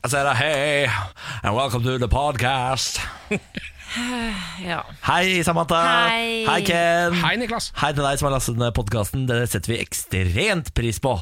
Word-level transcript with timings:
Jeg 0.00 0.14
sier 0.14 0.28
hei, 0.32 0.86
and 1.44 1.52
welcome 1.52 1.84
to 1.84 1.98
the 2.00 2.08
podcast. 2.08 3.00
Ja. 4.62 4.84
Hei, 5.02 5.40
Samantha. 5.42 5.80
Hei. 6.06 6.44
Hei, 6.46 6.60
Ken. 6.62 7.16
Hei, 7.24 7.32
Niklas. 7.40 7.72
Hei 7.80 7.88
til 7.90 8.04
deg 8.06 8.20
som 8.20 8.28
har 8.28 8.36
lastet 8.36 8.60
ned 8.60 8.70
podkasten. 8.76 9.24
Det 9.26 9.40
setter 9.50 9.72
vi 9.72 9.80
ekstremt 9.82 10.70
pris 10.78 11.00
på. 11.02 11.16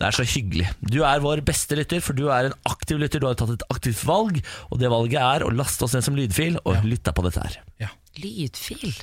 Det 0.00 0.08
er 0.08 0.16
så 0.16 0.24
hyggelig. 0.24 0.70
Du 0.80 1.02
er 1.04 1.20
vår 1.20 1.42
beste 1.44 1.76
lytter, 1.76 2.00
for 2.00 2.16
du 2.16 2.30
er 2.32 2.48
en 2.48 2.56
aktiv 2.70 2.96
lytter. 3.02 3.20
Du 3.20 3.28
har 3.28 3.36
tatt 3.36 3.52
et 3.52 3.66
aktivt 3.68 4.00
valg, 4.08 4.40
og 4.72 4.80
det 4.80 4.88
valget 4.94 5.20
er 5.20 5.44
å 5.44 5.52
laste 5.52 5.84
oss 5.84 5.98
ned 5.98 6.08
som 6.08 6.16
lydfil 6.16 6.56
og 6.64 6.80
lytte 6.88 7.12
på 7.12 7.26
dette 7.28 7.44
her. 7.44 7.60
Ja. 7.84 7.92
Lydfil. 8.24 8.96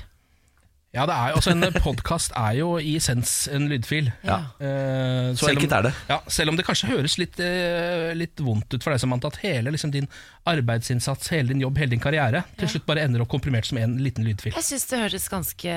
Ja, 0.92 1.06
det 1.08 1.16
er 1.16 1.30
jo, 1.32 1.36
altså 1.40 1.52
En 1.56 1.76
podkast 1.80 2.34
er 2.36 2.56
jo 2.58 2.74
i 2.76 2.98
essens 3.00 3.46
en 3.48 3.70
lydfil. 3.72 4.10
Ja. 4.28 4.42
Uh, 4.60 5.32
Så 5.40 5.48
enkelt 5.48 5.72
er 5.72 5.86
det. 5.88 5.92
Ja, 6.10 6.18
selv 6.28 6.52
om 6.52 6.58
det 6.60 6.66
kanskje 6.68 6.90
høres 6.92 7.16
litt, 7.22 7.40
uh, 7.40 8.10
litt 8.18 8.42
vondt 8.44 8.76
ut 8.76 8.84
for 8.84 8.92
deg, 8.92 9.00
som 9.00 9.16
at 9.16 9.38
hele 9.40 9.72
liksom, 9.72 9.94
din 9.96 10.10
arbeidsinnsats, 10.52 11.30
hele 11.32 11.54
din 11.54 11.62
jobb, 11.64 11.78
hele 11.80 11.94
din 11.94 12.02
karriere 12.04 12.42
til 12.60 12.68
slutt 12.74 12.86
bare 12.90 13.06
ender 13.06 13.24
opp 13.24 13.30
komprimert 13.32 13.70
som 13.70 13.78
en 13.80 13.94
liten 14.04 14.26
lydfil. 14.28 14.52
Jeg 14.58 14.66
syns 14.68 14.84
det 14.90 15.00
høres 15.06 15.30
ganske 15.32 15.76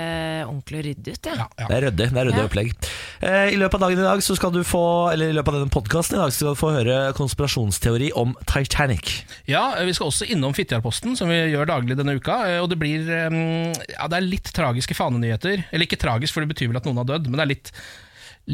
ordentlig 0.49 0.81
og 0.81 0.87
ryddig 0.89 1.15
ut. 1.15 1.31
Ja. 1.31 1.37
Ja, 1.45 1.47
ja. 1.63 1.69
Det 1.69 1.77
er 1.79 1.87
ryddig. 1.87 2.09
det 2.11 2.21
er 2.25 2.29
ryddig 2.31 2.43
Ja. 2.43 2.49
opplegg. 2.49 2.75
Uh, 3.23 3.47
I 3.55 3.61
løpet 3.61 3.79
av 3.79 3.85
dagen 3.87 4.03
i 4.03 4.09
dag 4.09 4.25
så 4.27 4.37
skal 4.39 4.51
du 4.57 4.63
få 4.67 4.83
Eller 5.15 5.31
i 5.31 5.37
løpet 5.37 5.55
av 5.55 5.61
denne 5.61 5.71
podkasten 5.71 6.19
i 6.19 6.23
dag 6.25 6.33
skal 6.35 6.51
du 6.55 6.59
få 6.59 6.73
høre 6.75 6.99
konspirasjonsteori 7.15 8.11
om 8.19 8.35
Titanic. 8.51 9.23
Ja, 9.47 9.77
Vi 9.85 9.95
skal 9.95 10.11
også 10.11 10.27
innom 10.27 10.55
Fitjarposten, 10.59 11.15
som 11.17 11.29
vi 11.31 11.39
gjør 11.55 11.71
daglig 11.71 11.97
denne 12.01 12.17
uka. 12.19 12.41
Og 12.65 12.69
det 12.73 12.79
blir 12.83 13.07
um, 13.31 13.71
Ja, 13.95 14.09
det 14.11 14.19
er 14.19 14.27
litt 14.27 14.51
tragiske 14.57 14.95
fanenyheter. 15.05 15.67
Eller 15.71 15.87
ikke 15.89 16.01
tragisk, 16.01 16.35
for 16.35 16.45
det 16.45 16.51
betyr 16.55 16.73
vel 16.73 16.81
at 16.81 16.89
noen 16.89 17.01
har 17.03 17.09
dødd, 17.15 17.29
men 17.31 17.39
det 17.41 17.45
er 17.47 17.53
litt, 17.53 17.73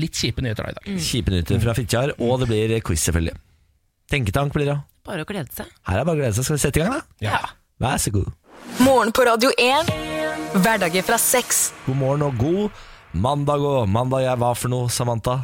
litt 0.04 0.20
kjipe 0.20 0.44
nyheter 0.44 0.66
da 0.66 0.74
i 0.74 0.78
dag. 0.80 1.00
Kjipe 1.06 1.32
nyheter 1.34 1.62
fra 1.62 1.76
Fitjar, 1.78 2.14
og 2.18 2.42
det 2.42 2.50
blir 2.50 2.76
quiz, 2.86 3.06
selvfølgelig. 3.08 3.38
Tenketank 4.10 4.54
blir 4.56 4.72
det. 4.72 4.78
Bare 5.06 5.24
å 5.24 5.28
glede 5.28 5.54
seg. 5.54 5.70
Her 5.88 6.02
er 6.02 6.06
bare 6.06 6.18
å 6.18 6.20
glede 6.20 6.36
seg. 6.36 6.46
Skal 6.46 6.58
vi 6.58 6.62
sette 6.66 6.80
i 6.80 6.84
gang, 6.84 6.98
da? 6.98 7.24
Ja. 7.24 7.40
Vær 7.80 8.00
så 8.02 8.12
god. 8.12 8.28
Morgen 8.82 9.12
på 9.16 9.24
Radio 9.24 9.52
1. 9.56 9.88
Hverdager 10.60 11.06
fra 11.06 11.16
sex. 11.20 11.70
God 11.86 11.96
morgen 12.00 12.26
og 12.26 12.36
god 12.40 12.82
mandag 13.16 13.64
og 13.64 13.88
mandag 13.90 14.26
er 14.28 14.38
hva 14.40 14.50
for 14.58 14.72
noe, 14.72 14.90
Samantha? 14.92 15.38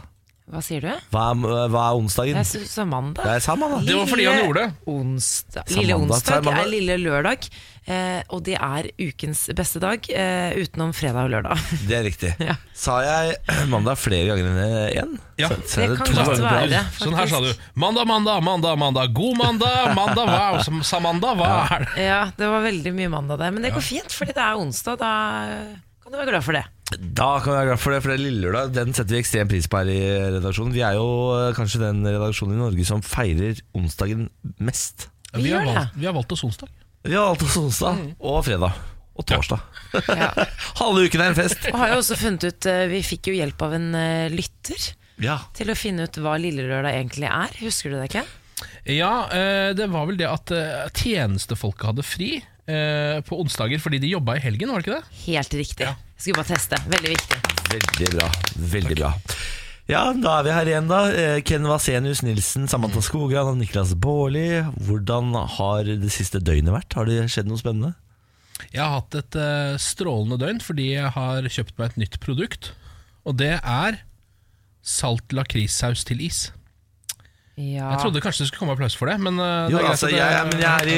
Hva 0.46 0.60
sier 0.62 0.78
du? 0.84 0.90
Hva 1.10 1.22
er, 1.32 1.70
hva 1.74 1.84
er 1.90 1.96
onsdagen? 1.98 2.36
Jeg 2.38 2.66
sa 2.70 2.84
mandag. 2.86 3.24
Det 3.26 3.32
er 3.50 3.56
da. 3.58 3.78
Det 3.82 3.94
var 3.98 4.06
fordi 4.06 4.26
han 4.28 4.36
gjorde 4.44 4.60
det. 4.60 4.74
Onsdag. 4.92 5.72
Lille 5.74 5.96
onsdag 5.98 6.44
mandag. 6.46 6.60
er 6.60 6.68
lille 6.70 6.96
lørdag, 7.02 7.48
eh, 7.90 8.20
og 8.30 8.44
det 8.46 8.54
er 8.54 8.86
ukens 8.94 9.40
beste 9.58 9.82
dag, 9.82 10.06
eh, 10.06 10.54
utenom 10.62 10.92
fredag 10.94 11.26
og 11.26 11.32
lørdag. 11.34 11.64
Det 11.88 11.96
er 11.98 12.06
riktig. 12.06 12.30
Ja. 12.46 12.54
Sa 12.78 13.00
jeg 13.02 13.34
mandag 13.72 13.98
flere 13.98 14.36
ganger 14.36 14.46
enn 14.52 14.60
én? 15.02 15.16
Ja. 15.42 15.48
Så- 15.50 15.58
så 15.66 15.80
det, 15.82 15.88
Det 15.88 15.98
kan 16.04 16.14
godt 16.14 16.44
være. 16.44 16.68
Det. 16.70 16.84
Sånn 17.00 17.18
her 17.18 17.26
sa 17.32 17.40
du. 17.42 17.50
Mandag, 17.74 18.06
mandag, 18.06 18.38
mandag, 18.46 18.78
mandag. 18.78 19.10
God 19.18 19.40
mandag, 19.42 19.96
mandag, 19.98 20.30
hva 20.30 20.44
wow, 20.54 20.62
som- 20.62 20.84
Samanda, 20.86 21.34
hva 21.34 21.50
er 21.74 21.88
det? 21.88 22.06
Ja, 22.06 22.20
det 22.38 22.52
var 22.54 22.62
veldig 22.62 22.94
mye 22.94 23.10
mandag 23.10 23.42
der, 23.42 23.50
men 23.50 23.66
det 23.66 23.74
går 23.74 23.82
fint, 23.82 24.14
fordi 24.14 24.30
det 24.38 24.46
er 24.46 24.62
onsdag. 24.62 25.02
Da 25.02 25.12
kan 26.06 26.14
du 26.14 26.18
være 26.22 26.30
glad 26.32 26.44
for 26.46 26.54
det. 26.56 26.64
Da 27.18 27.28
kan 27.42 27.50
vi 27.50 27.56
være 27.58 27.68
glad 27.72 27.80
for 27.82 27.92
det, 27.96 28.00
for 28.04 28.12
det 28.12 28.16
er 28.16 28.22
lille 28.22 28.42
lørdag 28.46 28.68
Den 28.76 28.92
setter 28.94 29.16
vi 29.16 29.18
ekstrem 29.18 29.48
pris 29.50 29.66
på 29.66 29.80
her 29.80 29.88
i 29.90 30.00
redaksjonen. 30.36 30.70
Vi 30.76 30.84
er 30.86 30.94
jo 31.00 31.06
eh, 31.34 31.48
kanskje 31.56 31.80
den 31.82 32.04
redaksjonen 32.06 32.54
i 32.54 32.60
Norge 32.62 32.86
som 32.86 33.02
feirer 33.02 33.58
onsdagen 33.74 34.28
mest. 34.62 35.08
Vi 35.34 35.42
Vi 35.48 35.50
har 35.52 35.64
gjør 35.66 35.72
valgt, 35.74 35.96
vi 35.98 36.06
har 36.06 36.14
valgt 36.16 36.36
oss 36.36 36.44
onsdag. 36.46 36.70
Vi 37.06 37.14
har 37.18 37.26
alltid 37.32 37.56
onsdag 37.58 38.04
og 38.22 38.38
fredag. 38.46 38.78
Og 39.16 39.24
torsdag. 39.26 39.60
Ja. 40.12 40.30
Halve 40.82 41.06
uken 41.08 41.22
er 41.24 41.30
en 41.32 41.38
fest. 41.38 41.62
Og 41.72 41.78
har 41.80 41.94
jo 41.94 42.00
også 42.02 42.18
funnet 42.20 42.44
ut 42.50 42.66
eh, 42.68 42.82
Vi 42.92 42.98
fikk 43.06 43.30
jo 43.30 43.36
hjelp 43.38 43.62
av 43.66 43.74
en 43.78 43.86
eh, 43.96 44.26
lytter 44.32 44.90
Ja. 45.24 45.38
til 45.56 45.72
å 45.72 45.76
finne 45.78 46.04
ut 46.06 46.18
hva 46.20 46.34
Lille 46.38 46.66
Lørdag 46.68 46.98
egentlig 46.98 47.30
er. 47.30 47.54
Husker 47.64 47.94
du 47.94 47.96
det, 47.98 48.10
Ken? 48.12 48.28
Ja, 48.86 49.26
eh, 49.32 49.70
det 49.76 49.88
var 49.92 50.04
vel 50.10 50.18
det 50.20 50.28
at 50.28 50.52
eh, 50.54 50.84
tjenestefolket 51.00 51.88
hadde 51.90 52.04
fri 52.06 52.30
eh, 52.70 53.18
på 53.26 53.38
onsdager 53.42 53.82
fordi 53.82 54.00
de 54.02 54.12
jobba 54.14 54.36
i 54.38 54.42
helgen, 54.44 54.72
var 54.72 54.82
det 54.82 54.86
ikke 54.86 54.98
det? 54.98 55.20
Helt 55.26 55.60
riktig. 55.62 55.86
Ja. 55.88 55.94
Skulle 56.16 56.40
bare 56.40 56.54
teste. 56.54 56.80
Veldig 56.90 57.12
viktig. 57.12 57.40
Veldig 57.72 58.10
bra. 58.16 58.32
Veldig 58.76 58.98
bra. 58.98 59.12
Ja, 59.86 60.00
da 60.18 60.40
er 60.40 60.46
vi 60.46 60.54
her 60.54 60.68
igjen, 60.70 60.88
da. 60.90 61.00
Eh, 61.14 61.36
Ken 61.46 61.66
Vasenius 61.70 62.24
Nilsen, 62.26 62.66
Samantha 62.66 63.02
Skogran 63.04 63.52
og 63.52 63.60
Niklas 63.60 63.92
Baarli. 63.94 64.64
Hvordan 64.82 65.30
har 65.58 65.86
det 65.86 66.10
siste 66.14 66.40
døgnet 66.42 66.74
vært? 66.74 66.96
Har 66.98 67.06
det 67.06 67.28
skjedd 67.30 67.46
noe 67.46 67.60
spennende? 67.60 67.92
Jeg 68.72 68.82
har 68.82 68.96
hatt 68.96 69.14
et 69.18 69.38
uh, 69.38 69.76
strålende 69.78 70.40
døgn 70.40 70.58
fordi 70.64 70.88
jeg 70.94 71.12
har 71.14 71.46
kjøpt 71.52 71.76
meg 71.78 71.92
et 71.92 72.00
nytt 72.02 72.18
produkt. 72.24 72.72
Og 73.28 73.36
det 73.38 73.54
er 73.60 74.00
salt 74.86 75.34
lakrissaus 75.34 76.06
til 76.08 76.22
is. 76.24 76.48
Ja. 77.56 77.86
Jeg 77.94 78.00
trodde 78.02 78.20
kanskje 78.20 78.44
det 78.44 78.48
skulle 78.50 78.60
komme 78.66 78.74
applaus 78.76 78.96
for 79.00 79.08
det, 79.08 79.14
men 79.24 79.38
uh, 79.40 79.70
Jo, 79.72 79.78
det 79.78 79.84
er 79.86 79.90
altså, 79.94 80.08
jeg, 80.12 80.18
jeg, 80.20 80.48
men 80.50 80.58
jeg 80.60 80.72
er 80.76 80.90
i, 80.92 80.96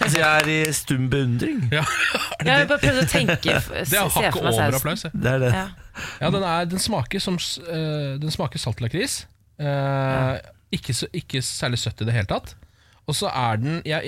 altså, 0.00 0.18
jeg 0.18 0.28
er 0.40 0.48
i 0.48 0.72
stum 0.72 1.10
beundring. 1.12 1.58
ja, 1.72 1.82
Jeg 2.48 2.68
bare 2.70 2.78
prøvde 2.80 3.02
å 3.04 3.10
tenke 3.12 3.36
Det 3.44 3.98
er 3.98 4.08
hakket 4.16 4.40
over 4.40 4.78
applaus. 4.78 5.04
Det 5.12 5.34
er 5.34 5.42
det. 5.44 5.50
Ja. 5.52 5.66
Ja, 6.22 6.30
den, 6.32 6.42
er, 6.48 6.64
den 6.72 6.80
smaker 6.80 7.20
som 7.20 7.36
eh, 7.36 8.14
Den 8.22 8.32
smaker 8.32 8.58
salt 8.62 8.80
lakris. 8.80 9.18
Eh, 9.60 10.38
ikke, 10.72 10.94
så- 10.96 11.10
ikke 11.12 11.42
særlig 11.44 11.78
søtt 11.84 12.00
i 12.00 12.08
det 12.08 12.14
hele 12.16 12.30
tatt. 12.30 12.54
Og 13.10 13.16
så 13.18 13.26
er 13.34 13.56
den 13.58 13.80
ja, 13.84 13.98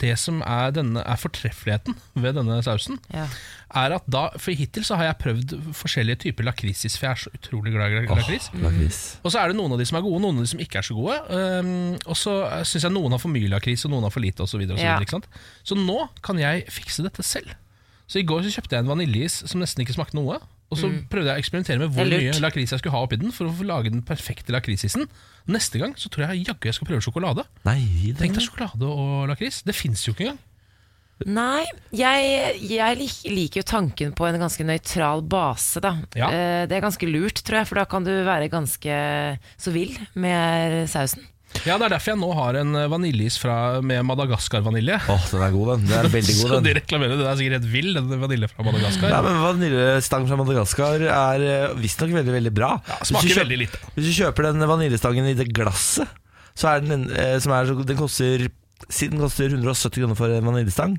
Det 0.00 0.16
som 0.18 0.40
er, 0.42 0.72
denne, 0.74 1.02
er 1.06 1.16
fortreffeligheten 1.20 1.94
ved 2.18 2.34
denne 2.34 2.56
sausen, 2.66 2.98
Ja. 3.14 3.28
er 3.74 3.94
at 3.94 4.02
da 4.10 4.24
For 4.42 4.50
hittil 4.58 4.82
så 4.84 4.96
har 4.98 5.04
jeg 5.04 5.18
prøvd 5.22 5.54
forskjellige 5.72 6.16
typer 6.24 6.44
lakrisis, 6.48 6.96
for 6.98 7.06
jeg 7.06 7.12
er 7.12 7.22
så 7.22 7.30
utrolig 7.38 7.72
glad 7.72 7.92
i 7.94 8.06
lakris. 8.08 8.50
Lakris. 8.58 8.98
Og 9.22 9.30
så 9.32 9.38
er 9.38 9.48
det 9.52 9.56
noen 9.56 9.72
av 9.72 9.78
de 9.78 9.86
som 9.86 9.98
er 9.98 10.02
gode, 10.02 10.20
noen 10.20 10.36
av 10.42 10.42
de 10.42 10.50
som 10.50 10.58
ikke 10.60 10.78
er 10.82 10.86
så 10.88 10.94
gode. 10.98 11.18
Um, 11.30 11.94
og 12.10 12.16
så 12.18 12.34
syns 12.66 12.82
jeg 12.88 12.92
noen 12.96 13.14
har 13.14 13.22
for 13.22 13.30
mye 13.30 13.48
lakris, 13.54 13.84
og 13.86 13.94
noen 13.94 14.02
har 14.08 14.10
for 14.10 14.20
lite, 14.26 14.42
osv. 14.42 14.58
Så, 14.58 14.76
Ja. 14.82 14.96
videre, 14.98 15.06
ikke 15.06 15.16
sant? 15.20 15.28
så 15.62 15.78
nå 15.78 16.08
kan 16.22 16.38
jeg 16.42 16.66
fikse 16.74 17.02
dette 17.06 17.22
selv. 17.22 17.54
Så 18.10 18.18
i 18.18 18.26
går 18.26 18.42
så 18.42 18.50
kjøpte 18.60 18.74
jeg 18.76 18.84
en 18.84 18.90
vaniljeis 18.90 19.44
som 19.48 19.60
nesten 19.62 19.80
ikke 19.86 19.94
smakte 19.94 20.18
noe. 20.18 20.40
Og 20.74 20.80
så 20.82 20.90
prøvde 21.10 21.30
jeg 21.32 21.38
å 21.38 21.42
eksperimentere 21.44 21.78
med 21.84 21.92
hvor 21.94 22.04
Mm. 22.04 22.16
Mye 22.18 22.40
lakris 22.42 22.74
jeg 22.74 22.82
skulle 22.82 22.94
ha 22.96 23.02
oppi 23.06 23.16
den, 23.20 23.30
for 23.34 23.46
å 23.48 23.66
lage 23.68 23.92
den 23.94 24.02
perfekte 24.02 24.52
lakrisisen. 24.54 25.06
Neste 25.46 25.78
gang 25.80 25.94
så 25.96 26.10
tror 26.10 26.26
jeg 26.28 26.46
jaggu 26.48 26.66
jeg 26.68 26.74
skal 26.76 26.88
prøve 26.90 27.04
sjokolade. 27.04 27.44
Nei, 27.68 28.12
Tenk 28.18 28.34
deg 28.36 28.44
sjokolade 28.48 28.88
og 28.90 29.28
lakris. 29.30 29.62
Det 29.64 29.74
fins 29.76 30.02
jo 30.08 30.12
ikke 30.16 30.26
engang. 30.28 30.42
Nei, 31.30 31.62
jeg, 31.94 32.58
jeg 32.66 32.96
liker 33.30 33.60
jo 33.60 33.66
tanken 33.70 34.10
på 34.18 34.26
en 34.26 34.40
ganske 34.42 34.64
nøytral 34.66 35.22
base, 35.22 35.78
da. 35.80 35.92
Ja. 36.18 36.26
Eh, 36.28 36.66
Det 36.66 36.74
er 36.74 36.82
ganske 36.82 37.06
lurt, 37.06 37.38
tror 37.46 37.60
jeg, 37.60 37.68
for 37.70 37.78
da 37.78 37.84
kan 37.86 38.02
du 38.04 38.10
være 38.26 38.50
ganske 38.50 38.96
så 39.56 39.70
vill 39.72 39.94
med 40.18 40.88
sausen. 40.90 41.22
Ja, 41.64 41.76
Det 41.80 41.86
er 41.86 41.92
derfor 41.94 42.12
jeg 42.12 42.18
nå 42.20 42.28
har 42.36 42.56
en 42.60 42.72
vaniljeis 42.92 43.36
fra- 43.40 43.80
med 43.80 44.02
Madagaskar-vanilje. 44.04 44.98
Åh, 45.08 45.26
den 45.30 45.42
er 45.46 45.52
god, 45.54 45.68
den. 45.74 45.86
Den 45.88 45.98
er 46.00 46.08
veldig 46.18 46.34
Så 46.36 46.48
god, 46.50 46.56
de 46.58 46.72
den. 46.72 46.76
reklamerer 46.82 47.16
Den 47.20 47.26
er 47.30 47.38
sikkert 47.40 47.56
helt 47.60 47.70
vill, 47.72 47.92
den 47.96 48.20
vanilje 48.20 48.50
fra 48.52 48.66
Madagaskar. 48.66 49.14
Ja, 49.14 49.22
men 49.24 49.38
Vaniljestang 49.44 50.26
fra 50.28 50.36
Madagaskar 50.42 51.06
er 51.06 51.46
eh, 51.48 51.74
visstnok 51.80 52.12
veldig 52.18 52.34
veldig 52.36 52.52
bra. 52.58 52.72
Ja, 52.90 52.98
smaker 53.08 53.30
kjøper- 53.30 53.44
veldig 53.46 53.60
lite. 53.62 53.80
Hvis 53.94 54.10
du 54.10 54.12
kjøper 54.18 54.50
den 54.50 54.66
vaniljestangen 54.68 55.30
i 55.30 55.36
det 55.38 55.48
glasset, 55.56 56.08
så 56.54 56.68
er 56.74 56.84
den, 56.84 57.08
eh, 57.16 57.38
som 57.42 57.54
er, 57.56 57.72
den 57.84 57.96
koster 58.02 58.48
Siden 58.90 59.16
den 59.16 59.22
koster 59.24 59.48
170 59.48 59.94
kroner 60.02 60.16
for 60.18 60.28
en 60.34 60.44
vaniljestang. 60.44 60.96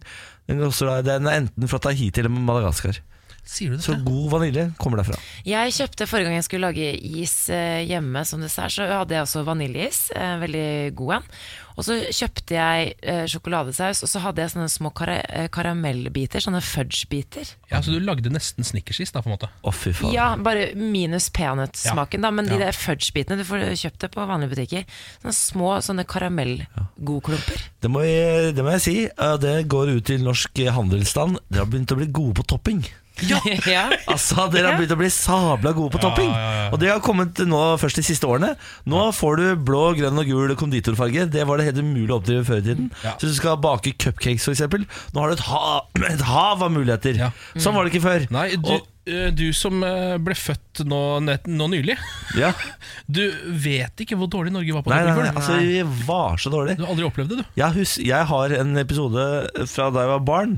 Den, 0.49 0.61
koster, 0.63 1.03
den 1.05 1.27
er 1.29 1.35
enten 1.43 1.67
fra 1.69 1.77
Tahiti 1.83 2.22
eller 2.23 2.31
Madagaskar. 2.33 2.97
Sier 3.45 3.75
du 3.75 3.78
Så 3.83 3.94
god 4.03 4.31
vanilje 4.31 4.72
kommer 4.81 4.97
derfra. 4.97 5.19
Jeg 5.45 5.73
kjøpte 5.75 6.07
Forrige 6.09 6.25
gang 6.31 6.39
jeg 6.39 6.47
skulle 6.47 6.66
lage 6.72 6.88
is 7.22 7.35
eh, 7.53 7.83
hjemme 7.85 8.23
som 8.25 8.41
dessert, 8.41 8.73
så 8.73 8.88
hadde 8.89 9.13
jeg 9.13 9.22
også 9.28 9.44
vaniljeis. 9.45 10.00
eh, 10.17 10.39
Veldig 10.41 10.95
god 10.97 11.13
en. 11.19 11.28
Og 11.75 11.84
så 11.84 11.97
kjøpte 12.07 12.55
jeg 12.55 12.94
eh, 13.03 13.25
sjokoladesaus, 13.28 14.00
og 14.05 14.09
så 14.09 14.22
hadde 14.23 14.41
jeg 14.41 14.53
sånne 14.53 14.69
små 14.72 14.89
kara 14.95 15.17
karamellbiter. 15.51 16.39
Sånne 16.41 16.61
fudge-biter. 16.63 17.50
Ja, 17.69 17.81
Så 17.84 17.91
du 17.91 18.00
lagde 18.00 18.31
nesten 18.31 18.63
snickersis, 18.66 19.11
da, 19.11 19.22
på 19.22 19.28
en 19.29 19.35
måte? 19.35 19.50
Å, 19.61 19.73
fy 19.75 19.91
faen. 19.94 20.13
Ja, 20.16 20.29
bare 20.39 20.69
minus 20.79 21.28
peanøttsmaken, 21.35 22.23
da. 22.25 22.31
Men 22.31 22.47
de 22.50 22.57
Ja. 22.57 22.66
der 22.66 22.72
fudge-bitene, 22.79 23.38
du 23.38 23.44
får 23.44 23.67
kjøpt 23.75 24.00
det 24.07 24.11
på 24.16 24.25
vanlige 24.25 24.55
butikker. 24.55 24.85
Sånne 25.22 25.35
små 25.35 25.75
sånne 25.85 26.05
karamellgodklumper. 26.07 27.66
Det, 27.81 27.91
må 27.91 28.01
jeg, 28.08 28.55
det 28.55 28.64
må 28.66 28.72
jeg 28.78 28.81
si. 28.85 28.96
Det 29.43 29.55
går 29.72 29.96
ut 29.97 30.05
til 30.09 30.23
norsk 30.25 30.64
handelsstand. 30.79 31.40
Dere 31.52 31.66
har 31.66 31.72
begynt 31.72 31.91
å 31.93 31.99
bli 31.99 32.08
gode 32.08 32.40
på 32.40 32.47
topping. 32.55 32.81
Ja. 33.76 33.85
Altså, 34.12 34.47
Dere 34.52 34.66
har 34.67 34.73
Ja. 34.73 34.78
begynt 34.79 34.91
å 34.96 34.97
bli 35.00 35.09
sabla 35.14 35.72
gode 35.73 35.91
på 35.96 36.02
topping. 36.03 36.29
ja, 36.29 36.52
ja. 36.66 36.70
Og 36.73 36.79
det 36.82 36.90
har 36.91 37.00
kommet 37.06 37.40
nå 37.47 37.62
først 37.79 37.96
de 38.02 38.03
siste 38.03 38.28
årene. 38.28 38.56
Nå 38.85 39.06
får 39.16 39.38
du 39.40 39.46
blå, 39.67 39.84
grønn 39.97 40.20
og 40.20 40.26
gul 40.28 40.56
konditorfarge. 40.59 41.29
Det 41.32 41.46
var 41.47 41.58
det 41.58 41.70
helt 41.70 41.79
umulig 41.84 42.09
å 42.12 42.20
oppdrive 42.20 42.44
før 42.47 42.59
i 42.59 42.66
tiden. 42.70 42.90
Ja. 43.03 43.14
Så 43.16 43.28
hvis 43.28 43.38
du 43.38 43.41
skal 43.41 43.58
bake 43.64 43.94
cupcakes, 43.97 44.47
eksempel 44.52 44.85
Nå 45.14 45.22
har 45.23 45.32
du 45.32 45.38
et, 45.38 45.46
ha 45.47 45.82
et 46.12 46.26
hav 46.28 46.64
av 46.66 46.72
muligheter. 46.76 47.16
Ja. 47.26 47.32
Sånn 47.56 47.73
var 47.78 47.85
det 47.88 47.94
ikke 47.96 48.06
før. 48.08 48.28
Nei, 48.35 48.50
du, 48.58 48.73
Og- 48.76 48.91
du 49.05 49.52
som 49.53 49.84
eh, 49.85 50.16
ble 50.22 50.34
født 50.37 50.81
nå, 50.90 50.99
nå 51.22 51.67
nylig, 51.69 51.96
ja. 52.40 52.49
du 53.17 53.22
vet 53.61 54.02
ikke 54.02 54.17
hvor 54.17 54.29
dårlig 54.31 54.53
Norge 54.55 54.73
var 54.73 54.85
på 54.85 54.93
Nei, 54.93 55.02
nei, 55.05 55.16
nei, 55.19 55.34
altså, 55.34 55.59
vi 55.61 56.05
var 56.07 56.41
så 56.41 56.49
dårlig 56.53 56.78
Du 56.79 56.85
har 56.85 56.93
aldri 56.96 57.05
opplevd 57.05 57.35
det, 57.35 57.43
du. 57.43 57.52
Jeg, 57.61 57.75
hus 57.78 57.96
jeg 58.02 58.29
har 58.31 58.55
en 58.57 58.81
episode 58.81 59.28
fra 59.69 59.91
da 59.93 60.05
jeg 60.05 60.13
var 60.16 60.25
barn, 60.25 60.55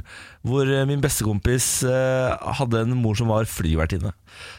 hvor 0.47 0.69
eh, 0.71 0.85
min 0.87 1.03
bestekompis 1.03 1.67
eh, 1.87 2.53
hadde 2.61 2.85
en 2.85 2.95
mor 3.01 3.19
som 3.19 3.31
var 3.33 3.49
flyvertinne. 3.51 4.13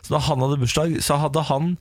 Så 0.04 0.12
da 0.12 0.20
han 0.28 0.44
hadde 0.44 0.60
bursdag, 0.60 0.98
så 1.04 1.20
hadde 1.24 1.46
han 1.48 1.76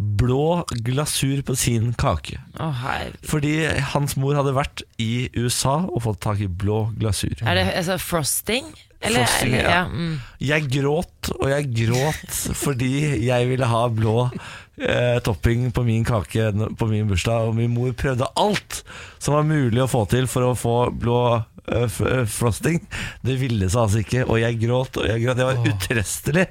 blå 0.00 0.64
glasur 0.86 1.42
på 1.44 1.56
sin 1.58 1.92
kake. 2.00 2.38
Oh. 2.60 2.84
Fordi 3.26 3.54
hans 3.92 4.16
mor 4.20 4.38
hadde 4.38 4.54
vært 4.56 4.84
i 5.02 5.28
USA 5.36 5.82
og 5.84 6.04
fått 6.06 6.22
tak 6.24 6.40
i 6.40 6.48
blå 6.48 6.86
glasur. 6.96 7.34
Er 7.44 7.58
det 7.58 7.66
altså, 7.74 7.98
frosting? 8.00 8.70
Eller, 9.00 9.24
Frosting, 9.24 9.54
eller, 9.54 9.70
ja. 9.70 9.84
Mm. 9.88 10.16
Jeg 10.44 10.66
gråt, 10.74 11.30
og 11.38 11.46
jeg 11.48 11.70
gråt 11.72 12.40
fordi 12.60 12.90
jeg 13.24 13.46
ville 13.48 13.68
ha 13.68 13.86
blå 13.96 14.16
eh, 14.26 15.16
topping 15.24 15.70
på 15.72 15.84
min 15.86 16.04
kake 16.04 16.50
på 16.76 16.88
min 16.90 17.08
bursdag, 17.08 17.48
og 17.48 17.56
min 17.56 17.72
mor 17.72 17.94
prøvde 17.96 18.28
alt 18.40 18.82
som 19.16 19.38
var 19.38 19.48
mulig 19.48 19.80
å 19.80 19.88
få 19.88 20.04
til 20.12 20.28
for 20.28 20.50
å 20.50 20.56
få 20.58 20.76
blå 20.92 21.20
eh, 21.38 22.00
frosting. 22.28 22.80
Det 23.24 23.40
ville 23.40 23.72
seg 23.72 23.86
altså 23.86 24.04
ikke, 24.04 24.26
og 24.28 24.40
jeg 24.42 24.60
gråt, 24.66 25.00
og 25.00 25.08
jeg 25.08 25.24
gråt. 25.24 25.40
Jeg 25.40 25.48
var 25.48 25.72
utrøstelig. 25.72 26.48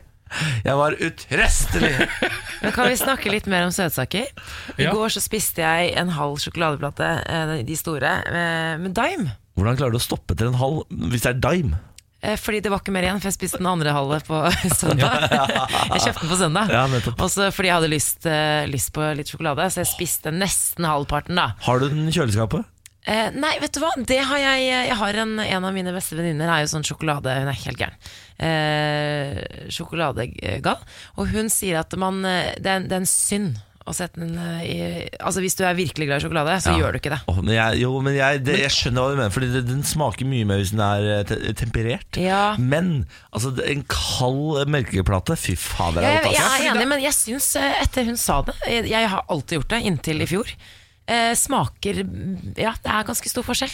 Jeg 0.66 0.76
var 0.78 0.94
utrøstelig! 0.94 1.92
Men 2.62 2.74
kan 2.76 2.88
vi 2.92 2.96
snakke 3.00 3.32
litt 3.34 3.48
mer 3.50 3.66
om 3.68 3.72
søtsaker? 3.74 4.28
I 4.78 4.84
Ja. 4.86 4.94
går 4.94 5.10
så 5.16 5.22
spiste 5.24 5.64
jeg 5.64 5.94
en 5.98 6.10
halv 6.16 6.38
sjokoladeplate, 6.44 7.10
eh, 7.28 7.54
de 7.68 7.76
store, 7.80 8.12
eh, 8.30 8.78
med 8.82 8.94
Dime. 8.98 9.36
Hvordan 9.58 9.78
klarer 9.80 9.92
du 9.92 10.00
å 10.00 10.04
stoppe 10.04 10.36
etter 10.36 10.48
en 10.48 10.60
halv 10.60 10.84
hvis 11.12 11.26
det 11.26 11.34
er 11.36 11.40
dime? 11.44 11.80
Eh, 12.22 12.36
Fordi 12.36 12.60
det 12.62 12.70
var 12.72 12.80
ikke 12.82 12.92
mer 12.92 13.04
igjen, 13.08 13.20
for 13.22 13.30
jeg 13.32 13.38
spiste 13.38 13.58
den 13.62 13.68
andre 13.72 13.92
halve 13.96 14.20
på 14.28 14.40
søndag. 14.82 15.22
Jeg 15.32 16.02
kjøpte 16.04 16.22
den 16.26 16.32
på 16.34 16.40
søndag. 16.40 16.70
Ja, 16.76 16.82
nettopp. 16.92 17.22
Og 17.24 17.30
så 17.32 17.48
fordi 17.56 17.70
jeg 17.72 17.76
hadde 17.80 17.92
lyst, 17.94 18.26
eh, 18.28 18.66
lyst 18.68 18.92
på 18.96 19.06
litt 19.16 19.32
sjokolade, 19.32 19.68
så 19.72 19.82
jeg 19.84 19.88
spiste 19.94 20.34
nesten 20.36 20.84
halvparten, 20.88 21.36
da. 21.40 21.54
Har 21.64 21.80
du 21.80 21.88
den 21.90 22.08
i 22.08 22.12
kjøleskapet? 22.16 22.66
Eh, 23.10 23.30
nei, 23.34 23.56
vet 23.64 23.74
du 23.74 23.80
hva? 23.82 23.90
Det 24.06 24.20
har 24.22 24.38
jeg 24.44 24.66
Jeg 24.70 24.98
har 25.00 25.18
en, 25.24 25.32
en 25.42 25.66
av 25.66 25.74
mine 25.74 25.94
beste 25.96 26.18
venninner 26.20 26.52
er 26.54 26.62
jo 26.66 26.70
sånn 26.76 26.86
sjokolade 26.86 27.34
Hun 27.40 27.50
er 27.50 27.58
helt 27.64 27.80
gæren. 27.82 27.96
Eh, 28.40 29.40
sjokoladegal. 29.74 30.78
Og 31.18 31.32
hun 31.34 31.50
sier 31.54 31.82
at 31.82 31.96
man 32.00 32.22
eh, 32.28 32.54
det, 32.62 32.70
er, 32.70 32.86
det 32.86 32.96
er 32.96 33.04
en 33.04 33.10
synd 33.10 33.58
eh, 33.90 34.62
i 34.70 34.78
Altså 35.18 35.42
hvis 35.42 35.56
du 35.58 35.64
er 35.66 35.74
virkelig 35.74 36.06
glad 36.06 36.22
i 36.22 36.26
sjokolade, 36.28 36.58
så 36.62 36.76
Ja. 36.76 36.84
gjør 36.84 36.94
du 36.94 37.00
ikke 37.00 37.14
det. 37.16 37.20
Oh, 37.32 37.40
men 37.42 37.56
jeg, 37.56 37.80
jo, 37.82 37.92
men 38.06 38.14
jeg, 38.20 38.44
det, 38.46 38.60
jeg 38.62 38.74
skjønner 38.76 39.02
hva 39.02 39.10
du 39.16 39.18
mener, 39.24 39.34
Fordi 39.34 39.50
det, 39.56 39.64
den 39.72 39.82
smaker 39.88 40.30
mye 40.30 40.46
mer 40.46 40.62
hvis 40.62 40.76
den 40.76 40.84
er 40.86 41.08
eh, 41.18 41.24
te 41.32 41.40
temperert. 41.64 42.20
Ja. 42.22 42.44
Men 42.62 43.08
altså, 43.34 43.56
en 43.66 43.82
kald 43.90 44.68
melkeplate, 44.70 45.40
fy 45.40 45.56
fader. 45.58 46.06
Jeg, 46.06 46.36
jeg 46.38 46.46
er 46.46 46.68
enig, 46.76 46.86
men 46.94 47.02
jeg 47.08 47.18
syns 47.18 47.56
etter 47.58 48.06
hun 48.06 48.20
sa 48.20 48.44
det 48.46 48.60
jeg 48.70 49.10
har 49.10 49.26
alltid 49.28 49.58
gjort 49.60 49.74
det, 49.74 49.82
inntil 49.90 50.22
i 50.22 50.30
fjor. 50.30 50.54
Eh, 51.10 51.32
smaker 51.38 52.04
Ja, 52.60 52.76
det 52.84 52.92
er 52.92 53.08
ganske 53.08 53.32
stor 53.32 53.46
forskjell. 53.48 53.72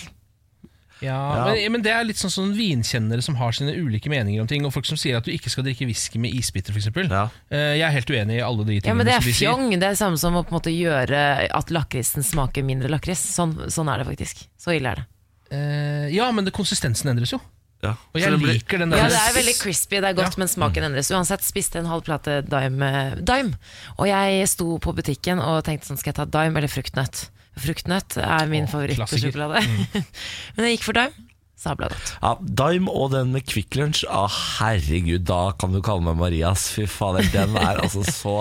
Ja, 1.04 1.12
Ja. 1.12 1.46
Men, 1.52 1.72
men 1.74 1.82
det 1.84 1.92
er 1.92 2.06
litt 2.08 2.18
sånn 2.18 2.32
som 2.32 2.54
vinkjennere 2.56 3.22
som 3.22 3.36
har 3.36 3.52
sine 3.52 3.74
ulike 3.76 4.08
meninger 4.10 4.40
om 4.42 4.48
ting, 4.48 4.64
og 4.66 4.72
folk 4.72 4.88
som 4.88 4.96
sier 4.98 5.18
at 5.20 5.28
du 5.28 5.32
ikke 5.34 5.52
skal 5.52 5.66
drikke 5.68 5.84
whisky 5.90 6.22
med 6.24 6.32
isbiter, 6.34 6.72
f.eks. 6.72 6.88
Ja. 7.12 7.26
Jeg 7.52 7.84
er 7.84 7.92
helt 7.98 8.14
uenig 8.16 8.38
i 8.40 8.46
alle 8.46 8.64
de 8.64 8.78
tingene 8.80 8.94
Ja, 8.94 8.96
men 8.96 9.10
det 9.10 9.18
er 9.18 9.20
som 9.20 9.28
de 9.28 9.34
sier. 9.36 9.52
fjong. 9.52 9.66
Det 9.76 9.84
er 9.84 9.98
det 9.98 10.00
samme 10.00 10.22
som 10.22 10.40
å 10.40 10.46
på 10.46 10.54
en 10.56 10.58
måte 10.62 10.72
gjøre 10.72 11.20
at 11.52 11.74
lakrisen 11.76 12.24
smaker 12.24 12.64
mindre 12.64 12.88
lakris. 12.94 13.20
Sånn, 13.36 13.58
sånn 13.68 13.92
er 13.92 14.02
det 14.02 14.08
faktisk. 14.14 14.46
Så 14.56 14.72
ille 14.78 14.96
er 14.96 15.04
det. 15.04 15.06
Eh, 15.52 16.08
ja, 16.16 16.32
men 16.32 16.48
det, 16.48 16.56
konsistensen 16.56 17.12
endres 17.12 17.36
jo. 17.36 17.42
Ja. 17.84 17.92
Og 18.14 18.22
jeg 18.22 18.32
det 18.32 18.42
liker 18.42 18.82
den 18.82 18.94
der 18.94 18.98
Ja, 19.04 19.10
det 19.12 19.20
er 19.20 19.36
veldig 19.36 19.56
crispy, 19.60 20.00
det 20.00 20.10
er 20.10 20.18
godt, 20.18 20.34
Ja. 20.36 20.42
men 20.42 20.48
smaken 20.48 20.88
endres. 20.88 21.12
Uansett, 21.12 21.44
spiste 21.46 21.80
en 21.80 21.86
halv 21.92 22.04
plate 22.08 22.42
Dime, 22.48 23.16
Dime. 23.22 23.58
Og 24.00 24.08
jeg 24.08 24.48
sto 24.50 24.78
på 24.80 24.96
butikken 24.96 25.40
og 25.40 25.64
tenkte 25.68 25.88
sånn, 25.92 26.00
skal 26.00 26.14
jeg 26.14 26.20
ta 26.22 26.26
Dime 26.26 26.58
eller 26.58 26.72
fruktnøtt? 26.72 27.30
Fruktnøtt 27.56 28.18
er 28.18 28.48
min 28.52 28.68
favorittsjokolade. 28.68 29.62
sjokolade. 29.62 30.04
men 30.56 30.66
jeg 30.68 30.78
gikk 30.78 30.88
for 30.90 30.94
Dime. 30.98 31.14
Sabla 31.56 31.88
godt. 31.88 32.10
Ja, 32.22 32.34
Dime 32.44 32.92
og 32.92 33.14
den 33.14 33.32
med 33.32 33.46
Kvikk 33.48 33.78
Lunsj, 33.80 34.04
ah, 34.12 34.28
herregud, 34.60 35.24
da 35.26 35.54
kan 35.58 35.72
du 35.72 35.80
kalle 35.82 36.04
meg 36.04 36.18
Marias. 36.20 36.68
Fy 36.76 36.84
fader, 36.86 37.24
den 37.32 37.56
er 37.56 37.80
altså 37.80 38.04
så 38.12 38.36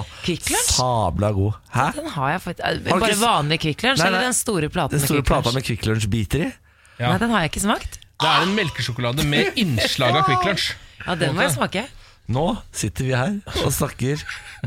sabla 0.66 1.30
god. 1.32 1.60
Hæ? 1.72 1.86
Den 1.94 2.10
har 2.16 2.34
jeg 2.34 2.56
eh, 2.58 2.80
du 2.82 2.90
Bare 2.90 3.16
vanlig 3.20 3.60
Quick 3.62 3.86
Lunch, 3.86 4.02
Nei, 4.02 4.08
eller 4.10 4.26
den 4.26 4.36
store 4.36 4.68
platen 4.68 4.98
Den 4.98 5.06
store 5.06 5.22
med 5.22 5.30
plata 5.30 5.48
Lunsj? 5.48 5.54
med 5.60 5.68
Kvikk 5.70 5.86
Lunsj-biter 5.88 6.46
i? 6.48 6.50
Ja. 6.98 7.12
Nei, 7.12 7.18
den 7.22 7.30
har 7.30 7.46
jeg 7.46 7.54
ikke 7.54 7.64
smakt. 7.68 8.00
Det 8.22 8.30
er 8.30 8.46
en 8.46 8.54
melkesjokolade 8.56 9.26
med 9.28 9.52
innslag 9.62 10.16
av 10.20 10.26
Kvikk 10.28 10.48
Lunsj. 10.48 10.72
Ja, 11.04 11.16
den 11.20 11.34
må 11.36 11.44
jeg 11.44 11.54
smake. 11.56 11.86
Nå 12.34 12.44
sitter 12.72 13.04
vi 13.04 13.12
her 13.12 13.34
og 13.66 13.72
snakker 13.74 14.22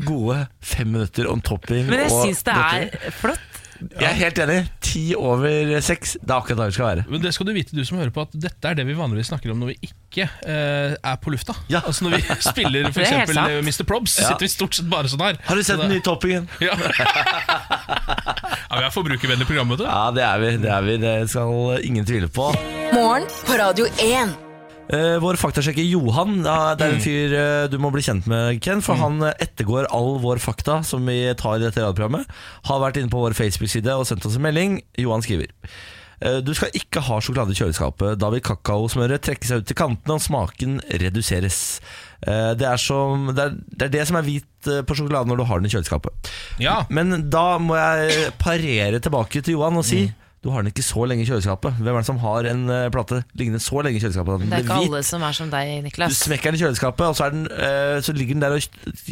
gode 0.06 0.44
fem 0.62 0.92
minutter 0.94 1.30
om 1.32 1.42
topping. 1.42 1.88
Men 1.90 2.04
jeg 2.04 2.14
og 2.14 2.28
syns 2.28 2.44
det 2.46 2.54
er 2.54 3.14
flott. 3.18 3.57
Jeg 3.78 4.08
er 4.10 4.18
helt 4.22 4.40
enig. 4.44 4.58
Ti 4.84 5.04
over 5.20 5.76
seks, 5.86 6.16
det 6.22 6.32
er 6.32 6.38
akkurat 6.40 6.62
der 6.62 6.72
vi 6.72 6.76
skal 6.78 6.88
være. 6.88 7.04
Men 7.12 7.24
det 7.24 7.34
skal 7.36 7.50
du 7.50 7.54
vite, 7.56 7.76
du 7.78 7.84
som 7.86 8.00
hører 8.00 8.14
på, 8.16 8.24
at 8.28 8.38
dette 8.48 8.72
er 8.72 8.78
det 8.80 8.86
vi 8.88 8.96
vanligvis 8.98 9.30
snakker 9.32 9.54
om 9.54 9.62
når 9.62 9.74
vi 9.74 9.78
ikke 9.90 10.26
eh, 10.48 10.96
er 10.98 11.20
på 11.22 11.34
lufta. 11.34 11.54
Ja. 11.70 11.84
Altså 11.86 12.08
Når 12.08 12.18
vi 12.18 12.22
spiller 12.52 12.90
for 12.92 13.04
eksempel 13.06 13.42
f.eks. 13.44 13.70
Mr. 13.70 13.88
Probs, 13.90 14.18
Ja. 14.22 14.32
sitter 14.32 14.48
vi 14.48 14.52
stort 14.56 14.80
sett 14.80 14.90
bare 14.90 15.12
sånn 15.12 15.24
her. 15.28 15.40
Har 15.48 15.60
du 15.60 15.64
sett 15.68 15.82
den 15.82 15.94
nye 15.94 16.06
toppingen? 16.06 16.50
Ja. 16.68 16.74
ja, 16.78 18.80
vi 18.80 18.84
er 18.88 18.92
forbrukervennlig 18.94 19.48
program, 19.48 19.70
vet 19.76 19.84
du. 19.84 19.88
Ja, 19.88 20.08
det 20.16 20.24
er 20.26 20.42
vi. 20.44 20.50
Det 20.64 20.72
er 20.74 20.84
vi, 20.88 20.98
det 21.04 21.14
skal 21.32 21.86
ingen 21.88 22.08
tvile 22.08 22.32
på. 22.32 22.50
Morgen 22.96 23.28
på 23.48 23.60
Radio 23.62 23.88
1. 24.02 24.47
Eh, 24.88 25.18
vår 25.20 25.36
faktasjekker 25.36 25.84
Johan, 25.84 26.40
ja, 26.46 26.72
det 26.80 26.86
er 26.86 26.94
en 26.96 27.04
fyr 27.04 27.34
uh, 27.36 27.66
du 27.68 27.76
må 27.82 27.92
bli 27.92 28.04
kjent 28.06 28.28
med, 28.32 28.62
Ken. 28.64 28.84
For 28.84 29.00
han 29.00 29.20
eh, 29.26 29.36
ettergår 29.44 29.90
all 29.94 30.16
vår 30.24 30.40
fakta 30.40 30.80
som 30.88 31.04
vi 31.10 31.20
tar 31.40 31.60
i 31.60 31.66
dette 31.66 31.84
radioprogrammet. 31.84 32.28
Har 32.70 32.82
vært 32.84 33.02
inne 33.02 33.12
på 33.12 33.22
vår 33.26 33.36
Facebook-side 33.38 33.98
og 33.98 34.08
sendt 34.08 34.28
oss 34.28 34.38
en 34.40 34.46
melding. 34.48 34.80
Johan 34.98 35.26
skriver 35.26 35.52
Du 36.42 36.50
skal 36.58 36.74
ikke 36.74 37.04
ha 37.06 37.20
sjokolade 37.22 37.54
i 37.54 37.58
kjøleskapet. 37.60 38.16
Da 38.18 38.32
vil 38.34 38.42
kakaosmøret 38.42 39.22
trekke 39.28 39.46
seg 39.46 39.62
ut 39.62 39.68
til 39.70 39.78
kantene, 39.78 40.16
og 40.16 40.24
smaken 40.24 40.80
reduseres. 41.04 41.60
Det 42.24 42.66
er, 42.66 42.80
som, 42.82 43.28
det, 43.38 43.44
er, 43.44 43.60
det 43.78 43.86
er 43.86 43.92
det 43.94 44.06
som 44.10 44.18
er 44.18 44.26
hvit 44.26 44.70
på 44.90 44.98
sjokoladen 44.98 45.30
når 45.30 45.44
du 45.44 45.46
har 45.46 45.62
den 45.62 45.70
i 45.70 45.74
kjøleskapet. 45.76 46.32
Ja. 46.64 46.80
Men 46.90 47.28
da 47.30 47.60
må 47.62 47.78
jeg 47.78 48.32
parere 48.42 49.04
tilbake 49.04 49.44
til 49.44 49.60
Johan 49.60 49.78
og 49.78 49.86
si 49.86 50.08
du 50.46 50.50
har 50.54 50.62
den 50.64 50.70
ikke 50.72 50.84
så 50.86 51.04
lenge 51.10 51.24
i 51.24 51.28
kjøleskapet. 51.28 51.80
Hvem 51.82 51.96
er 51.98 52.04
det 52.04 52.08
som 52.08 52.20
har 52.22 52.46
en 52.48 52.62
eh, 52.70 52.84
plate 52.94 53.24
liggende 53.40 53.60
så 53.64 53.82
lenge 53.84 53.98
i 53.98 54.02
kjøleskapet? 54.04 54.40
den 54.44 54.52
Det 54.52 54.60
er 54.60 54.64
ikke 54.68 54.78
hvit? 54.80 54.92
alle 54.94 55.02
som 55.08 55.24
er 55.28 55.38
som 55.40 55.50
deg, 55.52 55.72
Niklas. 55.84 56.14
Du 56.14 56.20
smekker 56.28 56.52
den 56.54 56.60
i 56.60 56.62
kjøleskapet, 56.62 57.06
og 57.10 57.18
så, 57.18 57.26
er 57.28 57.34
den, 57.36 57.48
eh, 57.52 57.98
så 58.06 58.14
ligger 58.16 58.38
den 58.38 58.46
der 58.46 58.56
og 58.56 58.62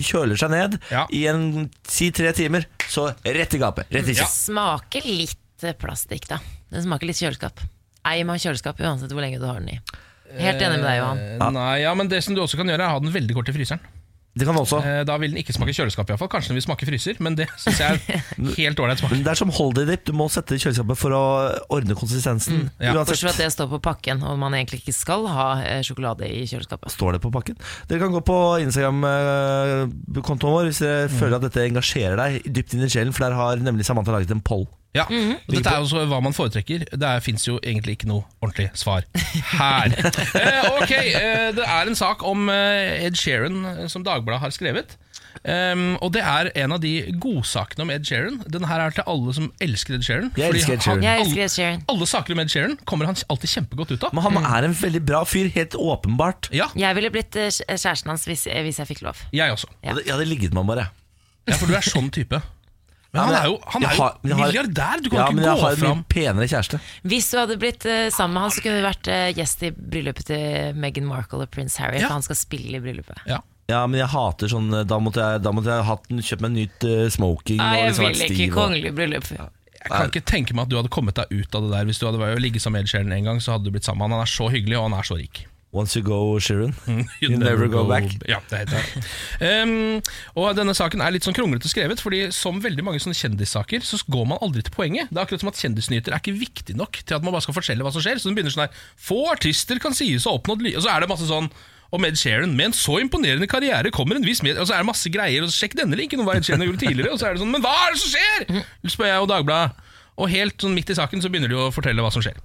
kjøler 0.06 0.38
seg 0.40 0.54
ned 0.54 0.78
Ja. 0.94 1.06
i 1.12 1.26
en 1.32 1.70
si 1.90 2.12
tre 2.16 2.32
timer. 2.38 2.68
Så 2.88 3.08
rett 3.26 3.58
i 3.58 3.62
gapet. 3.62 3.90
Rett 3.92 4.08
i 4.14 4.18
Ja. 4.20 4.30
Smaker 4.30 5.02
litt 5.10 5.66
eh, 5.66 5.74
plastikk, 5.74 6.30
da. 6.30 6.38
Den 6.72 6.86
smaker 6.86 7.10
litt 7.10 7.18
kjøleskap. 7.20 7.60
Eim 8.06 8.28
man 8.30 8.38
kjøleskap 8.38 8.78
uansett 8.86 9.10
hvor 9.12 9.26
lenge 9.26 9.40
du 9.42 9.48
har 9.50 9.60
den 9.60 9.74
i. 9.76 9.80
Helt 10.38 10.62
enig 10.62 10.78
med 10.82 10.86
deg, 10.86 10.98
Johan. 11.02 11.20
Ja. 11.42 11.50
Nei, 11.54 11.76
ja, 11.82 11.94
men 11.98 12.08
Det 12.12 12.24
som 12.24 12.36
du 12.38 12.42
også 12.46 12.58
kan 12.62 12.68
gjøre, 12.70 12.82
er 12.86 12.90
å 12.90 12.96
ha 12.98 13.00
den 13.02 13.14
veldig 13.14 13.34
kort 13.38 13.50
i 13.50 13.54
fryseren. 13.56 13.82
Det 14.36 14.44
kan 14.44 14.58
også. 14.60 14.82
Eh, 14.84 15.04
Da 15.08 15.16
vil 15.22 15.32
den 15.32 15.40
ikke 15.40 15.54
smake 15.56 15.72
kjøleskap, 15.72 16.10
i 16.10 16.12
hvert 16.12 16.20
fall. 16.20 16.28
Kanskje 16.34 16.52
den 16.52 16.58
vil 16.60 16.66
smake 16.66 16.84
fryser, 16.90 17.16
men 17.24 17.38
det 17.40 17.46
syns 17.62 17.80
jeg 17.80 18.02
er 18.12 18.24
helt 18.60 18.80
ålreit 18.84 19.00
smak. 19.00 19.14
Det 19.16 19.32
er 19.32 19.40
som 19.40 19.54
holiday 19.56 19.86
dip. 19.94 20.04
Du 20.10 20.12
må 20.18 20.28
sette 20.34 20.52
det 20.52 20.60
i 20.60 20.66
kjøleskapet 20.66 21.00
for 21.00 21.16
å 21.16 21.22
ordne 21.72 21.96
konsistensen. 21.96 22.66
ja. 22.84 22.92
Bortsett 22.98 23.24
fra 23.24 23.32
at 23.32 23.40
det 23.40 23.48
står 23.56 23.70
på 23.78 23.80
pakken, 23.88 24.20
og 24.28 24.36
man 24.42 24.54
egentlig 24.60 24.82
ikke 24.84 24.96
skal 24.98 25.24
ha 25.32 25.48
eh, 25.64 25.80
sjokolade 25.88 26.28
i 26.28 26.44
kjøleskapet. 26.52 26.92
Står 26.92 27.16
det 27.16 27.22
på 27.24 27.32
pakken. 27.32 27.56
Dere 27.88 28.04
kan 28.04 28.12
gå 28.12 28.20
på 28.28 28.40
Instagram-kontoen 28.66 30.52
vår 30.56 30.68
hvis 30.70 30.82
dere 30.84 31.08
føler 31.12 31.38
at 31.40 31.46
dette 31.48 31.64
engasjerer 31.70 32.20
deg 32.20 32.50
dypt 32.56 32.76
inn 32.76 32.84
i 32.86 32.92
sjelen, 32.92 33.14
for 33.16 33.26
der 33.28 33.38
har 33.40 33.62
nemlig 33.64 33.88
Samantha 33.88 34.12
laget 34.16 34.32
en 34.36 34.44
poll. 34.46 34.68
Ja, 34.96 35.04
og 35.10 35.52
Dette 35.52 35.70
er 35.74 35.84
også 35.84 36.06
hva 36.08 36.22
man 36.24 36.34
foretrekker. 36.34 36.86
Det 36.96 37.14
fins 37.26 37.44
jo 37.48 37.58
egentlig 37.62 37.98
ikke 38.00 38.08
noe 38.08 38.24
ordentlig 38.42 38.70
svar 38.80 39.04
her. 39.56 39.96
Eh, 40.36 40.70
ok, 40.82 40.92
eh, 40.92 41.50
Det 41.56 41.66
er 41.68 41.90
en 41.92 41.96
sak 42.00 42.24
om 42.28 42.48
eh, 42.50 43.04
Ed 43.06 43.16
Sheeran 43.20 43.66
eh, 43.66 43.88
som 43.92 44.04
Dagbladet 44.06 44.42
har 44.46 44.54
skrevet. 44.56 44.96
Um, 45.46 45.98
og 46.02 46.10
det 46.16 46.22
er 46.26 46.48
en 46.64 46.72
av 46.74 46.80
de 46.82 46.92
godsakene 47.22 47.84
om 47.84 47.92
Ed 47.94 48.06
Sheeran. 48.08 48.40
Den 48.50 48.64
her 48.66 48.82
er 48.82 48.96
til 48.96 49.04
alle 49.12 49.34
som 49.36 49.50
elsker 49.62 49.98
Ed 50.00 50.06
Sheeran. 50.08 50.32
Jeg 50.40 50.56
elsker 50.56 50.74
Ed 50.78 50.82
Sheeran. 50.86 51.04
han- 51.04 51.12
alle- 51.12 51.26
elsker 51.28 51.44
Ed 51.44 51.54
Sheeran. 51.54 51.84
Alle 51.92 52.08
saker 52.10 52.34
om 52.34 52.40
Ed 52.42 52.50
Sheeran 52.54 52.78
kommer 52.90 53.06
han 53.12 53.20
alltid 53.30 53.52
kjempegodt 53.52 53.92
ut 53.94 54.04
av. 54.08 54.14
Men 54.16 54.24
han 54.26 54.40
er 54.42 54.70
en 54.70 54.74
veldig 54.80 55.04
bra 55.06 55.22
fyr, 55.28 55.52
helt 55.54 55.76
åpenbart. 55.78 56.50
Ja, 56.56 56.70
Jeg 56.76 56.96
ville 56.96 57.12
blitt 57.14 57.36
eh, 57.36 57.52
kjæresten 57.52 58.10
hans 58.10 58.26
hvis, 58.26 58.48
eh, 58.48 58.64
hvis 58.66 58.80
jeg 58.82 58.88
fikk 58.88 59.04
lov. 59.06 59.22
jeg 59.36 59.52
også. 59.52 59.68
Ja. 59.84 59.94
Jeg 60.00 60.14
hadde 60.16 60.26
ligget 60.26 60.54
med 60.56 60.64
ham 60.64 60.68
bare. 60.72 60.88
Ja, 61.48 61.54
For 61.60 61.68
du 61.68 61.76
er 61.78 61.82
sånn 61.86 62.10
type. 62.10 62.42
Men 63.16 63.22
han 63.24 63.36
er 63.40 63.48
jo, 63.48 63.56
han 63.74 63.88
er 63.88 63.96
jo 63.96 64.04
har- 64.04 64.20
milliardær! 64.28 65.02
Du 65.02 65.10
kan 65.10 65.20
Ja, 65.22 65.26
men 65.32 65.44
jeg 65.48 65.62
har 65.64 65.78
en 65.80 65.84
mye 65.86 66.06
penere 66.12 66.48
kjæreste. 66.52 66.80
Hvis 67.08 67.32
du 67.32 67.38
hadde 67.40 67.58
blitt 67.62 67.88
uh, 67.88 68.10
sammen 68.12 68.36
med 68.36 68.46
han, 68.46 68.54
så 68.54 68.64
kunne 68.66 68.82
du 68.82 68.86
vært 68.86 69.10
uh, 69.10 69.26
gjest 69.40 69.64
i 69.64 69.72
bryllupet 69.72 70.30
til 70.30 70.80
Meghan 70.84 71.08
Markle 71.10 71.46
og 71.48 71.52
prins 71.56 71.80
Harry. 71.82 72.02
Ja. 72.04 72.10
For 72.10 72.20
han 72.20 72.28
skal 72.28 72.40
spille 72.44 72.80
i 72.82 72.84
bryllupet. 72.84 73.26
ja. 73.30 73.42
Ja, 73.66 73.80
men 73.90 73.98
jeg 73.98 74.12
hater 74.14 74.46
sånn 74.46 74.68
Da 74.86 75.00
måtte 75.02 75.24
jeg, 75.24 75.42
da 75.42 75.50
måtte 75.50 75.74
jeg 75.74 75.86
hatt, 75.88 76.04
kjøpt 76.28 76.44
meg 76.46 76.52
nytt 76.54 76.86
uh, 76.86 77.08
smoking. 77.10 77.58
Nei, 77.58 77.80
jeg 77.80 77.96
liksom 77.96 78.06
vil 78.12 78.36
ikke 78.36 78.54
kongelig 78.54 78.92
bryllup. 78.94 79.26
Jeg 79.32 79.90
kan 79.90 80.12
ikke 80.12 80.22
tenke 80.26 80.54
meg 80.54 80.68
at 80.68 80.70
du 80.70 80.76
hadde 80.78 80.92
kommet 80.94 81.18
deg 81.18 81.34
ut 81.34 81.58
av 81.58 81.66
det 81.66 81.72
der 81.74 81.90
Hvis 81.90 81.98
du 82.02 82.06
hadde 82.06 82.30
ligget 82.42 82.62
sammen 82.62 82.82
med 82.82 82.86
Ed 82.86 82.94
Sheeran 82.94 83.14
en 83.16 83.24
gang, 83.32 83.42
så 83.42 83.56
hadde 83.56 83.66
du 83.66 83.74
blitt 83.74 83.86
sammen 83.88 84.04
med 84.06 84.14
han. 84.14 84.20
Han 84.20 84.26
er 84.28 84.32
så 84.34 84.50
hyggelig, 84.54 84.78
og 84.78 84.88
han 84.90 85.00
er 85.00 85.10
så 85.10 85.18
rik. 85.18 85.48
Once 85.76 85.98
you 85.98 86.04
go, 86.06 86.40
Sheeran. 86.40 86.72
You, 87.22 87.36
never 87.36 87.68
go 87.68 87.84
back. 87.88 88.08
Ja, 88.30 88.40
det 88.50 88.62
heter 88.64 88.80
det. 88.80 89.04
Um, 89.44 90.00
og 90.40 90.56
denne 90.56 90.76
saken 90.78 91.04
er 91.04 91.12
litt 91.12 91.28
sånn 91.28 91.36
kronglete 91.36 91.70
skrevet, 91.72 92.00
Fordi 92.04 92.26
som 92.36 92.62
veldig 92.64 92.86
mange 92.88 93.02
sånne 93.04 93.18
kjendissaker, 93.20 93.84
så 93.84 94.00
går 94.08 94.28
man 94.32 94.42
aldri 94.46 94.64
til 94.66 94.76
poenget. 94.76 95.12
Det 95.12 95.20
er 95.20 95.26
akkurat 95.28 95.44
som 95.44 95.52
at 95.52 95.60
Kjendisnyheter 95.60 96.16
er 96.16 96.24
ikke 96.24 96.38
viktig 96.40 96.78
nok 96.80 97.02
til 97.04 97.18
at 97.18 97.26
man 97.26 97.36
bare 97.36 97.44
skal 97.46 97.58
fortelle 97.58 97.86
hva 97.86 97.94
som 97.94 98.04
skjer. 98.06 98.22
Så 98.22 98.32
den 98.32 98.40
begynner 98.40 98.56
sånn 98.56 98.68
her 98.68 98.84
Få 99.06 99.22
artister 99.34 99.82
kan 99.84 99.96
sies 99.98 100.26
å 100.26 100.34
ha 100.34 100.40
oppnådd. 100.40 100.64
Og 100.76 100.86
så 100.86 100.94
er 100.94 101.04
det 101.04 101.12
masse 101.12 101.28
sånn 101.30 101.52
og 101.94 102.02
Med 102.02 102.18
Sheeran. 102.20 102.56
Med 102.58 102.72
en 102.72 102.76
så 102.76 102.98
imponerende 103.00 103.48
karriere 103.48 103.92
kommer 103.94 104.18
en 104.18 104.26
viss 104.26 104.42
med 104.44 104.58
Og 104.60 104.68
så 104.68 104.76
er 104.76 104.84
det 104.84 104.90
masse 104.90 105.12
greier, 105.12 105.44
og 105.46 105.52
så 105.52 105.64
sjekk 105.64 105.78
denne 105.80 105.98
linken 106.00 106.22
om 106.22 106.28
hva 106.28 106.38
Ed 106.40 106.48
Sheeran 106.48 106.66
gjort 106.68 106.82
tidligere. 106.84 107.14
Og 107.14 107.22
så 107.22 107.30
er 107.30 107.36
det 107.36 107.44
sånn, 107.44 107.54
men 107.54 107.64
hva 107.64 107.76
er 107.86 107.96
det 107.96 108.02
som 108.02 108.16
skjer?! 108.16 108.64
spør 108.96 109.12
jeg 109.12 109.26
og 109.26 109.30
Dagbladet. 109.32 109.85
Og 110.18 110.30
helt 110.32 110.56
sånn 110.64 110.72
midt 110.78 110.90
i 110.94 110.96
saken 110.96 111.20
så 111.20 111.28
begynner 111.28 111.52
de 111.52 111.58
å 111.60 111.72
fortelle 111.76 112.00
hva 112.00 112.08
som 112.14 112.24
skjer. 112.24 112.38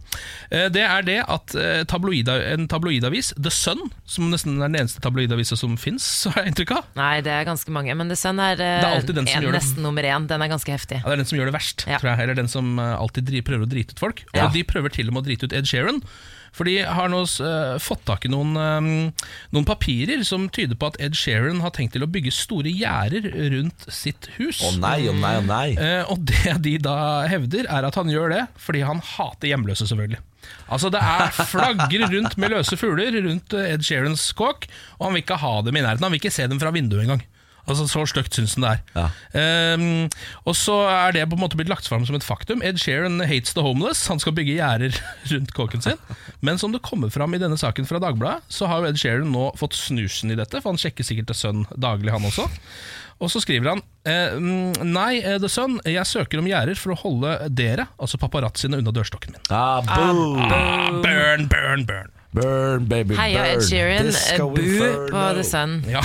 Eh, 0.50 0.66
Det 0.74 0.82
er 0.82 1.04
det 1.06 1.18
at 1.22 1.54
eh, 1.54 1.84
tabloida, 1.86 2.34
en 2.50 2.66
tabloidavis, 2.66 3.32
The 3.38 3.50
Sun, 3.54 3.92
som 4.10 4.26
nesten 4.32 4.56
er 4.58 4.66
den 4.66 4.80
eneste 4.82 4.98
tabloidavisa 5.04 5.54
som 5.56 5.76
fins, 5.78 6.08
har 6.32 6.42
jeg 6.42 6.50
inntrykk 6.54 6.72
av. 6.80 6.88
Nei, 6.98 7.20
det 7.22 7.30
er 7.30 7.46
ganske 7.46 7.70
mange. 7.70 7.94
Men 7.94 8.10
The 8.10 8.18
Sun 8.18 8.42
er, 8.42 8.58
eh, 8.58 8.82
er 8.82 9.06
som 9.06 9.22
en, 9.22 9.52
nesten 9.54 9.82
nummer 9.86 10.02
én. 10.02 10.26
Den 10.26 10.42
er 10.42 10.50
ganske 10.50 10.74
heftig. 10.74 10.98
Ja, 11.04 11.06
Det 11.06 11.14
er 11.20 11.22
den 11.22 11.30
som 11.30 11.38
gjør 11.38 11.52
det 11.52 11.56
verst, 11.60 11.86
Ja. 11.86 11.98
tror 12.02 12.10
jeg. 12.10 12.24
Eller 12.26 12.34
den 12.42 12.48
som 12.50 12.74
eh, 12.78 12.96
alltid 12.98 13.30
prøver 13.46 13.64
å 13.68 13.70
drite 13.70 13.94
ut 13.94 14.02
folk. 14.02 14.24
Og 14.34 14.42
Ja. 14.42 14.48
de 14.50 14.64
prøver 14.66 14.90
til 14.90 15.06
og 15.08 15.14
med 15.14 15.22
å 15.22 15.26
drite 15.30 15.46
ut 15.46 15.52
Ed 15.54 15.70
Sheeran. 15.70 16.02
For 16.56 16.68
de 16.68 16.78
har 16.82 17.10
nå 17.12 17.22
uh, 17.24 17.76
fått 17.82 18.02
tak 18.08 18.26
i 18.26 18.30
noen, 18.32 18.56
um, 18.58 18.88
noen 19.54 19.68
papirer 19.68 20.24
som 20.26 20.48
tyder 20.52 20.78
på 20.80 20.90
at 20.90 20.98
Ed 21.02 21.18
Sheeran 21.18 21.62
har 21.64 21.74
tenkt 21.76 21.94
til 21.96 22.06
å 22.06 22.10
bygge 22.10 22.32
store 22.34 22.72
gjerder 22.72 23.28
rundt 23.54 23.86
sitt 23.92 24.30
hus. 24.38 24.62
Å 24.66 24.74
nei, 24.80 25.04
å 25.10 25.14
nei, 25.16 25.34
å 25.38 25.44
nei. 25.46 25.66
uh, 25.78 26.10
og 26.12 26.24
det 26.30 26.56
de 26.66 26.76
da 26.82 26.96
hevder, 27.30 27.70
er 27.70 27.86
at 27.86 27.98
han 28.00 28.10
gjør 28.12 28.34
det 28.34 28.44
fordi 28.60 28.84
han 28.86 29.02
hater 29.14 29.52
hjemløse, 29.52 29.88
selvfølgelig. 29.90 30.22
Altså 30.72 30.88
Det 30.92 31.00
er 31.04 31.34
flagger 31.46 32.06
rundt 32.10 32.36
med 32.40 32.52
løse 32.54 32.78
fugler 32.80 33.14
rundt 33.26 33.54
Ed 33.54 33.84
Sheerans 33.86 34.24
kåk, 34.38 34.66
og 34.98 35.06
han 35.06 35.16
vil 35.16 35.24
ikke 35.24 35.40
ha 35.42 35.52
dem 35.66 35.76
i 35.76 35.84
nærheten. 35.84 36.06
Han 36.06 36.14
vil 36.14 36.22
ikke 36.22 36.34
se 36.34 36.46
dem 36.50 36.60
fra 36.62 36.72
vinduet 36.74 37.04
engang. 37.06 37.22
Altså 37.70 37.86
Så 37.90 38.04
stygt 38.10 38.36
syns 38.36 38.56
han 38.58 38.66
det 38.66 38.72
er. 38.72 38.80
Ja. 38.98 39.06
Um, 39.74 40.08
og 40.48 40.56
så 40.58 40.76
er 40.90 41.14
det 41.16 41.26
på 41.30 41.38
en 41.38 41.44
måte 41.44 41.58
blitt 41.58 41.70
lagt 41.70 41.88
fram 41.88 42.04
som 42.08 42.18
et 42.18 42.26
faktum. 42.26 42.64
Ed 42.66 42.80
Sheeran 42.82 43.22
hates 43.22 43.54
the 43.56 43.64
homeless. 43.64 44.06
Han 44.10 44.22
skal 44.22 44.34
bygge 44.36 44.58
gjerder 44.58 44.96
rundt 45.32 45.54
kåken 45.56 45.84
sin. 45.84 46.00
Men 46.44 46.58
som 46.60 46.74
det 46.74 46.82
kommer 46.86 47.12
fram 47.14 47.34
i 47.36 47.42
denne 47.42 47.58
saken 47.60 47.88
fra 47.88 48.02
Dagbladet, 48.02 48.46
så 48.50 48.68
har 48.70 48.82
jo 48.82 48.90
Ed 48.90 49.00
Sheeran 49.00 49.30
nå 49.32 49.50
fått 49.60 49.78
snusen 49.78 50.34
i 50.34 50.38
dette, 50.38 50.60
for 50.60 50.74
han 50.74 50.80
sjekker 50.80 51.06
sikkert 51.06 51.30
til 51.30 51.40
sønn 51.44 51.68
daglig, 51.78 52.12
han 52.14 52.26
også. 52.26 52.48
Og 53.20 53.28
så 53.28 53.42
skriver 53.44 53.74
han 53.74 53.82
eh, 54.08 54.36
mm, 54.40 54.80
Nei, 54.94 55.20
eh, 55.20 55.36
The 55.42 55.50
Sun, 55.52 55.76
jeg 55.84 56.08
søker 56.08 56.40
om 56.40 56.48
gjerder 56.48 56.78
for 56.80 56.94
å 56.94 57.00
holde 57.02 57.34
dere, 57.52 57.90
altså 58.00 58.20
paparazziene, 58.20 58.80
unna 58.80 58.94
dørstokken 58.96 59.36
min. 59.36 59.44
Ah, 59.52 59.84
boom. 59.84 60.40
Ah, 60.40 60.88
burn, 61.04 61.46
burn, 61.52 61.84
burn. 61.88 62.16
Burn, 62.32 62.84
baby, 62.86 63.10
burn. 63.10 63.18
Heia 63.18 63.42
Ed 63.56 63.64
Sheeran, 63.66 64.06
eh, 64.06 64.38
bu 64.38 65.08
på. 65.10 65.22
The 65.34 65.42
Sun. 65.46 65.80
Ja. 65.90 66.02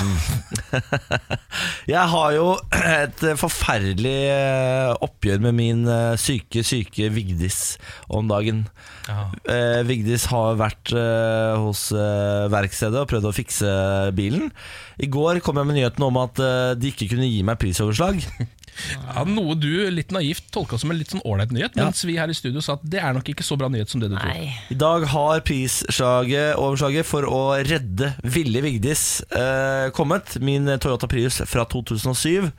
Jeg 1.94 2.02
har 2.12 2.32
jo 2.34 2.48
et 2.74 3.22
forferdelig 3.38 4.16
eh, 4.34 4.90
oppgjør 5.06 5.44
med 5.46 5.56
min 5.60 5.84
eh, 5.86 6.16
syke, 6.18 6.64
syke 6.66 7.12
Vigdis 7.14 7.76
om 8.10 8.26
dagen. 8.32 8.64
Eh, 9.06 9.84
Vigdis 9.86 10.26
har 10.32 10.58
vært 10.58 10.96
eh, 10.98 11.54
hos 11.62 11.92
eh, 11.94 12.48
verkstedet 12.54 13.04
og 13.04 13.10
prøvd 13.14 13.30
å 13.30 13.36
fikse 13.36 13.76
bilen. 14.18 14.50
I 14.98 15.12
går 15.12 15.44
kom 15.46 15.62
jeg 15.62 15.70
med 15.70 15.78
nyheten 15.78 16.08
om 16.10 16.18
at 16.24 16.42
eh, 16.42 16.74
de 16.80 16.90
ikke 16.90 17.12
kunne 17.14 17.30
gi 17.30 17.44
meg 17.46 17.62
prisoverslag. 17.62 18.26
Ja, 19.06 19.24
Noe 19.30 19.56
du 19.56 19.70
litt 19.94 20.12
naivt 20.12 20.50
tolka 20.52 20.78
som 20.82 20.92
en 20.92 20.98
litt 21.00 21.14
sånn 21.14 21.24
ålreit 21.26 21.52
nyhet, 21.56 21.76
Ja. 21.78 21.86
mens 21.88 22.04
vi 22.06 22.18
her 22.20 22.30
i 22.30 22.36
studio 22.38 22.62
sa 22.62 22.74
at 22.74 22.84
det 22.84 23.00
er 23.02 23.14
nok 23.16 23.30
ikke 23.32 23.44
så 23.46 23.58
bra 23.58 23.70
nyhet 23.72 23.90
som 23.90 24.02
det 24.04 24.10
du 24.12 24.18
tror. 24.18 24.28
Nei. 24.34 24.52
I 24.72 24.78
dag 24.80 25.06
har 25.14 25.40
prisoverslaget 25.48 27.06
for 27.08 27.24
å 27.30 27.44
redde 27.64 28.14
Ville 28.24 28.62
Vigdis 28.66 29.22
eh, 29.32 29.90
kommet. 29.96 30.38
Min 30.44 30.66
Toyota 30.80 31.08
Prius 31.08 31.42
fra 31.48 31.66
2007. 31.66 32.52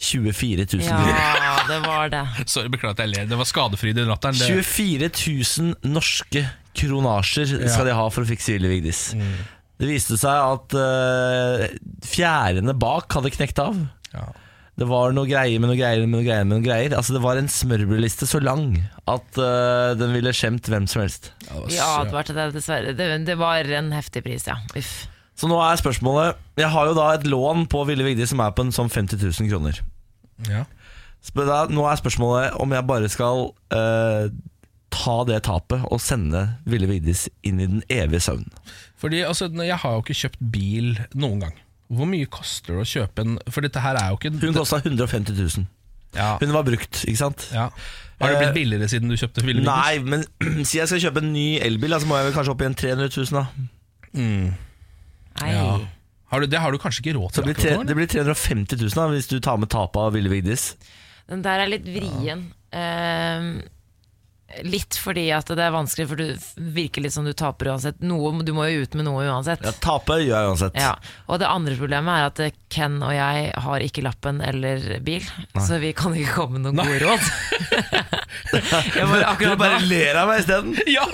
24 0.00 0.64
000 0.64 0.82
kroner. 0.88 1.10
Ja, 1.12 1.56
det 1.68 1.78
var 1.84 2.08
det. 2.08 2.22
Sorry, 2.48 2.70
Beklager 2.72 2.96
at 2.96 3.02
jeg 3.04 3.12
ler. 3.14 3.26
Det 3.28 3.36
var 3.36 3.48
skadefryd 3.48 3.98
i 4.00 4.06
latteren. 4.08 4.38
Det- 4.38 4.48
24 4.64 5.10
000 5.12 5.92
norske 5.92 6.46
kronasjer 6.80 7.50
skal 7.68 7.88
de 7.90 7.96
ha 7.98 8.06
for 8.12 8.24
å 8.24 8.28
fikse 8.30 8.54
Ville 8.54 8.70
Vigdis. 8.70 9.10
Det 9.80 9.88
viste 9.88 10.16
seg 10.20 10.28
at 10.44 10.74
uh, 10.76 11.66
fjærene 12.04 12.74
bak 12.76 13.12
hadde 13.16 13.32
knekt 13.32 13.60
av. 13.64 13.76
Ja. 14.12 14.26
Det 14.80 14.86
var 14.88 15.12
noe 15.12 15.28
greier 15.28 15.60
med 15.60 15.68
noe 15.68 15.76
greier 15.76 16.06
med 16.06 16.14
noe 16.14 16.24
greier. 16.24 16.46
med 16.48 16.56
noe 16.56 16.64
greier 16.64 16.94
Altså 16.96 17.12
Det 17.12 17.20
var 17.20 17.36
en 17.36 17.50
smørbrødliste 17.52 18.24
så 18.28 18.40
lang 18.40 18.78
at 19.04 19.36
uh, 19.36 19.92
den 20.00 20.14
ville 20.16 20.32
skjemt 20.32 20.70
hvem 20.72 20.86
som 20.88 21.02
helst. 21.04 21.32
Vi 21.68 21.76
advarte 21.84 22.32
deg, 22.36 22.54
dessverre. 22.56 22.94
Det, 22.96 23.08
det 23.28 23.36
var 23.40 23.68
en 23.76 23.92
heftig 23.92 24.24
pris, 24.24 24.48
ja. 24.48 24.56
Uff. 24.78 24.94
Så 25.36 25.48
nå 25.48 25.56
er 25.64 25.80
spørsmålet 25.80 26.60
Jeg 26.60 26.72
har 26.72 26.88
jo 26.88 26.96
da 26.96 27.10
et 27.14 27.28
lån 27.28 27.66
på 27.72 27.84
Ville 27.88 28.06
Vigdis 28.06 28.32
som 28.32 28.40
er 28.44 28.54
på 28.56 28.64
en 28.64 28.72
sånn 28.74 28.92
50 28.92 29.20
000 29.20 29.52
kroner. 29.52 29.80
Ja. 30.48 30.64
Da, 31.36 31.64
nå 31.68 31.84
er 31.84 32.00
spørsmålet 32.00 32.56
om 32.60 32.72
jeg 32.72 32.88
bare 32.88 33.08
skal 33.12 33.50
uh, 33.52 34.32
ta 34.92 35.16
det 35.28 35.42
tapet 35.48 35.84
og 35.92 36.00
sende 36.02 36.46
Ville 36.68 36.88
Vigdis 36.88 37.28
inn 37.46 37.60
i 37.60 37.68
den 37.68 37.84
evige 37.92 38.24
søvn. 38.24 38.48
Fordi 39.00 39.24
altså, 39.28 39.48
Jeg 39.64 39.80
har 39.84 39.96
jo 39.96 40.04
ikke 40.04 40.22
kjøpt 40.24 40.40
bil 40.52 40.94
noen 41.12 41.44
gang. 41.44 41.60
Hvor 41.90 42.06
mye 42.06 42.26
koster 42.30 42.76
det 42.76 42.84
å 42.84 42.86
kjøpe 42.86 43.24
en 43.26 43.38
For 43.50 43.66
dette 43.66 43.80
her 43.82 43.96
er 43.98 44.12
jo 44.12 44.18
ikke 44.20 44.30
Hun 44.44 44.54
kosta 44.54 44.78
150 44.84 45.34
000. 45.34 45.66
ja. 46.14 46.36
Hun 46.38 46.52
var 46.54 46.62
brukt, 46.68 47.02
ikke 47.06 47.18
sant? 47.18 47.48
ja. 47.54 47.68
Har 48.20 48.28
det 48.28 48.36
Eh, 48.36 48.40
blitt 48.44 48.54
billigere 48.58 48.88
siden 48.92 49.08
du 49.08 49.16
kjøpte 49.16 49.42
Ville 49.46 49.62
Nei, 49.64 49.98
men 50.04 50.22
si 50.68 50.76
jeg 50.78 50.86
skal 50.90 51.00
kjøpe 51.06 51.22
en 51.24 51.32
ny 51.32 51.46
elbil, 51.64 51.94
så 51.98 52.06
må 52.10 52.18
jeg 52.20 52.28
vel 52.28 52.34
kanskje 52.36 52.52
opp 52.54 52.62
i 52.62 52.68
en 52.68 52.76
300 52.76 53.10
000. 53.16 53.26
da 53.38 53.46
Mm. 54.10 54.50
Ja. 55.40 55.78
Har 56.30 56.40
du, 56.42 56.46
det 56.50 56.58
har 56.62 56.70
du 56.74 56.78
kanskje 56.82 57.02
ikke 57.04 57.14
råd 57.16 57.32
til 57.34 57.44
det 57.46 57.54
blir, 57.54 57.58
tre, 57.62 57.84
det 57.86 57.94
blir 57.98 58.08
350 58.10 58.76
000 58.82 58.90
da, 58.98 59.04
hvis 59.14 59.28
du 59.30 59.36
tar 59.42 59.56
med 59.62 59.70
tapet 59.72 59.98
av 60.02 60.12
Ville 60.14 60.30
Vigdis. 60.30 60.72
Den 61.30 61.42
der 61.46 61.62
er 61.64 61.70
litt 61.70 61.86
vrien. 61.86 62.44
Ehm, 62.74 63.48
litt 64.66 64.96
fordi 64.98 65.28
at 65.34 65.50
det 65.54 65.62
er 65.62 65.74
vanskelig, 65.74 66.06
for 66.10 66.20
du 66.20 66.70
virker 66.74 67.04
litt 67.04 67.14
som 67.14 67.26
du 67.26 67.32
taper 67.36 67.70
uansett. 67.72 68.00
Noe, 68.02 68.32
du 68.46 68.52
må 68.56 68.66
jo 68.70 68.84
ut 68.84 68.96
med 68.98 69.06
noe 69.06 69.24
uansett. 69.28 69.62
Ja, 69.64 69.72
tape 69.82 70.18
gjør 70.20 70.34
jeg 70.34 70.50
uansett. 70.52 70.78
Ja, 70.80 70.94
og 71.30 71.40
det 71.42 71.50
andre 71.50 71.76
problemet 71.78 72.16
er 72.16 72.30
at 72.30 72.58
Ken 72.70 73.00
og 73.02 73.14
jeg 73.14 73.50
har 73.64 73.84
ikke 73.86 74.04
lappen 74.06 74.42
eller 74.44 75.00
bil, 75.06 75.26
så 75.58 75.80
vi 75.82 75.94
kan 75.96 76.14
ikke 76.16 76.36
komme 76.42 76.58
med 76.58 76.68
noen 76.68 76.82
gode 76.82 77.00
råd. 77.04 77.30
jeg 78.98 79.08
bare, 79.10 79.34
Du 79.40 79.56
bare 79.60 79.80
ler 79.86 80.22
av 80.22 80.30
meg 80.30 80.44
isteden. 80.44 80.76
Ja! 80.90 81.06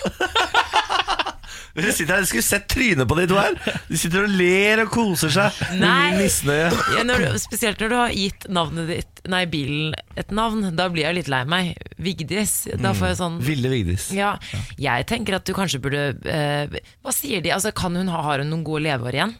Dere 1.77 1.93
sitter 1.93 2.15
her, 2.17 2.23
dere 2.25 2.31
skulle 2.31 2.47
sett 2.47 2.67
trynet 2.73 3.09
på 3.11 3.17
de 3.19 3.27
to 3.31 3.37
her. 3.39 3.57
De 3.91 3.99
sitter 4.01 4.25
og 4.27 4.33
ler 4.39 4.83
og 4.85 4.91
koser 4.95 5.33
seg. 5.35 5.61
Nei. 5.81 6.15
Misnøye. 6.21 6.71
ja, 6.97 7.05
når 7.09 7.27
du, 7.27 7.39
Spesielt 7.43 7.81
når 7.83 7.93
du 7.93 7.97
har 8.01 8.15
gitt 8.17 8.49
navnet 8.53 8.89
ditt 8.95 9.23
Nei, 9.27 9.43
bilen 9.51 9.95
et 10.15 10.31
navn, 10.31 10.69
da 10.79 10.85
blir 10.93 11.03
jeg 11.09 11.17
litt 11.19 11.29
lei 11.33 11.41
meg. 11.51 11.73
Vigdis. 11.99 12.53
Da 12.79 12.93
får 12.95 13.09
jeg 13.11 13.19
sånn 13.19 13.41
Ville 13.43 13.71
Vigdis. 13.73 14.11
ja, 14.15 14.37
jeg 14.79 15.07
tenker 15.11 15.41
at 15.41 15.47
du 15.49 15.51
kanskje 15.57 15.81
burde 15.83 16.05
eh, 16.31 16.77
Hva 17.03 17.15
sier 17.15 17.43
de? 17.43 17.51
Altså, 17.57 17.73
kan 17.75 17.97
hun 17.99 18.09
ha, 18.13 18.21
Har 18.23 18.45
hun 18.45 18.53
noen 18.55 18.63
gode 18.67 18.85
leveår 18.87 19.19
igjen? 19.19 19.35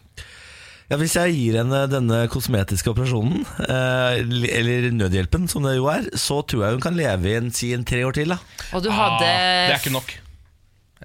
Ja, 0.87 0.95
Hvis 0.99 1.15
jeg 1.17 1.33
gir 1.35 1.57
henne 1.59 1.81
denne 1.91 2.21
kosmetiske 2.31 2.91
operasjonen, 2.93 3.41
eh, 3.65 4.21
eller 4.59 4.85
nødhjelpen 4.95 5.47
som 5.51 5.65
det 5.67 5.73
jo 5.75 5.89
er, 5.91 6.05
så 6.15 6.37
tror 6.47 6.63
jeg 6.63 6.77
hun 6.77 6.83
kan 6.85 6.95
leve 6.99 7.27
i 7.31 7.35
en, 7.39 7.49
si 7.51 7.73
en 7.75 7.83
tre 7.87 8.05
år 8.07 8.15
til. 8.15 8.31
da 8.31 8.37
Og 8.71 8.85
du 8.85 8.91
hadde 8.91 9.17
Ah, 9.27 9.67
det 9.67 9.73
er 9.73 9.81
ikke 9.81 9.91
nok. 9.97 10.13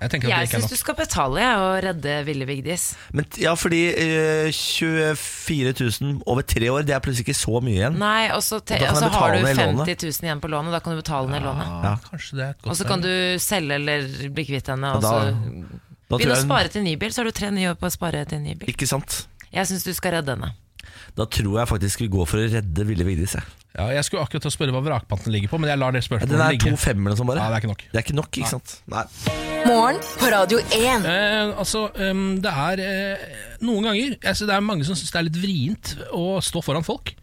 Jeg 0.00 0.22
Jeg 0.24 0.48
syns 0.48 0.70
du 0.70 0.76
skal 0.80 0.96
betale 0.96 1.40
jeg, 1.42 1.56
og 1.60 1.84
redde 1.84 2.14
Ville 2.24 2.46
Vigdis. 2.48 2.84
Men 3.12 3.26
ja, 3.40 3.52
fordi 3.58 3.82
eh, 3.92 4.48
24 4.52 5.74
000 6.00 6.22
over 6.26 6.42
tre 6.42 6.70
år, 6.72 6.86
det 6.88 6.94
er 6.96 7.02
plutselig 7.04 7.28
ikke 7.28 7.36
så 7.36 7.60
mye 7.60 7.76
igjen. 7.76 7.98
Nei, 8.00 8.30
og 8.32 8.40
så 8.46 8.62
og 8.62 8.96
så 8.98 9.10
har 9.12 9.36
du 9.36 9.44
50 9.44 9.84
000 9.84 10.28
igjen 10.28 10.40
på 10.40 10.50
lånet. 10.52 10.72
Da 10.72 10.80
kan 10.80 10.96
du 10.96 11.02
betale 11.02 11.28
ned 11.34 11.44
lånet. 11.44 11.68
Ja, 11.84 11.94
kanskje 12.08 12.38
det 12.38 12.46
er 12.46 12.56
et 12.56 12.62
godt 12.62 12.72
Og 12.72 12.80
så 12.80 12.88
kan 12.88 13.04
du 13.04 13.12
selge 13.42 13.76
eller 13.76 14.08
bli 14.32 14.46
kvitt 14.48 14.72
henne. 14.72 14.96
Og 14.96 15.04
så 15.04 15.18
begynne 16.08 16.38
å 16.38 16.42
spare 16.44 16.72
til 16.72 16.86
ny 16.88 16.96
bil, 17.00 17.12
så 17.12 17.22
har 17.22 17.30
du 17.30 17.36
tre 17.36 17.52
nye 17.52 17.72
år 17.72 17.78
på 17.80 17.88
å 17.88 17.92
spare 17.92 18.24
til 18.28 18.42
ny 18.44 18.56
bil. 18.56 18.72
Ikke 18.72 18.88
sant? 18.88 19.26
Jeg 19.52 19.68
syns 19.68 19.84
du 19.84 19.92
skal 19.96 20.16
redde 20.18 20.36
henne. 20.36 20.54
Da 21.16 21.28
tror 21.28 21.58
jeg 21.60 21.68
faktisk 21.68 22.00
vi 22.00 22.08
går 22.12 22.28
for 22.28 22.40
å 22.40 22.48
redde 22.48 22.88
Ville 22.88 23.04
Vigdis. 23.04 23.36
jeg. 23.36 23.61
Ja, 23.72 23.86
jeg 23.96 24.04
skulle 24.04 24.20
akkurat 24.26 24.44
til 24.44 24.50
å 24.50 24.52
spørre 24.52 24.74
hva 24.74 24.82
vrakpanten 24.84 25.32
ligger 25.32 25.48
på, 25.48 25.58
men 25.62 25.70
jeg 25.72 25.80
lar 25.80 25.94
det 25.94 26.02
Ja, 26.02 26.18
Den 26.18 26.28
spørsmålet 26.28 26.44
er 26.44 26.52
ligge. 26.52 26.72
to 26.74 26.80
femmer 26.82 27.08
eller 27.08 27.20
sånn 27.22 27.30
bare. 27.30 27.40
Ja, 27.40 27.48
det 27.48 27.56
er 27.56 27.62
ikke 27.62 27.72
nok. 27.72 27.84
Det 27.88 27.98
er 27.98 28.04
ikke 28.04 28.18
nok, 28.18 28.30
ikke 28.36 28.50
sant? 28.52 28.74
Nei. 28.92 29.04
Morgen 29.64 30.00
på 30.18 30.28
Radio 30.34 30.58
1. 30.58 31.06
Eh, 31.08 31.52
altså, 31.56 31.86
um, 31.96 32.22
det 32.42 32.52
er 32.52 32.82
eh, 32.82 33.24
noen 33.62 33.86
ganger 33.86 34.16
altså, 34.18 34.48
Det 34.50 34.56
er 34.56 34.64
mange 34.66 34.84
som 34.84 34.98
syns 34.98 35.12
det 35.14 35.20
er 35.20 35.28
litt 35.28 35.40
vrient 35.40 35.92
å 36.12 36.40
stå 36.44 36.62
foran 36.66 36.84
folk. 36.84 37.14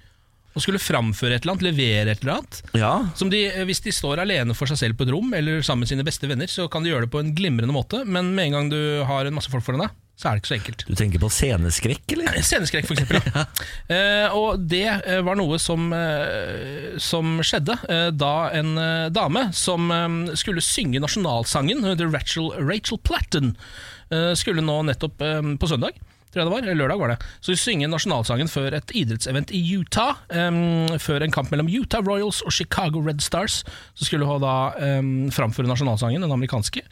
Og 0.58 0.64
skulle 0.64 0.82
framføre 0.82 1.38
et 1.38 1.44
eller 1.46 1.54
annet, 1.54 1.68
levere 1.70 2.16
et 2.16 2.24
eller 2.24 2.40
annet. 2.40 2.62
Ja, 2.80 2.94
Som 3.20 3.30
de, 3.30 3.44
eh, 3.52 3.66
hvis 3.70 3.84
de 3.86 3.94
står 3.94 4.24
alene 4.26 4.56
for 4.58 4.72
seg 4.72 4.82
selv 4.82 4.98
på 4.98 5.06
et 5.06 5.14
rom, 5.14 5.30
eller 5.38 5.62
sammen 5.62 5.86
med 5.86 5.92
sine 5.94 6.08
beste 6.08 6.28
venner, 6.32 6.50
så 6.50 6.66
kan 6.72 6.82
de 6.84 6.90
gjøre 6.90 7.06
det 7.06 7.14
på 7.14 7.22
en 7.22 7.36
glimrende 7.38 7.76
måte, 7.76 8.02
men 8.08 8.34
med 8.34 8.50
en 8.50 8.58
gang 8.58 8.72
du 8.74 8.80
har 9.06 9.30
en 9.30 9.38
masse 9.38 9.52
folk 9.54 9.64
foran 9.68 9.86
deg, 9.86 9.94
så 10.20 10.28
er 10.28 10.36
det 10.36 10.42
ikke 10.42 10.50
så 10.50 10.56
enkelt. 10.58 10.82
Du 10.84 10.98
tenker 11.00 11.22
på 11.24 11.30
sceneskrekk, 11.32 12.14
eller? 12.18 12.40
Sceneskrekk, 12.44 12.90
for 12.90 12.98
eksempel. 12.98 13.24
Ja. 13.24 13.46
Eh, 13.90 14.36
og 14.36 14.62
det 14.70 14.86
eh, 14.86 15.20
var 15.26 15.38
noe 15.40 15.58
som, 15.62 15.88
eh, 15.96 16.98
som 17.02 17.40
skjedde 17.46 17.74
da 18.14 18.34
en 18.54 18.76
dame 19.14 19.48
som 19.56 19.90
skulle 20.38 20.62
synge 20.64 21.02
nasjonalsangen, 21.02 21.82
hun 21.82 21.94
heter 21.94 22.12
Rachel, 22.14 22.52
Rachel 22.70 23.00
Platten, 23.02 23.56
skulle 24.38 24.64
nå 24.66 24.78
nettopp 24.90 25.22
på 25.22 25.70
søndag. 25.70 25.98
Tror 26.30 26.44
jeg 26.44 26.46
det 26.46 26.54
var, 26.54 26.62
eller 26.62 26.78
lørdag 26.78 27.00
var 27.02 27.10
det 27.10 27.18
Så 27.42 27.54
de 27.56 27.58
synge 27.58 27.88
nasjonalsangen 27.90 28.50
før 28.52 28.76
et 28.78 28.92
idrettsevent 28.94 29.50
i 29.56 29.62
Utah. 29.74 30.20
Um, 30.30 30.86
før 31.02 31.26
en 31.26 31.34
kamp 31.34 31.50
mellom 31.50 31.70
Utah 31.74 32.06
Royals 32.06 32.44
og 32.46 32.54
Chicago 32.54 33.02
Red 33.02 33.24
Stars. 33.26 33.64
Så 33.98 34.06
skulle 34.06 34.28
hun 34.30 34.44
da 34.44 34.58
um, 35.00 35.32
framføre 35.34 35.70
nasjonalsangen, 35.70 36.22
den 36.22 36.36
amerikanske. 36.36 36.86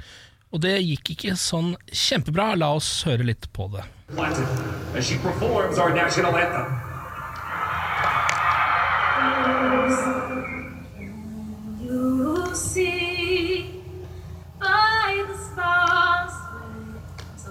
Og 0.51 0.61
det 0.63 0.77
gikk 0.79 1.11
ikke 1.13 1.35
sånn 1.39 1.73
kjempebra. 1.91 2.53
La 2.55 2.71
oss 2.77 3.03
høre 3.07 3.27
litt 3.27 3.49
på 3.53 3.67
det. 3.73 3.83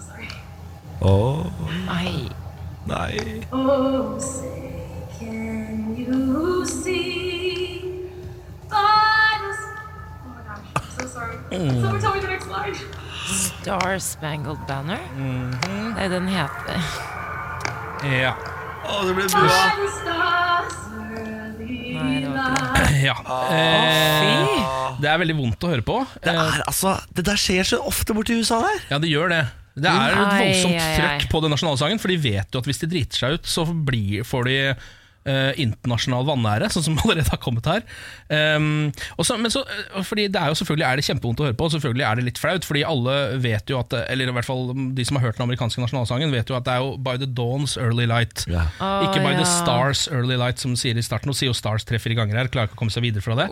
sorry. 0.07 0.29
Ai. 1.89 2.31
Nei. 2.87 3.43
Oh, 3.53 4.17
say, 4.19 5.09
can 5.19 5.97
you 5.97 6.65
see 6.65 8.11
by 8.71 9.06
sorry. 11.17 11.37
Someone 11.51 12.01
tell 12.01 12.15
me 12.15 12.21
the 12.21 12.29
next 12.29 12.49
line. 12.49 12.77
Star 13.27 13.99
Spangled 13.99 14.61
Banner? 14.69 15.01
Det 15.97 16.05
er 16.05 16.13
den 16.13 16.29
heter. 16.31 16.79
Ja. 18.07 18.35
Å, 18.87 19.03
det 19.09 19.17
ble 19.17 19.27
bra. 19.33 19.45
Nei, 21.97 22.19
det 22.21 22.31
var 22.31 22.53
ikke 22.53 22.99
ja. 23.07 23.15
Eh, 23.51 24.99
det 25.01 25.09
er 25.11 25.21
veldig 25.23 25.37
vondt 25.39 25.65
å 25.65 25.71
høre 25.73 25.85
på. 25.87 25.97
Det, 26.23 26.33
er, 26.33 26.61
altså, 26.69 26.97
det 27.17 27.25
der 27.27 27.41
skjer 27.41 27.67
så 27.67 27.81
ofte 27.89 28.15
borti 28.17 28.37
USA 28.37 28.61
der. 28.65 28.85
Ja, 28.93 29.01
det 29.03 29.11
gjør 29.11 29.33
det. 29.33 29.43
Det 29.77 29.91
er 29.91 30.15
et 30.17 30.37
voldsomt 30.41 30.85
trøkk 30.97 31.27
på 31.33 31.41
den 31.45 31.53
nasjonalsangen, 31.53 32.01
for 32.01 32.13
de 32.13 32.17
vet 32.21 32.55
jo 32.55 32.63
at 32.63 32.69
hvis 32.69 32.81
de 32.81 32.89
driter 32.93 33.21
seg 33.21 33.37
ut, 33.37 33.51
så 33.51 33.67
blir, 33.69 34.25
får 34.25 34.49
de 34.49 34.57
eh, 35.27 35.53
internasjonal 35.63 36.25
vanære, 36.29 36.71
sånn 36.73 36.87
som 36.87 36.99
allerede 37.05 37.33
har 37.33 37.41
kommet 37.43 37.67
her. 37.69 37.83
Um, 38.31 38.93
og 39.19 39.27
så- 39.27 39.37
men 39.41 39.51
så, 39.53 39.65
eh, 39.67 40.03
fordi 40.07 40.29
det 40.33 40.41
er 40.41 40.53
jo 40.53 40.59
selvfølgelig 40.61 40.87
er 40.89 40.97
det 41.01 41.07
kjempevondt 41.09 41.43
å 41.43 41.49
høre 41.49 41.59
på, 41.59 41.69
og 41.69 41.75
selvfølgelig 41.77 42.07
er 42.09 42.17
det 42.21 42.25
litt 42.31 42.39
flaut, 42.43 42.65
fordi 42.69 42.85
alle 42.87 43.17
vet 43.43 43.71
jo 43.71 43.79
at 43.81 43.93
Eller 44.07 44.29
i 44.29 44.35
hvert 44.35 44.45
fall 44.49 44.73
de 44.95 45.05
som 45.05 45.17
har 45.19 45.27
hørt 45.29 45.39
den 45.39 45.47
amerikanske 45.49 45.83
nasjonalsangen, 45.83 46.31
vet 46.35 46.49
jo 46.49 46.57
at 46.57 46.65
det 46.65 46.75
er 46.75 46.83
jo 46.85 46.97
By 46.97 47.17
the 47.19 47.27
Dawn's 47.27 47.77
Early 47.81 48.07
Light. 48.07 48.47
Ja. 48.51 48.67
Ikke 48.79 49.21
By 49.23 49.33
yeah. 49.35 49.43
the 49.43 49.47
Stars 49.51 50.07
Early 50.09 50.37
Light, 50.37 50.59
som 50.63 50.75
de 50.75 50.81
sier 50.81 50.97
i 50.97 51.03
starten. 51.05 51.27
Nå 51.31 51.35
sier 51.35 51.51
jo 51.51 51.57
Stars 51.57 51.85
tre-fire 51.85 52.15
ganger 52.19 52.37
her, 52.41 52.49
klarer 52.49 52.69
ikke 52.71 52.77
å 52.79 52.83
komme 52.85 52.95
seg 52.95 53.03
videre 53.07 53.23
fra 53.25 53.35
det. 53.39 53.49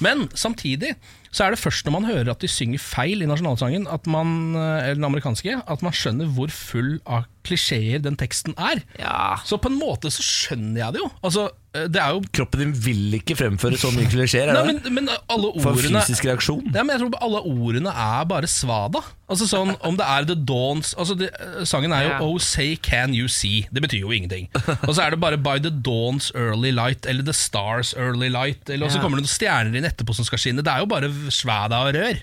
Men 0.00 0.28
samtidig 0.34 0.94
så 1.32 1.46
er 1.46 1.54
det 1.54 1.62
først 1.62 1.86
når 1.86 1.94
man 1.96 2.08
hører 2.10 2.30
at 2.34 2.42
de 2.44 2.50
synger 2.50 2.82
feil 2.82 3.24
i 3.24 3.28
nasjonalsangen, 3.28 3.86
at 3.88 4.06
man, 4.10 4.54
eh, 4.54 4.90
eller 4.90 5.00
den 5.00 5.08
amerikanske, 5.08 5.56
at 5.64 5.84
man 5.84 5.96
skjønner 5.96 6.28
hvor 6.36 6.52
full 6.52 6.98
av 7.08 7.24
klisjeer 7.46 8.02
den 8.04 8.18
teksten 8.20 8.54
er. 8.60 8.84
Ja. 9.00 9.40
Så 9.48 9.58
på 9.58 9.72
en 9.72 9.80
måte 9.80 10.12
så 10.12 10.24
skjønner 10.24 10.84
jeg 10.84 10.96
det 10.96 11.02
jo. 11.02 11.08
Altså, 11.24 11.48
jo 11.72 12.20
Kroppen 12.36 12.60
din 12.60 12.72
vil 12.84 13.16
ikke 13.16 13.36
fremføre 13.38 13.78
så 13.80 13.90
mye 13.94 14.08
klisjeer. 14.12 14.50
Er 14.52 14.66
men, 14.68 14.80
men 14.92 15.08
alle 15.30 15.52
For 15.62 15.78
fysisk 15.80 16.26
reaksjon. 16.28 16.66
ja, 16.74 16.84
men 16.84 16.94
jeg 16.94 17.02
tror 17.04 17.16
alle 17.24 17.40
ordene 17.48 17.92
er 17.92 18.26
bare 18.28 18.50
svada. 18.50 19.00
Altså 19.32 19.48
sånn, 19.48 19.72
Om 19.80 19.96
det 19.96 20.04
er 20.04 20.28
The 20.28 20.36
Dawns 20.36 20.92
altså 21.00 21.16
det, 21.16 21.30
Sangen 21.68 21.94
er 21.96 22.04
jo 22.04 22.12
yeah. 22.12 22.22
Oh 22.26 22.36
say 22.42 22.76
can 22.76 23.14
you 23.16 23.28
see. 23.32 23.66
Det 23.72 23.82
betyr 23.84 24.04
jo 24.04 24.12
ingenting. 24.12 24.50
Og 24.88 24.94
så 24.94 25.06
er 25.06 25.16
det 25.16 25.22
bare 25.22 25.40
By 25.40 25.56
the 25.64 25.72
Dawns 25.72 26.30
early 26.36 26.74
light 26.76 27.08
eller 27.08 27.24
The 27.24 27.36
Stars 27.36 27.94
early 27.96 28.28
light. 28.32 28.68
Eller 28.68 28.86
og 28.86 28.92
så 28.92 29.00
kommer 29.00 29.20
det 29.20 29.26
noen 29.26 29.32
stjerner 29.36 29.78
inn 29.78 29.88
etterpå 29.88 30.16
som 30.16 30.28
skal 30.28 30.42
skinne. 30.42 30.64
Det 30.64 30.72
er 30.72 30.84
jo 30.84 30.90
bare 30.92 31.08
svada 31.32 31.86
og 31.86 31.96
rør. 31.96 32.20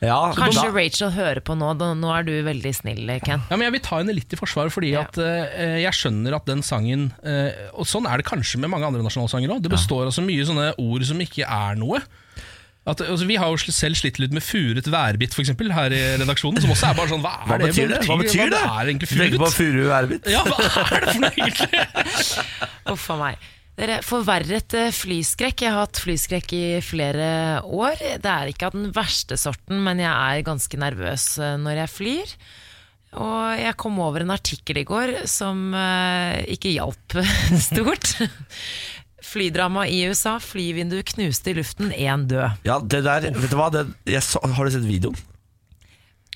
Ja, 0.00 0.32
Kanskje 0.32 0.62
da- 0.64 0.72
Rachel 0.72 1.10
hører 1.12 1.40
på 1.44 1.52
nå. 1.60 1.74
Da, 1.76 1.90
nå 1.94 2.08
er 2.16 2.22
du 2.24 2.32
veldig 2.46 2.70
snill, 2.74 3.02
Ken. 3.20 3.42
Ja, 3.50 3.56
men 3.56 3.66
Jeg 3.68 3.72
vil 3.76 3.82
ta 3.84 3.98
henne 4.00 4.14
litt 4.16 4.32
i 4.32 4.38
forsvar, 4.40 4.70
fordi 4.72 4.94
Ja. 4.94 5.02
at 5.04 5.18
uh, 5.20 5.76
jeg 5.82 5.92
skjønner 5.92 6.36
at 6.38 6.46
den 6.48 6.62
sangen 6.64 7.10
uh, 7.20 7.50
Og 7.76 7.84
sånn 7.84 8.08
er 8.08 8.16
det 8.16 8.24
kanskje 8.30 8.58
med 8.62 8.70
mange 8.72 8.86
andre 8.88 9.02
nasjonalsanger 9.04 9.52
òg. 9.52 9.60
Det 9.62 9.70
består 9.74 10.06
av 10.08 10.14
så 10.16 10.24
mye 10.24 10.46
sånne 10.48 10.70
ord 10.80 11.04
som 11.04 11.20
ikke 11.20 11.44
er 11.44 11.76
noe. 11.76 12.00
At, 12.88 13.02
altså, 13.04 13.26
vi 13.28 13.36
har 13.36 13.46
jo 13.52 13.58
selv 13.60 13.94
slitt 14.00 14.16
litt 14.18 14.32
med 14.32 14.40
furet 14.42 14.86
værbitt 14.88 15.34
for 15.36 15.44
eksempel, 15.44 15.68
her 15.76 15.92
i 15.92 16.00
redaksjonen. 16.16 16.62
Som 16.64 16.72
også 16.72 16.88
er 16.88 16.96
bare 16.96 17.12
sånn 17.12 17.20
Hva, 17.20 17.34
er 17.44 17.50
Hva 17.52 17.58
betyr 17.60 17.88
det? 17.92 17.98
Hva 18.08 18.16
betyr 18.22 18.48
det? 18.56 18.62
Hva 18.64 18.80
er 18.80 18.88
egentlig 18.94 19.08
Du 19.12 19.20
tenker 19.20 19.42
på 19.44 19.50
furet? 19.52 19.58
furu 19.60 19.88
værbitt. 19.92 20.30
Ja, 20.32 20.40
hva 20.48 20.56
er 20.64 21.04
det 21.04 21.12
for 21.12 21.20
noe 21.20 21.34
egentlig? 21.36 21.84
Uff 22.96 23.10
a 23.12 23.16
meg. 23.20 23.36
Dere, 23.80 24.02
Forverret 24.04 24.74
eh, 24.76 24.90
flyskrekk. 24.92 25.62
Jeg 25.64 25.72
har 25.72 25.86
hatt 25.86 26.00
flyskrekk 26.02 26.52
i 26.52 26.64
flere 26.84 27.28
år. 27.64 27.96
Det 28.20 28.28
er 28.28 28.50
ikke 28.50 28.68
av 28.68 28.74
den 28.76 28.90
verste 28.92 29.38
sorten, 29.40 29.80
men 29.86 30.02
jeg 30.02 30.10
er 30.10 30.44
ganske 30.44 30.80
nervøs 30.80 31.30
eh, 31.40 31.54
når 31.62 31.80
jeg 31.86 31.92
flyr. 31.94 32.34
Og 33.24 33.56
jeg 33.56 33.78
kom 33.80 33.96
over 34.04 34.22
en 34.22 34.34
artikkel 34.34 34.82
i 34.82 34.84
går 34.86 35.22
som 35.30 35.72
eh, 35.72 36.42
ikke 36.52 36.74
hjalp 36.74 37.16
stort. 37.70 38.12
Flydrama 39.24 39.86
i 39.88 40.02
USA. 40.12 40.36
Flyvindu 40.44 41.00
knuste 41.14 41.54
i 41.54 41.56
luften, 41.56 41.88
én 41.96 42.28
død. 42.28 42.60
Ja, 42.68 42.82
det 42.84 43.00
der, 43.08 43.30
vet 43.32 43.48
du 43.48 43.56
hva? 43.56 43.72
Det, 43.72 43.86
jeg 44.12 44.20
har 44.28 44.68
du 44.68 44.76
sett 44.76 44.84
videoen? 44.84 45.16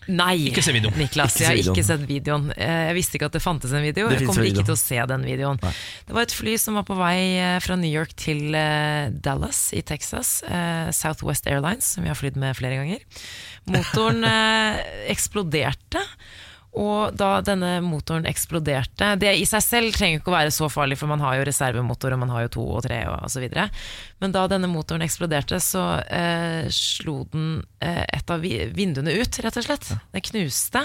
Nei, 0.08 0.50
Ikke 0.50 0.62
se 0.64 0.72
videoen. 0.74 0.96
Niklas. 1.00 1.34
Ikke 1.36 1.42
jeg 1.44 1.48
har 1.48 1.56
videoen. 1.58 1.76
ikke 1.78 1.84
sett 1.86 2.06
videoen. 2.08 2.50
Eh, 2.56 2.82
Jeg 2.90 2.94
visste 2.98 3.16
ikke 3.18 3.28
at 3.30 3.36
det 3.38 3.42
fantes 3.44 3.72
en 3.72 3.82
video. 3.84 4.08
Det 4.10 4.18
jeg 4.20 4.26
kommer 4.28 4.42
video. 4.44 4.60
ikke 4.60 4.66
til 4.68 4.76
å 4.76 4.80
se 4.82 4.98
den 5.14 5.24
videoen. 5.24 5.60
Det 5.62 6.14
var 6.16 6.22
et 6.26 6.34
fly 6.36 6.56
som 6.60 6.74
var 6.78 6.84
på 6.88 6.96
vei 6.98 7.16
eh, 7.40 7.58
fra 7.64 7.76
New 7.80 7.90
York 7.90 8.12
til 8.20 8.54
eh, 8.54 9.08
Dallas 9.24 9.70
i 9.72 9.80
Texas. 9.82 10.42
Southwest 10.94 11.46
Airlines, 11.48 11.94
som 11.94 12.04
vi 12.04 12.10
har 12.12 12.18
flydd 12.18 12.36
med 12.36 12.56
flere 12.58 12.76
ganger. 12.82 13.04
Motoren 13.72 14.24
eksploderte. 15.14 16.02
Og 16.74 17.14
da 17.14 17.38
denne 17.46 17.76
motoren 17.84 18.26
eksploderte 18.26 19.12
Det 19.20 19.30
i 19.38 19.44
seg 19.46 19.62
selv 19.62 19.94
trenger 19.94 20.18
ikke 20.18 20.32
å 20.32 20.34
være 20.34 20.54
så 20.54 20.66
farlig, 20.72 20.98
for 20.98 21.10
man 21.10 21.22
har 21.22 21.38
jo 21.38 21.46
reservemotor, 21.46 22.16
og 22.16 22.22
man 22.24 22.32
har 22.34 22.46
jo 22.46 22.54
to 22.56 22.64
og 22.78 22.84
tre 22.86 23.04
og 23.10 23.28
osv. 23.28 23.46
Men 24.22 24.34
da 24.34 24.46
denne 24.50 24.70
motoren 24.70 25.04
eksploderte, 25.06 25.60
så 25.62 25.84
eh, 26.02 26.66
slo 26.74 27.20
den 27.30 27.60
eh, 27.78 28.02
et 28.08 28.30
av 28.30 28.42
vinduene 28.42 29.14
ut, 29.14 29.42
rett 29.44 29.60
og 29.60 29.68
slett. 29.68 29.92
Det 30.14 30.24
knuste. 30.32 30.82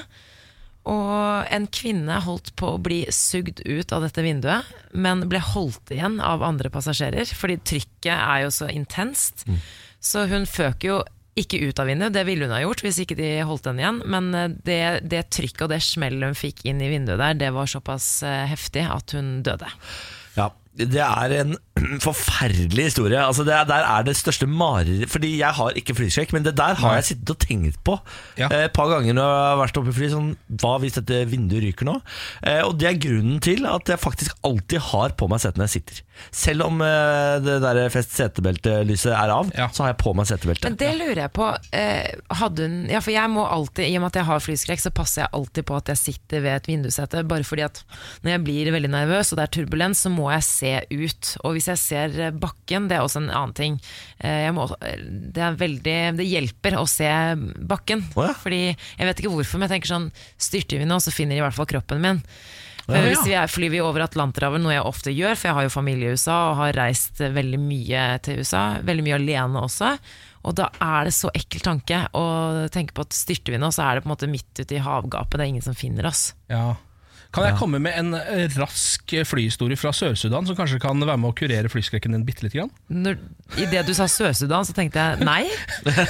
Og 0.89 1.49
en 1.53 1.67
kvinne 1.73 2.21
holdt 2.23 2.53
på 2.57 2.73
å 2.75 2.81
bli 2.81 3.01
sugd 3.13 3.61
ut 3.65 3.91
av 3.93 4.05
dette 4.05 4.23
vinduet, 4.25 4.69
men 4.93 5.25
ble 5.29 5.41
holdt 5.43 5.93
igjen 5.93 6.17
av 6.23 6.45
andre 6.45 6.71
passasjerer, 6.73 7.29
fordi 7.35 7.59
trykket 7.73 8.13
er 8.15 8.45
jo 8.45 8.53
så 8.53 8.69
intenst. 8.71 9.45
Så 9.99 10.25
hun 10.31 10.47
føk 10.49 10.87
jo 10.87 11.01
ikke 11.41 11.61
ut 11.63 11.81
av 11.81 11.89
vinduet, 11.89 12.13
det 12.15 12.25
ville 12.27 12.47
hun 12.47 12.55
ha 12.55 12.61
gjort 12.63 12.83
hvis 12.85 13.01
ikke 13.03 13.17
de 13.19 13.31
holdt 13.47 13.69
henne 13.69 13.83
igjen, 13.83 13.99
men 14.11 14.29
eh, 14.37 14.55
det, 14.67 14.81
det 15.09 15.25
trykket 15.35 15.65
og 15.67 15.73
det 15.73 15.81
smellet 15.85 16.31
hun 16.31 16.37
fikk 16.37 16.65
inn 16.69 16.81
i 16.83 16.91
vinduet 16.91 17.21
der, 17.21 17.37
det 17.39 17.51
var 17.55 17.69
såpass 17.69 18.11
eh, 18.27 18.45
heftig 18.51 18.85
at 18.89 19.15
hun 19.17 19.39
døde. 19.45 19.71
Ja, 20.37 20.51
det 20.79 21.01
er 21.03 21.33
en 21.41 21.55
forferdelig 22.03 22.85
historie. 22.89 23.19
Altså 23.19 23.43
det 23.47 23.53
er, 23.55 23.63
der 23.69 23.85
er 23.87 24.03
det 24.07 24.15
største 24.19 24.47
mareritt 24.49 25.09
Fordi 25.11 25.29
jeg 25.39 25.53
har 25.55 25.77
ikke 25.79 25.95
flyskrekk, 25.95 26.33
men 26.35 26.43
det 26.45 26.55
der 26.59 26.75
har 26.81 26.97
jeg 26.99 27.07
sittet 27.13 27.33
og 27.35 27.39
tenkt 27.43 27.77
på 27.87 27.97
Ja. 28.39 28.47
eh, 28.51 28.65
et 28.67 28.73
par 28.75 28.89
ganger 28.91 29.15
når 29.15 29.29
jeg 29.29 29.47
har 29.49 29.59
vært 29.63 29.79
oppe 29.81 29.93
i 29.93 29.95
fly. 29.99 30.09
Sånn, 30.13 30.29
hva 30.59 30.73
hvis 30.83 30.97
dette 30.99 31.21
vinduet 31.31 31.63
ryker 31.67 31.87
nå? 31.87 31.95
Eh, 32.43 32.61
og 32.65 32.77
det 32.79 32.89
er 32.89 32.99
grunnen 33.01 33.39
til 33.43 33.65
at 33.69 33.91
jeg 33.93 33.99
faktisk 34.01 34.35
alltid 34.47 34.79
har 34.91 35.15
på 35.19 35.27
meg 35.31 35.39
setet 35.43 35.59
når 35.61 35.69
jeg 35.69 35.75
sitter. 35.79 36.01
Selv 36.35 36.65
om 36.67 36.81
eh, 36.83 37.37
det 37.45 37.59
der 37.63 37.79
fest 37.93 38.11
setebeltelyset 38.17 39.13
er 39.15 39.31
av, 39.31 39.51
Ja. 39.55 39.69
så 39.71 39.83
har 39.85 39.93
jeg 39.93 39.99
på 40.03 40.13
meg 40.17 40.27
setebeltet. 40.27 40.67
Men 40.67 40.75
det 40.79 40.91
lurer 40.99 41.21
jeg 41.25 41.33
på. 41.35 41.47
Eh, 41.75 42.11
hadde 42.41 42.67
hun 42.67 42.77
Ja, 42.89 42.99
for 43.03 43.11
jeg 43.15 43.29
må 43.31 43.45
alltid, 43.47 43.85
i 43.87 43.95
og 43.97 44.03
med 44.03 44.11
at 44.11 44.19
jeg 44.21 44.27
har 44.31 44.43
flyskrekk, 44.43 44.83
så 44.83 44.91
passer 44.95 45.21
jeg 45.23 45.29
alltid 45.33 45.65
på 45.69 45.77
at 45.79 45.87
jeg 45.93 45.97
sitter 46.01 46.43
ved 46.43 46.55
et 46.59 46.67
vindussete. 46.71 47.23
Bare 47.27 47.43
fordi 47.47 47.63
at 47.67 47.83
når 48.23 48.31
jeg 48.35 48.43
blir 48.43 48.71
veldig 48.75 48.91
nervøs 48.93 49.31
og 49.33 49.39
det 49.39 49.45
er 49.47 49.53
turbulens, 49.59 50.03
så 50.05 50.11
må 50.11 50.27
jeg 50.33 50.43
se 50.47 50.68
ut. 50.91 51.33
Og 51.43 51.55
hvis 51.55 51.69
jeg 51.71 51.81
ser 51.81 52.37
bakken, 52.39 52.87
det 52.89 52.97
er 52.97 53.05
også 53.05 53.23
en 53.23 53.31
annen 53.31 53.55
ting. 53.57 53.77
Eh, 54.19 54.45
jeg 54.45 54.55
må, 54.55 54.67
det 54.79 55.43
er 55.43 55.59
veldig 55.59 55.97
Det 56.19 56.27
hjelper 56.27 56.79
å 56.79 56.85
se 56.89 57.09
bakken. 57.69 58.05
Oh, 58.15 58.25
ja. 58.27 58.37
Fordi 58.37 58.63
jeg 58.69 59.09
vet 59.09 59.21
ikke 59.21 59.33
hvorfor, 59.35 59.59
men 59.59 59.69
jeg 59.69 59.77
tenker 59.77 59.93
sånn 59.95 60.09
Styrter 60.39 60.81
vi 60.81 60.89
nå, 60.89 60.99
så 61.03 61.13
finner 61.13 61.37
de 61.37 61.43
i 61.43 61.45
hvert 61.45 61.57
fall 61.57 61.69
kroppen 61.69 62.01
min. 62.03 62.23
Men. 62.89 63.05
Hvis 63.05 63.21
vi 63.27 63.35
er, 63.37 63.49
flyr 63.51 63.69
vi 63.69 63.81
over 63.85 64.01
Atlanterhavet, 64.01 64.61
noe 64.63 64.73
jeg 64.73 64.85
ofte 64.87 65.13
gjør, 65.13 65.35
for 65.37 65.49
jeg 65.49 65.57
har 65.59 65.65
jo 65.67 65.73
familie 65.73 66.09
i 66.09 66.17
USA 66.17 66.37
og 66.47 66.57
har 66.63 66.77
reist 66.79 67.21
veldig 67.21 67.59
mye 67.61 68.05
til 68.25 68.41
USA, 68.41 68.63
veldig 68.85 69.05
mye 69.05 69.19
alene 69.19 69.61
også. 69.61 69.91
Og 70.47 70.55
da 70.57 70.69
er 70.81 71.09
det 71.09 71.13
så 71.13 71.29
ekkel 71.35 71.61
tanke 71.61 71.99
å 72.17 72.25
tenke 72.73 72.95
på 72.97 73.05
at 73.05 73.13
styrter 73.13 73.53
vi 73.53 73.61
nå, 73.61 73.69
så 73.75 73.85
er 73.85 73.97
det 73.97 74.05
på 74.05 74.09
en 74.09 74.15
måte 74.15 74.31
midt 74.31 74.61
ute 74.61 74.77
i 74.77 74.81
havgapet, 74.81 75.37
det 75.37 75.45
er 75.45 75.51
ingen 75.53 75.65
som 75.65 75.77
finner 75.77 76.09
oss. 76.09 76.31
Ja. 76.49 76.79
Kan 77.29 77.45
jeg 77.45 77.59
komme 77.59 77.77
med 77.77 77.93
en 77.93 78.15
eh, 78.17 78.47
rask 78.57 79.11
flyhistorie 79.29 79.77
fra 79.77 79.91
Sør-Sudan 79.93 80.47
som 80.49 80.55
kanskje 80.57 80.79
kan 80.81 80.97
være 80.97 81.19
med 81.21 81.29
å 81.29 81.35
kurere 81.37 81.69
flyskrekken 81.69 82.15
din 82.15 82.23
bitte 82.25 82.41
lite 82.41 82.57
grann? 82.57 82.71
Når, 82.89 83.19
I 83.61 83.67
det 83.69 83.83
du 83.85 83.91
sa 83.93 84.07
Sør-Sudan, 84.09 84.65
så 84.65 84.73
tenkte 84.73 84.97
jeg 84.97 85.27
nei, 85.27 85.43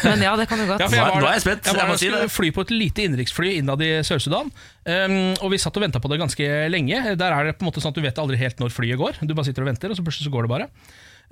men 0.07 0.23
ja, 0.23 0.37
det 0.39 0.47
kan 0.47 0.61
du 0.61 0.63
godt. 0.69 0.85
Ja, 0.85 0.87
jeg 0.87 1.03
var, 1.03 1.19
nå 1.19 1.27
er 1.27 1.35
jeg 1.35 1.43
spent, 1.43 1.67
Jeg 1.67 1.75
var 1.75 1.91
jeg 1.91 2.01
skulle 2.05 2.29
fly 2.31 2.51
på 2.55 2.63
et 2.63 2.71
lite 2.71 3.03
innenriksfly 3.03 3.51
innad 3.57 3.83
i 3.83 3.91
Sør-Sudan. 4.07 4.53
Um, 4.87 5.17
og 5.43 5.51
vi 5.51 5.59
satt 5.59 5.75
og 5.75 5.83
venta 5.83 5.99
på 5.99 6.11
det 6.13 6.21
ganske 6.23 6.47
lenge. 6.71 7.03
Der 7.19 7.35
er 7.35 7.49
det 7.49 7.57
på 7.59 7.65
en 7.65 7.71
måte 7.73 7.83
sånn 7.83 7.91
at 7.91 7.99
Du 7.99 8.05
vet 8.05 8.21
aldri 8.23 8.39
helt 8.39 8.63
når 8.63 8.71
flyet 8.71 9.01
går. 9.01 9.19
Du 9.19 9.35
bare 9.35 9.49
sitter 9.49 9.65
og 9.65 9.73
venter, 9.73 9.91
og 9.91 9.99
så 9.99 10.05
plutselig 10.05 10.29
så 10.29 10.35
går 10.37 10.47
det 10.47 10.53
bare. 10.53 10.69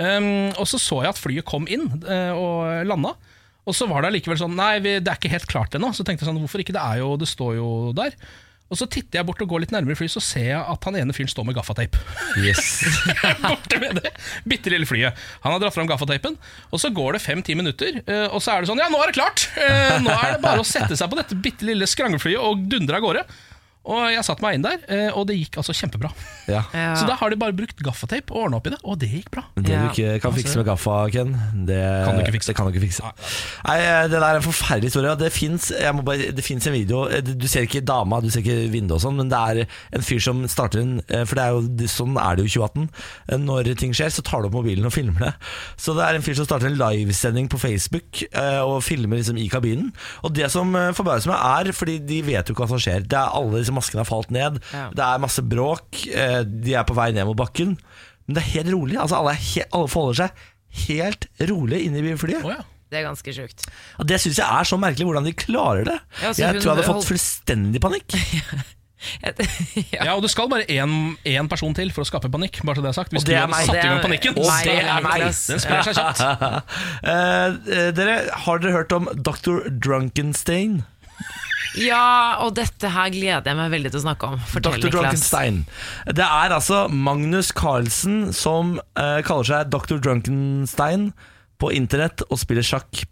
Um, 0.04 0.52
og 0.60 0.68
så 0.68 0.82
så 0.84 1.00
jeg 1.06 1.16
at 1.16 1.22
flyet 1.22 1.48
kom 1.48 1.64
inn 1.72 1.88
uh, 2.04 2.34
og 2.36 2.90
landa. 2.92 3.16
Og 3.68 3.76
så 3.76 3.88
var 3.88 4.04
det 4.04 4.12
allikevel 4.12 4.40
sånn 4.40 4.56
Nei, 4.56 4.78
vi, 4.84 4.98
det 5.04 5.12
er 5.12 5.20
ikke 5.20 5.32
helt 5.32 5.48
klart 5.48 5.80
ennå. 5.80 5.94
Så 5.96 6.04
tenkte 6.04 6.26
jeg 6.26 6.32
sånn, 6.34 6.44
hvorfor 6.44 6.64
ikke? 6.64 6.76
Det 6.76 6.84
er 6.84 7.02
jo, 7.06 7.16
det 7.20 7.32
står 7.32 7.56
jo 7.56 7.72
der. 7.96 8.20
Og 8.68 8.76
så 8.80 8.88
titter 8.92 9.22
jeg 9.22 9.28
bort 9.30 9.40
og 9.44 9.48
går 9.48 9.62
litt 9.64 9.72
nærmere 9.72 9.96
flyet, 9.96 10.12
så 10.12 10.20
ser 10.24 10.50
jeg 10.50 10.60
at 10.60 10.88
han 10.90 10.98
ene 11.00 11.14
fyren 11.16 11.32
står 11.32 11.46
med 11.48 11.56
gaffateip. 11.56 11.96
Yes. 12.44 12.82
Borte 13.46 13.80
med 13.80 14.02
det 14.02 14.12
bitte 14.48 14.74
lille 14.74 14.88
flyet. 14.90 15.16
Han 15.46 15.54
har 15.56 15.62
dratt 15.64 15.76
fram 15.78 15.88
gaffateipen, 15.88 16.36
og 16.72 16.82
så 16.84 16.92
går 16.92 17.16
det 17.16 17.24
fem-ti 17.24 17.56
minutter, 17.56 18.02
eh, 18.04 18.26
og 18.28 18.44
så 18.44 18.58
er 18.58 18.64
det 18.66 18.72
sånn 18.72 18.82
Ja, 18.84 18.90
nå 18.92 19.00
er 19.04 19.12
det 19.14 19.18
klart! 19.20 19.48
Eh, 19.56 19.98
Nå 20.04 20.12
er 20.12 20.36
det 20.36 20.42
bare 20.44 20.64
å 20.64 20.68
sette 20.68 20.98
seg 21.00 21.10
på 21.12 21.18
dette 21.20 21.38
bitte 21.40 21.68
lille 21.68 21.88
skrangleflyet 21.88 22.44
og 22.44 22.68
dundre 22.72 23.00
av 23.00 23.08
gårde. 23.08 23.24
Og 23.88 24.02
jeg 24.12 24.24
satte 24.28 24.44
meg 24.44 24.58
inn 24.58 24.66
der, 24.66 24.82
eh, 24.92 25.10
og 25.16 25.28
det 25.30 25.38
gikk 25.40 25.60
altså 25.62 25.76
kjempebra. 25.78 26.10
Ja. 26.48 26.64
Ja. 26.76 26.94
Så 27.00 27.08
da 27.08 27.16
har 27.20 27.32
de 27.32 27.40
bare 27.40 27.56
brukt 27.56 27.80
gaffateip 27.84 28.32
og 28.34 28.46
ordna 28.46 28.60
opp 28.60 28.68
i 28.68 28.74
det, 28.74 28.80
og 28.84 29.00
det 29.00 29.10
gikk 29.14 29.30
bra. 29.32 29.46
Det 29.56 29.72
du 29.72 29.86
ikke 29.90 30.18
kan 30.24 30.36
fikse 30.36 30.60
med 30.60 30.68
gaffa, 30.68 30.98
Ken, 31.14 31.34
det 31.68 31.80
Kan 32.06 32.18
du 32.18 32.24
ikke 32.26 32.36
fikse. 32.38 32.52
Det 32.52 32.58
kan 32.58 32.68
du 32.68 32.74
ikke 32.76 32.86
fikse. 32.88 33.12
Nei, 33.68 33.78
Det 34.12 34.18
der 34.18 34.28
er 34.28 34.40
en 34.42 34.46
forferdelig 34.46 34.92
historie. 34.92 35.16
Det 35.20 35.32
fins 35.34 36.68
en 36.68 36.74
video 36.76 37.06
Du 37.22 37.48
ser 37.48 37.66
ikke 37.68 37.82
dama, 37.86 38.20
du 38.24 38.30
ser 38.34 38.44
ikke 38.44 38.68
vinduet 38.74 38.98
og 38.98 39.04
sånn, 39.04 39.18
men 39.20 39.32
det 39.32 39.40
er 39.40 39.64
en 39.96 40.06
fyr 40.06 40.20
som 40.24 40.44
starter 40.52 40.84
en 40.84 40.94
eh, 41.08 41.24
For 41.28 41.40
det 41.40 41.46
er 41.46 41.56
jo, 41.56 41.90
sånn 41.92 42.18
er 42.20 42.38
det 42.38 42.46
jo 42.46 42.52
i 42.52 42.56
2018. 42.58 42.90
Eh, 43.32 43.40
Når 43.48 43.72
ting 43.80 43.96
skjer, 43.96 44.12
så 44.14 44.24
tar 44.26 44.44
du 44.44 44.50
opp 44.50 44.58
mobilen 44.58 44.88
og 44.88 44.94
filmer 44.96 45.28
det. 45.28 45.34
Så 45.80 45.96
det 45.98 46.06
er 46.06 46.18
en 46.18 46.26
fyr 46.26 46.38
som 46.40 46.48
starter 46.48 46.70
en 46.72 46.80
livesending 46.80 47.48
på 47.52 47.60
Facebook 47.62 48.24
eh, 48.28 48.62
og 48.64 48.82
filmer 48.86 49.20
liksom 49.22 49.40
i 49.40 49.48
kabinen. 49.52 49.92
Og 50.28 50.34
det 50.36 50.50
som 50.54 50.74
eh, 50.76 50.92
forbauser 50.98 51.32
meg, 51.32 51.70
er 51.70 51.78
fordi 51.78 51.98
de 52.08 52.22
vet 52.28 52.48
jo 52.48 52.56
ikke 52.56 52.66
hva 52.66 52.72
som 52.76 52.82
skjer. 52.84 53.06
Det 53.08 53.18
er 53.20 53.36
Alle 53.38 53.62
disse 53.62 53.74
maskene 53.78 54.04
har 54.04 54.10
falt 54.10 54.34
ned. 54.34 54.60
Ja. 54.74 54.88
Det 54.98 55.06
er 55.08 55.24
masse 55.24 55.46
bråk. 55.46 56.04
eh, 56.12 56.42
De 56.46 56.76
er 56.78 56.88
på 56.90 56.98
vei 56.98 57.12
ned 57.16 57.30
mot 57.30 57.38
bakken. 57.40 57.78
Men 58.28 58.36
det 58.40 58.44
er 58.44 58.52
helt 58.58 58.74
rolig. 58.76 58.98
Altså 59.00 59.22
alle, 59.22 59.38
er 59.38 59.44
he 59.54 59.64
alle 59.72 59.88
forholder 59.92 60.26
seg 60.26 60.48
helt 60.88 61.30
rolig 61.50 61.86
inne 61.88 62.02
i 62.04 62.18
flyet. 62.20 62.44
Oh, 62.44 62.52
ja. 62.52 62.66
Det 62.88 63.02
er 63.02 63.04
ganske 63.10 63.32
sjukt. 63.36 63.66
Og 64.00 64.08
det 64.08 64.16
syns 64.24 64.38
jeg 64.40 64.48
er 64.48 64.68
så 64.68 64.78
merkelig 64.80 65.04
hvordan 65.10 65.26
de 65.28 65.34
klarer 65.36 65.84
det. 65.90 65.96
Ja, 66.22 66.30
altså, 66.30 66.42
jeg 66.46 66.62
tror 66.62 66.70
jeg 66.70 66.76
hadde 66.78 66.86
fått 66.88 67.08
fullstendig 67.10 67.82
panikk. 67.84 68.16
ja. 69.24 69.32
ja, 70.08 70.14
og 70.16 70.24
det 70.26 70.32
skal 70.34 70.48
bare 70.50 70.66
én 70.72 71.50
person 71.52 71.76
til 71.78 71.92
for 71.94 72.02
å 72.06 72.08
skape 72.10 72.32
panikk. 72.34 72.62
Bare 72.66 72.80
så 72.80 72.86
det 72.86 72.90
er 72.94 72.98
sagt 72.98 73.12
Hvis 73.14 73.26
Og 73.26 73.28
det 73.30 73.36
du 73.36 73.38
er 73.38 73.44
hadde 73.44 73.54
meg. 73.54 73.68
satt 73.68 73.76
i 73.76 73.82
gang 73.84 73.92
Det 73.92 74.00
er 74.00 74.08
panikken, 74.08 74.38
Og 74.40 74.48
det 74.64 74.78
er 74.82 75.04
meg. 75.06 75.26
Den 75.28 75.64
sprer 75.64 75.84
seg 75.88 76.00
kjapt. 76.00 76.24
Eh, 77.12 77.58
eh, 77.78 77.90
dere, 77.96 78.16
Har 78.48 78.64
dere 78.64 78.74
hørt 78.80 78.96
om 78.98 79.08
Dr. 79.14 79.68
Drunkenstein? 79.84 80.80
Ja, 81.78 82.40
og 82.42 82.56
dette 82.58 82.90
her 82.90 83.12
gleder 83.14 83.52
jeg 83.52 83.58
meg 83.60 83.74
veldig 83.74 83.92
til 83.94 84.00
å 84.00 84.06
snakke 84.08 84.30
om. 84.32 84.38
Fortell, 84.50 84.80
Dr. 84.82 84.94
Drunkenstein. 84.96 85.60
Det 86.10 86.26
er 86.26 86.56
altså 86.56 86.86
Magnus 86.90 87.52
Carlsen 87.56 88.32
som 88.36 88.78
eh, 88.98 89.20
kaller 89.28 89.50
seg 89.52 89.74
Dr. 89.74 90.00
Drunkenstein 90.02 91.12
på 91.62 91.72
internett 91.76 92.24
og 92.30 92.42
spiller 92.42 92.66
sjakk 92.66 93.04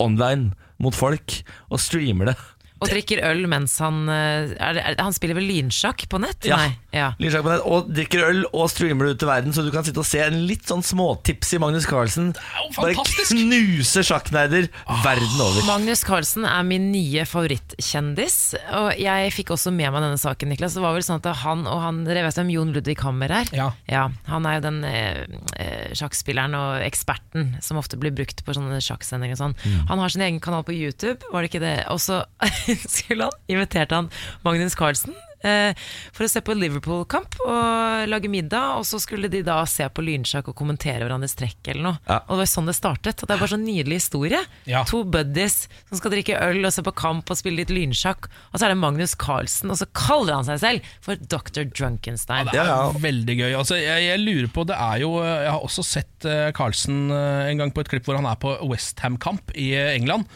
online 0.00 0.52
mot 0.80 0.96
folk 0.96 1.40
og 1.68 1.80
streamer 1.82 2.32
det. 2.32 2.36
Og 2.80 2.88
drikker 2.88 3.20
øl 3.28 3.44
mens 3.50 3.76
han 3.82 4.08
eh, 4.08 4.54
er 4.56 4.78
er, 4.80 4.96
Han 5.00 5.14
spiller 5.16 5.36
vel 5.36 5.48
lynsjakk 5.50 6.06
på 6.10 6.20
nett? 6.22 6.46
Ja. 6.48 6.56
Nei. 6.60 6.70
Ja. 6.96 7.10
Lynsjakk 7.20 7.44
på 7.46 7.52
nett, 7.52 7.64
Og 7.68 7.90
drikker 7.92 8.24
øl 8.30 8.42
og 8.50 8.70
streamer 8.72 9.06
det 9.06 9.16
ut 9.16 9.22
til 9.22 9.30
verden, 9.30 9.54
så 9.54 9.64
du 9.66 9.70
kan 9.74 9.86
sitte 9.86 10.02
og 10.02 10.08
se 10.08 10.22
en 10.24 10.40
litt 10.48 10.66
sånn 10.68 10.82
småtips 10.86 11.54
i 11.56 11.60
Magnus 11.62 11.86
Carlsen. 11.88 12.32
Bare 12.76 12.94
knuse 12.96 14.04
sjakknerder 14.06 14.70
verden 15.04 15.42
over. 15.44 15.62
Magnus 15.68 16.02
Carlsen 16.06 16.46
er 16.48 16.64
min 16.66 16.90
nye 16.94 17.26
favorittkjendis. 17.28 18.38
Og 18.80 18.88
jeg 19.00 19.34
fikk 19.36 19.52
også 19.54 19.72
med 19.74 19.92
meg 19.92 20.04
denne 20.04 20.20
saken, 20.20 20.50
Niklas. 20.50 20.76
Det 20.76 20.84
var 20.84 20.96
vel 20.96 21.04
sånn 21.06 21.20
at 21.20 21.30
han 21.44 21.66
og 21.68 21.82
han 21.84 22.02
Dere 22.06 22.24
vet 22.24 22.38
hvem 22.40 22.50
Jon 22.54 22.72
Ludvig 22.74 22.96
Hammer 23.04 23.32
er? 23.42 23.50
Ja. 23.54 24.06
Han 24.30 24.46
er 24.48 24.56
jo 24.58 24.64
den 24.64 24.80
eh, 24.88 25.20
eh, 25.60 25.90
sjakkspilleren 25.98 26.56
og 26.56 26.84
eksperten 26.86 27.54
som 27.62 27.78
ofte 27.80 27.98
blir 28.00 28.14
brukt 28.16 28.42
på 28.46 28.54
sånne 28.56 28.80
sjakksendinger 28.84 29.36
og 29.36 29.42
sånn. 29.44 29.56
Han 29.90 30.02
har 30.02 30.12
sin 30.12 30.24
egen 30.26 30.40
kanal 30.42 30.64
på 30.66 30.74
YouTube, 30.74 31.20
var 31.30 31.44
det 31.44 31.52
ikke 31.52 31.62
det? 31.62 31.76
Og 31.92 32.00
så 32.02 32.22
skulle 32.76 33.24
land, 33.26 33.40
inviterte 33.48 33.94
han 34.02 34.10
Magnus 34.46 34.74
Carlsen. 34.78 35.14
eh, 35.42 35.72
For 36.12 36.26
å 36.26 36.28
se 36.28 36.42
på 36.44 36.52
Liverpool-kamp 36.52 37.38
og 37.46 38.08
lage 38.12 38.28
middag, 38.28 38.74
og 38.76 38.84
så 38.84 38.98
skulle 39.00 39.28
de 39.32 39.40
da 39.46 39.62
se 39.68 39.86
på 39.88 40.02
lynsjakk 40.04 40.50
og 40.52 40.56
kommentere 40.58 41.00
hverandres 41.06 41.32
trekk 41.38 41.70
eller 41.72 41.82
noe. 41.86 41.98
Ja. 42.10 42.18
Og 42.26 42.34
det 42.36 42.42
var 42.42 42.50
sånn 42.52 42.68
det 42.68 42.74
startet. 42.76 43.22
Og 43.22 43.28
det 43.30 43.34
er 43.36 43.40
bare 43.40 43.52
så 43.54 43.58
nydelig 43.60 43.98
historie. 44.02 44.40
Ja. 44.68 44.82
To 44.88 45.00
buddies 45.08 45.62
som 45.88 45.96
skal 46.00 46.12
drikke 46.12 46.36
øl 46.44 46.60
og 46.68 46.74
se 46.76 46.84
på 46.84 46.92
kamp 47.00 47.32
og 47.32 47.40
spille 47.40 47.62
litt 47.62 47.72
lynsjakk. 47.72 48.28
Og 48.52 48.60
så 48.60 48.66
er 48.68 48.74
det 48.74 48.80
Magnus 48.82 49.16
Carlsen, 49.20 49.72
og 49.72 49.80
så 49.80 49.88
kaller 49.96 50.36
han 50.36 50.48
seg 50.50 50.60
selv 50.60 50.92
for 51.08 51.16
Dr. 51.32 51.64
Drunkenstein. 51.72 52.50
Det 52.52 52.58
er 52.60 52.60
Ja, 52.60 52.68
ja. 52.84 52.92
veldig 53.00 53.38
gøy. 53.40 53.50
Altså, 53.62 53.80
jeg, 53.80 54.04
jeg 54.10 54.20
lurer 54.26 54.52
på, 54.52 54.66
det 54.68 54.76
er 54.76 55.00
jo 55.06 55.14
Jeg 55.24 55.50
har 55.56 55.64
også 55.64 55.86
sett 55.88 56.28
eh, 56.28 56.50
Carlsen 56.56 57.08
eh, 57.16 57.48
en 57.54 57.64
gang 57.64 57.72
på 57.72 57.80
et 57.84 57.88
klipp 57.94 58.04
hvor 58.08 58.20
han 58.20 58.28
er 58.28 58.36
på 58.40 58.58
Westham-kamp 58.68 59.56
i 59.56 59.72
England. 59.96 60.28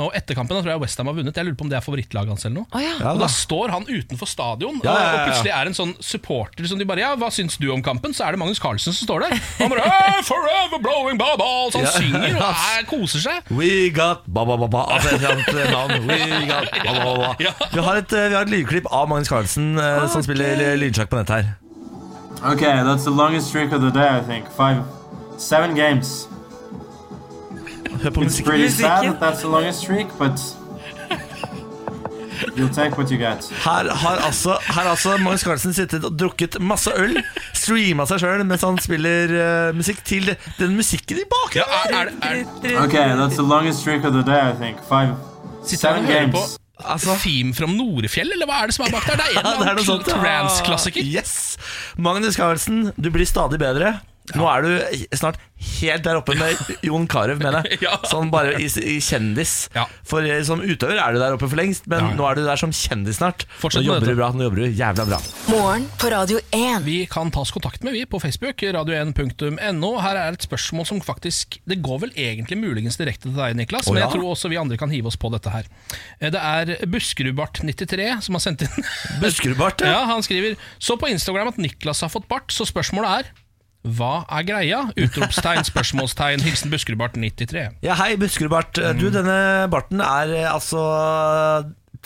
Og 0.00 0.14
etter 0.16 0.32
kampen 0.34 0.56
da 0.56 0.62
tror 0.64 0.72
jeg 0.72 0.80
Westham 0.80 1.06
har 1.10 1.14
vunnet. 1.18 1.36
Jeg 1.36 1.44
lurer 1.44 1.56
på 1.60 1.64
om 1.66 1.68
det 1.70 1.76
er 1.76 1.84
favorittlaget 1.84 2.30
hans 2.32 2.46
eller 2.46 2.62
noe. 2.62 2.66
oh, 2.72 2.80
ja. 2.80 2.92
Ja, 2.96 3.10
og 3.12 3.18
da. 3.20 3.26
Da 3.26 3.28
står 3.28 3.72
han 3.74 3.84
utenfor 3.84 4.26
stadion, 4.30 4.78
Ja, 4.82 4.94
ja, 4.96 5.02
ja, 5.02 5.10
og 5.12 5.26
plutselig 5.28 5.52
er 5.52 5.68
en 5.68 5.76
sånn 5.76 5.92
supporter 6.00 6.68
som 6.70 6.80
de 6.80 6.86
bare 6.88 7.02
Ja, 7.04 7.10
hva 7.20 7.28
syns 7.34 7.58
du 7.60 7.66
om 7.74 7.82
kampen? 7.84 8.14
Så 8.16 8.24
er 8.24 8.32
det 8.32 8.40
Magnus 8.40 8.58
Carlsen 8.62 8.96
som 8.96 9.04
står 9.06 9.26
der. 9.26 9.36
Han 9.60 9.68
bare 9.74 9.84
«Hey, 9.92 10.22
Forever 10.24 10.80
blowing 10.80 11.20
bubbles! 11.20 11.76
Han 11.76 11.84
Ja. 11.84 11.92
synger 11.98 12.40
og 12.40 12.64
er, 12.72 12.86
koser 12.88 13.20
seg. 13.26 13.52
We 13.52 13.90
got 13.92 14.24
ba-ba-ba-ba 14.26 14.86
Altså 14.96 15.12
et 15.12 15.20
eller 15.20 15.36
annet 15.36 15.70
navn. 15.76 16.06
We 16.08 16.46
got 16.48 16.72
ba-ba-ba-ba. 16.88 17.54
Vi 17.76 17.86
har 17.90 18.00
et, 18.00 18.12
eh, 18.16 18.28
vi 18.32 18.34
har 18.40 18.48
et 18.48 18.54
lydklipp 18.56 18.88
av 18.90 19.08
Magnus 19.12 19.28
Carlsen 19.28 19.74
okay. 19.76 20.08
som 20.16 20.24
spiller 20.24 20.56
eh, 20.72 20.76
lydsjakk 20.80 21.12
på 21.12 21.20
nett 21.20 21.36
her. 21.36 21.52
Okay, 22.42 22.80
that's 22.82 23.04
the 23.04 23.12
longest 23.12 23.48
streak 23.52 23.70
of 23.76 23.82
the 23.84 23.90
day, 23.92 24.08
I 24.08 24.20
think. 24.24 24.48
Five, 24.56 24.82
seven 25.38 25.76
games. 25.76 26.26
Hør 28.02 28.10
på 28.10 28.20
It's 28.20 28.24
musikken. 28.24 28.50
pretty 28.50 28.68
sad 28.68 29.04
that's 29.20 29.40
the 29.44 29.48
longest 29.48 29.80
streak, 29.84 30.08
but 30.18 30.40
you'll 32.56 32.74
take 32.74 32.96
what 32.98 33.10
you 33.10 33.18
get. 33.18 33.44
Her 33.64 33.88
har 33.94 34.16
altså, 34.26 34.56
her 34.66 34.72
har 34.82 34.90
altså 34.90 35.16
Magnus 35.22 35.40
Carlsen 35.46 35.74
sittet 35.76 36.04
og 36.04 36.16
drukket 36.18 36.58
masse 36.60 36.90
øl, 36.96 37.18
streama 37.54 38.06
seg 38.10 38.22
sjøl 38.24 38.42
mens 38.48 38.64
han 38.66 38.78
spiller 38.82 39.34
uh, 39.36 39.76
musikk 39.76 40.02
til 40.08 40.32
den 40.58 40.74
musikken 40.78 41.22
i 41.22 41.26
bakgrunnen. 41.30 42.18
er, 42.22 42.82
Okay, 42.84 43.06
that's 43.20 43.36
the 43.38 43.46
longest 43.46 43.80
streak 43.84 44.04
of 44.04 44.12
the 44.16 44.22
day, 44.26 44.40
I 44.50 44.54
think. 44.58 44.82
Five, 44.88 45.14
seven 45.64 46.06
games. 46.06 46.58
Altså- 46.82 47.14
Theme 47.22 47.54
fra 47.54 47.66
Norefjell, 47.70 48.32
eller 48.34 48.46
hva 48.50 48.62
er 48.64 48.66
det 48.72 48.74
som 48.74 48.86
er 48.88 48.90
bak 48.96 49.04
der? 49.06 49.20
Det 49.20 49.26
er 49.28 49.30
en 49.30 49.36
Ja, 49.46 49.50
det 49.50 49.52
er 49.52 49.60
eller 49.62 49.74
noe 49.78 49.84
sånt. 49.86 50.08
annen 50.08 50.24
trance-klassiker. 50.24 51.04
Yes! 51.06 51.34
Magnus 51.96 52.34
Carlsen, 52.40 52.88
du 52.98 53.10
blir 53.14 53.28
stadig 53.28 53.60
bedre. 53.62 54.00
Nå 54.38 54.44
er 54.46 54.62
du 54.62 55.16
snart 55.18 55.40
helt 55.82 56.02
der 56.06 56.18
oppe 56.18 56.34
med 56.38 56.58
Jon 56.86 57.04
Carew, 57.10 57.36
mener 57.38 57.66
jeg. 57.66 57.78
Sånn 58.10 58.30
bare 58.32 58.54
i, 58.62 58.66
i 58.66 58.96
kjendis. 59.02 59.68
Ja. 59.74 59.84
For 60.06 60.22
eh, 60.26 60.40
som 60.46 60.62
utøver 60.62 60.98
er 60.98 61.14
du 61.14 61.18
der 61.22 61.34
oppe 61.36 61.48
for 61.50 61.58
lengst, 61.58 61.86
men 61.90 62.00
Ja, 62.02 62.10
ja. 62.12 62.16
nå 62.18 62.26
er 62.30 62.38
du 62.38 62.42
der 62.46 62.58
som 62.60 62.72
kjendis 62.74 63.18
snart. 63.20 63.44
Fortsett 63.60 63.82
nå 63.84 63.92
jobber 63.92 64.10
du 64.12 64.18
bra. 64.18 64.30
Nå 64.34 64.46
jobber 64.46 64.62
du 64.62 64.78
jævla 64.78 65.06
bra. 65.10 65.18
Morgen 65.50 65.86
på 65.98 66.10
Radio 66.14 66.40
1. 66.54 66.82
Vi 66.86 66.96
kan 67.10 67.30
tas 67.34 67.50
kontakt 67.54 67.82
med 67.86 67.94
vi 67.98 68.04
på 68.10 68.20
Facebook, 68.22 68.62
radio1.no. 68.62 69.92
Her 70.02 70.20
er 70.22 70.36
et 70.38 70.46
spørsmål 70.46 70.86
som 70.88 71.02
faktisk 71.04 71.58
Det 71.68 71.78
går 71.84 72.02
vel 72.06 72.14
egentlig 72.18 72.58
muligens 72.62 72.98
direkte 73.00 73.28
til 73.28 73.36
deg, 73.38 73.56
Niklas, 73.58 73.90
men 73.90 74.02
jeg 74.02 74.14
tror 74.14 74.30
også 74.32 74.50
vi 74.52 74.58
andre 74.60 74.78
kan 74.80 74.90
hive 74.94 75.10
oss 75.10 75.18
på 75.20 75.30
dette 75.34 75.50
her. 75.52 75.66
Eh, 76.20 76.30
Det 76.32 76.40
er 76.42 76.74
Buskerudbart93 76.90 78.08
som 78.26 78.38
har 78.38 78.42
sendt 78.44 78.64
inn 78.66 78.86
Buskerudbart, 79.22 79.82
ja. 79.86 79.92
Ja, 80.02 80.02
Han 80.14 80.22
skriver 80.24 80.56
Så 80.82 80.96
på 80.98 81.10
Instagram 81.12 81.52
at 81.52 81.58
Niklas 81.60 82.00
har 82.04 82.10
fått 82.12 82.28
bart, 82.30 82.50
så 82.54 82.66
spørsmålet 82.68 83.22
er 83.22 83.32
hva 83.82 84.22
er 84.30 84.44
greia? 84.46 84.80
Utropstegn, 84.94 85.64
spørsmålstegn, 85.66 86.44
hilsen 86.46 86.70
Buskerudbart93. 86.70 87.64
Ja, 87.82 87.96
hei, 87.98 88.12
Buskerudbart. 88.20 88.78
Du, 88.98 89.08
denne 89.10 89.66
barten 89.72 90.02
er 90.04 90.34
eh, 90.36 90.46
altså 90.50 90.84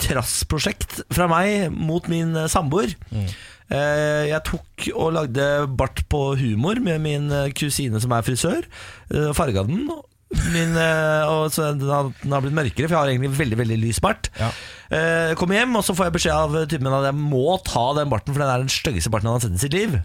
trassprosjekt 0.01 1.03
fra 1.13 1.29
meg 1.29 1.69
mot 1.73 2.09
min 2.09 2.33
eh, 2.37 2.49
samboer. 2.51 2.97
Mm. 3.11 3.29
Jeg 3.67 4.39
tok 4.47 4.85
og 4.95 5.09
lagde 5.17 5.45
bart 5.75 6.05
på 6.07 6.21
humor 6.39 6.79
med 6.79 7.01
min 7.03 7.25
eh, 7.35 7.49
kusine 7.51 7.99
som 7.99 8.13
er 8.15 8.23
frisør. 8.25 8.63
og 9.11 9.33
Farga 9.35 9.65
den. 9.67 9.89
Min, 10.27 10.73
eh, 10.75 11.29
og 11.29 11.53
så 11.53 11.69
den 11.77 11.87
har, 11.91 12.09
den 12.23 12.33
har 12.35 12.43
blitt 12.43 12.55
mørkere, 12.57 12.87
for 12.89 12.95
jeg 12.95 12.99
har 12.99 13.11
egentlig 13.13 13.31
veldig 13.37 13.59
veldig 13.61 13.77
lys 13.85 14.01
bart. 14.03 14.31
Ja. 14.39 14.49
Eh, 14.89 15.35
kommer 15.39 15.59
hjem, 15.59 15.77
og 15.79 15.85
så 15.87 15.95
får 15.95 16.09
jeg 16.09 16.17
beskjed 16.17 16.35
av 16.35 16.57
typen 16.65 16.89
min 16.89 16.97
at 16.97 17.09
jeg 17.11 17.19
må 17.21 17.55
ta 17.67 17.85
den 17.99 18.11
barten, 18.11 18.33
for 18.33 18.43
den 18.43 18.51
er 18.51 18.65
den 18.65 18.71
styggeste 18.71 19.11
barten 19.13 19.29
han 19.29 19.37
har 19.37 19.45
sett 19.45 19.55
i 19.59 19.63
sitt 19.67 19.77
liv. 19.77 19.95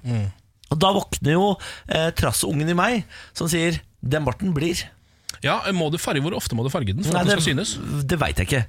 Og 0.73 0.81
da 0.81 0.91
våkner 0.97 1.37
jo 1.37 1.53
eh, 1.93 2.09
trassungen 2.17 2.69
i 2.73 2.77
meg, 2.79 3.05
som 3.37 3.51
sier 3.53 3.79
'den 4.03 4.25
barten 4.27 4.55
blir'. 4.57 4.83
Ja, 5.43 5.57
må 5.75 5.89
du 5.91 5.97
farge, 5.99 6.21
Hvor 6.23 6.37
ofte 6.39 6.55
må 6.55 6.63
du 6.63 6.71
farge 6.71 6.93
den 6.95 7.03
for 7.03 7.15
Nei, 7.17 7.23
at 7.25 7.27
den 7.27 7.37
det, 7.37 7.43
skal 7.43 7.57
synes? 7.57 8.07
det 8.07 8.19
veit 8.21 8.39
jeg 8.39 8.47
ikke. 8.47 8.61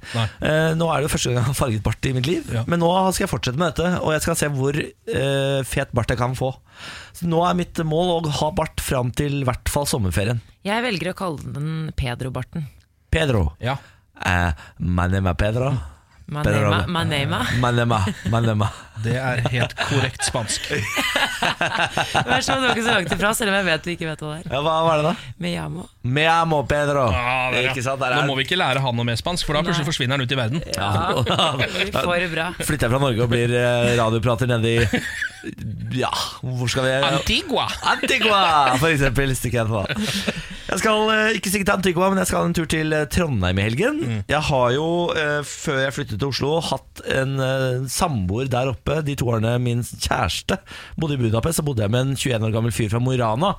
Eh, 0.42 0.72
nå 0.74 0.88
er 0.90 1.04
det 1.04 1.10
første 1.12 1.30
gang 1.30 1.38
jeg 1.38 1.46
har 1.46 1.54
farget 1.54 1.82
bart 1.84 2.06
i 2.08 2.12
mitt 2.16 2.26
liv. 2.26 2.48
Ja. 2.50 2.64
Men 2.66 2.80
nå 2.82 2.88
skal 3.14 3.26
jeg 3.26 3.30
fortsette 3.30 3.60
med 3.60 3.74
dette, 3.74 4.00
og 4.02 4.10
jeg 4.10 4.24
skal 4.24 4.38
se 4.40 4.48
hvor 4.50 4.74
eh, 4.80 5.60
fet 5.62 5.92
bart 5.94 6.10
jeg 6.10 6.18
kan 6.18 6.34
få. 6.34 6.50
Så 7.14 7.28
nå 7.30 7.44
er 7.46 7.54
mitt 7.54 7.78
mål 7.86 8.16
å 8.26 8.32
ha 8.40 8.50
bart 8.50 8.82
fram 8.82 9.12
til 9.14 9.42
i 9.42 9.46
hvert 9.46 9.70
fall 9.70 9.86
sommerferien. 9.86 10.40
Jeg 10.66 10.82
velger 10.82 11.12
å 11.12 11.18
kalle 11.18 11.54
den 11.54 11.92
Pedro-barten. 11.94 12.66
Pedro. 13.14 13.52
Ja. 13.62 13.76
Eh, 14.24 14.50
my 14.78 15.06
name 15.06 15.30
is 15.30 15.36
Pedro. 15.38 15.76
Manema, 16.26 16.86
manema. 16.88 17.44
Manema, 17.60 17.98
manema. 18.32 18.70
Det 19.04 19.16
er 19.20 19.42
helt 19.52 19.74
korrekt 19.78 20.24
spansk. 20.26 20.70
Vær 22.28 22.40
så 22.40 22.54
snill, 22.54 22.62
du 22.62 22.66
var 22.68 22.74
ikke 22.74 22.86
så 22.86 22.94
langt 22.94 23.12
ifra, 23.16 23.32
selv 23.36 23.52
om 23.52 23.58
jeg 23.58 23.66
vet 23.68 23.84
du 23.84 23.90
ikke 23.94 24.08
vet 24.08 24.24
hva 24.24 24.30
det 24.34 24.38
er. 24.44 24.54
Ja, 24.54 24.62
hva 24.64 24.76
var 24.86 25.00
det, 25.00 25.10
da? 25.10 25.14
Me 25.44 25.52
llamo. 25.54 25.86
Me 26.04 26.24
amo 26.28 26.60
Pedro. 26.68 27.06
Ah, 27.10 27.50
det, 27.52 27.62
ja. 27.66 27.72
Ikke 27.72 27.84
sant? 27.84 28.02
Nå 28.04 28.24
må 28.28 28.36
vi 28.38 28.44
ikke 28.46 28.58
lære 28.60 28.82
han 28.84 28.96
noe 28.98 29.06
mer 29.08 29.18
spansk, 29.20 29.46
for 29.48 29.56
da 29.56 29.62
plutselig 29.66 29.88
forsvinner 29.88 30.18
han 30.18 30.24
ut 30.24 30.34
i 30.34 30.38
verden. 30.38 30.64
Vi 31.84 31.90
får 31.92 32.16
det 32.24 32.30
bra. 32.32 32.48
Flytter 32.60 32.86
jeg 32.88 32.92
fra 32.94 33.00
Norge 33.02 33.24
og 33.24 33.30
blir 33.32 33.52
eh, 33.58 33.92
radioprater 33.98 34.48
nede 34.50 34.72
i 34.74 35.02
Ja, 36.00 36.10
hvor 36.40 36.70
skal 36.72 36.86
vi 36.86 36.92
Antigua! 37.04 37.66
Antigua, 37.94 38.42
for 38.80 38.88
eksempel. 38.90 39.32
Stikker 39.36 39.62
jeg 39.62 39.68
på. 39.70 39.82
Jeg 40.64 40.80
skal 40.80 41.10
eh, 41.12 41.36
ikke 41.38 41.52
stikke 41.52 41.68
til 41.68 41.74
Antigua, 41.76 42.08
men 42.12 42.20
jeg 42.22 42.30
skal 42.30 42.40
ha 42.40 42.48
en 42.50 42.56
tur 42.56 42.68
til 42.70 42.94
eh, 42.96 43.04
Trondheim 43.12 43.60
i 43.60 43.66
helgen. 43.66 44.00
Jeg 44.30 44.40
har 44.48 44.72
jo, 44.76 44.86
før 45.48 45.82
jeg 45.84 45.96
flyttet 45.98 46.20
til 46.22 46.30
Oslo, 46.32 46.54
hatt 46.64 47.04
en 47.14 47.36
samboer 47.92 48.48
der 48.52 48.72
oppe. 48.72 48.93
De 49.02 49.16
to 49.18 49.26
årene 49.32 49.56
min 49.62 49.82
kjæreste 49.82 50.60
bodde 51.00 51.16
i 51.18 51.22
Budapest, 51.24 51.58
så 51.58 51.66
bodde 51.66 51.82
jeg 51.82 51.90
med 51.94 52.06
en 52.06 52.14
21 52.16 52.46
år 52.48 52.54
gammel 52.54 52.74
fyr 52.74 52.92
fra 52.92 53.00
Mo 53.02 53.14
i 53.14 53.18
Rana 53.20 53.54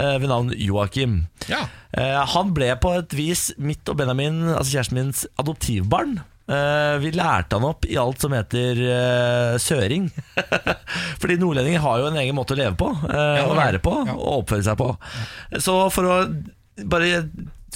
eh, 0.00 0.16
ved 0.22 0.28
navn 0.30 0.54
Joakim. 0.56 1.20
Ja. 1.50 1.66
Eh, 1.92 2.16
han 2.32 2.54
ble 2.56 2.72
på 2.80 2.94
et 2.98 3.14
vis 3.16 3.50
mitt 3.58 3.88
og 3.88 4.00
Benjamin, 4.00 4.44
altså 4.54 4.78
kjæresten 4.78 5.00
mins, 5.02 5.26
adoptivbarn. 5.40 6.20
Uh, 6.48 6.96
vi 7.02 7.10
lærte 7.12 7.58
han 7.58 7.64
opp 7.68 7.84
i 7.84 7.98
alt 8.00 8.22
som 8.24 8.32
heter 8.32 8.78
uh, 8.80 9.58
søring. 9.60 10.06
Fordi 11.20 11.36
nordlendinger 11.36 11.82
har 11.84 11.98
jo 12.00 12.06
en 12.08 12.16
egen 12.22 12.38
måte 12.38 12.56
å 12.56 12.60
leve 12.60 12.72
på, 12.80 12.88
uh, 12.88 13.18
Ja, 13.36 13.42
å 13.50 13.58
være 13.58 13.82
på 13.84 13.92
Ja. 14.08 14.14
og 14.16 14.46
oppføre 14.46 14.64
seg 14.64 14.78
på. 14.80 14.86
Så 15.60 15.74
for 15.92 16.08
å 16.08 16.16
bare 16.88 17.26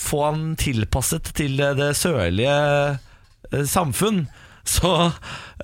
få 0.01 0.23
han 0.25 0.47
tilpasset 0.57 1.35
til 1.37 1.61
det 1.61 1.91
sørlige 2.01 2.55
samfunn, 3.69 4.23
så 4.69 4.93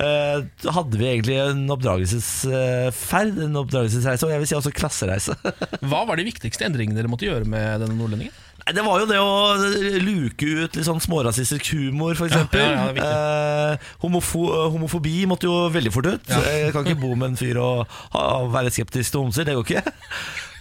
eh, 0.03 0.43
hadde 0.75 0.99
vi 0.99 1.07
egentlig 1.07 1.39
en 1.43 1.63
oppdragelsesferd, 1.71 3.39
en 3.47 3.61
oppdragelsesreise, 3.63 4.27
og 4.27 4.35
jeg 4.35 4.43
vil 4.43 4.51
si 4.51 4.59
også 4.59 4.75
klassereise. 4.75 5.37
Hva 5.89 6.05
var 6.09 6.19
de 6.19 6.27
viktigste 6.27 6.67
endringene 6.67 6.99
dere 6.99 7.11
måtte 7.13 7.29
gjøre 7.29 7.47
med 7.49 7.85
denne 7.85 7.99
nordlendingen? 7.99 8.35
Det 8.75 8.83
var 8.85 9.01
jo 9.01 9.07
det 9.09 9.19
å 9.23 9.57
luke 10.05 10.47
ut 10.49 10.77
litt 10.77 10.87
sånn 10.87 11.01
smårasistisk 11.03 11.73
humor, 11.75 12.13
f.eks. 12.17 12.37
Ja, 12.53 12.93
ja, 12.93 13.05
eh, 13.05 13.75
homofo 14.03 14.41
homofobi 14.75 15.27
måtte 15.31 15.47
jo 15.49 15.55
veldig 15.73 15.93
fort 15.95 16.07
ut. 16.11 16.25
Ja. 16.29 16.37
Jeg 16.53 16.73
kan 16.75 16.83
ikke 16.87 17.01
bo 17.01 17.15
med 17.15 17.29
en 17.33 17.41
fyr 17.41 17.57
og 17.63 17.77
ha, 18.15 18.23
være 18.53 18.71
skeptisk 18.75 19.09
til 19.15 19.21
homser, 19.25 19.45
det 19.49 19.55
går 19.57 19.65
ikke. 19.67 19.83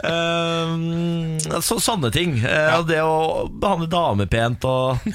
Eh, 0.04 0.68
så, 1.62 1.80
sånne 1.82 2.12
ting. 2.14 2.38
Eh, 2.46 2.78
og 2.78 2.88
Det 2.90 3.02
å 3.02 3.48
behandle 3.50 3.88
damer 3.90 4.26
pent 4.30 4.66
og 4.70 4.98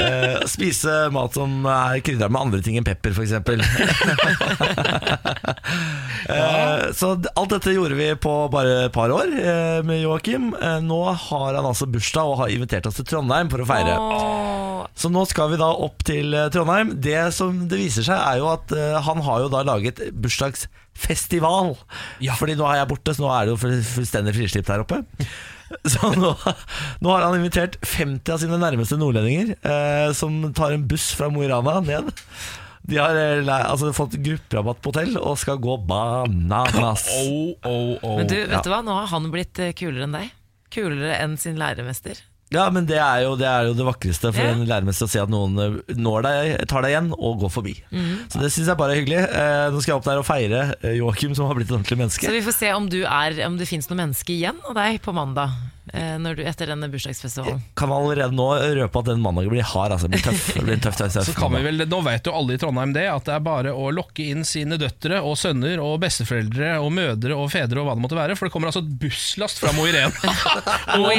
eh, 0.00 0.40
Spise 0.48 1.10
mat 1.14 1.34
som 1.36 1.66
er 1.68 2.00
krydra 2.04 2.28
med 2.32 2.40
andre 2.46 2.60
ting 2.64 2.76
enn 2.80 2.86
pepper, 2.86 3.12
f.eks. 3.12 3.32
Eh, 6.30 6.84
Så 6.96 7.10
alt 7.36 7.52
dette 7.52 7.74
gjorde 7.74 7.96
vi 7.98 8.06
på 8.20 8.32
bare 8.52 8.84
et 8.86 8.92
par 8.94 9.12
år 9.12 9.32
eh, 9.34 9.80
med 9.86 10.02
Joakim. 10.02 10.50
Eh, 10.56 10.78
Nå 10.84 11.00
har 11.12 11.54
han 11.58 11.64
altså 11.68 11.88
bursdag 11.90 12.30
og 12.30 12.38
har 12.42 12.52
invitert 12.54 12.86
oss 12.88 12.98
til 13.00 13.08
Trondheim 13.10 13.50
for 13.52 13.64
å 13.64 13.68
feire. 13.68 13.96
Åh, 13.98 14.86
Så 14.96 15.10
nå 15.12 15.24
skal 15.26 15.50
vi 15.52 15.58
da 15.60 15.70
opp 15.86 16.04
til 16.06 16.34
Trondheim. 16.54 16.94
Det 17.02 17.18
som 17.34 17.64
det 17.68 17.80
viser 17.80 18.06
seg, 18.06 18.14
er 18.20 18.38
jo 18.42 18.50
at 18.52 18.70
han 19.06 19.20
har 19.26 19.42
jo 19.44 19.50
da 19.52 19.64
laget 19.66 20.00
bursdagsfestival. 20.14 21.74
Ja. 22.24 22.36
Fordi 22.38 22.54
nå 22.58 22.66
er 22.70 22.80
jeg 22.82 22.90
borte, 22.92 23.14
så 23.16 23.24
nå 23.24 23.32
er 23.34 23.48
det 23.48 23.54
jo 23.56 23.74
fullstendig 23.96 24.36
frislipp 24.36 24.68
der 24.70 24.84
oppe. 24.84 25.02
Så 25.90 26.06
nå, 26.14 26.28
nå 27.02 27.08
har 27.10 27.24
han 27.24 27.34
invitert 27.40 27.78
50 27.82 28.30
av 28.30 28.38
sine 28.38 28.58
nærmeste 28.60 28.98
nordlendinger, 29.00 29.54
eh, 29.66 30.10
som 30.14 30.36
tar 30.54 30.74
en 30.76 30.84
buss 30.86 31.08
fra 31.16 31.26
Mo 31.32 31.42
i 31.42 31.48
Rana 31.50 31.80
ned. 31.82 32.12
De 32.84 32.98
har 33.00 33.16
eh, 33.16 33.48
altså, 33.48 33.92
fått 33.96 34.18
grupperabatt 34.20 34.82
på 34.84 34.92
hotell 34.92 35.16
og 35.16 35.38
skal 35.40 35.56
gå 35.62 35.78
bananas. 35.88 37.06
Oh, 37.24 37.54
oh, 37.64 37.94
oh. 38.04 38.18
Men 38.20 38.28
du, 38.28 38.36
vet 38.50 38.66
du 38.66 38.70
hva? 38.72 38.82
Nå 38.84 38.96
har 38.98 39.08
han 39.14 39.30
blitt 39.32 39.58
eh, 39.62 39.72
kulere 39.76 40.04
enn 40.04 40.16
deg. 40.18 40.30
Kulere 40.74 41.16
enn 41.22 41.38
sin 41.40 41.56
læremester. 41.60 42.20
Ja, 42.52 42.66
men 42.70 42.84
det 42.86 42.98
er 43.00 43.22
jo 43.24 43.32
det, 43.40 43.46
er 43.48 43.70
jo 43.70 43.72
det 43.74 43.86
vakreste 43.88 44.30
for 44.30 44.44
Ja. 44.44 44.52
en 44.52 44.66
læremester 44.68 45.08
å 45.08 45.10
se 45.10 45.22
at 45.22 45.32
noen 45.32 45.56
eh, 45.58 45.94
når 45.96 46.26
deg, 46.26 46.50
tar 46.70 46.84
deg 46.84 46.92
igjen 46.92 47.08
og 47.16 47.40
går 47.40 47.54
forbi. 47.56 47.72
Mm. 47.88 48.10
Så 48.30 48.42
det 48.42 48.52
syns 48.52 48.68
jeg 48.68 48.78
bare 48.78 48.94
er 48.94 49.00
hyggelig. 49.00 49.22
Eh, 49.24 49.68
nå 49.72 49.80
skal 49.80 49.94
jeg 49.94 50.02
opp 50.02 50.10
der 50.10 50.20
og 50.20 50.28
feire 50.28 50.60
Joakim, 50.98 51.32
som 51.34 51.48
har 51.48 51.56
blitt 51.56 51.72
et 51.72 51.76
ordentlig 51.78 51.98
menneske. 52.04 52.28
Så 52.28 52.36
vi 52.36 52.44
får 52.44 52.58
se 52.60 52.74
om, 52.76 52.90
du 52.92 53.00
er, 53.02 53.40
om 53.48 53.56
det 53.58 53.70
finnes 53.70 53.88
noe 53.88 54.02
menneske 54.04 54.36
igjen 54.36 54.60
av 54.68 54.76
deg 54.76 55.00
på 55.02 55.16
mandag. 55.16 55.56
Eh, 55.92 56.14
Når 56.22 56.38
du, 56.38 56.42
etter 56.48 56.70
denne 56.70 56.88
bursdagsfestivalen. 56.92 57.60
Kan 57.78 57.92
allerede 57.94 58.34
nå 58.36 58.48
røpe 58.78 59.02
at 59.02 59.10
den 59.10 59.22
mandagen 59.24 59.52
blir 59.52 59.66
hard. 59.66 59.96
Altså. 59.96 60.08
Det 60.08 60.18
blir 60.18 60.26
tøff. 60.26 60.46
Blir 60.64 60.80
tøff, 60.80 60.98
tøff, 60.98 61.12
tøff 61.16 61.28
Så 61.28 61.36
kan 61.36 61.54
vi 61.56 61.62
vel, 61.66 61.84
Nå 61.90 62.00
vet 62.06 62.26
jo 62.28 62.34
alle 62.36 62.56
i 62.56 62.60
Trondheim 62.60 62.94
det, 62.96 63.06
at 63.10 63.28
det 63.28 63.36
er 63.36 63.44
bare 63.44 63.74
å 63.74 63.90
lokke 63.94 64.26
inn 64.32 64.44
sine 64.48 64.78
døtre 64.80 65.20
og 65.24 65.36
sønner 65.40 65.82
og 65.82 65.98
besteforeldre 66.04 66.76
og 66.80 66.92
mødre 66.94 67.36
og 67.36 67.50
fedre 67.52 67.82
og 67.82 67.88
hva 67.88 67.96
det 67.98 68.04
måtte 68.04 68.18
være, 68.18 68.38
for 68.38 68.48
det 68.48 68.54
kommer 68.54 68.70
altså 68.70 68.84
et 68.84 68.94
busslast 69.02 69.60
fra 69.62 69.72
Mo 69.76 69.86
Irena. 69.88 70.12
Mo 71.00 71.10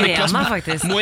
faktisk. 0.50 0.88
Mo 0.90 1.00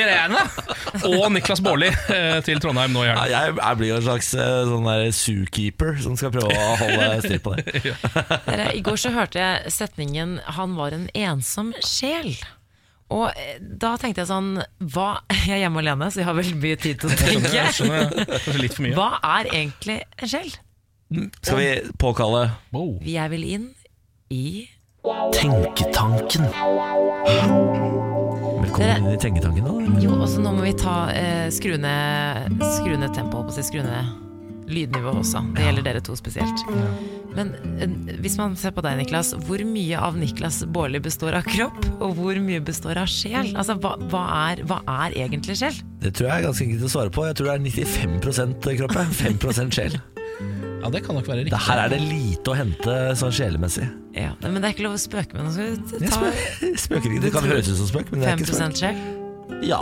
og 1.03 1.29
Niklas 1.33 1.61
Baarli 1.63 1.89
eh, 1.89 2.39
til 2.45 2.61
Trondheim 2.63 2.93
nå 2.93 3.03
i 3.05 3.09
Ja, 3.09 3.15
helga. 3.17 3.29
jeg, 3.33 3.55
jeg 3.59 3.79
blir 3.79 3.91
jo 3.91 3.99
en 3.99 4.05
slags 4.07 4.31
eh, 4.37 4.57
sånn 4.69 4.89
der 4.89 5.05
zookeeper 5.15 6.01
som 6.03 6.17
skal 6.19 6.33
prøve 6.33 6.51
å 6.53 6.73
holde 6.81 7.07
styr 7.25 7.41
på 7.43 7.55
det. 7.57 7.93
Dere, 8.47 8.69
I 8.77 8.83
går 8.85 8.99
så 8.99 9.13
hørte 9.15 9.41
jeg 9.41 9.73
setningen 9.73 10.39
'han 10.43 10.75
var 10.79 10.95
en 10.95 11.07
ensom 11.13 11.73
sjel'. 11.83 12.37
Og 13.13 13.29
eh, 13.37 13.57
da 13.61 13.93
tenkte 14.01 14.23
jeg 14.23 14.29
sånn 14.31 14.55
hva, 14.93 15.07
Jeg 15.45 15.57
er 15.57 15.63
hjemme 15.65 15.83
alene, 15.83 16.09
så 16.11 16.21
jeg 16.23 16.29
har 16.29 16.37
veldig 16.37 16.59
mye 16.63 16.79
tid 16.81 17.01
til 17.01 17.11
å 17.11 17.17
tenke. 17.19 17.53
Jeg 17.53 17.75
skjønner 17.77 17.99
jeg. 18.01 18.27
skjønner 18.45 18.63
litt 18.65 18.77
for 18.77 18.87
mye. 18.87 18.95
Hva 18.97 19.09
er 19.37 19.51
egentlig 19.53 19.99
en 20.17 20.31
sjel? 20.35 20.53
Skal 21.43 21.59
vi 21.59 21.67
påkalle 22.01 22.47
Wow. 22.73 22.95
er 23.05 23.29
vel 23.29 23.43
inn 23.45 23.67
i 24.33 24.65
Tenketanken? 25.35 26.47
Velkommen 28.63 28.97
inn 28.97 29.11
i 29.11 29.19
Tenketanken. 29.21 29.67
da 29.67 30.01
Jo, 30.01 30.15
også 30.23 30.41
nå 30.41 30.55
må 30.57 30.65
vi 30.65 30.73
ta 30.79 30.95
eh, 31.13 31.49
skru 31.53 31.75
ned 31.77 32.63
skru 32.79 32.95
ned 32.97 33.13
tempoet, 33.13 33.45
på 33.45 33.53
å 33.53 33.57
si, 33.59 33.67
skru 33.67 33.83
ned 33.85 34.32
lydnivået 34.69 35.21
også. 35.23 35.41
Det 35.57 35.65
gjelder 35.67 35.85
dere 35.89 36.01
to 36.05 36.15
spesielt. 36.19 36.63
Men 37.33 37.49
eh, 37.81 37.93
hvis 38.21 38.35
man 38.37 38.55
ser 38.59 38.73
på 38.75 38.83
deg, 38.85 38.99
Niklas, 38.99 39.31
hvor 39.47 39.61
mye 39.65 39.97
av 39.99 40.17
Niklas 40.19 40.61
Baarli 40.73 41.01
består 41.03 41.37
av 41.39 41.47
kropp, 41.49 41.79
og 41.97 42.15
hvor 42.19 42.37
mye 42.45 42.61
består 42.63 42.99
av 43.01 43.09
sjel? 43.09 43.53
Altså, 43.57 43.75
hva, 43.81 43.95
hva, 44.11 44.23
er, 44.51 44.63
hva 44.69 44.81
er 45.07 45.15
egentlig 45.25 45.57
sjel? 45.61 45.79
Det 46.03 46.13
tror 46.17 46.29
jeg 46.29 46.35
er 46.43 46.47
ganske 46.49 46.67
enkelt 46.67 46.87
å 46.87 46.93
svare 46.93 47.13
på. 47.15 47.25
Jeg 47.29 47.39
tror 47.39 47.49
det 47.49 47.55
er 47.55 47.87
95% 47.97 48.69
kropp, 48.83 48.97
5% 49.23 49.75
sjel. 49.79 49.99
Ja, 50.83 50.89
det 50.91 50.99
kan 51.05 51.15
nok 51.15 51.27
være 51.31 51.45
riktig. 51.45 51.59
her 51.63 51.79
er 51.85 51.93
det 51.93 52.01
lite 52.03 52.51
å 52.51 52.57
hente 52.59 52.95
sånn 53.15 53.31
sjelemessig. 53.31 53.85
Ja, 54.19 54.33
men 54.43 54.59
det 54.59 54.67
er 54.67 54.73
ikke 54.75 54.83
lov 54.89 54.97
å 54.97 55.01
spøke 55.01 55.39
med 55.39 55.47
noe. 55.47 55.69
Ta 56.11 56.27
spøker, 56.85 57.07
ikke. 57.07 57.23
Det 57.23 57.31
kan 57.33 57.47
høres 57.47 57.71
ut 57.71 57.79
som 57.79 57.87
spøk, 57.93 58.11
men 58.11 58.19
det 58.25 58.27
er 58.33 58.35
5 58.35 58.43
ikke 58.43 58.59
spøk. 58.59 58.81
sjel? 58.83 58.99
Ja. 59.63 59.79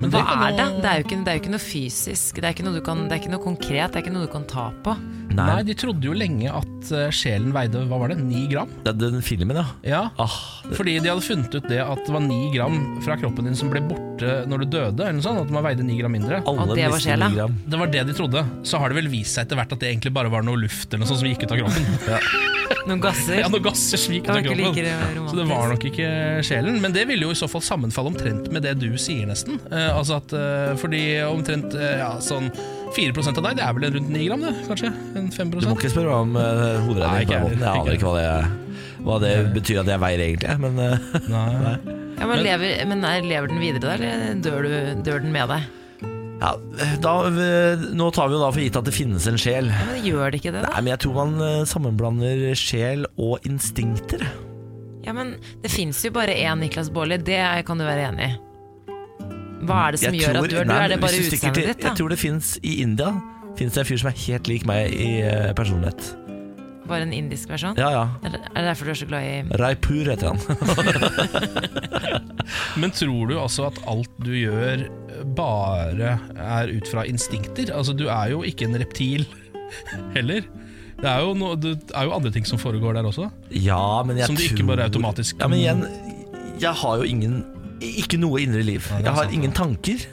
Men 0.00 0.12
Hva 0.14 0.20
er 0.46 0.52
det? 0.54 0.66
Det 0.82 0.88
er, 0.88 1.00
jo 1.00 1.04
ikke, 1.08 1.16
det 1.26 1.30
er 1.32 1.38
jo 1.38 1.40
ikke 1.42 1.50
noe 1.56 1.62
fysisk, 1.64 2.36
det 2.38 2.46
er 2.46 2.52
ikke 2.54 2.64
noe, 2.68 2.74
du 2.78 2.82
kan, 2.86 3.00
det 3.08 3.16
er 3.16 3.22
ikke 3.22 3.32
noe 3.32 3.42
konkret, 3.42 3.90
det 3.90 3.98
er 3.98 4.04
ikke 4.04 4.12
noe 4.14 4.26
du 4.28 4.30
kan 4.30 4.44
ta 4.46 4.68
på. 4.86 4.92
Nei, 5.28 5.44
Nei, 5.50 5.56
de 5.68 5.74
trodde 5.78 6.06
jo 6.08 6.14
lenge 6.16 6.48
at 6.50 6.92
eh, 6.94 7.10
sjelen 7.14 7.50
veide 7.54 7.82
hva 7.90 7.98
var 8.00 8.12
det, 8.14 8.16
ni 8.22 8.46
gram. 8.50 8.70
det 8.86 8.92
er 8.94 8.98
den 9.02 9.20
filmen, 9.26 9.58
ja. 9.58 9.64
Ja, 9.86 10.00
Ah, 10.18 10.36
det, 10.64 10.76
Fordi 10.78 10.94
de 11.02 11.10
hadde 11.10 11.26
funnet 11.26 11.54
ut 11.58 11.66
det 11.68 11.80
at 11.84 12.00
det 12.06 12.14
var 12.14 12.22
ni 12.24 12.38
gram 12.54 12.78
fra 13.04 13.18
kroppen 13.20 13.50
din 13.50 13.58
som 13.58 13.70
ble 13.74 13.82
borte 13.90 14.38
når 14.48 14.64
du 14.64 14.66
døde. 14.78 15.02
eller 15.02 15.18
noe 15.18 15.26
sånt, 15.26 15.42
At 15.44 15.50
man 15.54 15.66
veide 15.66 15.84
ni 15.84 15.98
gram 16.00 16.14
mindre. 16.14 16.40
alle 16.46 16.74
det 16.78 16.88
var 16.90 17.02
sjela. 17.02 17.28
Det 17.68 17.78
var 17.82 17.86
det 17.92 18.06
de 18.08 18.14
trodde. 18.16 18.46
Så 18.64 18.78
har 18.80 18.88
det 18.94 18.96
vel 19.02 19.10
vist 19.12 19.34
seg 19.36 19.46
etter 19.46 19.58
hvert 19.60 19.72
at 19.76 19.82
det 19.82 19.90
egentlig 19.92 20.14
bare 20.16 20.30
var 20.32 20.42
noe 20.46 20.56
luft 20.56 20.88
eller 20.94 21.04
noe 21.04 21.10
sånt 21.10 21.20
som 21.22 21.28
gikk 21.28 21.44
ut 21.44 21.52
av 21.52 21.58
kroppen. 21.64 22.54
Noen 22.88 23.02
gasser. 23.02 23.38
Ja, 23.42 23.48
noen 23.52 23.64
gasser 23.64 24.00
som 24.00 24.14
gikk 24.14 24.28
ut 24.28 24.34
av 24.34 24.42
kroppen. 24.46 25.28
Så 25.28 25.38
det 25.38 25.46
var 25.50 25.72
nok 25.72 25.86
ikke 25.90 26.08
sjelen. 26.46 26.80
Men 26.84 26.94
det 26.96 27.04
ville 27.10 27.28
jo 27.28 27.34
i 27.34 27.38
så 27.38 27.48
fall 27.50 27.64
sammenfalle 27.64 28.12
omtrent 28.12 28.50
med 28.54 28.64
det 28.66 28.76
du 28.80 28.90
sier, 29.00 29.26
nesten. 29.28 29.60
Eh, 29.70 29.90
altså 29.92 30.18
at, 30.22 30.34
eh, 30.36 30.74
fordi 30.80 31.02
omtrent 31.28 31.76
eh, 31.76 31.98
ja, 32.02 32.14
sånn 32.24 32.50
4 32.96 33.12
av 33.12 33.42
deg, 33.44 33.58
det 33.58 33.64
er 33.64 33.76
vel 33.76 33.92
rundt 33.98 34.10
9 34.14 34.26
gram, 34.28 34.44
det? 34.46 34.54
Kanskje? 34.68 34.92
En 35.18 35.28
5% 35.32 35.60
Du 35.60 35.68
må 35.68 35.76
ikke 35.76 35.92
spørre 35.92 36.08
meg 36.08 36.24
om 36.24 36.36
uh, 36.38 36.80
hoderegning 36.86 37.28
på 37.28 37.34
den 37.34 37.44
måten. 37.44 37.64
Jeg 37.64 37.82
aner 37.82 37.98
ikke 37.98 38.08
hva 38.08 38.16
det, 38.18 38.76
hva 39.04 39.18
det 39.24 39.32
betyr 39.56 39.82
at 39.82 39.92
jeg 39.92 40.02
veier, 40.04 40.24
egentlig. 40.28 40.56
Men 40.64 40.84
eh, 40.84 41.10
Nei. 41.34 41.96
Ja, 42.18 42.26
men, 42.26 42.40
lever, 42.42 42.86
men 42.90 43.04
er, 43.06 43.26
lever 43.26 43.52
den 43.52 43.60
videre 43.62 43.84
da, 43.84 43.96
eller 43.98 44.40
dør, 44.42 44.66
du, 44.66 45.02
dør 45.06 45.20
den 45.22 45.34
med 45.34 45.52
deg? 45.52 45.68
Ja, 46.40 46.52
da, 47.02 47.12
eh, 47.28 47.86
nå 47.98 48.10
tar 48.14 48.28
vi 48.30 48.36
jo 48.36 48.42
da 48.42 48.50
for 48.54 48.62
gitt 48.62 48.76
at 48.78 48.86
det 48.88 48.94
finnes 48.94 49.26
en 49.30 49.38
sjel. 49.40 49.70
Ja, 49.72 49.86
men 49.90 50.04
Gjør 50.06 50.30
det 50.30 50.40
ikke 50.42 50.52
det, 50.54 50.62
da? 50.66 50.74
Nei, 50.74 50.82
men 50.84 50.92
jeg 50.94 51.02
tror 51.04 51.16
man 51.18 51.40
eh, 51.42 51.62
sammenblander 51.68 52.44
sjel 52.58 53.06
og 53.18 53.46
instinkter. 53.48 54.22
Ja, 55.06 55.14
men 55.16 55.36
Det 55.62 55.70
fins 55.72 56.02
jo 56.04 56.10
bare 56.12 56.34
én 56.36 56.60
Niklas 56.60 56.90
Baarli, 56.92 57.16
det 57.24 57.40
kan 57.66 57.78
du 57.80 57.84
være 57.86 58.10
enig 58.12 58.28
i. 58.28 58.36
Hva 59.68 59.88
er 59.88 59.96
det 59.96 60.00
som 60.00 60.14
Jeg 60.14 60.22
gjør 60.22 60.34
tror- 60.38 60.44
at 60.44 60.50
du 60.50 60.56
er 60.58 60.64
du? 60.64 60.72
Er 60.72 60.88
det 60.88 61.00
bare 61.00 61.18
utseendet 61.18 61.66
ditt? 61.66 61.80
da? 61.82 61.88
Jeg 61.88 61.96
tror 61.98 62.08
det 62.14 62.18
fins 62.18 62.58
i 62.62 62.80
India 62.82 63.10
Finnes 63.58 63.74
det 63.74 63.80
en 63.82 63.88
fyr 63.88 63.98
som 63.98 64.08
er 64.12 64.18
helt 64.22 64.46
lik 64.46 64.64
meg 64.68 64.92
i 64.94 65.08
eh, 65.26 65.52
personlighet. 65.58 66.12
Bare 66.88 67.04
en 67.04 67.12
indisk 67.12 67.50
versjon? 67.52 67.76
Ja, 67.78 67.90
ja. 67.92 68.04
Er 68.24 68.34
det 68.34 68.40
er 68.48 68.54
det 68.56 68.68
derfor 68.70 68.88
du 68.88 68.94
er 68.94 69.00
så 69.02 69.08
glad 69.08 69.22
i 69.28 69.58
Raipur 69.60 70.08
heter 70.08 70.32
han. 70.32 70.38
Men 72.80 72.94
tror 72.94 73.28
du 73.28 73.36
altså 73.38 73.68
at 73.68 73.80
alt 73.90 74.12
du 74.24 74.32
gjør 74.36 74.86
bare 75.38 76.14
er 76.36 76.72
ut 76.72 76.88
fra 76.90 77.04
instinkter? 77.08 77.72
Altså 77.74 77.94
Du 77.96 78.06
er 78.08 78.32
jo 78.32 78.44
ikke 78.46 78.68
en 78.68 78.78
reptil 78.80 79.26
heller. 80.16 80.46
Det 80.98 81.06
er 81.06 81.20
jo, 81.22 81.34
no, 81.38 81.52
det 81.54 81.76
er 81.94 82.08
jo 82.08 82.14
andre 82.16 82.30
ting 82.34 82.46
som 82.48 82.58
foregår 82.58 82.96
der 82.98 83.06
også. 83.06 83.28
Ja, 83.54 84.02
men 84.06 84.18
jeg 84.18 84.26
Som 84.26 84.38
du 84.38 84.42
ikke 84.42 84.62
tror... 84.64 84.70
bare 84.72 84.88
automatisk 84.88 85.38
Ja, 85.38 85.46
men 85.50 85.60
igjen, 85.60 85.84
jeg 86.58 86.74
har 86.74 86.96
jo 86.98 87.06
ingen 87.06 87.44
Ikke 87.80 88.18
noe 88.18 88.40
indre 88.42 88.64
liv. 88.66 88.82
er 88.90 89.04
Jeg 89.04 89.14
har 89.14 89.28
sant, 89.28 89.36
ingen 89.36 89.52
tanker. 89.54 90.08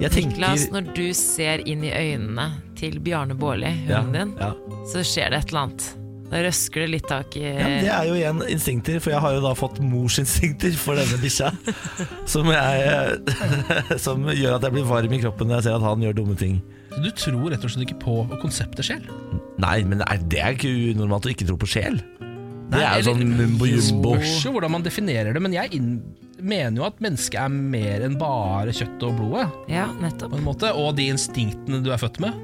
Jeg 0.00 0.10
tenker 0.14 0.38
Niklas, 0.38 0.68
når 0.72 0.92
du 0.94 1.08
ser 1.14 1.62
inn 1.68 1.82
i 1.84 1.90
øynene 1.90 2.46
til 2.78 3.00
Bjarne 3.02 3.34
ja, 3.34 4.00
hunden 4.00 4.14
din, 4.14 4.32
ja. 4.38 4.52
så 4.90 5.02
skjer 5.06 5.30
det 5.30 5.42
et 5.42 5.52
eller 5.52 5.66
annet. 5.66 6.01
Da 6.32 6.40
røsker 6.46 6.86
det 6.86 6.88
litt 6.94 7.08
tak 7.10 7.34
i 7.36 7.42
Ja, 7.44 7.66
men 7.68 7.82
det 7.84 7.90
er 7.92 8.06
jo 8.08 8.14
igjen 8.16 8.38
instinkter, 8.48 8.96
for 9.04 9.12
jeg 9.12 9.20
har 9.20 9.34
jo 9.36 9.42
da 9.44 9.50
fått 9.58 9.82
morsinstinkter 9.84 10.72
for 10.80 10.96
denne 10.96 11.18
bikkja. 11.20 11.50
Som, 12.32 12.48
jeg, 12.48 13.18
som 14.04 14.24
gjør 14.32 14.56
at 14.56 14.64
jeg 14.64 14.72
blir 14.78 14.86
varm 14.88 15.12
i 15.12 15.20
kroppen 15.20 15.50
når 15.50 15.60
jeg 15.60 15.66
ser 15.68 15.76
at 15.76 15.84
han 15.84 16.06
gjør 16.06 16.16
dumme 16.22 16.36
ting. 16.40 16.56
Så 16.92 17.02
Du 17.04 17.10
tror 17.20 17.52
rett 17.52 17.64
og 17.68 17.72
slett 17.74 17.84
ikke 17.90 18.00
på 18.00 18.14
konseptet 18.40 18.88
sjel? 18.88 19.04
Nei, 19.60 19.82
men 19.84 20.00
det 20.00 20.08
er, 20.08 20.24
det 20.32 20.40
er 20.40 20.56
ikke 20.56 20.72
unormalt 20.94 21.28
å 21.28 21.32
ikke 21.34 21.48
tro 21.50 21.58
på 21.60 21.68
sjel. 21.74 22.00
Det 22.72 22.80
er 22.80 23.02
jo 23.02 23.10
sånn 23.10 23.34
mumbo 23.36 23.68
jumbo. 23.68 24.14
Spørs 24.16 24.46
jo 24.46 24.54
hvordan 24.54 24.72
man 24.78 24.84
definerer 24.86 25.36
det, 25.36 25.42
men 25.44 25.52
jeg 25.52 25.74
inn, 25.76 25.90
mener 26.40 26.80
jo 26.80 26.86
at 26.88 27.02
mennesket 27.04 27.36
er 27.42 27.52
mer 27.52 28.06
enn 28.06 28.16
bare 28.20 28.72
kjøttet 28.72 29.04
og 29.10 29.18
blodet. 29.20 29.44
Ja, 29.68 29.90
På 29.92 30.00
nettopp. 30.06 30.38
en 30.38 30.46
måte 30.46 30.72
Og 30.80 30.94
de 30.96 31.10
instinktene 31.12 31.82
du 31.84 31.92
er 31.92 32.00
født 32.00 32.22
med. 32.24 32.40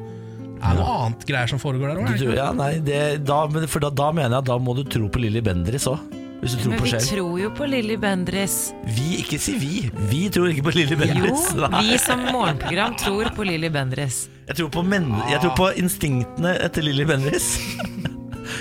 Det 0.59 0.67
er 0.67 0.79
noe 0.79 0.95
annet 1.07 1.27
greier 1.29 1.51
som 1.51 1.61
foregår 1.63 1.93
der 1.95 2.01
òg. 2.03 2.23
ja, 2.37 2.49
nei, 2.57 2.73
det, 2.85 3.25
da, 3.27 3.45
for 3.71 3.85
da, 3.85 3.93
da 3.95 4.09
mener 4.15 4.37
jeg 4.37 4.43
at 4.43 4.49
da 4.51 4.59
må 4.63 4.75
du 4.79 4.83
tro 4.87 5.11
på 5.13 5.23
Lilly 5.23 5.43
Bendriss 5.45 5.87
òg. 5.91 6.01
Hvis 6.39 6.55
du 6.55 6.61
tror 6.63 6.71
Men 6.71 6.79
på 6.79 6.87
vi 6.87 6.99
tror 7.03 7.39
jo 7.43 7.49
på 7.51 7.67
Lilly 7.67 7.97
Bendriss. 7.99 8.57
Vi, 8.95 9.07
ikke 9.25 9.41
si 9.43 9.57
vi. 9.59 9.81
Vi 10.11 10.21
tror 10.31 10.53
ikke 10.53 10.69
på 10.69 10.75
Lilly 10.77 10.95
Jo, 10.95 11.33
Nei. 11.65 11.81
vi 11.83 11.99
som 11.99 12.23
morgenprogram 12.31 12.95
tror 13.01 13.33
på 13.35 13.47
Lilly 13.49 13.71
Bendriss. 13.75 14.29
Jeg 14.47 14.61
tror 14.61 14.71
på, 14.71 14.85
men, 14.87 15.11
jeg 15.33 15.43
tror 15.43 15.57
på 15.59 15.73
instinktene 15.83 16.55
etter 16.63 16.87
Lilly 16.87 17.09
Bendriss. 17.09 17.57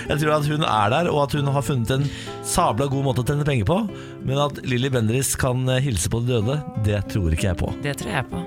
Jeg 0.08 0.20
tror 0.22 0.34
at 0.38 0.48
hun 0.48 0.64
er 0.64 0.92
der, 0.92 1.08
og 1.12 1.22
at 1.26 1.34
hun 1.36 1.48
har 1.52 1.64
funnet 1.64 1.92
en 1.96 2.06
sabla 2.48 2.88
god 2.92 3.08
måte 3.08 3.24
å 3.24 3.28
tjene 3.28 3.48
penger 3.48 3.68
på. 3.68 3.80
Men 4.28 4.40
at 4.44 4.62
Lilly 4.68 4.92
Bendriss 4.92 5.34
kan 5.40 5.68
eh, 5.72 5.82
hilse 5.84 6.12
på 6.12 6.22
de 6.24 6.38
døde, 6.38 6.60
det 6.88 7.02
tror 7.12 7.32
ikke 7.32 7.52
jeg 7.52 7.60
på. 7.64 7.74
Det 7.84 7.98
tror 8.00 8.16
jeg 8.20 8.30
på. 8.32 8.44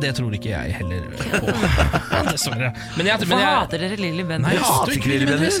Det 0.00 0.12
tror 0.16 0.34
ikke 0.36 0.52
jeg 0.52 0.74
heller 0.78 1.08
på. 1.10 1.54
Dessverre. 2.30 2.70
Men 2.96 3.08
jeg, 3.10 3.18
men 3.18 3.26
Hvorfor 3.26 3.40
jeg 3.42 3.56
hater 3.58 3.82
dere 3.84 3.98
Lilly 4.00 4.22
Jeg 4.22 4.28
Bendriss? 4.30 4.60
hater 4.62 4.76
hater 4.78 4.96
ikke 4.98 5.10
Lilly 5.12 5.26
Bendriss. 5.28 5.58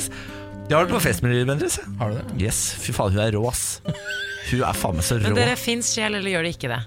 Jeg 0.70 0.76
har 0.76 0.84
vært 0.86 0.94
på 0.94 1.00
fest 1.02 1.24
med 1.24 1.34
Lilly 1.34 1.48
Bendriss. 1.48 1.80
Har 1.98 2.12
du 2.14 2.20
det? 2.20 2.24
Yes, 2.46 2.60
fy 2.78 2.94
faen, 2.94 3.12
hun 3.16 3.24
er 3.24 3.34
rå, 3.34 3.42
ass. 3.50 3.64
Hun 4.52 4.62
er 4.64 4.78
faen 4.78 4.96
meg 5.00 5.06
så 5.06 5.18
Men 5.24 5.36
dere 5.36 5.56
fins 5.58 5.90
sjel, 5.96 6.14
eller 6.20 6.30
gjør 6.36 6.46
det 6.46 6.54
ikke 6.56 6.70
det? 6.72 6.80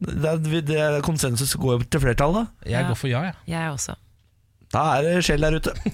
Det 0.00 0.30
er, 0.32 0.60
det 0.64 0.78
er 0.80 1.00
konsensus 1.04 1.52
går 1.60 1.76
jo 1.78 1.88
til 1.92 2.00
flertall, 2.02 2.32
da. 2.40 2.46
Jeg 2.66 2.80
Ja. 2.82 2.88
går 2.88 2.96
for 2.98 3.08
ja, 3.12 3.20
jeg. 3.30 3.36
Jeg 3.52 3.74
også. 3.76 3.96
Da 4.70 4.82
er 4.96 5.02
det 5.06 5.24
sjel 5.26 5.42
der 5.42 5.56
ute. 5.58 5.74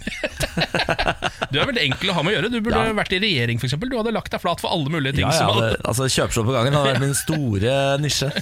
Du 1.52 1.60
er 1.60 1.68
veldig 1.68 1.82
enkel 1.84 2.10
å 2.10 2.14
ha 2.16 2.22
med 2.26 2.32
å 2.32 2.36
gjøre. 2.36 2.48
Du 2.52 2.58
burde 2.64 2.80
Ja. 2.88 2.92
vært 2.96 3.12
i 3.16 3.20
regjering, 3.22 3.60
f.eks. 3.60 3.76
Du 3.80 3.96
hadde 3.96 4.12
lagt 4.12 4.32
deg 4.34 4.40
flat 4.42 4.60
for 4.60 4.72
alle 4.74 4.90
mulige 4.92 5.14
ting. 5.16 5.24
Ja, 5.28 5.32
ja, 5.36 5.52
hadde... 5.52 5.76
altså 5.86 6.08
Kjøpslå 6.10 6.42
på 6.48 6.56
gangen 6.56 6.74
hadde 6.76 6.90
vært 6.94 7.04
min 7.04 7.14
store 7.16 7.76
nisje. 8.02 8.32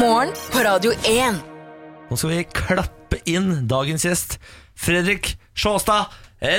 Morgen 0.00 0.32
på 0.54 0.64
Radio 0.66 0.94
1. 1.04 1.55
Nå 2.10 2.16
skal 2.18 2.30
vi 2.32 2.42
klappe 2.54 3.18
inn 3.28 3.66
dagens 3.70 4.04
gjest, 4.06 4.36
Fredrik 4.78 5.32
Sjåstad 5.58 6.12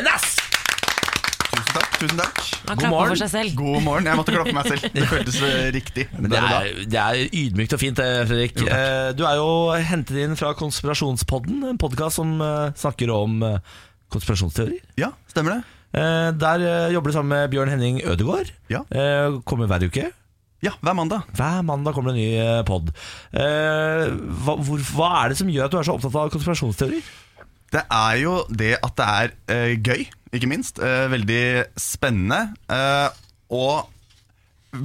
Næss! 0.04 0.34
Tusen 1.48 1.74
takk. 1.74 1.94
tusen 2.02 2.20
takk 2.20 2.40
Han 2.68 2.76
God 2.76 2.82
klapper 2.82 2.92
morgen. 2.92 3.12
for 3.14 3.20
seg 3.22 3.30
selv. 3.32 3.54
God 3.58 3.84
morgen. 3.86 4.08
Jeg 4.10 4.18
måtte 4.20 4.34
klappe 4.36 4.54
meg 4.58 4.68
selv. 4.68 4.84
Det 4.94 5.06
føltes 5.10 5.38
eh, 5.48 5.68
riktig. 5.74 6.04
Men 6.20 6.34
det 6.34 6.42
er, 6.44 6.68
det 6.92 7.00
er 7.02 7.22
ydmykt 7.40 7.74
og 7.78 7.82
fint, 7.82 7.98
det, 8.02 8.08
Fredrik. 8.30 8.58
Jo. 8.60 8.68
Eh, 8.68 9.08
Du 9.18 9.24
er 9.30 9.38
jo 9.40 9.48
hentet 9.88 10.20
inn 10.26 10.36
fra 10.38 10.52
Konspirasjonspodden, 10.60 11.64
en 11.72 11.80
podkast 11.82 12.20
som 12.20 12.36
eh, 12.44 12.76
snakker 12.78 13.14
om 13.16 13.40
eh, 13.48 13.58
konspirasjonsteorier. 14.14 14.84
Ja, 15.00 15.14
stemmer 15.32 15.56
det. 15.56 15.62
Eh, 15.98 16.30
Der 16.44 16.68
eh, 16.68 16.92
jobber 16.98 17.14
du 17.14 17.18
sammen 17.18 17.34
med 17.38 17.50
Bjørn 17.56 17.72
Henning 17.74 18.02
Ødegaard. 18.04 18.52
Ja. 18.74 18.84
Eh, 18.92 19.40
Kommer 19.48 19.72
hver 19.72 19.88
uke. 19.88 20.10
Ja, 20.65 20.72
hver 20.82 20.96
mandag. 20.98 21.28
Hver 21.38 21.62
mandag 21.67 21.93
kommer 21.93 22.13
det 22.13 22.17
en 22.17 22.24
ny 22.24 22.30
eh, 22.41 22.63
pod. 22.65 22.88
Eh, 23.32 24.08
Hva, 24.41 24.56
hvor, 24.58 24.82
hva 24.96 25.10
er 25.22 25.30
det 25.34 25.38
som 25.41 25.52
gjør 25.54 25.67
at 25.67 25.76
du 25.76 25.78
er 25.78 25.86
så 25.86 25.93
opptatt 25.98 26.15
av 26.17 26.32
konspirasjonsteorier? 26.34 27.12
Det 27.76 27.84
er 27.91 28.15
jo 28.24 28.34
det 28.50 28.72
at 28.80 28.96
det 28.98 29.08
er 29.12 29.32
eh, 29.54 29.74
gøy, 29.84 30.06
ikke 30.34 30.50
minst. 30.50 30.80
Eh, 30.82 31.06
veldig 31.13 31.43
spennende. 31.82 32.39
eh, 32.74 33.10
og 33.54 33.93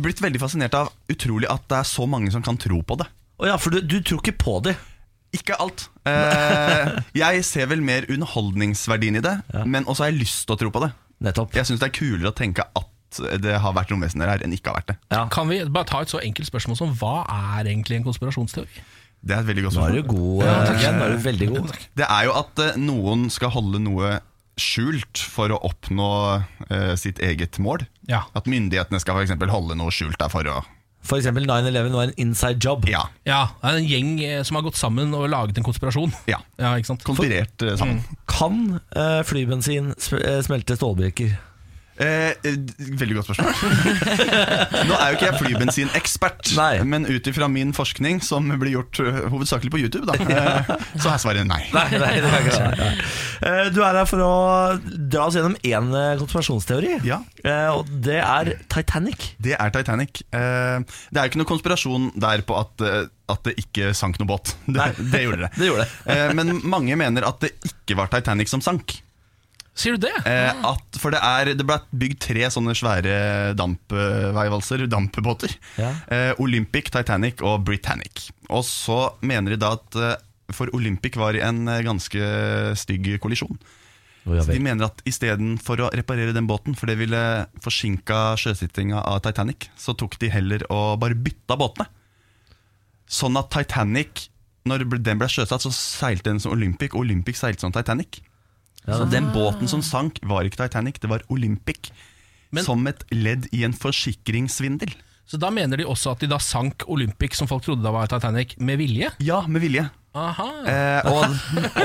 blitt 0.02 0.20
veldig 0.22 0.38
fascinert 0.42 0.76
av 0.78 0.92
utrolig 1.10 1.48
at 1.50 1.64
det 1.72 1.80
er 1.80 1.88
så 1.88 2.04
mange 2.08 2.30
som 2.34 2.44
kan 2.44 2.58
tro 2.60 2.78
på 2.86 2.96
det. 3.00 3.08
Oh 3.42 3.48
ja, 3.48 3.56
for 3.58 3.72
du, 3.74 3.80
du 3.82 3.96
tror 4.04 4.20
ikke 4.22 4.36
på 4.38 4.58
det. 4.68 4.76
Ikke 5.34 5.56
alt. 5.62 5.86
Eh, 6.06 6.92
jeg 7.16 7.42
ser 7.48 7.66
vel 7.72 7.80
mer 7.82 8.04
underholdningsverdien 8.12 9.16
i 9.18 9.24
det, 9.24 9.38
Ja. 9.56 9.64
men 9.64 9.88
også 9.88 10.04
har 10.04 10.12
jeg 10.12 10.20
lyst 10.26 10.44
til 10.46 10.54
å 10.54 10.60
tro 10.60 10.70
på 10.74 10.84
det. 10.84 10.92
Nettopp. 11.24 11.54
Jeg 11.56 11.64
syns 11.70 11.80
det 11.80 11.88
er 11.88 11.96
kulere 11.96 12.30
å 12.32 12.36
tenke 12.36 12.66
at 12.76 12.91
det 13.42 13.58
har 13.60 13.76
vært 13.76 13.92
romvesener 13.92 14.30
her, 14.30 14.42
enn 14.44 14.54
ikke 14.56 14.72
har 14.72 14.80
vært 14.80 14.92
det. 14.92 14.98
Ja. 15.12 15.26
Kan 15.32 15.50
vi 15.50 15.60
bare 15.68 15.88
ta 15.88 16.02
et 16.04 16.12
så 16.12 16.22
enkelt 16.22 16.48
spørsmål 16.48 16.78
som 16.78 16.92
hva 17.00 17.22
er 17.28 17.68
egentlig 17.68 18.00
en 18.00 18.06
konspirasjonsteori? 18.08 18.84
Det 19.22 19.36
er 19.36 19.44
et 19.44 19.48
veldig 19.52 19.64
godt 19.68 19.76
Nå 19.76 19.84
er 19.86 19.94
du 19.94 20.00
spørsmål. 20.02 20.18
god, 20.18 20.98
Nå 20.98 21.08
du 21.12 21.24
veldig 21.28 21.48
god. 21.52 21.74
Det 22.00 22.06
er 22.08 22.26
jo 22.26 22.36
at 22.40 22.62
eh, 22.64 22.78
noen 22.82 23.26
skal 23.30 23.52
holde 23.54 23.78
noe 23.82 24.16
skjult 24.60 25.22
for 25.32 25.52
å 25.54 25.58
oppnå 25.64 26.08
uh, 26.68 26.92
sitt 27.00 27.22
eget 27.24 27.56
mål. 27.62 27.86
Ja. 28.10 28.26
At 28.36 28.50
myndighetene 28.50 29.00
skal 29.00 29.16
for 29.16 29.24
eksempel 29.24 29.52
holde 29.52 29.78
noe 29.78 29.94
skjult 29.94 30.18
der 30.20 30.32
for 30.32 30.48
å 30.50 30.60
F.eks. 31.02 31.24
eksempel 31.24 31.48
9-11 31.48 31.94
var 31.96 32.10
en 32.10 32.18
inside 32.22 32.62
job. 32.62 32.84
Ja. 32.86 33.08
Ja, 33.26 33.40
det 33.58 33.70
er 33.72 33.78
en 33.80 33.88
gjeng 33.90 34.10
eh, 34.22 34.42
som 34.46 34.54
har 34.54 34.62
gått 34.68 34.78
sammen 34.78 35.10
og 35.18 35.24
laget 35.32 35.56
en 35.58 35.66
konspirasjon. 35.66 36.12
ja. 36.30 36.38
Ja, 36.62 36.76
ikke 36.78 36.92
sant? 36.92 37.02
Konspirert 37.06 37.64
sammen. 37.74 38.04
Kan 38.30 38.60
uh, 38.94 39.22
flybensin 39.26 39.90
smelte 39.98 40.78
stålbrikker? 40.78 41.34
Eh, 42.00 42.32
eh, 42.48 42.54
veldig 42.96 43.18
godt 43.18 43.28
spørsmål. 43.28 43.52
Nå 44.88 44.96
er 44.96 45.10
jo 45.12 45.16
ikke 45.18 45.26
jeg 45.28 45.38
flybensinekspert, 45.42 46.52
men 46.88 47.04
ut 47.04 47.26
ifra 47.28 47.48
min 47.52 47.74
forskning, 47.76 48.22
som 48.24 48.48
blir 48.60 48.72
gjort 48.78 49.00
eh, 49.04 49.18
hovedsakelig 49.32 49.72
på 49.74 49.80
YouTube, 49.82 50.06
da, 50.08 50.16
eh, 50.24 50.72
så 50.96 51.12
er 51.12 51.20
svaret 51.22 51.46
nei. 51.48 51.60
Nei, 51.74 51.84
nei, 52.00 52.14
det 52.24 52.32
kan 52.32 52.48
ikke. 52.48 52.72
Nei. 52.80 52.94
Eh, 53.42 53.72
Du 53.74 53.80
er 53.82 53.96
her 53.98 54.06
for 54.06 54.22
å 54.22 54.34
dra 55.10 55.24
oss 55.26 55.34
gjennom 55.34 55.56
én 55.66 55.88
konspirasjonsteori. 56.20 56.92
Ja. 57.08 57.16
Eh, 57.42 57.68
Og 57.74 57.88
det 58.04 58.20
er 58.22 58.52
Titanic. 58.70 59.32
Det 59.42 59.56
er 59.58 59.72
Titanic. 59.74 60.20
Eh, 60.30 60.78
det 61.10 61.18
er 61.18 61.26
jo 61.26 61.32
ikke 61.32 61.40
noe 61.42 61.50
konspirasjon 61.50 62.04
der 62.22 62.44
på 62.46 62.54
at, 62.60 62.84
eh, 62.86 63.08
at 63.34 63.42
det 63.48 63.56
ikke 63.64 63.90
sank 63.98 64.20
noen 64.22 64.30
båt. 64.30 64.54
Det, 64.72 64.86
det 65.10 65.24
gjorde 65.24 65.48
det. 65.48 65.50
Det 65.58 65.68
gjorde 65.72 65.88
det. 65.88 66.14
Eh, 66.14 66.30
men 66.38 66.54
mange 66.70 66.94
mener 67.02 67.26
at 67.26 67.42
det 67.42 67.50
ikke 67.66 67.98
var 67.98 68.12
Titanic 68.14 68.52
som 68.54 68.62
sank. 68.62 68.94
Sier 69.72 69.96
du 69.96 70.04
det? 70.04 70.12
Eh, 70.28 70.64
at, 70.68 70.98
for 71.00 71.14
det, 71.14 71.20
er, 71.24 71.54
det 71.56 71.64
ble 71.64 71.78
bygd 71.96 72.18
tre 72.20 72.48
sånne 72.52 72.74
svære 72.76 73.14
dampveivalser, 73.56 74.84
dampbåter. 74.90 75.54
Ja. 75.80 75.94
Eh, 76.12 76.32
Olympic, 76.44 76.90
Titanic 76.92 77.40
og 77.40 77.64
Britannic. 77.64 78.28
Og 78.52 78.66
så 78.68 79.06
mener 79.24 79.54
de 79.54 79.62
da 79.62 79.72
at 79.78 79.96
eh, 79.96 80.18
for 80.52 80.68
Olympic 80.76 81.16
var 81.16 81.38
i 81.38 81.44
en 81.44 81.64
eh, 81.72 81.80
ganske 81.86 82.32
stygg 82.76 83.14
kollisjon. 83.24 83.56
Oh, 84.28 84.36
Så 84.38 84.52
de 84.52 84.60
mener 84.62 84.86
at 84.86 85.00
istedenfor 85.08 85.80
å 85.82 85.88
reparere 85.96 86.34
den 86.36 86.46
båten, 86.46 86.76
for 86.78 86.86
det 86.92 86.98
ville 87.00 87.22
forsinka 87.64 88.36
sjøsittinga 88.38 89.00
av 89.08 89.22
Titanic, 89.24 89.70
så 89.80 89.96
tok 89.98 90.18
de 90.22 90.30
heller 90.30 90.62
og 90.68 91.00
bare 91.02 91.16
bytta 91.18 91.56
båtene. 91.58 91.88
Sånn 93.12 93.40
at 93.40 93.50
Titanic, 93.52 94.28
når 94.68 94.84
den 95.00 95.18
ble 95.18 95.30
sjøsatt, 95.32 95.64
så 95.64 95.72
seilte 95.74 96.28
den 96.30 96.38
som 96.44 96.54
Olympic, 96.54 96.92
og 96.94 97.02
Olympic 97.06 97.40
seilte 97.40 97.64
som 97.64 97.74
Titanic. 97.74 98.20
Så 98.86 99.04
den 99.10 99.28
båten 99.34 99.68
som 99.70 99.82
sank, 99.82 100.18
var 100.26 100.42
ikke 100.48 100.64
Titanic, 100.64 100.98
det 101.02 101.10
var 101.10 101.22
Olympic. 101.30 101.92
Men- 102.52 102.64
som 102.66 102.86
et 102.86 103.04
ledd 103.14 103.46
i 103.52 103.62
en 103.64 103.72
forsikringssvindel. 103.72 104.90
Så 105.24 105.38
da 105.40 105.48
mener 105.54 105.78
de 105.80 105.86
også 105.88 106.10
at 106.12 106.20
de 106.20 106.26
da 106.28 106.36
sank 106.42 106.82
Olympic, 106.90 107.36
som 107.38 107.48
folk 107.48 107.62
trodde 107.64 107.82
da 107.82 107.92
var 107.94 108.10
Titanic, 108.10 108.56
med 108.58 108.76
vilje? 108.76 109.08
Ja, 109.24 109.38
med 109.48 109.62
vilje. 109.62 109.86
Aha. 110.14 110.48
Eh, 110.68 111.06
og, 111.08 111.22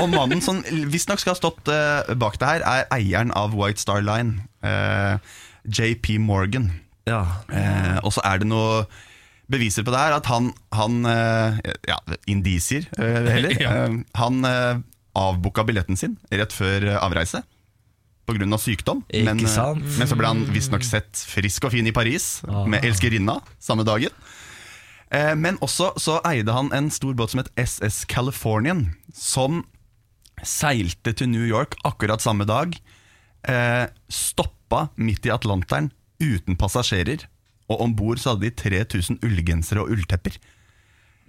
og 0.02 0.10
mannen 0.12 0.42
som 0.44 0.58
visstnok 0.92 1.22
skal 1.22 1.32
ha 1.32 1.38
stått 1.38 1.70
eh, 1.72 2.10
bak 2.20 2.36
det 2.42 2.50
her, 2.50 2.64
er 2.68 2.84
eieren 2.98 3.32
av 3.32 3.54
White 3.56 3.80
Star 3.80 4.02
Line, 4.04 4.42
eh, 4.60 5.16
JP 5.64 6.18
Morgan. 6.20 6.68
Ja. 7.08 7.22
Eh, 7.48 7.96
og 8.04 8.12
så 8.12 8.20
er 8.28 8.42
det 8.42 8.50
noe 8.50 8.82
beviser 9.48 9.86
på 9.86 9.94
det 9.94 10.02
her, 10.02 10.18
at 10.18 10.28
han, 10.28 10.50
han 10.76 10.98
eh, 11.08 11.56
Ja, 11.88 11.96
indisier 12.28 12.84
eh, 13.00 13.30
heller. 13.32 13.56
Ja. 13.64 13.72
Eh, 13.86 13.96
han 14.20 14.44
eh, 14.44 14.82
avbooka 15.18 15.64
billetten 15.68 15.96
sin 15.98 16.16
rett 16.32 16.52
før 16.54 16.88
eh, 16.94 16.98
avreise. 17.02 17.42
Pga. 18.28 18.58
sykdom. 18.60 19.04
Men, 19.12 19.38
eh, 19.40 19.74
men 19.98 20.08
så 20.10 20.16
ble 20.18 20.26
han 20.28 20.44
visstnok 20.52 20.84
sett 20.84 21.16
frisk 21.30 21.64
og 21.64 21.72
fin 21.72 21.86
i 21.88 21.92
Paris 21.96 22.42
Ah. 22.46 22.66
med 22.68 22.84
elskerinna 22.84 23.38
samme 23.58 23.84
dagen. 23.88 24.10
Eh, 25.10 25.34
men 25.34 25.56
også 25.64 25.94
så 25.96 26.18
eide 26.28 26.52
han 26.52 26.68
en 26.76 26.90
stor 26.90 27.14
båt 27.14 27.30
som 27.32 27.40
het 27.40 27.48
SS 27.56 28.04
Californian, 28.04 28.94
som 29.14 29.64
seilte 30.44 31.14
til 31.16 31.30
New 31.32 31.46
York 31.48 31.74
akkurat 31.84 32.20
samme 32.20 32.44
dag. 32.46 32.76
eh, 33.48 33.86
stoppa 34.10 34.88
midt 34.96 35.24
i 35.24 35.30
Atlanteren 35.30 35.90
uten 36.20 36.56
passasjerer. 36.56 37.24
Og 37.70 37.80
om 37.80 37.94
bord 37.94 38.18
hadde 38.18 38.40
de 38.40 38.50
3000 38.50 39.20
ullgensere 39.22 39.80
og 39.80 39.90
ulltepper. 39.94 40.36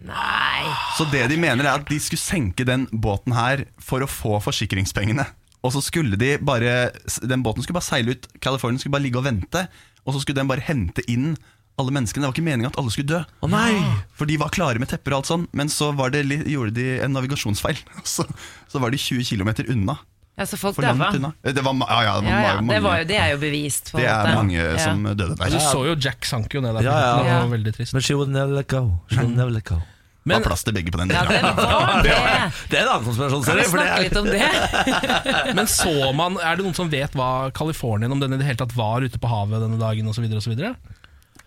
Nei. 0.07 0.63
Så 0.97 1.07
det 1.11 1.25
de 1.31 1.37
mener 1.39 1.65
er 1.65 1.75
at 1.81 1.89
de 1.89 1.99
skulle 2.01 2.21
senke 2.21 2.65
den 2.67 2.87
båten 2.91 3.35
her 3.35 3.65
for 3.83 4.03
å 4.03 4.09
få 4.09 4.39
forsikringspengene. 4.43 5.25
Og 5.59 5.73
så 5.75 5.81
skulle 5.83 6.15
de 6.15 6.37
bare 6.39 6.91
Den 7.19 7.43
båten 7.43 7.65
skulle 7.65 7.75
bare 7.81 7.89
seile 7.89 8.15
ut. 8.15 8.27
California 8.39 8.79
skulle 8.79 8.95
bare 8.95 9.07
ligge 9.07 9.19
og 9.19 9.27
vente. 9.27 9.65
Og 10.05 10.15
så 10.15 10.21
skulle 10.23 10.39
den 10.39 10.51
bare 10.51 10.63
hente 10.63 11.03
inn 11.11 11.33
alle 11.79 11.93
menneskene. 11.95 12.23
Det 12.23 12.29
var 12.29 12.35
ikke 12.35 12.47
meningen 12.47 12.71
at 12.71 12.79
alle 12.79 12.91
skulle 12.93 13.11
dø. 13.11 13.19
Å 13.43 13.49
nei! 13.51 13.73
For 14.15 14.29
de 14.29 14.37
var 14.39 14.53
klare 14.55 14.81
med 14.81 14.91
tepper 14.91 15.15
og 15.15 15.21
alt 15.21 15.31
sånn, 15.31 15.45
men 15.55 15.71
så 15.71 15.91
var 15.95 16.11
det, 16.15 16.25
gjorde 16.27 16.75
de 16.75 16.87
en 17.03 17.15
navigasjonsfeil. 17.15 17.79
Så, 18.07 18.25
så 18.71 18.81
var 18.83 18.91
de 18.91 18.99
20 18.99 19.27
km 19.31 19.51
unna. 19.71 19.99
Ja, 20.39 20.45
så 20.47 20.55
folk 20.61 20.77
daua. 20.79 21.09
Det 21.11 21.19
var, 21.19 21.33
ja, 21.43 21.99
ja, 22.05 22.13
det 22.15 22.23
var 22.23 22.23
Ja, 22.23 22.39
ja, 22.39 22.55
mange, 22.61 22.71
det, 22.73 22.81
var 22.85 22.97
jo, 23.01 23.05
det 23.11 23.17
er 23.19 23.29
jo 23.33 23.37
bevist. 23.41 23.91
Det 23.91 24.05
er 24.07 24.23
måte. 24.23 24.35
mange 24.39 24.55
Ja. 24.57 24.77
som 24.79 25.03
døde 25.03 25.35
der. 25.35 25.49
Du 25.51 25.59
så 25.59 25.81
jo 25.89 25.95
Jack 25.99 26.23
sank 26.25 26.53
jo 26.55 26.61
ned 26.63 26.73
der. 26.79 26.87
Ja, 26.87 26.97
ja. 26.99 27.15
Det 27.23 27.37
var 27.43 27.49
veldig 27.57 27.73
trist. 27.75 27.93
But 27.97 28.03
she 28.07 28.15
would 28.15 28.31
never 28.31 28.53
let 28.55 28.67
go. 28.71 28.85
She 29.11 29.19
would 29.19 29.35
never 29.35 29.51
let 29.51 29.65
go. 29.67 29.81
Det 30.19 30.35
Men 30.35 30.41
var 30.43 30.49
plass 30.51 30.63
til 30.67 30.73
begge 30.75 30.91
på 30.93 30.99
den. 30.99 31.09
Ja, 31.15 31.21
det 31.25 31.41
var 31.41 32.03
det. 32.03 32.15
Det 32.69 32.77
er 32.79 32.83
en 32.83 32.89
annen 32.91 33.43
Kan 33.43 33.57
vi 33.57 33.63
snakke 33.65 33.93
er- 33.95 34.03
litt 34.03 34.17
om 34.19 34.25
det? 34.27 34.49
Men 35.57 35.65
så 35.71 35.93
man, 36.13 36.35
er 36.43 36.55
det 36.59 36.65
noen 36.67 36.75
som 36.77 36.89
vet 36.91 37.15
hva 37.17 37.29
Californien 37.55 38.11
om 38.11 38.19
den 38.21 38.35
i 38.35 38.37
det 38.37 38.45
hele 38.45 38.59
tatt 38.61 38.75
var 38.77 39.01
ute 39.01 39.17
på 39.19 39.27
havet 39.31 39.63
denne 39.63 39.79
dagen 39.81 40.07
osv.? 40.11 40.27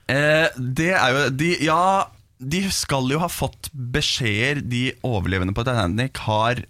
Eh, 0.08 0.48
det 0.58 0.90
er 0.98 1.14
jo 1.14 1.28
de, 1.30 1.50
Ja, 1.64 2.06
de 2.42 2.62
skal 2.74 3.06
jo 3.12 3.20
ha 3.22 3.28
fått 3.30 3.68
beskjeder 3.72 4.64
De 4.66 4.80
overlevende 5.06 5.54
på 5.54 5.62
Titanic 5.64 6.18
har 6.26 6.64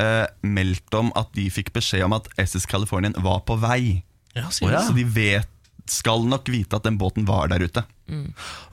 eh, 0.00 0.24
meldt 0.46 0.98
om 0.98 1.12
at 1.18 1.30
de 1.36 1.48
fikk 1.52 1.72
beskjed 1.76 2.06
om 2.06 2.16
at 2.16 2.28
SS 2.40 2.68
Californian 2.70 3.16
var 3.24 3.42
på 3.48 3.58
vei. 3.62 4.02
Ja, 4.36 4.48
sier 4.54 4.74
ja. 4.74 4.82
Så 4.86 4.96
de 4.96 5.04
vet, 5.04 5.48
skal 5.88 6.26
nok 6.28 6.48
vite 6.52 6.76
at 6.76 6.84
den 6.84 6.98
båten 7.00 7.26
var 7.28 7.48
der 7.52 7.64
ute. 7.64 7.84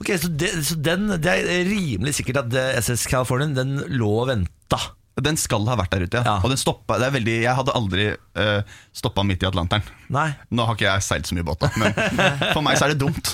Ok, 0.00 0.12
så, 0.20 0.30
det, 0.32 0.52
så 0.64 0.76
den, 0.80 1.10
det 1.20 1.32
er 1.32 1.66
rimelig 1.68 2.16
sikkert 2.18 2.46
at 2.46 2.54
eh, 2.56 2.78
SS 2.80 3.04
Californien 3.10 3.52
Den 3.56 3.74
lå 3.92 4.08
og 4.22 4.30
venta. 4.30 4.80
Den 5.16 5.38
skal 5.40 5.64
ha 5.68 5.76
vært 5.80 5.94
der 5.94 6.04
ute, 6.04 6.20
ja. 6.20 6.24
Ja. 6.28 6.36
Og 6.44 6.52
den 6.52 6.60
stoppa, 6.60 6.98
det 7.00 7.08
er 7.08 7.14
veldig, 7.14 7.36
Jeg 7.40 7.56
hadde 7.56 7.72
aldri 7.76 8.08
uh, 8.12 8.80
stoppa 8.92 9.24
midt 9.24 9.46
i 9.46 9.48
Atlanteren. 9.48 9.84
Nei. 10.12 10.28
Nå 10.52 10.66
har 10.68 10.76
ikke 10.76 10.90
jeg 10.90 11.04
seilt 11.06 11.28
så 11.30 11.38
mye 11.38 11.46
båt, 11.48 11.64
da, 11.64 11.70
men 11.80 11.96
for 12.54 12.60
meg 12.64 12.76
så 12.76 12.84
er 12.84 12.92
det 12.92 13.00
dumt. 13.00 13.32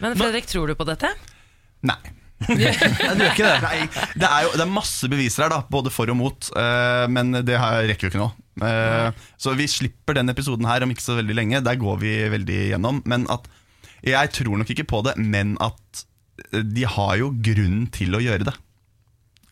Men 0.00 0.16
Fredrik, 0.16 0.48
tror 0.48 0.72
du 0.72 0.76
på 0.78 0.88
dette? 0.88 1.12
Nei. 1.84 1.98
Nei, 2.46 2.56
du 3.16 3.22
gjør 3.24 3.30
ikke 3.32 3.46
det. 3.46 3.54
Nei, 3.64 3.78
det 4.20 4.28
er 4.28 4.42
jo 4.44 4.50
det 4.58 4.64
er 4.66 4.72
masse 4.72 5.08
beviser 5.10 5.46
her, 5.46 5.54
da, 5.54 5.60
både 5.72 5.92
for 5.94 6.10
og 6.12 6.18
mot, 6.18 6.50
eh, 6.60 7.06
men 7.12 7.32
det 7.46 7.56
her 7.60 7.86
rekker 7.88 8.06
jo 8.08 8.12
ikke 8.12 8.20
nå. 8.20 8.28
Eh, 8.66 9.22
så 9.40 9.54
vi 9.56 9.66
slipper 9.68 10.16
den 10.18 10.32
episoden 10.32 10.68
her 10.68 10.84
om 10.84 10.92
ikke 10.92 11.04
så 11.04 11.16
veldig 11.18 11.36
lenge. 11.36 11.62
Der 11.64 11.80
går 11.80 11.98
vi 12.00 12.12
veldig 12.32 12.60
gjennom. 12.74 13.02
Men 13.08 13.26
at 13.32 13.48
Jeg 14.06 14.30
tror 14.36 14.58
nok 14.60 14.68
ikke 14.70 14.84
på 14.86 15.00
det, 15.02 15.16
men 15.18 15.56
at 15.64 16.04
eh, 16.52 16.60
de 16.62 16.84
har 16.86 17.16
jo 17.18 17.32
grunn 17.42 17.86
til 17.92 18.14
å 18.14 18.20
gjøre 18.22 18.44
det. 18.50 18.54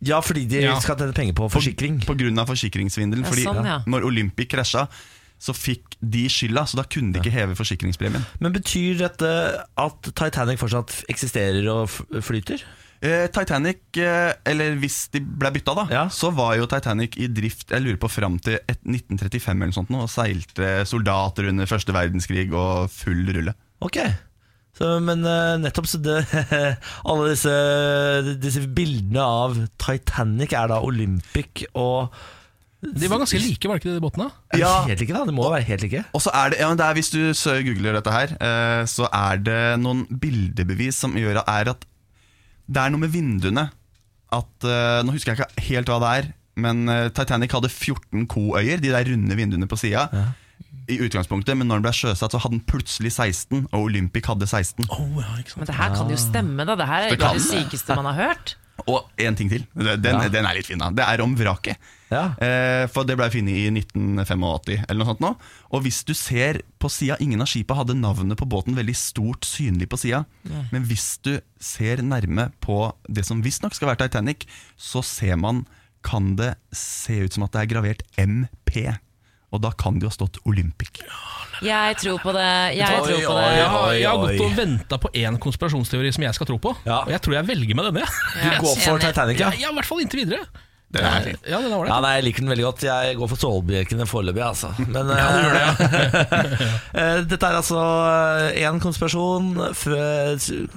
Ja, 0.05 0.21
fordi 0.21 0.45
de 0.47 0.61
Ja. 0.67 0.77
skal 0.85 0.97
tjene 1.01 1.15
penger 1.17 1.33
på 1.39 1.49
forsikring. 1.51 2.03
På 2.05 2.15
grunn 2.15 2.39
av 2.39 2.47
forsikringssvindelen. 2.53 3.25
Ja, 3.25 3.31
fordi 3.33 3.45
sånn, 3.49 3.65
ja. 3.65 3.79
når 3.89 4.05
Olympic 4.11 4.51
krasja, 4.53 4.87
så 5.45 5.53
fikk 5.57 5.99
de 6.01 6.23
skylda, 6.33 6.63
så 6.71 6.79
da 6.81 6.87
kunne 6.89 7.13
de 7.13 7.21
ikke 7.21 7.35
heve 7.35 7.57
forsikringspremien. 7.59 8.25
Men 8.41 8.55
betyr 8.55 8.97
dette 9.03 9.29
at 9.85 10.09
Titanic 10.17 10.63
fortsatt 10.63 11.03
eksisterer 11.13 11.69
og 11.73 11.93
flyter? 12.25 12.65
Eh, 13.05 13.27
Titanic, 13.29 13.83
eh, 14.01 14.31
eller 14.49 14.79
hvis 14.81 15.11
de 15.13 15.21
ble 15.21 15.51
bytta, 15.53 15.75
da, 15.77 15.83
Ja. 15.93 16.05
så 16.09 16.31
var 16.33 16.55
jo 16.57 16.65
Titanic 16.71 17.19
i 17.21 17.27
drift 17.29 17.69
jeg 17.75 17.83
lurer 17.85 17.99
på 18.01 18.09
fram 18.09 18.39
til 18.41 18.57
1935 18.71 19.51
eller 19.61 19.69
noe 19.69 19.77
sånt, 19.77 19.91
og 19.93 20.09
seilte 20.09 20.71
soldater 20.89 21.51
under 21.51 21.69
første 21.69 21.93
verdenskrig 21.93 22.47
og 22.57 22.89
full 22.95 23.27
rulle. 23.37 23.53
Ok. 23.85 23.99
Så, 24.75 24.89
men 25.05 25.21
eh, 25.29 25.59
nettopp 25.61 25.87
så 25.87 26.01
det, 26.03 26.17
Alle 27.11 27.29
disse, 27.35 27.53
disse 28.43 28.65
bildene 28.75 29.21
av 29.23 29.59
Titanic 29.79 30.55
er 30.57 30.73
da 30.73 30.81
Olympic 30.83 31.67
og 31.79 32.09
De 32.93 33.09
var 33.09 33.19
ganske 33.23 33.41
like, 33.41 33.69
var 33.69 33.79
det 33.79 33.85
ikke 33.85 33.95
de 33.97 34.03
båtene? 34.05 34.27
Ja. 34.61 34.85
helt 34.87 35.01
like, 35.01 35.13
da? 35.17 35.25
Det 35.25 35.35
må 35.35 35.49
være 35.51 35.65
helt 35.69 35.83
like. 35.87 36.05
Og 36.15 36.21
så 36.23 36.31
er 36.35 36.51
det, 36.53 36.59
ja, 36.61 36.69
men 36.69 36.77
det 36.79 36.85
er, 36.87 36.95
Hvis 36.99 37.11
du 37.15 37.19
googler 37.65 37.97
dette 37.99 38.13
her, 38.13 38.37
eh, 38.41 38.85
så 38.91 39.09
er 39.13 39.41
det 39.43 39.61
noen 39.81 40.05
bildebevis 40.11 41.01
som 41.05 41.17
gjør 41.19 41.41
at, 41.43 41.49
er 41.49 41.73
at 41.75 41.85
det 42.69 42.81
er 42.81 42.91
noe 42.95 43.01
med 43.03 43.13
vinduene. 43.13 43.67
At, 44.33 44.65
eh, 44.65 45.03
nå 45.07 45.13
husker 45.15 45.35
jeg 45.35 45.41
ikke 45.45 45.67
helt 45.71 45.91
hva 45.93 45.99
det 46.05 46.13
er, 46.19 46.31
men 46.57 46.89
eh, 46.89 47.09
Titanic 47.15 47.53
hadde 47.53 47.69
14 47.73 48.27
koøyer, 48.31 48.81
de 48.81 48.91
der 48.95 49.05
runde 49.11 49.37
vinduene 49.37 49.69
på 49.71 49.77
sida. 49.79 50.09
I 50.85 50.99
utgangspunktet, 51.01 51.57
Men 51.57 51.69
når 51.71 51.81
den 51.81 51.85
ble 51.87 51.93
sjøsatt, 51.97 52.33
så 52.35 52.39
hadde 52.43 52.59
den 52.59 52.65
plutselig 52.69 53.13
16, 53.15 53.69
og 53.73 53.87
Olympic 53.87 54.27
hadde 54.29 54.45
16. 54.47 54.85
Men 55.57 55.65
det 55.67 55.75
her 55.79 55.95
kan 55.97 56.11
jo 56.13 56.17
stemme, 56.21 56.67
da. 56.69 56.75
Det 56.77 56.87
her 56.91 57.07
er 57.07 57.11
Det 57.15 57.19
det 57.21 57.31
det. 57.39 57.47
sykeste 57.47 57.97
man 57.97 58.05
har 58.11 58.19
hørt. 58.21 58.57
Og 58.91 59.07
én 59.17 59.37
ting 59.39 59.49
til. 59.49 59.65
Den, 59.75 60.03
Ja. 60.05 60.29
den 60.29 60.45
er 60.45 60.55
litt 60.55 60.67
fin, 60.67 60.79
da. 60.79 60.91
Det 60.91 61.05
er 61.07 61.23
om 61.23 61.35
vraket. 61.39 61.77
Ja. 62.15 62.25
Eh, 62.39 62.85
for 62.95 63.05
det 63.09 63.17
ble 63.19 63.27
funnet 63.35 63.59
i 63.59 63.67
1985 63.75 64.85
eller 64.89 65.01
noe 65.03 65.11
sånt 65.11 65.23
nå. 65.25 65.33
Og 65.75 65.85
hvis 65.85 66.01
du 66.07 66.15
ser 66.17 66.61
på 66.81 66.89
sida 66.93 67.17
Ingen 67.25 67.43
av 67.43 67.49
skipa 67.51 67.77
hadde 67.79 67.97
navnet 67.99 68.39
på 68.41 68.47
båten 68.49 68.77
veldig 68.79 68.95
stort 68.99 69.45
synlig 69.49 69.89
på 69.93 69.99
sida. 70.01 70.25
Men 70.73 70.85
hvis 70.89 71.17
du 71.27 71.35
ser 71.61 72.03
nærme 72.07 72.51
på 72.65 72.79
det 73.09 73.25
som 73.27 73.43
visstnok 73.45 73.75
skal 73.77 73.93
være 73.93 74.05
Titanic, 74.07 74.47
så 74.77 75.03
ser 75.05 75.37
man 75.41 75.65
Kan 76.05 76.35
det 76.37 76.55
se 76.77 77.23
ut 77.25 77.33
som 77.33 77.47
at 77.47 77.55
det 77.57 77.63
er 77.63 77.71
gravert 77.75 78.03
MP. 78.21 78.85
Og 79.55 79.61
da 79.63 79.71
kan 79.79 79.95
det 79.97 80.05
jo 80.05 80.11
ha 80.11 80.15
stått 80.17 80.37
Olympic. 80.51 80.99
Jeg 81.63 81.97
tror 82.03 82.19
på 82.21 82.33
det. 82.35 82.45
Jeg 82.75 82.91
Oi, 82.91 83.07
tror 83.07 83.21
på 83.23 83.37
oi, 83.37 83.45
det. 83.47 83.55
Jeg 83.57 83.69
har, 83.71 83.85
oi, 83.87 83.95
jeg 84.01 84.09
har 84.11 84.21
gått 84.25 84.43
og 84.43 84.57
venta 84.59 84.99
på 85.01 85.11
én 85.15 85.39
konspirasjonsteori 85.41 86.11
som 86.17 86.27
jeg 86.27 86.35
skal 86.37 86.49
tro 86.51 86.59
på. 86.61 86.73
Ja. 86.85 86.99
Og 87.07 87.13
jeg 87.15 87.23
tror 87.25 87.37
jeg 87.39 87.49
velger 87.53 87.79
med 87.79 87.89
denne. 87.89 88.09
Du 88.43 88.49
går 88.67 88.81
for. 88.83 88.99
Titanic, 89.05 89.39
Ja, 89.41 89.53
ja? 89.55 89.69
ja, 89.69 89.71
I 89.71 89.79
hvert 89.79 89.89
fall 89.89 90.03
inntil 90.03 90.25
videre. 90.25 90.43
Den 90.95 91.09
er 91.09 91.27
fin. 91.27 91.39
Ja, 91.49 91.61
den 91.61 91.73
er. 91.75 91.87
Ja, 91.91 91.99
nei, 92.05 92.13
Jeg 92.19 92.27
liker 92.29 92.45
den 92.45 92.53
veldig 92.55 92.67
godt. 92.69 92.85
Jeg 92.87 93.19
går 93.19 93.31
for 93.33 93.43
stålbjørkene 93.43 94.07
foreløpig, 94.09 94.43
altså. 94.47 94.71
Men 94.87 95.11
eh, 95.15 95.85
eh, 97.01 97.21
dette 97.27 97.51
er 97.51 97.59
altså 97.59 97.85
en 98.65 98.83
konspirasjon 98.83 99.51
fra, 99.79 100.05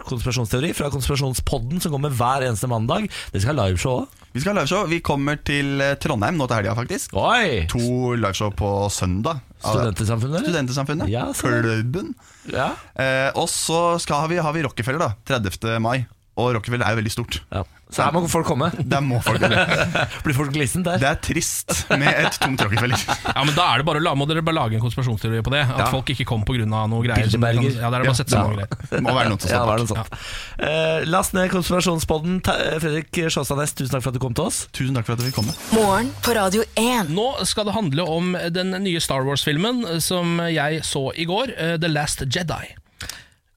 konspirasjonsteori 0.10 0.74
fra 0.78 0.92
Konspirasjonspodden 0.94 1.84
som 1.84 1.94
kommer 1.94 2.14
hver 2.14 2.48
eneste 2.48 2.70
mandag. 2.72 3.10
Det 3.34 3.44
skal 3.44 3.56
ha 3.56 3.68
liveshow 3.68 4.02
òg. 4.02 4.24
Vi 4.34 4.42
skal 4.44 4.54
ha 4.54 4.62
liveshow. 4.62 4.90
Vi 4.90 5.00
kommer 5.06 5.40
til 5.42 5.82
eh, 5.82 5.96
Trondheim 6.02 6.38
nå 6.40 6.50
til 6.50 6.60
helga, 6.60 6.76
faktisk. 6.78 7.16
Oi! 7.18 7.66
To 7.72 8.14
liveshow 8.18 8.52
på 8.58 8.74
søndag. 8.94 9.42
Studentersamfunnet? 9.62 10.46
Studentersamfunnet. 10.46 11.10
Ja. 11.10 11.30
Klubben. 11.38 12.14
Ja. 12.52 12.72
Eh, 12.94 13.32
og 13.38 13.50
så 13.50 13.98
har 13.98 14.30
vi, 14.32 14.38
har 14.42 14.54
vi 14.54 14.66
Rockefeller, 14.68 15.02
da. 15.08 15.40
30. 15.40 15.80
mai. 15.84 16.06
Og 16.38 16.54
Rockefeller 16.54 16.86
er 16.86 16.94
jo 16.96 17.02
veldig 17.02 17.12
stort. 17.18 17.42
ja. 17.52 17.64
Så 17.88 18.04
her 18.04 18.12
må 18.12 18.20
folk 18.28 18.44
komme. 18.44 18.68
Der 18.92 19.00
må 19.00 19.22
folk 19.24 19.40
komme. 19.40 19.62
Blir 20.26 20.36
folk 20.36 20.50
glissent 20.52 20.84
der? 20.84 20.98
Det 21.00 21.08
er 21.08 21.20
trist 21.24 21.86
med 21.96 22.10
et 22.20 22.36
tomt 22.36 22.60
Rockefeller. 22.60 23.00
Ja, 23.38 23.46
men 23.48 23.54
da 23.56 23.64
er 23.72 23.80
det 23.80 23.86
bare 23.88 24.02
la, 24.04 24.12
må 24.20 24.26
dere 24.28 24.42
bare 24.44 24.58
lage 24.58 24.76
en 24.76 24.82
konspirasjonsteori 24.84 25.40
på 25.46 25.54
det. 25.54 25.62
At 25.72 25.80
Ja. 25.86 25.86
folk 25.94 26.10
ikke 26.12 26.26
kom 26.28 26.44
pga. 26.44 26.66
noe 26.68 27.00
greier. 27.06 27.30
som- 27.32 27.40
Bilderberger. 27.40 27.78
Ja, 27.80 27.88
det 27.90 28.02
er 28.02 28.04
bare 28.04 28.12
å 28.12 28.18
sette 28.20 28.36
seg 28.36 28.44
Ja. 28.44 28.56
greier. 28.58 28.90
Det 28.92 29.00
må 29.06 29.14
være 29.16 29.30
noe 29.32 29.40
til 29.40 29.56
å 29.56 29.86
stå 29.88 29.96
bak. 29.96 30.18
Eh, 30.60 31.06
last 31.08 31.34
ned 31.38 31.48
konspirasjonspodden. 31.56 32.42
Ta- 32.44 32.58
Fredrik 32.84 33.22
Sjåstadnes, 33.32 33.72
tusen 33.80 33.96
takk 33.96 34.04
for 34.04 34.10
at 34.12 34.20
du 34.20 34.24
kom 34.26 34.36
til 34.36 34.50
oss. 34.52 34.68
Tusen 34.76 34.94
takk 35.00 35.06
for 35.08 35.14
at 35.16 35.20
du 35.24 35.30
fikk 35.30 35.38
komme. 35.40 35.56
Morgen 35.72 36.12
på 36.28 36.36
Radio 36.36 36.66
1. 36.76 37.08
Nå 37.16 37.30
skal 37.48 37.70
det 37.72 37.74
handle 37.80 38.04
om 38.04 38.36
den 38.52 38.76
nye 38.84 39.00
Star 39.00 39.24
Wars-filmen 39.24 40.02
som 40.04 40.42
jeg 40.52 40.84
så 40.84 41.08
i 41.16 41.24
går, 41.24 41.56
uh, 41.56 41.78
The 41.80 41.88
Last 41.88 42.20
Jedi. 42.28 42.76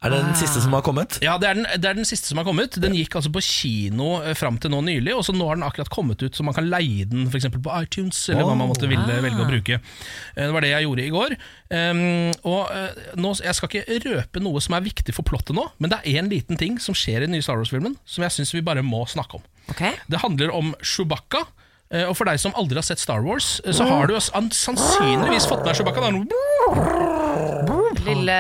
Er 0.00 0.08
det 0.14 0.18
den 0.24 0.32
siste 0.38 0.62
som 0.64 0.72
har 0.72 0.80
kommet? 0.80 1.18
Ja, 1.20 1.34
det 1.36 1.44
er, 1.50 1.58
den, 1.58 1.66
det 1.76 1.84
er 1.90 1.96
den 1.98 2.06
siste 2.08 2.30
som 2.30 2.38
har 2.40 2.46
kommet. 2.48 2.72
Den 2.80 2.94
gikk 2.96 3.18
altså 3.18 3.28
på 3.34 3.42
kino 3.44 4.14
eh, 4.24 4.32
fram 4.38 4.56
til 4.56 4.72
nå 4.72 4.78
nylig, 4.86 5.12
og 5.12 5.20
så 5.26 5.34
nå 5.36 5.44
har 5.50 5.58
den 5.58 5.66
akkurat 5.66 5.90
kommet 5.92 6.22
ut, 6.24 6.32
så 6.38 6.46
man 6.46 6.56
kan 6.56 6.70
leie 6.72 7.04
den 7.10 7.26
f.eks. 7.28 7.50
på 7.52 7.74
iTunes, 7.84 8.22
eller 8.32 8.48
hva 8.48 8.54
man 8.56 8.70
måtte 8.72 8.88
ville, 8.88 9.18
velge 9.26 9.44
å 9.44 9.48
bruke. 9.50 9.76
Eh, 9.76 10.40
Det 10.46 10.48
var 10.56 10.64
det 10.64 10.70
jeg 10.72 10.86
gjorde 10.86 11.04
i 11.04 11.12
går. 11.12 11.34
Um, 11.68 12.00
og 12.48 12.72
eh, 12.72 12.96
nå, 13.20 13.34
Jeg 13.44 13.54
skal 13.58 13.68
ikke 13.74 13.98
røpe 14.08 14.40
noe 14.42 14.64
som 14.64 14.78
er 14.80 14.86
viktig 14.88 15.12
for 15.14 15.28
plottet 15.28 15.52
nå, 15.60 15.66
men 15.78 15.92
det 15.92 16.00
er 16.00 16.16
én 16.22 16.32
liten 16.32 16.56
ting 16.56 16.80
som 16.80 16.96
skjer 16.96 17.20
i 17.20 17.28
den 17.28 17.36
nye 17.36 17.44
Star 17.44 17.60
Wars-filmen 17.60 17.98
som 18.08 18.24
jeg 18.24 18.38
syns 18.38 18.54
vi 18.56 18.64
bare 18.64 18.80
må 18.80 19.04
snakke 19.04 19.36
om. 19.36 19.44
Okay. 19.68 19.92
Det 20.08 20.24
handler 20.24 20.56
om 20.56 20.72
Chewbacca. 20.80 21.44
eh, 21.92 22.08
Og 22.08 22.16
for 22.16 22.24
deg 22.24 22.40
som 22.40 22.56
aldri 22.56 22.80
har 22.80 22.88
sett 22.88 23.04
Star 23.04 23.20
Wars, 23.20 23.58
så 23.68 23.84
har 23.84 24.08
du 24.08 24.16
sannsynligvis 24.16 25.44
fått 25.50 25.60
med 25.60 25.74
deg 25.74 25.82
Chewbacca. 25.84 27.29
Det 28.04 28.14
Lille 28.14 28.38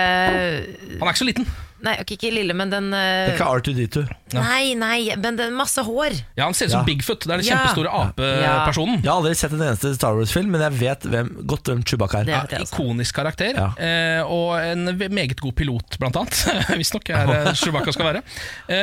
Han 1.00 1.08
er 1.08 1.12
ikke 1.12 1.24
så 1.24 1.28
liten. 1.32 1.50
Nei, 1.80 1.94
ok, 2.02 2.10
ikke 2.12 2.28
lille, 2.28 2.52
men 2.52 2.68
den 2.68 2.90
Det 2.92 2.98
eh, 3.00 3.30
er 3.30 3.38
ikke 3.38 3.46
R2D2. 3.56 4.00
Nei, 4.36 4.74
nei, 4.76 5.14
men 5.16 5.38
den 5.38 5.54
masse 5.56 5.80
hår. 5.80 6.12
Ja, 6.36 6.44
Han 6.44 6.52
ser 6.52 6.68
ut 6.68 6.74
som 6.74 6.82
Ja. 6.82 6.84
Bigfoot. 6.84 7.24
Det 7.24 7.32
er 7.32 7.38
den 7.40 7.46
Ja. 7.46 7.54
kjempestore 7.56 7.88
apepersonen. 7.88 8.98
Jeg 9.00 9.08
har 9.08 9.16
aldri 9.16 9.32
sett 9.34 9.54
en 9.56 9.62
eneste 9.64 9.94
Star 9.96 10.12
Wars-film, 10.18 10.50
men 10.52 10.60
jeg 10.60 10.76
vet 10.76 11.06
hvem, 11.08 11.30
godt 11.48 11.70
hvem 11.70 11.80
Chewbacca 11.88 12.20
er. 12.20 12.24
Det 12.28 12.34
Ja, 12.34 12.40
vet 12.42 12.50
jeg 12.52 12.60
også. 12.66 12.74
ikonisk 12.76 13.14
karakter, 13.16 13.56
Ja. 13.56 13.68
eh, 13.80 14.22
og 14.28 14.60
en 14.60 14.98
ve- 14.98 15.08
meget 15.08 15.40
god 15.40 15.54
pilot, 15.56 15.96
blant 15.98 16.16
annet. 16.20 16.36
Visstnok 16.80 17.08
er 17.16 17.32
eh, 17.48 17.52
Chewbacca 17.54 17.92
skal 17.96 18.10
være. 18.12 18.22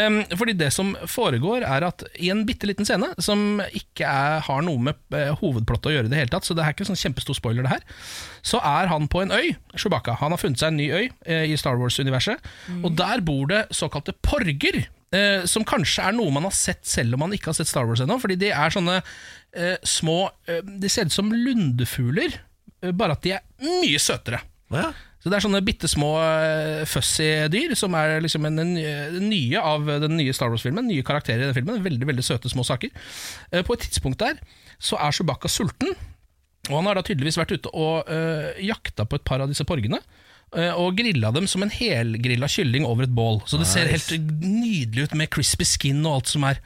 Um, 0.07 0.23
fordi 0.36 0.57
det 0.57 0.73
som 0.73 0.95
foregår, 1.05 1.61
er 1.69 1.86
at 1.86 2.03
i 2.19 2.32
en 2.34 2.45
bitte 2.47 2.65
liten 2.65 2.84
scene, 2.84 3.13
som 3.19 3.61
ikke 3.78 4.09
er, 4.09 4.39
har 4.41 4.61
noe 4.65 4.80
med 4.89 4.95
eh, 5.13 5.30
hovedplottet 5.38 5.91
å 5.91 5.93
gjøre 5.99 6.09
i 6.09 6.09
det 6.09 6.17
hele 6.23 6.34
tatt, 6.34 6.49
så 6.49 6.55
det 6.57 6.65
er 6.65 6.73
ikke 6.73 6.89
sånn 6.89 6.97
kjempestor 6.97 7.38
spoiler, 7.38 7.61
det 7.61 7.69
her, 7.78 7.86
så 8.45 8.59
er 8.65 8.89
han 8.91 9.07
på 9.11 9.23
en 9.23 9.33
øy, 9.35 9.55
Chewbacca. 9.75 10.17
Han 10.21 10.33
har 10.33 10.41
funnet 10.41 10.61
seg 10.61 10.73
en 10.73 10.79
ny 10.79 10.88
øy 10.91 11.07
eh, 11.25 11.47
i 11.51 11.57
Star 11.59 11.79
Wars-universet, 11.79 12.43
og 12.83 12.93
der 12.99 13.23
bor 13.25 13.47
det 13.51 13.65
såkalte 13.75 14.15
porger. 14.25 14.85
Eh, 15.15 15.45
som 15.47 15.63
kanskje 15.63 16.03
er 16.03 16.15
noe 16.17 16.33
man 16.35 16.43
har 16.43 16.55
sett 16.55 16.83
selv 16.83 17.15
om 17.15 17.21
man 17.23 17.35
ikke 17.35 17.53
har 17.53 17.55
sett 17.55 17.69
Star 17.69 17.88
Wars 17.88 18.01
ennå. 18.03 18.19
Fordi 18.19 18.35
de 18.39 18.51
er 18.51 18.73
sånne 18.73 18.97
eh, 18.99 19.77
små 19.88 20.17
eh, 20.51 20.59
De 20.59 20.89
ser 20.91 21.07
ut 21.07 21.15
som 21.15 21.31
lundefugler, 21.31 22.35
eh, 22.83 22.91
bare 22.91 23.15
at 23.15 23.23
de 23.23 23.38
er 23.38 23.45
mye 23.63 24.01
søtere. 24.03 24.41
Ja. 24.73 24.91
Så 25.27 25.31
det 25.31 25.38
er 25.39 25.43
sånne 25.43 25.63
bitte 25.65 25.89
små 25.91 26.11
uh, 26.21 26.85
fussy 26.88 27.25
dyr, 27.51 27.73
som 27.75 27.95
er 27.97 28.21
liksom 28.23 28.45
en, 28.47 28.61
en, 28.61 28.75
en 28.79 29.25
nye 29.27 29.59
av 29.59 29.88
den 30.03 30.13
nye 30.19 30.35
Star 30.35 30.51
Wars-filmen. 30.53 30.88
Nye 30.88 31.03
karakterer 31.03 31.41
i 31.41 31.49
den 31.49 31.57
filmen. 31.57 31.81
Veldig 31.83 32.07
veldig 32.07 32.23
søte 32.23 32.51
små 32.51 32.63
saker. 32.67 32.93
Eh, 33.51 33.63
på 33.65 33.75
et 33.75 33.88
tidspunkt 33.88 34.21
der 34.21 34.38
så 34.77 34.99
er 35.01 35.15
Chewbacca 35.15 35.49
sulten, 35.49 35.95
og 36.68 36.76
han 36.80 36.89
har 36.89 36.99
da 36.99 37.03
tydeligvis 37.05 37.39
vært 37.39 37.55
ute 37.55 37.72
og 37.74 38.09
øh, 38.11 38.57
jakta 38.65 39.05
på 39.07 39.20
et 39.20 39.26
par 39.28 39.43
av 39.43 39.51
disse 39.51 39.65
porgene. 39.68 39.99
øh, 40.55 40.74
Og 40.76 40.97
grilla 40.99 41.32
dem 41.32 41.47
som 41.47 41.63
en 41.63 41.74
helgrilla 41.74 42.49
kylling 42.51 42.86
over 42.86 43.07
et 43.07 43.15
bål. 43.15 43.41
Så 43.47 43.59
det 43.59 43.68
ser 43.68 43.88
helt 43.91 44.11
nydelig 44.43 45.07
ut 45.07 45.15
med 45.15 45.32
crispy 45.34 45.68
skin 45.68 46.05
og 46.05 46.20
alt 46.20 46.32
som 46.34 46.47
er. 46.47 46.61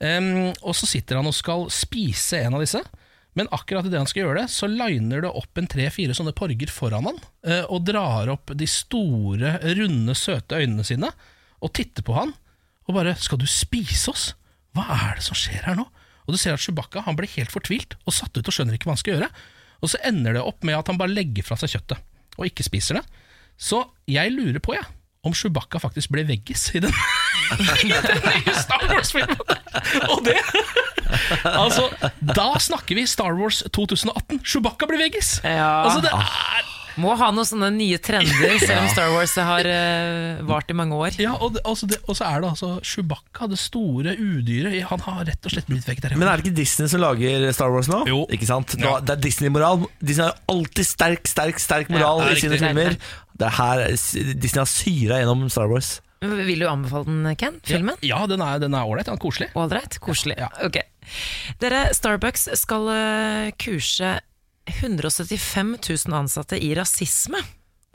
Em, 0.00 0.50
og 0.64 0.74
så 0.78 0.88
sitter 0.88 1.20
han 1.20 1.28
og 1.28 1.36
skal 1.36 1.68
spise 1.74 2.40
en 2.40 2.56
av 2.56 2.64
disse. 2.64 2.80
Men 3.38 3.50
akkurat 3.54 3.86
idet 3.86 4.00
han 4.00 4.08
skal 4.10 4.24
gjøre 4.24 4.40
det, 4.42 4.50
så 4.50 4.66
liner 4.66 5.22
det 5.22 5.30
opp 5.38 5.58
en 5.60 5.68
tre-fire 5.70 6.16
sånne 6.16 6.34
porger 6.34 6.72
foran 6.74 7.06
han, 7.06 7.20
øh, 7.46 7.64
og 7.70 7.84
drar 7.86 8.32
opp 8.32 8.50
de 8.58 8.66
store, 8.66 9.54
runde, 9.78 10.16
søte 10.18 10.58
øynene 10.58 10.86
sine, 10.86 11.12
og 11.62 11.70
titter 11.76 12.02
på 12.06 12.16
han, 12.16 12.34
og 12.88 12.96
bare 12.96 13.14
'Skal 13.14 13.38
du 13.38 13.46
spise 13.46 14.10
oss? 14.10 14.34
Hva 14.74 14.82
er 14.90 15.14
det 15.14 15.22
som 15.22 15.38
skjer 15.38 15.62
her 15.62 15.76
nå?' 15.78 15.86
Og 16.30 16.36
du 16.36 16.38
ser 16.38 16.54
at 16.54 16.62
Chewbacca 16.62 17.02
han 17.02 17.16
blir 17.18 17.30
helt 17.34 17.50
fortvilt 17.50 17.96
og 18.06 18.14
satt 18.14 18.36
ut 18.38 18.46
og 18.46 18.54
skjønner 18.54 18.76
ikke 18.78 18.86
hva 18.86 18.94
han 18.94 19.00
skal 19.02 19.16
gjøre. 19.16 19.28
Og 19.82 19.90
så 19.90 19.98
ender 20.06 20.36
det 20.38 20.44
opp 20.46 20.62
med 20.62 20.78
at 20.78 20.86
han 20.92 21.00
bare 21.00 21.10
legger 21.10 21.42
fra 21.42 21.58
seg 21.58 21.72
kjøttet, 21.74 21.98
og 22.38 22.46
ikke 22.46 22.66
spiser 22.66 23.00
det. 23.00 23.02
Så 23.58 23.82
jeg 24.06 24.30
lurer 24.30 24.62
på, 24.62 24.76
jeg, 24.76 24.86
om 25.26 25.34
Chewbacca 25.34 25.80
faktisk 25.82 26.12
ble 26.14 26.22
veggis 26.28 26.68
i 26.78 26.84
den, 26.84 26.94
i 27.88 27.90
den 27.90 28.22
nye 28.28 28.54
Star 28.60 28.86
Wars-filmen. 28.92 29.42
Og 30.12 30.22
det 30.28 30.38
Altså, 31.50 31.88
da 32.22 32.52
snakker 32.62 32.94
vi 32.94 33.02
Star 33.10 33.34
Wars 33.34 33.64
2018. 33.74 34.44
Chewbacca 34.46 34.86
blir 34.86 35.02
veggis! 35.02 35.40
Ja. 35.42 35.82
Altså, 35.88 36.04
det 36.04 36.12
er 36.14 36.68
Må 37.00 37.14
ha 37.18 37.30
noen 37.34 37.48
sånne 37.48 37.70
nye 37.74 37.98
trender, 38.02 38.56
selv 38.62 38.82
om 38.82 38.88
Star 38.92 39.12
Wars 39.14 39.34
har 39.50 39.68
uh, 39.68 40.42
vart 40.48 40.70
i 40.72 40.76
mange 40.76 40.98
år. 40.98 41.16
Ja, 41.22 41.34
og, 41.38 41.56
det, 41.56 41.64
altså 41.68 41.88
det, 41.90 42.00
og 42.06 42.18
så 42.18 42.28
er 42.28 42.44
det 42.44 42.50
altså 42.52 42.72
Chewbacca, 42.86 43.48
det 43.50 43.60
store 43.60 44.16
udyret. 44.18 44.76
Han 44.90 45.04
har 45.06 45.24
rett 45.30 45.48
og 45.48 45.54
slett 45.54 45.70
blitt 45.70 45.88
vegetarianer. 45.88 46.20
Men 46.20 46.30
er 46.32 46.40
det 46.40 46.46
ikke 46.48 46.60
Disney 46.60 46.90
som 46.92 47.02
lager 47.04 47.48
Star 47.56 47.72
Wars 47.72 47.90
nå? 47.90 48.02
Jo. 48.10 48.20
Ikke 48.32 48.48
sant? 48.48 48.76
Nå, 48.80 48.98
Det 49.06 49.16
er 49.16 49.24
Disney-moral. 49.24 49.86
Disney 49.98 50.28
har 50.28 50.38
alltid 50.52 50.88
sterk, 50.88 51.26
sterk 51.30 51.60
sterk 51.62 51.90
moral 51.92 52.24
Ja, 52.26 52.36
i 52.36 52.44
sine 52.44 52.60
filmer. 52.60 52.96
Det 53.40 53.48
er 53.48 53.56
her 53.56 53.86
Disney 54.36 54.60
har 54.60 54.70
syra 54.70 55.20
gjennom 55.22 55.48
Star 55.52 55.70
Wars. 55.72 55.98
Vil 56.20 56.60
du 56.60 56.66
anbefale 56.68 57.08
den, 57.08 57.36
Ken? 57.40 57.60
Filmen? 57.64 57.96
Ja, 58.04 58.26
den 58.28 58.42
er 58.44 58.58
den 58.60 58.74
er 58.76 58.84
ålreit. 58.84 59.08
Koselig. 59.22 59.48
Ålreit? 59.56 59.96
Koselig. 60.04 60.36
Ja. 60.36 60.50
Ok. 60.66 60.76
Dere, 61.62 61.86
Starbucks 61.96 62.50
skal 62.60 62.90
eh, 62.92 63.52
kurse 63.56 64.18
175 64.70 65.78
000 66.06 66.18
ansatte 66.18 66.56
i 66.56 66.74
rasisme. 66.74 67.38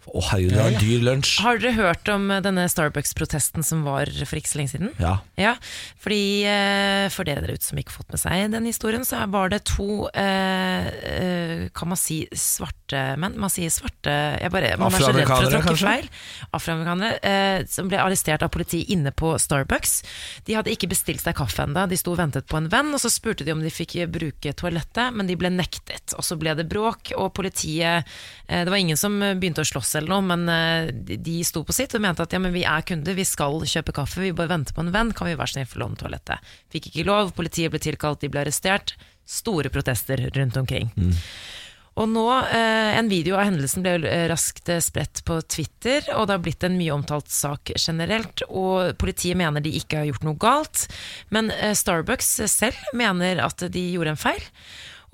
Å 0.05 0.21
herregud, 0.29 0.53
det 0.53 0.59
var 0.61 0.69
en 0.69 0.83
dyr 0.83 1.03
lunsj. 1.05 1.31
Har 1.41 1.57
dere 1.61 1.73
hørt 1.79 2.09
om 2.13 2.27
eh, 2.29 2.41
denne 2.45 2.67
Starbucks-protesten 2.69 3.65
som 3.65 3.81
var 3.87 4.11
for 4.21 4.37
ikke 4.37 4.51
så 4.51 4.59
lenge 4.59 4.73
siden? 4.75 4.91
Ja. 5.01 5.15
Ja, 5.39 5.55
fordi 6.01 6.45
eh, 6.45 7.07
For 7.13 7.27
dere 7.27 7.41
der 7.41 7.55
ute 7.57 7.65
som 7.65 7.79
ikke 7.81 7.95
fått 7.95 8.13
med 8.13 8.21
seg 8.21 8.53
den 8.53 8.67
historien, 8.69 9.05
så 9.07 9.23
var 9.33 9.49
det 9.51 9.63
to 9.67 10.05
eh, 10.13 10.89
eh, 11.09 11.63
Kan 11.75 11.89
man 11.91 11.99
si 11.99 12.21
svarte 12.37 13.01
menn? 13.19 13.39
Man 13.41 13.51
sier 13.51 13.73
svarte 13.73 14.13
jeg 14.41 14.53
bare, 14.53 14.75
Man 14.77 14.93
er 14.93 15.01
så 15.03 15.09
redd 15.15 15.31
for 15.31 15.47
å 15.47 15.53
tråkke 15.55 15.75
feil. 15.81 16.09
Afroamerikanere 16.55 17.17
eh, 17.25 17.65
som 17.71 17.89
ble 17.89 17.97
arrestert 18.03 18.45
av 18.45 18.53
politiet 18.53 18.93
inne 18.93 19.09
på 19.15 19.33
Starbucks. 19.41 19.97
De 20.45 20.55
hadde 20.57 20.73
ikke 20.73 20.91
bestilt 20.93 21.25
seg 21.25 21.35
kaffe 21.37 21.65
ennå, 21.65 21.87
de 21.89 21.97
sto 21.99 22.13
og 22.13 22.21
ventet 22.21 22.45
på 22.51 22.59
en 22.61 22.69
venn, 22.71 22.93
og 22.93 23.01
så 23.01 23.09
spurte 23.11 23.47
de 23.47 23.55
om 23.55 23.63
de 23.63 23.73
fikk 23.73 23.97
bruke 24.13 24.53
toalettet, 24.53 25.15
men 25.17 25.27
de 25.27 25.37
ble 25.39 25.49
nektet. 25.53 26.13
Og 26.15 26.25
så 26.25 26.37
ble 26.39 26.53
det 26.59 26.67
bråk, 26.69 27.15
og 27.17 27.33
politiet 27.35 28.05
eh, 28.45 28.61
Det 28.61 28.69
var 28.69 28.79
ingen 28.79 28.99
som 28.99 29.17
begynte 29.17 29.65
å 29.65 29.67
slåss 29.67 29.94
eller 29.99 30.11
noe, 30.11 30.21
men 30.25 30.43
eh, 30.49 30.91
de- 31.17 31.41
sto 31.47 31.63
på 31.65 31.73
sitt 31.75 31.95
og 31.97 32.01
mente 32.05 32.23
at 32.25 32.33
ja, 32.35 32.39
men 32.43 32.53
vi 32.55 32.63
er 32.67 32.85
kunder, 32.87 33.13
vi 33.17 33.25
skal 33.25 33.59
kjøpe 33.65 33.95
kaffe, 33.95 34.21
vi 34.21 34.31
bare 34.35 34.51
venter 34.53 34.73
på 34.75 34.83
en 34.85 34.93
venn, 34.95 35.11
kan 35.15 35.27
vi 35.29 35.35
være 35.39 35.53
snill 35.55 35.65
få 35.71 35.81
låne 35.83 35.97
toalettet? 35.99 36.39
Fikk 36.73 36.91
ikke 36.91 37.07
lov, 37.09 37.33
politiet 37.37 37.71
ble 37.73 37.79
tilkalt, 37.83 38.21
de 38.21 38.29
ble 38.33 38.43
arrestert. 38.45 38.95
Store 39.25 39.71
protester 39.73 40.21
rundt 40.35 40.57
omkring. 40.61 40.91
Og 41.95 42.09
nå, 42.11 42.25
eh, 42.51 42.97
En 42.99 43.07
video 43.07 43.37
av 43.39 43.45
hendelsen 43.47 43.81
ble 43.81 43.93
eh, 44.05 44.25
raskt 44.27 44.67
spredt 44.83 45.23
på 45.25 45.37
Twitter, 45.47 46.03
og 46.13 46.27
det 46.27 46.35
har 46.35 46.43
blitt 46.43 46.63
en 46.67 46.75
mye 46.77 46.91
omtalt 46.93 47.29
sak 47.31 47.71
generelt. 47.79 48.43
og 48.49 48.97
Politiet 48.99 49.37
mener 49.39 49.61
de 49.63 49.71
ikke 49.79 49.97
har 50.01 50.09
gjort 50.11 50.23
noe 50.27 50.35
galt, 50.35 50.87
men 51.31 51.49
Starbucks 51.73 52.33
selv 52.51 52.75
mener 52.93 53.39
at 53.45 53.63
de 53.71 53.85
gjorde 53.95 54.11
en 54.11 54.19
feil. 54.19 54.43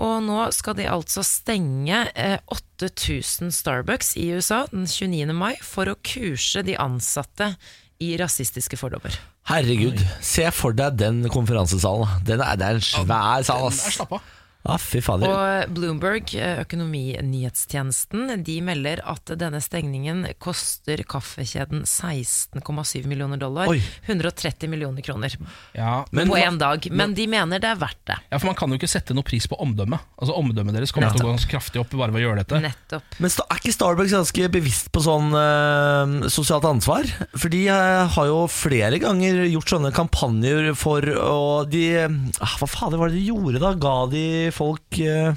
Og 0.02 0.24
nå 0.26 0.39
skal 0.56 0.78
de 0.80 0.88
altså 0.89 1.24
stenge 1.26 2.04
eh, 2.18 2.39
8000 2.49 3.54
Starbucks 3.54 4.16
i 4.18 4.32
USA 4.34 4.64
den 4.72 4.88
29. 4.89 5.30
mai 5.38 5.54
for 5.62 5.91
å 5.91 5.97
kurse 6.02 6.64
de 6.66 6.78
ansatte 6.82 7.54
i 8.02 8.16
rasistiske 8.18 8.80
fordommer. 8.82 9.14
Herregud, 9.49 10.02
se 10.26 10.47
for 10.54 10.74
deg 10.78 10.97
den 10.97 11.22
konferansesalen. 11.30 12.22
Den 12.26 12.41
er, 12.41 12.58
det 12.58 12.68
er 12.68 12.80
en 12.80 12.86
svær 12.86 13.45
sal, 13.45 13.68
Den 13.70 13.82
er 13.82 14.06
ass. 14.18 14.39
Ja, 14.62 14.76
fy 14.78 15.01
fader. 15.01 15.32
Og 15.32 15.72
Bloomberg, 15.74 16.36
eh, 16.38 16.59
økonominyhetstjenesten, 16.62 18.30
de 18.45 18.57
melder 18.62 19.01
at 19.09 19.32
denne 19.41 19.57
stengningen 19.64 20.28
koster 20.41 21.01
kaffekjeden 21.09 21.82
16,7 21.89 23.07
millioner 23.09 23.41
dollar. 23.41 23.72
Oi. 23.72 23.82
130 24.05 24.70
millioner 24.70 25.01
kroner 25.01 25.34
Ja, 25.74 26.05
Men 26.12 26.30
på 26.30 26.38
én 26.38 26.59
dag. 26.62 26.86
Men 26.91 27.16
de 27.18 27.26
mener 27.28 27.59
det 27.59 27.70
er 27.72 27.80
verdt 27.80 28.05
det. 28.05 28.20
ja, 28.30 28.38
for 28.38 28.51
Man 28.51 28.55
kan 28.55 28.70
jo 28.70 28.78
ikke 28.78 28.89
sette 28.91 29.16
noe 29.18 29.26
pris 29.26 29.47
på 29.49 29.57
omdømmet. 29.57 29.99
Altså 30.22 30.36
Omdømmet 30.38 30.76
deres 30.78 30.91
kommer 30.91 31.12
til 31.12 31.24
å 31.24 31.30
gå 31.30 31.34
ganske 31.36 31.51
kraftig 31.51 31.82
opp 31.82 31.89
bare 31.97 32.14
ved 32.14 32.22
å 32.22 32.26
gjøre 32.30 32.43
dette. 32.43 32.62
Nettopp. 32.62 33.18
Men 33.18 33.32
er 33.32 33.62
ikke 33.62 33.74
Starbucks 33.74 34.14
ganske 34.14 34.49
bevisst 34.53 34.91
på 34.93 35.01
sånn 35.03 35.34
øh, 35.34 36.30
sosialt 36.30 36.68
ansvar? 36.70 37.07
For 37.34 37.49
de 37.51 37.64
eh, 37.72 38.05
har 38.14 38.30
jo 38.30 38.45
flere 38.51 38.99
ganger 39.01 39.45
gjort 39.49 39.74
sånne 39.74 39.93
kampanjer 39.95 40.72
for 40.78 41.01
å 41.01 41.41
de, 41.66 41.86
ah, 42.05 42.55
Hva 42.59 42.70
fader 42.70 43.01
var 43.01 43.09
det 43.09 43.20
de 43.20 43.28
gjorde 43.32 43.62
da? 43.64 43.74
Ga 43.82 43.95
de 44.12 44.51
folk 44.56 44.99
eh, 44.99 45.34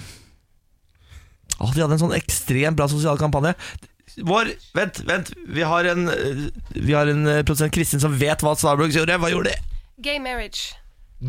De 1.58 1.82
hadde 1.82 1.94
en 1.96 2.02
sånn 2.02 2.14
ekstremt 2.16 2.76
bra 2.78 2.88
sosial 2.90 3.18
kampanje. 3.20 3.54
Vår, 4.26 4.50
Vent, 4.76 5.00
vent. 5.08 5.30
Vi 5.50 5.64
har 5.66 5.86
en, 5.90 6.08
eh, 6.12 6.42
vi 6.76 6.92
har 6.94 7.08
en 7.10 7.26
eh, 7.26 7.42
produsent 7.46 7.72
Kristin 7.74 8.02
som 8.02 8.14
vet 8.18 8.42
hva 8.44 8.52
Starbucks 8.58 8.94
gjorde. 8.98 9.16
Hva 9.22 9.30
gjorde 9.32 9.54
de? 9.54 9.80
Gay 10.04 10.20
marriage. 10.22 10.74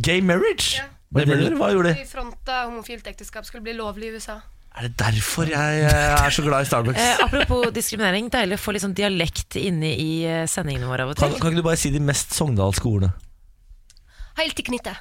Gay 0.05 0.21
marriage? 0.21 0.75
Ja. 0.81 0.89
Hva, 1.15 1.23
det 1.25 1.53
hva 1.55 1.69
gjorde 1.71 1.93
de? 1.93 2.03
De 2.03 2.09
fronta 2.09 2.65
homofilt 2.67 3.07
ekteskap 3.07 3.45
skulle 3.47 3.63
bli 3.65 3.73
lovlig 3.77 4.09
i 4.11 4.17
USA. 4.19 4.39
Er 4.75 4.89
det 4.89 4.97
derfor 4.99 5.47
jeg 5.47 5.83
eh, 5.87 6.13
er 6.19 6.33
så 6.35 6.43
glad 6.43 6.65
i 6.65 6.69
Starbucks? 6.69 6.99
Eh, 6.99 7.21
apropos 7.23 7.69
diskriminering, 7.73 8.27
deilig 8.33 8.57
å 8.59 8.63
få 8.65 8.73
litt 8.75 8.83
sånn 8.83 8.97
dialekt 8.97 9.55
inne 9.61 9.93
i 9.95 10.09
sendingene 10.51 10.89
våre 10.89 11.05
av 11.07 11.13
og 11.13 11.21
Kan, 11.21 11.31
til. 11.31 11.39
kan 11.41 11.53
ikke 11.53 11.61
du 11.63 11.67
bare 11.69 11.79
si 11.79 11.93
de 11.95 12.01
mest 12.03 12.35
sogndalske 12.35 12.89
ordene? 12.89 13.13
Heilt 14.35 14.59
i 14.59 14.65
knittet. 14.67 14.99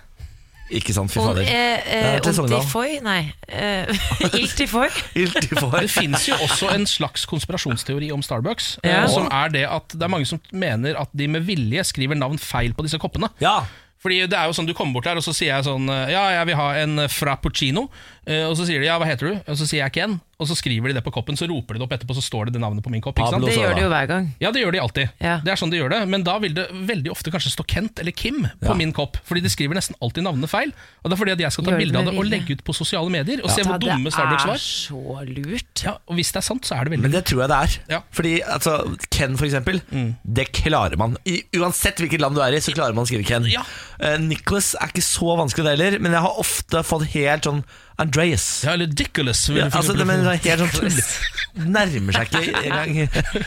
Ikke 0.75 0.95
sant, 0.97 1.13
fy 1.13 1.21
fader. 1.23 1.43
eh, 1.47 1.85
Det 1.87 2.33
eh. 2.35 2.41
Ontifoi? 2.43 2.99
Nei. 3.05 3.21
Eh, 3.49 3.87
Iltifoi? 4.41 4.89
Det 5.85 5.91
finnes 5.93 6.27
jo 6.29 6.35
også 6.47 6.73
en 6.75 6.87
slags 6.91 7.25
konspirasjonsteori 7.31 8.11
om 8.15 8.23
Starbucks. 8.25 8.79
Ja. 8.83 9.05
eh, 9.05 9.09
Som 9.13 9.29
er 9.31 9.55
det 9.55 9.65
at 9.71 9.95
det 9.95 10.03
er 10.03 10.13
mange 10.13 10.27
som 10.29 10.41
mener 10.53 10.99
at 11.01 11.11
de 11.15 11.29
med 11.31 11.47
vilje 11.47 11.85
skriver 11.87 12.19
navn 12.19 12.39
feil 12.43 12.75
på 12.75 12.87
disse 12.87 12.99
koppene. 13.03 13.31
Ja, 13.45 13.61
Fordi 14.05 14.19
det 14.29 14.37
er 14.37 14.51
jo 14.51 14.53
sånn 14.53 14.67
Du 14.69 14.75
kommer 14.77 14.93
bort 14.99 15.07
der 15.09 15.17
og 15.17 15.25
så 15.25 15.33
sier 15.33 15.55
jeg 15.55 15.65
sånn 15.65 15.87
eh, 15.89 16.11
Ja, 16.13 16.27
jeg 16.41 16.51
vil 16.51 16.59
ha 16.61 16.67
en 16.83 16.99
frappuccino. 17.09 17.87
Eh, 18.27 18.45
og 18.49 18.57
så 18.57 18.65
sier 18.69 18.81
de 18.81 18.87
ja, 18.89 18.97
hva 19.01 19.09
heter 19.09 19.33
du? 19.33 19.35
Og 19.53 19.59
så 19.61 19.67
sier 19.69 19.83
jeg 19.85 19.93
Ken. 19.99 20.21
Og 20.43 20.49
så 20.51 20.57
skriver 20.59 20.91
de 20.91 20.97
det 20.97 21.03
på 21.07 21.13
koppen, 21.15 21.37
så 21.39 21.47
roper 21.47 21.77
de 21.77 21.79
det 21.79 21.85
opp 21.87 21.93
etterpå, 21.95 22.15
så 22.19 22.23
står 22.25 22.49
det 22.49 22.57
det 22.57 22.61
navnet 22.65 22.83
på 22.83 22.91
min 22.91 23.01
kopp. 23.05 23.15
Ikke 23.21 23.31
sant? 23.31 23.45
Pablo 23.45 23.53
Det 23.53 23.55
gjør 23.61 23.77
de 23.79 23.83
jo 23.85 23.91
hver 23.93 24.09
gang. 24.11 24.25
Ja, 24.43 24.51
det 24.51 24.63
gjør 24.65 24.75
de 24.75 24.81
alltid. 24.83 25.13
Ja. 25.23 25.35
Det 25.45 25.53
er 25.55 25.61
sånn 25.61 25.71
de 25.71 25.79
gjør 25.79 25.93
det 25.95 26.01
Men 26.11 26.25
da 26.27 26.35
vil 26.43 26.57
det 26.57 26.65
veldig 26.75 27.13
ofte 27.13 27.31
kanskje 27.31 27.53
stå 27.55 27.65
Kent 27.71 28.03
eller 28.03 28.11
Kim 28.17 28.41
på 28.43 28.73
Ja. 28.73 28.75
min 28.75 28.91
kopp. 28.93 29.17
Fordi 29.29 29.45
de 29.45 29.53
skriver 29.53 29.79
nesten 29.79 29.95
alltid 30.03 30.27
navnene 30.27 30.51
feil. 30.51 30.73
Og 31.05 31.11
det 31.11 31.15
er 31.15 31.21
fordi 31.23 31.35
at 31.37 31.45
jeg 31.45 31.53
skal 31.55 31.65
ta 31.69 31.77
bilde 31.79 32.01
av 32.03 32.09
det 32.11 32.17
og 32.19 32.27
legge 32.27 32.57
ut 32.59 32.65
på 32.67 32.75
sosiale 32.75 33.11
medier 33.15 33.45
og 33.45 33.51
se 33.55 33.63
hvor 33.63 33.79
dumme 33.79 34.11
Starbucks 34.11 34.45
var. 34.51 34.59
Det 34.59 34.59
er 34.59 34.67
så 34.67 35.25
lurt. 35.31 35.85
Ja, 35.87 35.95
Og 36.11 36.19
hvis 36.19 36.33
det 36.35 36.43
er 36.43 36.47
sant, 36.51 36.67
så 36.67 36.75
er 36.81 36.85
det 36.91 36.97
veldig 36.97 37.05
lurt. 37.07 37.13
Men 37.13 37.17
det 37.21 37.25
tror 37.31 37.45
jeg 37.45 37.49
det 37.55 37.61
er. 37.63 37.79
Ja. 37.95 38.01
Fordi 38.11 38.35
altså, 38.43 38.75
Ken, 39.15 39.39
for 39.39 39.47
eksempel, 39.47 39.81
det 40.27 40.49
klarer 40.53 40.99
man. 40.99 41.17
I, 41.25 41.45
uansett 41.61 42.03
hvilket 42.03 42.21
land 42.21 42.35
du 42.35 42.43
er 42.43 42.59
i, 42.59 42.61
så 42.65 42.75
klarer 42.75 42.93
man 42.97 43.07
å 43.07 43.09
skrive 43.09 43.25
Ken. 43.29 43.47
Ja. 43.47 43.63
Eh, 44.01 44.17
Nicholas 44.19 44.75
er 44.81 44.91
ikke 44.91 45.05
så 45.07 45.37
vanskelig, 45.39 45.65
det 45.65 45.75
heller, 45.79 45.99
men 46.03 46.13
jeg 46.17 46.21
har 46.25 46.39
ofte 46.43 46.83
fått 46.87 47.07
helt 47.15 47.45
sånn 47.47 47.65
Andreas. 48.03 48.65
Ja, 48.67 48.73
eller 48.75 48.87
Dickolas. 48.91 49.45
Ja, 49.55 49.69
altså, 49.71 49.95
det, 49.95 50.03
men, 50.09 50.25
helt 50.27 50.43
sånn. 50.75 51.69
Nærmer 51.71 52.17
seg 52.17 52.33
ikke 52.35 52.63
engang. 52.67 53.45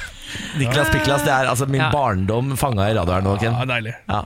Niklas 0.59 0.89
Piklas, 0.91 1.23
det 1.25 1.31
er 1.33 1.47
altså 1.51 1.67
min 1.67 1.81
Ja. 1.81 1.89
barndom 1.91 2.53
fanga 2.59 2.85
i 2.91 2.95
radioen 2.95 3.23
nå, 3.27 3.33
Ja, 3.43 3.65
deilig. 3.67 3.93
Ja. 4.07 4.21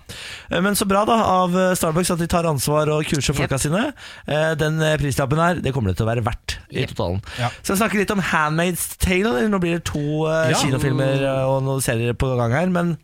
Eh, 0.51 0.61
Men 0.61 0.73
så 0.77 0.85
bra 0.89 1.03
da 1.05 1.17
av 1.25 1.55
eh, 1.57 1.73
Starbucks 1.77 2.11
at 2.13 2.19
de 2.21 2.27
tar 2.29 2.45
ansvar 2.49 2.89
og 2.93 3.05
kurser 3.09 3.33
folka 3.37 3.57
sine. 3.61 3.93
Eh, 4.27 4.53
Den 4.61 4.77
prislappen 5.01 5.41
her, 5.41 5.55
det 5.61 5.73
kommer 5.73 5.89
det 5.93 5.97
til 5.97 6.05
å 6.05 6.11
være 6.13 6.23
verdt 6.25 6.57
i 6.69 6.85
totalen. 6.89 7.21
Ja. 7.39 7.49
Skal 7.63 7.77
snakke 7.81 7.97
litt 8.01 8.11
om 8.13 8.21
Handmaid's 8.21 8.91
Tale? 9.01 9.47
Nå 9.49 9.59
blir 9.61 9.77
det 9.79 9.85
to 9.89 10.25
Ja. 10.29 10.53
kinofilmer 10.53 11.25
og 11.47 11.63
noen 11.65 11.81
serier 11.81 12.13
på 12.13 12.29
gang 12.37 12.51
her, 12.51 12.67
men 12.69 12.97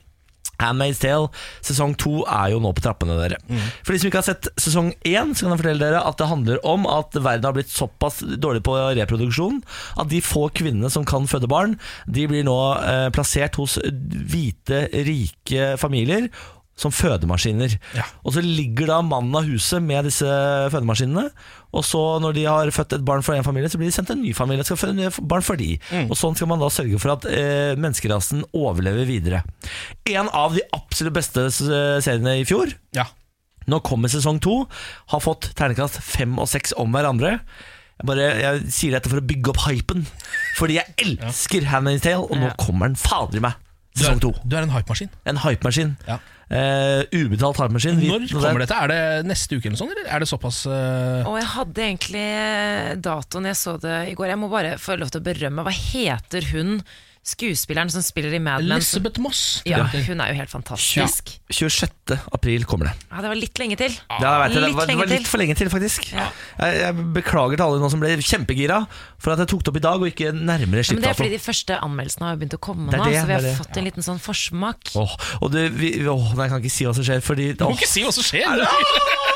Handmaid's 0.61 1.01
Tale 1.01 1.29
sesong 1.65 1.95
to 1.99 2.21
er 2.25 2.53
jo 2.53 2.61
nå 2.63 2.73
på 2.75 2.83
trappene, 2.85 3.17
dere. 3.19 3.39
For 3.85 3.93
de 3.93 4.01
som 4.01 4.09
ikke 4.09 4.21
har 4.21 4.27
sett 4.29 4.49
sesong 4.59 4.91
én, 5.07 5.33
så 5.33 5.45
kan 5.45 5.55
jeg 5.55 5.61
fortelle 5.63 5.83
dere 5.85 6.03
at 6.03 6.19
det 6.19 6.29
handler 6.31 6.61
om 6.67 6.87
at 6.89 7.15
verden 7.17 7.47
har 7.47 7.55
blitt 7.57 7.73
såpass 7.73 8.21
dårlig 8.41 8.63
på 8.65 8.75
reproduksjon 8.97 9.61
at 10.01 10.11
de 10.11 10.21
få 10.23 10.47
kvinnene 10.57 10.91
som 10.93 11.05
kan 11.07 11.27
føde 11.29 11.49
barn, 11.51 11.77
de 12.09 12.27
blir 12.29 12.45
nå 12.47 12.57
eh, 12.81 13.07
plassert 13.15 13.57
hos 13.59 13.77
hvite, 13.83 14.87
rike 15.07 15.73
familier 15.81 16.29
som 16.77 16.91
fødemaskiner. 16.93 17.73
Ja. 17.97 18.03
Og 18.21 18.35
så 18.35 18.41
ligger 18.45 18.91
da 18.91 18.99
mannen 19.01 19.33
av 19.39 19.47
huset 19.49 19.81
med 19.81 20.05
disse 20.05 20.27
fødemaskinene. 20.69 21.23
Og 21.73 21.83
så 21.85 21.99
når 22.21 22.35
de 22.37 22.43
har 22.47 22.69
født 22.73 22.93
et 22.99 23.05
barn 23.05 23.25
for 23.25 23.33
en 23.35 23.45
familie, 23.45 23.69
så 23.73 23.79
blir 23.81 23.89
de 23.89 23.95
sendt 23.95 24.11
til 24.11 24.17
en 24.19 24.23
ny 24.23 24.33
familie 24.37 24.63
skal 24.67 24.77
føde 24.79 25.09
barn 25.25 25.43
for 25.45 25.57
de. 25.59 25.71
Og 26.05 26.13
sånn 26.17 26.37
skal 26.37 26.51
man 26.53 26.61
da 26.61 26.69
sørge 26.73 26.99
for 27.01 27.15
at 27.17 27.25
eh, 27.31 27.73
menneskerasen 27.81 28.45
overlever 28.57 29.09
videre. 29.09 29.41
En 30.07 30.29
av 30.29 30.53
de 30.55 30.61
absolutt 30.77 31.17
beste 31.17 31.47
seriene 31.57 32.37
i 32.43 32.45
fjor, 32.47 32.71
Ja. 32.95 33.07
nå 33.67 33.81
kommer 33.83 34.07
sesong 34.13 34.37
to, 34.45 34.61
har 35.11 35.19
fått 35.25 35.49
ternekast 35.59 35.97
fem 36.05 36.37
og 36.39 36.47
seks 36.47 36.77
om 36.79 36.93
hverandre. 36.95 37.39
Jeg, 37.97 38.05
bare, 38.05 38.25
jeg 38.37 38.67
sier 38.71 38.93
dette 38.93 39.09
for 39.09 39.17
å 39.19 39.25
bygge 39.25 39.49
opp 39.49 39.63
hypen, 39.65 40.05
fordi 40.59 40.77
jeg 40.77 40.93
elsker 41.01 41.65
Handmaid's 41.73 42.03
Tale, 42.05 42.21
og 42.29 42.37
nå 42.37 42.51
kommer 42.61 42.91
den 42.93 42.99
fader 43.01 43.41
i 43.41 43.43
meg. 43.49 43.57
Du 43.97 44.03
er, 44.03 44.11
Sesong 44.11 44.21
to. 44.21 44.33
du 44.45 44.55
er 44.57 44.67
en 44.67 44.73
hypemaskin. 44.73 45.09
En 45.25 45.39
hypemaskin. 45.41 45.95
Ja. 46.07 46.19
Uh, 46.47 47.01
ubetalt 47.11 47.57
hypemaskin. 47.59 47.97
Når 47.99 48.27
kommer 48.31 48.63
dette? 48.63 48.77
Er 48.77 48.91
det 48.93 49.01
neste 49.27 49.57
uke 49.57 49.67
eller 49.67 49.79
sånn, 49.79 49.91
eller 49.95 50.07
er 50.13 50.23
det 50.23 50.29
såpass 50.29 50.61
uh... 50.69 51.25
Og 51.27 51.35
jeg 51.41 51.49
hadde 51.55 51.83
egentlig 51.89 52.27
datoen 53.03 53.49
jeg 53.49 53.59
så 53.59 53.75
det 53.83 53.97
i 54.13 54.15
går. 54.15 54.31
Jeg 54.31 54.41
må 54.43 54.51
bare 54.53 54.77
få 54.79 54.95
lov 55.01 55.11
til 55.11 55.23
å 55.23 55.27
berømme. 55.27 55.65
Hva 55.67 55.75
heter 55.75 56.47
hun 56.53 56.77
skuespilleren 57.27 57.89
som 57.91 58.03
spiller 58.05 58.33
i 58.37 58.39
Mad 58.39 58.63
Men? 58.63 58.77
Elisabeth 58.77 59.19
Moss? 59.23 59.41
Ja, 59.67 59.81
hun 59.91 60.21
er 60.23 60.31
jo 60.31 60.37
helt 60.39 60.51
fantastisk. 60.51 61.33
26. 61.51 62.15
april 62.33 62.63
kommer 62.69 62.89
det. 62.89 62.93
Ja, 63.11 63.21
det 63.25 63.31
var 63.33 63.39
litt 63.39 63.59
lenge 63.61 63.77
til. 63.79 63.97
Ja, 64.07 64.17
jeg 64.21 64.39
vet 64.41 64.55
det. 64.55 64.61
det, 64.61 64.67
Litt 64.67 64.77
var, 64.79 64.87
det 64.91 64.97
var 65.01 65.11
litt 65.11 65.27
for 65.29 65.41
lenge 65.43 65.57
til, 65.59 65.69
faktisk. 65.73 66.07
Ja. 66.15 66.29
Jeg, 66.61 66.79
jeg 66.85 67.07
beklager 67.17 67.59
til 67.59 67.65
alle 67.67 67.81
nå 67.83 67.89
som 67.91 68.03
ble 68.03 68.13
kjempegira 68.23 68.79
for 69.19 69.35
at 69.35 69.43
jeg 69.43 69.51
tok 69.53 69.65
det 69.65 69.73
opp 69.73 69.79
i 69.81 69.85
dag 69.87 70.05
og 70.05 70.11
ikke 70.11 70.31
nærmere 70.35 70.85
Ja, 70.87 70.95
men 70.95 71.03
det 71.03 71.11
er 71.11 71.19
fordi 71.19 71.35
de 71.35 71.41
første 71.43 71.79
anmeldelsene 71.83 72.29
har 72.31 72.39
begynt 72.39 72.57
å 72.57 72.61
komme 72.69 72.91
Det 72.93 73.01
nå, 73.01 73.09
så 73.11 73.25
vi 73.29 73.35
har 73.37 73.45
det 73.47 73.55
fått 73.59 73.81
en 73.81 73.89
liten 73.89 74.05
sånn 74.07 74.21
forsmak. 74.23 74.93
Åh, 74.99 75.17
og 75.41 75.51
du, 75.53 75.59
vi, 75.77 75.93
åh, 76.07 76.31
nei, 76.37 76.47
jeg 76.47 76.53
kan 76.55 76.63
ikke 76.63 76.75
si 76.77 76.87
hva 76.87 76.95
som 76.97 77.07
skjer, 77.07 77.23
fordi 77.25 77.51
Du 77.57 77.67
må 77.67 77.75
ikke 77.75 77.89
si 77.91 78.05
hva 78.07 78.13
som 78.15 78.25
skjer! 78.25 79.35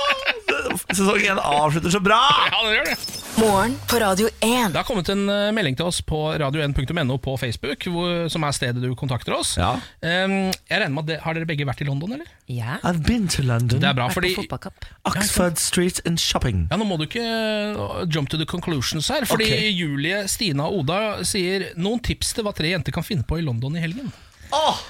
Sesong 0.97 1.21
1 1.23 1.39
avslutter 1.41 1.93
så 1.93 2.01
bra! 2.03 2.21
Ja, 2.51 2.59
det 2.67 2.75
gjør 2.77 2.87
det. 2.91 2.95
Morgen 3.39 3.75
på 3.87 3.99
Radio 4.01 4.27
1. 4.43 4.73
Det 4.73 4.77
har 4.77 4.83
kommet 4.85 5.07
en 5.09 5.21
eh, 5.31 5.51
melding 5.55 5.77
til 5.79 5.87
oss 5.87 6.01
på 6.03 6.17
radio1.no 6.41 7.15
på 7.23 7.35
Facebook, 7.39 7.85
hvor, 7.93 8.25
som 8.29 8.43
er 8.43 8.51
stedet 8.57 8.83
du 8.83 8.89
kontakter 8.99 9.33
oss. 9.37 9.53
Ja. 9.57 9.69
Um, 10.03 10.51
jeg 10.51 10.81
regner 10.81 10.91
med 10.91 11.05
at 11.05 11.09
det, 11.13 11.17
Har 11.23 11.37
dere 11.37 11.47
begge 11.47 11.65
vært 11.69 11.81
i 11.81 11.87
London, 11.87 12.17
eller? 12.17 12.27
Ja, 12.51 12.75
I've 12.83 13.01
been 13.07 13.29
to 13.31 13.41
London. 13.47 13.79
Det 13.79 13.87
er 13.87 13.95
bra, 13.97 14.09
vært 14.11 14.19
fordi 14.19 14.33
på 14.35 14.43
fotballkamp. 14.43 14.85
Oxford 15.13 15.57
Street 15.63 16.03
and 16.05 16.19
Shopping. 16.21 16.65
ja, 16.69 16.77
Nå 16.81 16.85
må 16.91 16.99
du 16.99 17.07
ikke 17.07 17.23
uh, 17.23 18.03
jump 18.11 18.29
to 18.29 18.37
the 18.41 18.45
conclusions 18.49 19.07
her. 19.13 19.23
Fordi 19.29 19.47
Ok. 19.47 19.67
Julie, 19.79 20.25
Stina 20.29 20.67
og 20.67 20.83
Oda 20.83 21.01
sier 21.27 21.71
noen 21.79 22.03
tips 22.03 22.35
til 22.35 22.45
hva 22.45 22.53
tre 22.57 22.75
jenter 22.75 22.93
kan 22.93 23.07
finne 23.07 23.23
på 23.23 23.39
i 23.39 23.45
London 23.47 23.79
i 23.79 23.85
helgen. 23.87 24.11
Åh, 24.51 24.83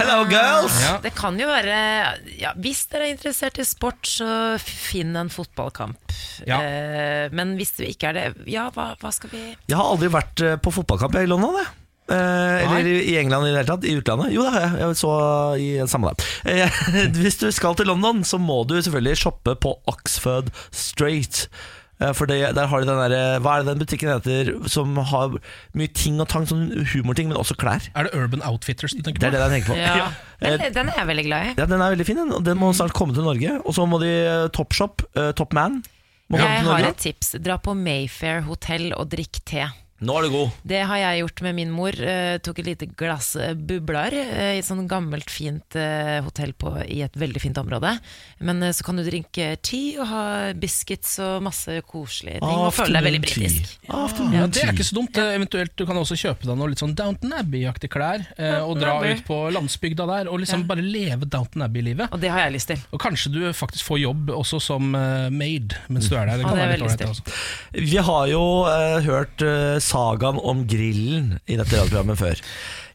hello 0.00 0.24
girls! 0.30 0.78
Ja. 0.84 0.94
Det 1.04 1.12
kan 1.16 1.38
jo 1.40 1.48
være 1.50 1.76
ja, 2.40 2.54
Hvis 2.60 2.84
dere 2.90 3.08
er 3.08 3.14
interessert 3.14 3.60
i 3.60 3.66
sport, 3.68 4.00
så 4.08 4.30
finn 4.62 5.14
en 5.18 5.30
fotballkamp. 5.32 6.16
Ja. 6.48 6.60
Eh, 6.60 7.26
men 7.36 7.54
hvis 7.60 7.76
du 7.78 7.84
ikke 7.86 8.10
er 8.10 8.18
det, 8.18 8.26
ja, 8.50 8.68
hva, 8.74 8.92
hva 9.00 9.12
skal 9.14 9.32
vi 9.34 9.44
Jeg 9.52 9.76
har 9.76 9.86
aldri 9.86 10.10
vært 10.12 10.44
eh, 10.46 10.58
på 10.60 10.72
fotballkamp 10.80 11.20
i 11.20 11.28
London, 11.30 11.60
jeg. 11.60 11.70
Eh, 12.10 12.64
eller 12.66 12.86
i 12.86 13.18
England 13.20 13.46
i 13.46 13.50
det 13.52 13.60
hele 13.60 13.70
tatt. 13.70 13.84
I 13.86 13.96
utlandet. 14.00 14.32
Jo, 14.34 14.42
det 14.46 14.54
har 14.54 14.64
jeg. 14.64 14.78
Jeg 14.82 14.98
så 14.98 15.12
i 15.62 15.68
samme 15.90 16.10
dag. 16.10 16.24
Eh, 16.50 16.80
hvis 17.22 17.38
du 17.42 17.50
skal 17.54 17.76
til 17.78 17.90
London, 17.90 18.24
så 18.26 18.40
må 18.42 18.62
du 18.66 18.76
selvfølgelig 18.80 19.20
shoppe 19.22 19.54
på 19.62 19.76
Oxford 19.90 20.50
Street. 20.74 21.46
Eh, 22.00 22.12
For 22.16 22.26
det, 22.30 22.38
der 22.56 22.66
har 22.70 22.80
de 22.80 22.88
den 22.88 23.12
der, 23.12 23.40
Hva 23.44 23.58
er 23.58 23.64
det 23.64 23.74
den 23.74 23.82
butikken 23.82 24.08
heter 24.08 24.50
som 24.72 24.96
har 25.10 25.36
mye 25.76 25.92
ting 25.92 26.20
og 26.22 26.28
tang, 26.32 26.46
sånn 26.48 26.70
humorting, 26.94 27.28
men 27.28 27.36
også 27.36 27.56
klær? 27.60 27.90
Er 27.94 28.08
det 28.08 28.14
Urban 28.16 28.42
Outfitters 28.48 28.94
du 28.96 29.02
tenker 29.04 29.20
Det 29.20 29.28
er 29.30 29.36
det 29.36 29.42
jeg 29.44 29.54
tenker 29.58 29.74
på. 29.74 29.78
ja. 29.78 30.08
Eh, 30.40 30.56
den, 30.56 30.72
den 30.72 30.88
er 30.88 30.96
jeg 31.02 31.08
veldig 31.10 31.24
glad 31.26 31.44
i. 31.44 31.54
Ja, 31.58 31.66
Den 31.68 31.82
er 31.84 31.92
veldig 31.92 32.06
fin, 32.08 32.16
den, 32.22 32.32
og 32.32 32.44
den 32.46 32.56
må 32.56 32.72
snart 32.72 32.94
komme 32.96 33.12
til 33.16 33.26
Norge. 33.26 33.58
Og 33.64 33.76
så 33.76 33.84
må 33.86 34.00
de 34.00 34.08
eh, 34.08 34.48
Topshop, 34.56 35.04
uh, 35.18 35.32
Top 35.36 35.52
Man 35.52 35.82
må 36.30 36.38
komme 36.40 36.54
Jeg 36.56 36.64
har 36.70 36.88
et 36.88 37.02
tips. 37.04 37.34
Dra 37.44 37.58
på 37.60 37.74
Mayfair 37.76 38.40
hotell 38.48 38.94
og 38.96 39.10
drikk 39.12 39.42
te. 39.44 39.66
Nå 40.00 40.16
er 40.18 40.28
du 40.28 40.30
god. 40.34 40.56
Det 40.64 40.82
har 40.88 41.02
jeg 41.04 41.24
gjort 41.24 41.44
med 41.48 41.58
min 41.60 41.74
mor. 41.74 41.96
Uh, 42.00 42.38
tok 42.42 42.62
et 42.62 42.72
lite 42.72 42.90
glass 42.96 43.34
bubler 43.36 43.90
bublar 43.90 44.14
eh, 44.14 44.56
i 44.56 44.60
et 44.60 44.66
sånn 44.66 44.86
gammelt, 44.90 45.30
fint 45.32 45.76
uh, 45.78 46.20
hotell 46.26 46.52
på, 46.58 46.72
i 46.86 47.00
et 47.04 47.16
veldig 47.18 47.42
fint 47.42 47.58
område. 47.60 47.92
Men 48.44 48.62
eh, 48.62 48.72
så 48.76 48.84
kan 48.86 48.98
du 48.98 49.04
drikke 49.06 49.52
tea 49.64 50.00
og 50.00 50.08
ha 50.10 50.22
biscuits 50.56 51.16
og 51.24 51.42
masse 51.44 51.80
koselige 51.88 52.40
ting. 52.40 52.60
Og 52.66 52.72
føle 52.74 52.96
deg 52.96 53.06
veldig 53.08 53.22
britisk. 53.24 53.76
Ah, 53.90 54.06
Ja, 54.34 54.46
Det 54.46 54.62
er 54.64 54.72
ikke 54.74 54.86
så 54.86 54.96
dumt. 55.00 55.18
Eh, 55.20 55.34
Eventuelt 55.36 55.74
du 55.76 55.84
kan 55.88 55.98
også 56.00 56.18
kjøpe 56.18 56.48
deg 56.48 56.58
noe 56.58 56.70
litt 56.72 56.82
sånn 56.82 56.94
Downton 56.98 57.34
Abbey-aktige 57.40 57.92
klær. 57.92 58.24
Eh, 58.38 58.58
og 58.62 58.78
dra 58.80 58.98
ut 59.04 59.24
på 59.26 59.40
landsbygda 59.54 60.06
der 60.10 60.30
og 60.30 60.40
liksom 60.42 60.66
bare 60.70 60.84
leve 60.84 61.28
Downton 61.28 61.66
Abbey-livet. 61.66 62.10
Og 62.14 62.22
det 62.22 62.32
har 62.32 62.46
jeg 62.46 62.56
lyst 62.58 62.72
til. 62.72 62.82
Og 62.94 63.02
kanskje 63.02 63.32
du 63.34 63.40
faktisk 63.56 63.88
får 63.90 64.02
jobb 64.04 64.32
også 64.36 64.60
som 64.62 64.94
eh, 64.96 65.28
maid 65.34 65.76
mens 65.88 66.08
du 66.10 66.16
er 66.16 66.30
der. 66.30 66.40
Det 66.40 66.46
kan 66.48 66.54
kan 66.54 66.60
det 66.60 66.66
være 66.66 66.80
litt 66.80 66.88
ålreit, 66.88 67.00
det 67.00 67.10
også. 67.10 67.86
Vi 67.90 68.00
har 68.10 68.30
jo 68.32 68.44
eh, 68.70 68.96
hørt 69.08 69.46
eh, 69.46 69.76
sagaen 69.90 70.38
om 70.38 70.64
grillen 70.70 71.34
i 71.46 71.58
dette 71.58 71.76
radioprogrammet 71.76 72.20
før. 72.20 72.42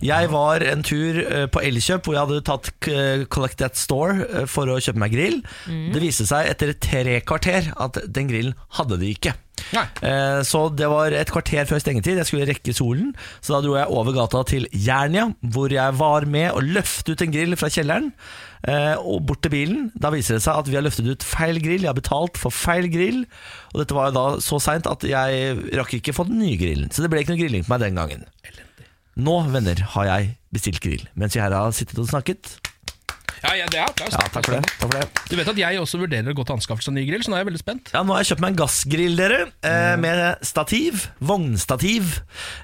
Jeg 0.05 0.31
var 0.33 0.65
en 0.65 0.83
tur 0.85 1.21
eh, 1.21 1.45
på 1.51 1.63
Elkjøp 1.63 2.07
hvor 2.07 2.17
jeg 2.17 2.27
hadde 2.27 2.45
tatt 2.49 2.71
eh, 2.91 3.25
Collect 3.31 3.61
That 3.61 3.79
Store 3.79 4.25
eh, 4.25 4.49
for 4.49 4.71
å 4.71 4.79
kjøpe 4.81 5.01
meg 5.01 5.15
grill. 5.15 5.41
Det 5.65 6.03
viste 6.03 6.27
seg 6.29 6.51
etter 6.51 6.75
tre 6.79 7.19
kvarter 7.25 7.71
at 7.81 8.01
den 8.07 8.31
grillen 8.31 8.57
hadde 8.79 8.99
de 9.01 9.13
ikke. 9.15 9.35
Eh, 10.05 10.41
Så 10.45 10.69
det 10.75 10.87
var 10.91 11.11
et 11.15 11.31
kvarter 11.33 11.65
før 11.69 11.79
stengetid. 11.81 12.17
Jeg 12.21 12.25
skulle 12.29 12.47
rekke 12.49 12.73
solen. 12.75 13.13
Så 13.41 13.55
da 13.55 13.61
dro 13.65 13.75
jeg 13.77 13.87
over 13.89 14.13
gata 14.13 14.43
til 14.45 14.67
Jernia, 14.71 15.29
hvor 15.41 15.71
jeg 15.73 15.93
var 15.97 16.25
med 16.29 16.51
å 16.53 16.61
løfte 16.61 17.15
ut 17.15 17.21
en 17.25 17.31
grill 17.33 17.55
fra 17.55 17.69
kjelleren. 17.73 18.11
eh, 18.67 18.95
Og 18.97 19.25
bort 19.25 19.41
til 19.41 19.51
bilen. 19.51 19.91
Da 19.97 20.09
viser 20.13 20.35
det 20.37 20.43
seg 20.45 20.57
at 20.57 20.67
vi 20.69 20.75
har 20.75 20.83
løftet 20.85 21.07
ut 21.09 21.23
feil 21.23 21.59
grill. 21.61 21.81
Jeg 21.85 21.91
har 21.91 21.97
betalt 22.01 22.37
for 22.37 22.51
feil 22.51 22.87
grill. 22.89 23.25
Og 23.73 23.81
dette 23.81 23.93
var 23.97 24.11
jo 24.11 24.17
da 24.19 24.25
så 24.41 24.59
seint 24.61 24.87
at 24.87 25.01
jeg 25.03 25.57
rakk 25.77 25.93
ikke 25.99 26.13
få 26.15 26.27
den 26.29 26.39
nye 26.39 26.57
grillen. 26.57 26.91
Så 26.91 27.01
det 27.01 27.09
ble 27.11 27.21
ikke 27.23 27.33
noe 27.35 27.41
grilling 27.43 27.63
på 27.65 27.73
meg 27.75 27.79
den 27.87 27.95
gangen. 27.99 28.25
Nå, 29.15 29.35
venner, 29.49 29.79
har 29.95 30.05
jeg 30.09 30.37
bestilt 30.51 30.81
grill. 30.83 31.05
Mens 31.15 31.35
vi 31.35 31.41
her 31.41 31.53
har 31.55 31.71
sittet 31.71 31.99
og 31.99 32.09
snakket. 32.09 32.57
Ja, 33.43 33.51
ja, 33.59 33.65
det 33.71 33.79
er 33.79 33.89
applaus. 33.89 34.13
Ja, 34.15 34.23
takk 34.33 34.45
for 34.47 34.55
det. 34.55 34.61
Takk 34.79 34.91
for 34.91 34.99
det. 34.99 35.23
Du 35.29 35.35
vet 35.39 35.49
at 35.51 35.57
jeg 35.59 35.79
også 35.81 35.99
vurderer 36.01 36.31
å 36.31 36.35
gå 36.37 36.45
til 36.47 36.55
anskaffelse 36.55 36.91
av 36.91 36.95
ny 36.97 37.03
grill, 37.09 37.23
så 37.25 37.31
nå 37.31 37.37
er 37.37 37.43
jeg 37.43 37.49
veldig 37.51 37.61
spent. 37.61 37.91
Ja, 37.95 38.03
Nå 38.05 38.15
har 38.15 38.23
jeg 38.23 38.29
kjøpt 38.31 38.43
meg 38.45 38.53
en 38.53 38.59
gassgrill, 38.61 39.17
dere. 39.19 39.39
Eh, 39.65 39.95
med 40.01 40.45
stativ. 40.45 41.07
Vognstativ. 41.19 42.15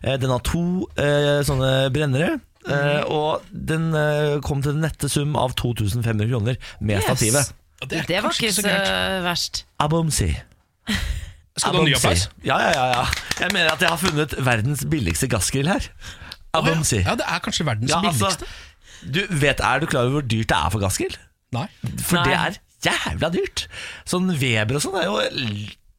Eh, 0.03 0.15
den 0.21 0.31
har 0.33 0.43
to 0.47 0.63
eh, 0.95 1.41
sånne 1.47 1.71
brennere. 1.95 2.39
Eh, 2.61 3.01
og 3.09 3.41
den 3.51 3.89
kom 4.45 4.61
til 4.61 4.75
den 4.75 4.83
nette 4.85 5.09
sum 5.09 5.33
av 5.39 5.55
2500 5.57 6.29
kroner 6.29 6.59
med 6.79 6.99
Yes. 6.99 7.07
stativet. 7.09 7.53
Det, 7.81 8.03
Det, 8.07 8.19
var 8.21 8.29
ikke 8.37 8.51
så 8.53 8.61
så 8.61 8.73
verst. 9.25 9.63
Abomsi. 9.81 10.29
Skal 11.57 11.73
du 11.73 11.77
ha 11.81 11.85
ny 11.85 11.95
applaus? 11.97 12.27
Ja, 12.45 12.57
ja, 12.61 12.69
ja, 12.77 12.85
ja. 12.93 13.05
Jeg 13.41 13.51
mener 13.53 13.73
at 13.73 13.81
jeg 13.81 13.89
har 13.89 13.97
funnet 13.99 14.35
verdens 14.45 14.85
billigste 14.89 15.27
gassgrill 15.27 15.67
her. 15.67 15.87
Abomsi. 16.53 17.01
Ja, 17.01 17.15
det 17.17 17.25
er 17.27 17.41
kanskje 17.43 17.65
verdens 17.67 17.89
Ja, 17.91 17.99
altså, 18.05 18.29
billigste. 18.29 18.45
Du 19.03 19.21
vet, 19.29 19.59
Er 19.59 19.81
du 19.81 19.87
klar 19.89 20.07
over 20.07 20.19
hvor 20.19 20.27
dyrt 20.27 20.49
det 20.51 20.57
er 20.57 20.73
for 20.73 20.83
gassgrill? 20.83 21.17
Nei. 21.55 21.67
For 21.99 22.21
Nei. 22.21 22.25
det 22.29 22.37
er 22.39 22.59
jævla 22.87 23.29
dyrt. 23.33 23.67
Sånn 24.09 24.31
Weber 24.41 24.79
og 24.79 24.83
sånn 24.85 24.97
er 25.01 25.09
jo 25.09 25.19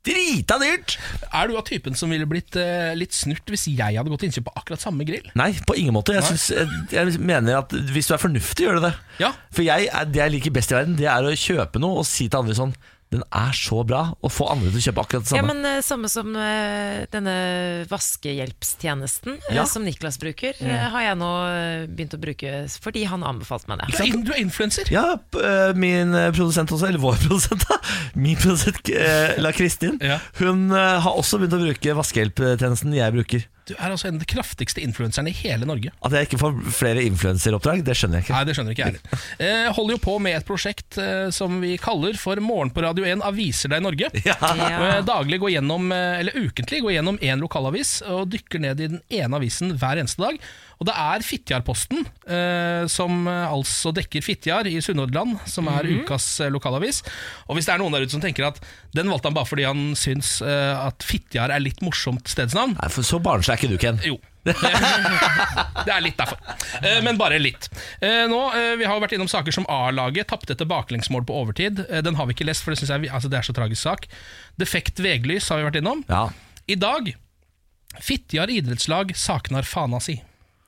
drita 0.03 0.57
dyrt! 0.59 0.97
Er 1.31 1.49
du 1.49 1.57
av 1.59 1.67
typen 1.69 1.95
som 1.99 2.11
ville 2.11 2.27
blitt 2.27 2.57
eh, 2.59 2.91
litt 2.99 3.15
snurt 3.15 3.47
hvis 3.53 3.69
jeg 3.71 3.99
hadde 3.99 4.11
gått 4.11 4.25
til 4.25 4.33
innkjøp 4.33 4.49
på 4.49 4.55
akkurat 4.59 4.83
samme 4.83 5.07
grill? 5.07 5.29
Nei, 5.39 5.53
på 5.67 5.77
ingen 5.79 5.95
måte. 5.95 6.17
Jeg, 6.17 6.27
synes, 6.27 6.49
jeg, 6.57 6.97
jeg 6.97 7.23
mener 7.23 7.61
at 7.61 7.75
hvis 7.95 8.11
du 8.11 8.17
er 8.17 8.23
fornuftig, 8.23 8.67
gjør 8.67 8.81
du 8.81 8.87
det. 8.89 8.95
Ja. 9.23 9.31
For 9.55 9.67
jeg, 9.67 9.87
det 10.11 10.25
jeg 10.25 10.35
liker 10.37 10.57
best 10.59 10.75
i 10.75 10.79
verden, 10.79 10.99
det 10.99 11.07
er 11.11 11.29
å 11.29 11.37
kjøpe 11.39 11.83
noe 11.83 12.03
og 12.03 12.09
si 12.09 12.27
til 12.27 12.43
andre 12.43 12.59
sånn 12.59 12.75
Den 13.13 13.23
er 13.29 13.53
så 13.53 13.83
bra, 13.85 14.07
å 14.25 14.29
få 14.33 14.47
andre 14.49 14.71
til 14.73 14.81
å 14.81 14.85
kjøpe 14.87 15.03
akkurat 15.05 15.25
det 15.27 15.29
samme. 15.29 15.43
Ja, 15.43 15.49
men 15.53 15.67
uh, 15.69 15.83
Samme 15.85 16.09
som 16.09 16.31
uh, 16.33 17.03
denne 17.13 17.35
vaskehjelpstjenesten 17.91 19.35
eh, 19.51 19.55
Ja. 19.59 19.65
som 19.69 19.85
Niklas 19.85 20.19
bruker, 20.23 20.57
har 20.63 21.03
jeg 21.05 21.19
nå 21.21 21.31
begynt 21.93 22.15
å 22.17 22.21
bruke 22.23 22.53
fordi 22.83 23.05
han 23.11 23.25
anbefalte 23.27 23.69
meg 23.69 23.83
Du 23.85 23.93
det. 23.93 24.01
er, 24.01 24.09
in- 24.15 24.25
du 24.25 24.33
er 24.33 24.41
influenser. 24.43 24.89
Ja, 24.93 25.05
min 25.77 26.15
produsent 26.35 26.73
også, 26.73 26.89
eller 26.89 27.03
vår 27.03 27.19
produsent, 27.27 27.67
da. 27.69 27.79
Min 28.15 28.37
produsent, 28.41 28.89
La 29.43 29.53
Kristin, 29.57 29.99
Ja. 30.03 30.19
hun 30.41 30.71
har 30.73 31.13
også 31.13 31.39
begynt 31.43 31.57
å 31.59 31.63
bruke 31.67 31.97
vaskehjelptjenesten 32.01 32.95
jeg 32.97 33.13
bruker. 33.19 33.45
Du 33.69 33.75
er 33.77 33.93
altså 33.93 34.09
en 34.09 34.17
av 34.19 34.23
de 34.25 34.27
kraftigste 34.27 34.83
influenserne 34.83 35.31
i 35.31 35.37
hele 35.45 35.67
Norge. 35.69 35.93
At 36.03 36.15
jeg 36.17 36.27
ikke 36.27 36.41
får 36.41 36.57
flere 36.75 37.05
influenseroppdrag, 37.07 37.85
det 37.87 37.95
skjønner 37.99 38.19
jeg 38.19 38.27
ikke. 38.27 38.35
Nei, 38.35 38.47
det 38.49 38.57
skjønner 38.59 38.75
ikke 38.75 38.83
jeg 38.89 38.97
heller. 38.97 39.27
Eh, 39.47 39.69
holder 39.77 39.95
jo 39.97 40.01
på 40.03 40.17
med 40.25 40.39
et 40.41 40.49
prosjekt 40.49 40.99
eh, 40.99 41.29
som 41.35 41.61
vi 41.63 41.77
kaller 41.81 42.19
for 42.19 42.43
Morgen 42.43 42.73
på 42.75 42.83
Radio 42.83 43.07
1 43.07 43.23
aviser 43.29 43.73
deg 43.75 43.85
Norge. 43.87 44.11
Ja. 44.23 44.37
Ja. 44.57 44.91
Daglig 45.07 45.39
går 45.43 45.51
gjennom, 45.57 45.89
eh, 45.95 46.21
eller 46.23 46.37
ukentlig 46.39 46.83
går 46.85 46.97
gjennom 46.97 47.19
én 47.23 47.43
lokalavis 47.43 48.01
og 48.07 48.31
dykker 48.33 48.63
ned 48.63 48.81
i 48.83 48.91
den 48.95 49.01
ene 49.13 49.39
avisen 49.39 49.75
hver 49.79 50.01
eneste 50.01 50.23
dag. 50.23 50.39
Og 50.83 50.87
det 50.89 50.95
er 50.99 51.23
Fitjarposten, 51.23 52.01
eh, 52.27 52.85
som 52.91 53.21
eh, 53.31 53.45
altså 53.55 53.93
dekker 53.95 54.25
Fitjar 54.27 54.67
i 54.67 54.81
Sunnhordland, 54.83 55.37
som 55.47 55.69
er 55.71 55.87
ukas 56.01 56.25
eh, 56.43 56.51
lokalavis. 56.51 57.05
Og 57.47 57.55
hvis 57.55 57.69
det 57.69 57.77
er 57.77 57.83
noen 57.85 57.95
der 57.95 58.03
ute 58.03 58.17
som 58.17 58.25
tenker 58.25 58.49
at 58.49 58.59
den 58.99 59.07
valgte 59.13 59.31
han 59.31 59.37
bare 59.37 59.47
fordi 59.47 59.69
han 59.69 59.93
syns 59.99 60.41
eh, 60.43 60.75
at 60.89 61.07
Fitjar 61.07 61.55
er 61.55 61.63
litt 61.63 61.79
morsomt 61.87 62.27
stedsnavn, 62.33 62.75
Nei, 62.81 62.91
for 62.91 63.07
så 63.07 63.21
barnslig 63.23 63.55
er 63.55 63.63
ikke 63.63 63.71
du, 63.71 63.79
Ken. 63.85 64.03
jo. 64.11 64.19
det 64.43 65.93
er 65.95 66.03
litt 66.03 66.19
derfor. 66.19 66.41
Eh, 66.83 66.99
Men 67.07 67.15
bare 67.21 67.39
litt. 67.39 67.69
Eh, 68.03 68.25
Nå, 68.27 68.41
Vi 68.81 68.83
har 68.89 68.97
jo 68.97 69.05
vært 69.05 69.15
innom 69.15 69.31
saker 69.31 69.55
som 69.55 69.69
A-laget 69.71 70.33
tapte 70.33 70.57
etter 70.57 70.67
baklengsmål 70.67 71.23
på 71.29 71.37
overtid. 71.45 71.85
Den 72.03 72.19
har 72.19 72.27
vi 72.27 72.35
ikke 72.35 72.49
lest, 72.51 72.67
for 72.67 72.75
det, 72.75 72.81
synes 72.83 72.91
jeg, 72.97 73.13
altså 73.15 73.31
det 73.31 73.39
er 73.39 73.47
så 73.47 73.55
tragisk 73.55 73.85
sak. 73.87 74.11
Defekt 74.59 74.99
veglys 74.99 75.47
har 75.53 75.63
vi 75.63 75.69
vært 75.71 75.79
innom. 75.79 76.03
Ja. 76.11 76.25
I 76.67 76.75
dag 76.75 77.15
Fitjar 78.03 78.51
idrettslag 78.51 79.15
saknar 79.15 79.63
fana 79.69 80.03
si. 80.03 80.19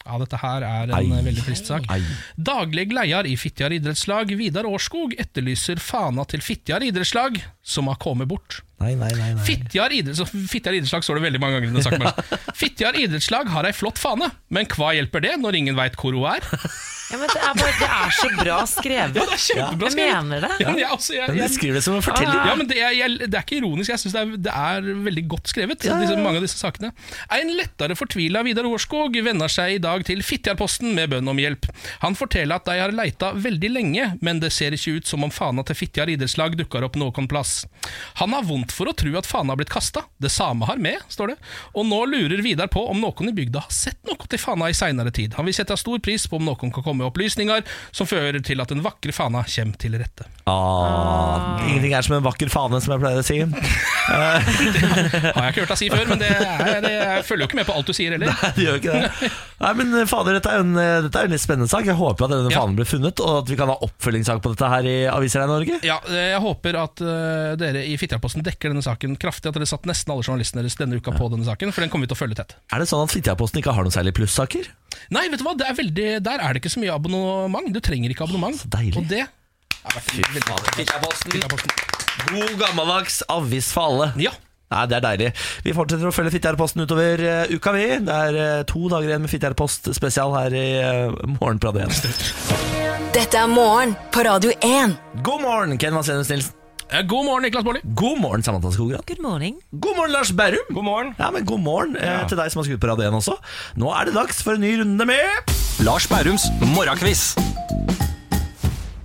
Ja, 0.04 0.18
dette 0.20 0.36
her 0.36 0.64
er 0.68 0.90
en 0.92 1.12
Ei. 1.16 1.22
veldig 1.24 1.44
trist 1.46 1.70
sak. 1.70 1.86
Ei. 1.92 2.02
Daglig 2.36 2.90
leder 2.92 3.24
i 3.24 3.38
Fitjar 3.40 3.72
idrettslag, 3.72 4.34
Vidar 4.36 4.68
Årskog, 4.68 5.14
etterlyser 5.16 5.80
fana 5.80 6.26
til 6.28 6.44
Fitjar 6.44 6.84
idrettslag, 6.84 7.38
som 7.64 7.88
har 7.88 7.96
kommet 8.00 8.28
bort. 8.28 8.60
Nei, 8.82 8.92
nei, 8.98 9.10
nei. 9.16 9.30
nei. 9.32 9.44
Fittjar, 9.46 9.92
idretts, 9.96 10.20
så 10.20 10.26
Fitjar 10.28 10.76
idrettslag 10.76 11.04
står 11.06 11.20
det 11.20 11.28
veldig 11.28 11.40
mange 11.40 11.60
ganger 11.62 12.24
Fittjar 12.60 12.98
idrettslag 13.00 13.48
har 13.54 13.68
ei 13.68 13.72
flott 13.72 14.00
fane, 14.02 14.28
men 14.52 14.68
hva 14.74 14.92
hjelper 14.96 15.24
det 15.24 15.38
når 15.40 15.62
ingen 15.62 15.78
veit 15.78 15.96
hvor 16.00 16.12
hun 16.12 16.26
er? 16.34 16.44
Ja, 17.12 17.18
men 17.20 17.28
det, 17.28 17.36
er 17.36 17.56
bare, 17.58 17.72
det 17.78 17.88
er 17.92 18.12
så 18.16 18.28
bra 18.38 18.58
skrevet. 18.66 19.16
Ja, 19.18 19.24
det 19.28 19.34
er 19.36 19.42
kjempebra 19.44 19.90
Jeg 19.92 19.98
mener 19.98 20.44
det. 20.46 20.50
Ja, 20.62 20.70
men 20.72 20.80
jeg, 20.80 20.88
altså, 20.90 21.12
jeg, 21.14 21.28
jeg, 21.28 21.40
jeg 21.42 21.52
skriver 21.54 21.76
det 21.78 21.82
som 21.84 21.96
en 21.98 22.04
forteller. 22.04 22.38
ja, 22.48 22.54
men 22.58 22.70
det, 22.70 22.78
er, 22.80 22.94
jeg, 22.96 23.18
det 23.20 23.38
er 23.38 23.44
ikke 23.44 23.58
ironisk, 23.60 23.92
jeg 23.92 24.02
syns 24.02 24.16
det, 24.16 24.24
det 24.46 24.54
er 24.56 24.88
veldig 25.08 25.24
godt 25.34 25.52
skrevet. 25.52 25.84
Disse, 25.84 26.16
mange 26.24 26.40
av 26.40 26.46
disse 26.46 26.58
sakene 26.58 26.90
En 27.36 27.52
lettere 27.58 27.96
fortvila 27.98 28.42
Vidar 28.46 28.66
Årskog 28.68 29.18
vender 29.26 29.52
seg 29.52 29.76
i 29.76 29.82
dag 29.84 30.04
til 30.08 30.24
Fittjarposten 30.26 30.94
med 30.96 31.12
bønn 31.12 31.30
om 31.30 31.42
hjelp. 31.44 31.68
Han 32.02 32.18
forteller 32.18 32.58
at 32.58 32.66
de 32.70 32.80
har 32.80 32.96
leita 32.96 33.34
veldig 33.36 33.70
lenge, 33.76 34.10
men 34.24 34.42
det 34.42 34.50
ser 34.56 34.74
ikke 34.74 34.98
ut 34.98 35.12
som 35.12 35.28
om 35.28 35.34
fana 35.34 35.64
til 35.68 35.78
Fittjar 35.84 36.10
idrettslag 36.16 36.56
dukker 36.58 36.88
opp 36.88 36.98
noen 37.00 37.30
plass. 37.30 37.53
Han 38.20 38.32
har 38.36 38.44
vondt 38.48 38.72
for 38.74 38.88
å 38.90 38.94
tro 38.96 39.12
at 39.18 39.28
fana 39.28 39.52
har 39.52 39.60
blitt 39.60 39.72
kasta. 39.72 40.04
Det 40.20 40.30
samme 40.32 40.66
har 40.68 40.80
med, 40.82 41.02
står 41.12 41.34
det. 41.34 41.36
Og 41.74 41.86
nå 41.88 42.00
lurer 42.10 42.42
Vidar 42.44 42.68
på 42.72 42.82
om 42.90 43.00
noen 43.02 43.30
i 43.30 43.34
bygda 43.36 43.62
har 43.66 43.72
sett 43.74 44.00
noe 44.08 44.28
til 44.30 44.40
fana 44.40 44.68
i 44.72 44.76
seinere 44.76 45.12
tid. 45.14 45.34
Han 45.38 45.46
vil 45.48 45.56
sette 45.56 45.76
stor 45.80 45.98
pris 46.04 46.26
på 46.30 46.38
om 46.40 46.46
noen 46.48 46.72
kan 46.74 46.82
komme 46.84 47.02
med 47.02 47.08
opplysninger 47.10 47.64
som 47.94 48.08
fører 48.08 48.40
til 48.44 48.60
at 48.64 48.72
den 48.72 48.82
vakre 48.84 49.12
fana 49.16 49.44
kommer 49.48 49.78
til 49.80 49.96
rette. 50.00 50.26
Ah, 50.50 51.60
ingenting 51.68 51.94
er 51.96 52.04
som 52.04 52.16
en 52.18 52.24
vakker 52.26 52.50
fane, 52.52 52.80
som 52.84 52.94
jeg 52.96 53.02
pleier 53.04 53.20
å 53.20 53.26
si. 53.26 53.38
det 53.44 53.64
Har 55.34 55.46
jeg 55.48 55.54
ikke 55.54 55.64
hørt 55.64 55.72
deg 55.72 55.80
si 55.80 55.88
før, 55.92 56.04
men 56.10 56.20
det 56.20 56.28
er, 56.34 56.80
det, 56.84 56.92
jeg 56.94 57.24
følger 57.28 57.44
jo 57.44 57.48
ikke 57.50 57.58
med 57.60 57.68
på 57.68 57.76
alt 57.78 57.88
du 57.88 57.94
sier 57.96 58.14
heller. 58.16 58.32
Nei, 58.32 58.50
det 58.56 58.66
gjør 58.66 58.80
ikke 58.80 58.96
det. 58.98 59.30
Nei, 59.64 59.72
men 59.80 59.94
eh, 60.00 60.06
fader, 60.10 60.36
dette 60.38 60.50
er 60.52 60.60
jo 60.60 60.64
en, 60.66 60.74
eh, 60.80 60.96
dette 61.06 61.20
er 61.22 61.28
en 61.28 61.34
litt 61.34 61.44
spennende 61.44 61.70
sak. 61.70 61.86
Jeg 61.88 61.96
håper 61.98 62.26
at 62.26 62.34
denne 62.34 62.52
Ja. 62.52 62.60
fanen 62.60 62.76
blir 62.78 62.88
funnet, 62.88 63.22
og 63.24 63.38
at 63.42 63.52
vi 63.52 63.58
kan 63.60 63.70
ha 63.72 63.76
oppfølgingssak 63.86 64.42
på 64.44 64.52
dette 64.54 64.70
her 64.74 64.88
i 64.90 64.96
Aviser 65.10 65.44
i 65.44 65.48
Norge. 65.50 65.78
Ja, 65.86 65.98
Jeg 66.14 66.40
håper 66.44 66.78
at 66.82 67.00
eh, 67.04 67.43
dere 67.60 67.84
i 67.88 67.94
Fitjarposten 68.00 68.44
dekker 68.46 68.72
denne 68.72 68.84
saken 68.84 69.16
kraftig. 69.20 69.50
At 69.50 69.58
dere 69.58 69.68
satt 69.68 69.88
nesten 69.88 70.14
alle 70.14 70.24
journalistene 70.26 70.64
deres 70.64 70.78
denne 70.80 71.00
uka 71.00 71.14
på 71.14 71.28
denne 71.32 71.46
saken, 71.46 71.72
for 71.74 71.84
den 71.84 71.92
kommer 71.92 72.08
vi 72.08 72.12
til 72.12 72.18
å 72.18 72.22
følge 72.22 72.40
tett. 72.40 72.56
Er 72.72 72.82
det 72.82 72.88
sånn 72.90 73.04
at 73.06 73.14
Fitjarposten 73.14 73.62
ikke 73.62 73.74
har 73.76 73.86
noen 73.86 73.94
særlig 73.94 74.14
plussaker? 74.18 74.70
Nei, 75.14 75.26
vet 75.32 75.42
du 75.42 75.46
hva, 75.46 75.56
det 75.58 75.68
er 75.68 75.78
veldig, 75.78 76.08
der 76.24 76.44
er 76.44 76.54
det 76.54 76.62
ikke 76.62 76.74
så 76.74 76.82
mye 76.82 76.94
abonnement. 76.94 77.68
Du 77.74 77.80
trenger 77.84 78.14
ikke 78.14 78.26
abonnement. 78.28 78.58
Så 78.60 78.70
deilig. 78.72 78.96
Og 79.00 79.10
det 79.10 79.24
har 79.26 79.98
vært 79.98 80.16
veldig 80.16 80.74
Fitjarposten. 80.80 81.84
God 82.30 82.56
gammeldags 82.60 83.22
avis 83.32 83.70
for 83.74 83.90
alle. 83.90 84.10
Ja. 84.30 84.32
Nei, 84.72 84.86
Det 84.90 84.96
er 84.96 85.04
deilig. 85.04 85.30
Vi 85.66 85.74
fortsetter 85.76 86.08
å 86.08 86.14
følge 86.14 86.32
Fitjarposten 86.34 86.82
utover 86.82 87.22
uh, 87.22 87.52
uka, 87.52 87.74
vi. 87.76 87.86
Det 88.06 88.18
er 88.28 88.38
uh, 88.40 88.64
to 88.68 88.88
dager 88.90 89.12
igjen 89.12 89.24
med 89.26 89.32
Fitjarpost 89.32 89.92
spesial 89.96 90.34
her 90.38 90.56
i 90.56 90.66
uh, 90.80 91.36
Morgenpradio 91.36 91.84
1. 91.86 92.74
Dette 93.14 93.38
er 93.38 93.50
morgen 93.50 93.94
på 94.14 94.24
Radio 94.26 94.50
1. 94.58 94.98
God 95.22 95.44
morgen, 95.44 95.78
Ken 95.78 95.94
Vasenus 95.94 96.32
Nilsen. 96.32 96.63
Eh, 96.90 97.02
God 97.02 97.24
morgen, 97.24 97.42
Niklas 97.42 97.64
Baarli. 97.64 97.80
God 97.94 98.18
morgen, 98.20 98.42
Samantha 98.42 98.70
Skogran. 98.70 99.02
Good 99.06 99.20
morning. 99.22 99.56
God 99.70 99.96
morgen, 99.96 100.12
Lars 100.12 100.32
Berrum. 100.32 100.66
God 100.70 100.84
morgen. 100.84 101.14
Ja, 101.18 101.30
men 101.30 101.44
God 101.44 101.60
morgen 101.64 101.96
eh, 101.96 102.20
til 102.28 102.38
deg 102.38 102.52
som 102.52 102.60
har 102.62 102.68
skrudd 102.68 102.82
på 102.84 102.90
Radio 102.92 103.08
1 103.08 103.18
også. 103.22 103.36
Nå 103.80 103.90
er 103.96 104.10
det 104.10 104.14
dags 104.18 104.42
for 104.44 104.58
en 104.58 104.64
ny 104.66 104.74
runde 104.82 105.08
med 105.08 105.54
Lars 105.86 106.06
Bærums 106.10 106.46
morgenkviss. 106.74 107.32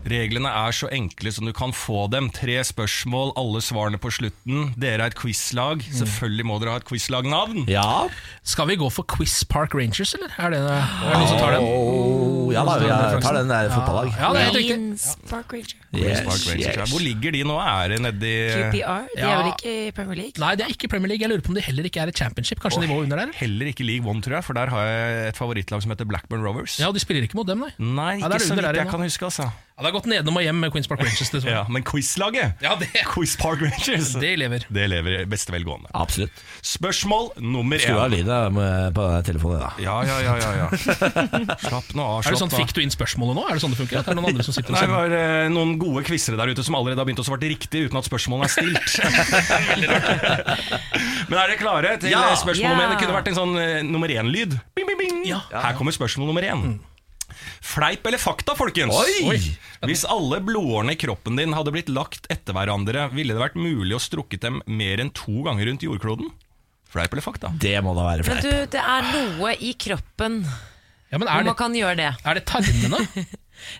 Reglene 0.09 0.49
er 0.49 0.73
så 0.75 0.89
enkle 0.93 1.31
som 1.35 1.45
du 1.47 1.53
kan 1.55 1.71
få 1.75 2.07
dem. 2.11 2.29
Tre 2.33 2.57
spørsmål, 2.65 3.33
alle 3.39 3.61
svarene 3.63 3.99
på 4.01 4.11
slutten. 4.13 4.71
Dere 4.79 5.05
er 5.05 5.13
et 5.13 5.17
quizlag. 5.19 5.83
Selvfølgelig 5.95 6.45
må 6.49 6.57
dere 6.61 6.73
ha 6.75 6.81
et 6.81 6.87
quizlagnavn. 6.89 7.65
Ja. 7.69 8.07
Skal 8.43 8.69
vi 8.71 8.77
gå 8.81 8.89
for 8.93 9.05
Quiz 9.09 9.43
Park 9.49 9.75
Rangers, 9.77 10.15
eller? 10.17 10.33
Er 10.41 10.55
det? 10.55 10.61
Er 10.65 11.13
det 11.13 11.19
noen 11.19 11.29
som 11.29 11.41
tar 11.41 11.55
den? 11.57 11.67
Oh, 11.69 12.49
ja 12.53 12.63
da, 12.65 12.77
vi 12.81 13.21
tar 13.23 13.37
den 13.37 13.51
der 13.53 13.69
fotballag. 13.73 14.09
Ja, 14.17 14.31
det 14.33 14.41
er 14.41 14.47
helt 14.49 14.59
riktig. 14.59 14.77
Queens 14.79 15.05
Park 15.29 15.53
Rangers. 15.53 15.75
Yes, 15.89 16.19
Park 16.25 16.43
Rangers, 16.49 16.75
yes. 16.77 16.91
Hvor 16.93 17.01
ligger 17.01 17.33
de 17.33 17.43
nå? 17.49 17.55
Er 17.61 17.93
det 17.93 18.01
nedi 18.05 18.33
QPR. 18.53 19.07
De 19.13 19.23
er 19.25 19.39
vel 19.39 19.51
ikke 19.53 19.73
i 19.73 19.91
Premier 19.97 20.19
League? 20.23 20.41
Nei, 20.41 20.51
det 20.59 20.65
er 20.67 20.73
ikke 20.73 20.89
Premier 20.91 21.13
League. 21.13 21.23
Jeg 21.25 21.31
lurer 21.33 21.45
på 21.45 21.53
om 21.53 21.57
de 21.57 21.63
heller 21.65 21.89
ikke 21.89 22.01
er 22.03 22.11
i 22.11 22.15
championship. 22.19 22.61
Kanskje 22.63 22.83
nivået 22.85 23.07
under 23.09 23.23
der? 23.23 23.33
Heller 23.39 23.71
ikke 23.71 23.85
League 23.87 24.05
One, 24.09 24.21
tror 24.25 24.39
jeg, 24.39 24.45
for 24.49 24.57
der 24.57 24.73
har 24.73 24.85
jeg 24.89 25.31
et 25.33 25.39
favorittlag 25.39 25.81
som 25.85 25.93
heter 25.93 26.09
Blackburn 26.09 26.45
Rovers. 26.45 26.77
Ja, 26.81 26.89
og 26.91 26.97
de 26.97 27.01
spiller 27.03 27.25
ikke 27.25 27.37
mot 27.39 27.47
dem, 27.49 27.65
nei. 27.65 27.71
Nei, 27.79 28.11
Ja, 28.19 28.29
ikke 28.29 28.45
så 28.45 28.53
under 28.55 28.69
vidt 28.69 28.81
jeg 28.83 28.89
kan 28.93 29.05
huske, 29.05 29.25
altså. 29.29 29.49
Ja, 29.79 29.85
det 29.85 29.93
har 29.93 29.95
gått 29.95 30.09
nedom 30.11 30.35
og 30.35 30.43
hjem 30.43 30.57
med 30.59 30.73
Queens 30.73 30.89
Park 30.91 30.99
Rangers. 30.99 31.29
Det, 31.31 31.39
Ja, 31.47 31.61
men 31.71 31.79
quizlaget, 31.87 32.57
ja, 32.59 32.73
det, 32.75 32.89
Quiz 33.07 33.37
Park 33.39 33.61
Rangers, 33.63 34.09
det 34.19 34.33
lever. 34.35 34.59
det 34.67 34.87
lever 34.91 35.23
beste 35.31 35.53
velgående. 35.55 35.87
Absolutt. 35.95 36.35
Spørsmål 36.67 37.29
nummer 37.39 37.79
Skru 37.79 37.95
av 37.95 38.11
én. 38.11 38.17
lyden 38.17 38.59
på 38.91 39.05
telefonen. 39.23 39.63
da 39.63 39.71
Ja, 39.79 40.03
ja, 40.03 40.19
ja, 40.19 40.35
ja, 40.35 40.51
ja. 40.59 40.67
Slapp 41.63 41.95
nå 41.95 42.03
av. 42.03 42.27
Er 42.27 42.35
det 42.35 42.41
sånn. 42.41 42.51
Fikk 42.51 42.75
du 42.75 42.81
inn 42.83 42.91
spørsmålet 42.91 43.39
nå? 43.39 43.45
Er 43.47 43.55
det 43.55 43.63
sånn 43.63 43.71
det 43.71 43.79
funker? 43.79 43.95
At 44.01 44.05
det 44.09 44.11
er 44.11 44.19
noen 44.19 44.27
andre 44.33 44.43
som 44.43 44.51
sitter 44.57 44.75
og 44.75 44.75
Nei, 44.75 44.83
det 44.83 44.91
var 44.97 45.07
eh, 45.15 45.47
noen 45.55 45.71
gode 45.79 46.03
quizere 46.11 46.35
der 46.35 46.51
ute 46.51 46.59
som 46.67 46.75
allerede 46.75 46.99
har 46.99 47.07
begynt 47.07 47.23
å 47.23 47.27
svare 47.29 47.39
riktig 47.47 47.87
uten 47.87 47.95
at 48.01 48.09
spørsmålene 48.11 48.51
er 48.51 48.53
stilt. 48.59 48.99
Men 51.31 51.39
er 51.39 51.55
dere 51.55 51.63
klare 51.63 51.95
Fleip 57.61 58.05
eller 58.09 58.21
fakta, 58.21 58.55
folkens? 58.57 58.95
Oi! 59.27 59.39
Hvis 59.87 60.03
alle 60.09 60.39
blodårene 60.43 60.95
i 60.95 60.99
kroppen 60.99 61.37
din 61.39 61.53
hadde 61.55 61.71
blitt 61.75 61.89
lagt 61.93 62.27
etter 62.33 62.55
hverandre, 62.57 63.07
ville 63.15 63.35
det 63.35 63.41
vært 63.43 63.57
mulig 63.59 63.95
å 63.95 64.01
strukket 64.03 64.41
dem 64.45 64.61
mer 64.67 64.99
enn 65.03 65.11
to 65.15 65.43
ganger 65.47 65.69
rundt 65.69 65.85
jordkloden? 65.85 66.31
Fleip 66.89 67.13
eller 67.13 67.21
fakta? 67.25 67.51
Det 67.61 67.75
må 67.85 67.93
da 67.97 68.07
være 68.07 68.25
fleip. 68.25 68.41
Men 68.41 68.47
du, 68.49 68.71
det 68.73 68.81
er 68.81 69.11
noe 69.13 69.53
i 69.61 69.75
kroppen 69.77 70.39
Ja, 71.11 71.17
men 71.19 71.27
hvor 71.27 71.35
er 71.35 71.43
det, 71.45 71.51
man 71.51 71.59
kan 71.59 71.77
gjøre 71.77 71.95
det. 71.99 72.09
er 72.25 72.39
det 72.39 72.45
tarmene? 72.49 73.03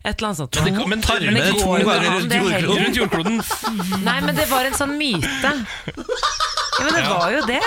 Et 0.04 0.12
eller 0.12 0.28
annet 0.28 0.38
sånt. 0.42 0.58
Det, 0.60 0.74
men 0.92 1.02
tarmene 1.02 1.32
Men 1.32 1.46
det 1.46 1.64
går 1.64 1.80
jo 1.80 1.88
ganger 1.88 2.10
an, 2.10 2.16
rundt 2.18 2.30
det 2.34 2.40
jordkloden? 2.42 2.60
heller. 2.60 2.84
Rundt 2.84 2.98
jordkloden. 3.00 4.04
Nei, 4.04 4.16
men 4.28 4.36
det 4.36 4.48
var 4.52 4.68
en 4.68 4.76
sånn 4.76 4.96
myte. 5.00 5.52
Ja, 5.96 6.84
men 6.84 6.94
det 6.98 7.04
var 7.08 7.32
jo 7.34 7.46
det. 7.48 7.62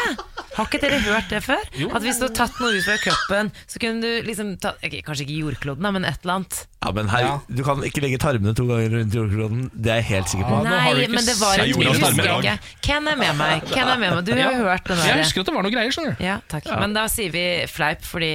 Har 0.57 0.69
ikke 0.69 0.81
dere 0.83 0.99
hørt 1.07 1.31
det 1.33 1.41
før? 1.47 1.63
At 1.97 2.05
hvis 2.05 2.19
du 2.21 2.27
har 2.27 2.35
tatt 2.37 2.59
noe 2.61 2.75
ut 2.77 2.85
fra 2.85 2.97
kroppen, 3.01 3.51
så 3.71 3.81
kunne 3.83 4.03
du 4.05 4.27
liksom 4.27 4.55
ta, 4.61 4.75
okay, 4.83 5.01
Kanskje 5.07 5.25
ikke 5.25 5.39
jordkloden, 5.47 5.89
men 5.97 6.05
et 6.09 6.19
eller 6.27 6.43
annet. 6.43 6.59
Ja, 6.83 6.93
men 6.97 7.09
her, 7.13 7.29
Du 7.49 7.63
kan 7.67 7.81
ikke 7.87 8.03
legge 8.05 8.19
tarmene 8.23 8.53
to 8.59 8.67
ganger 8.69 8.93
rundt 8.99 9.17
jordkloden. 9.17 9.65
Det 9.73 9.95
er 9.95 10.03
jeg 10.03 10.09
helt 10.11 10.33
sikker 10.35 10.51
på. 10.51 10.59
Ja, 10.59 10.63
du 10.63 11.01
Nei, 11.01 11.09
men 11.15 11.25
det 11.29 11.39
var 11.41 11.63
en 11.63 11.73
i 11.73 11.89
husker 11.89 12.29
jeg 12.29 12.39
ikke. 12.43 12.77
Ken 12.85 13.09
er 13.09 13.19
med 13.23 13.41
meg. 13.41 13.67
Ken 13.73 13.89
er 13.89 13.99
med 14.05 14.17
meg. 14.19 14.23
Du 14.29 14.35
har 14.37 14.59
jo 14.59 14.69
hørt 14.69 14.93
den 14.93 15.03
Jeg 15.07 15.23
husker 15.25 15.45
at 15.45 15.51
det 15.51 15.57
var 15.57 15.67
noe 15.69 15.75
greier, 15.75 15.97
skjønner 15.97 16.17
du. 16.19 16.25
Ja, 16.27 16.39
takk. 16.53 16.69
Men 16.83 16.97
da 16.97 17.09
sier 17.13 17.33
vi 17.35 17.47
fleip, 17.71 18.05
fordi 18.07 18.33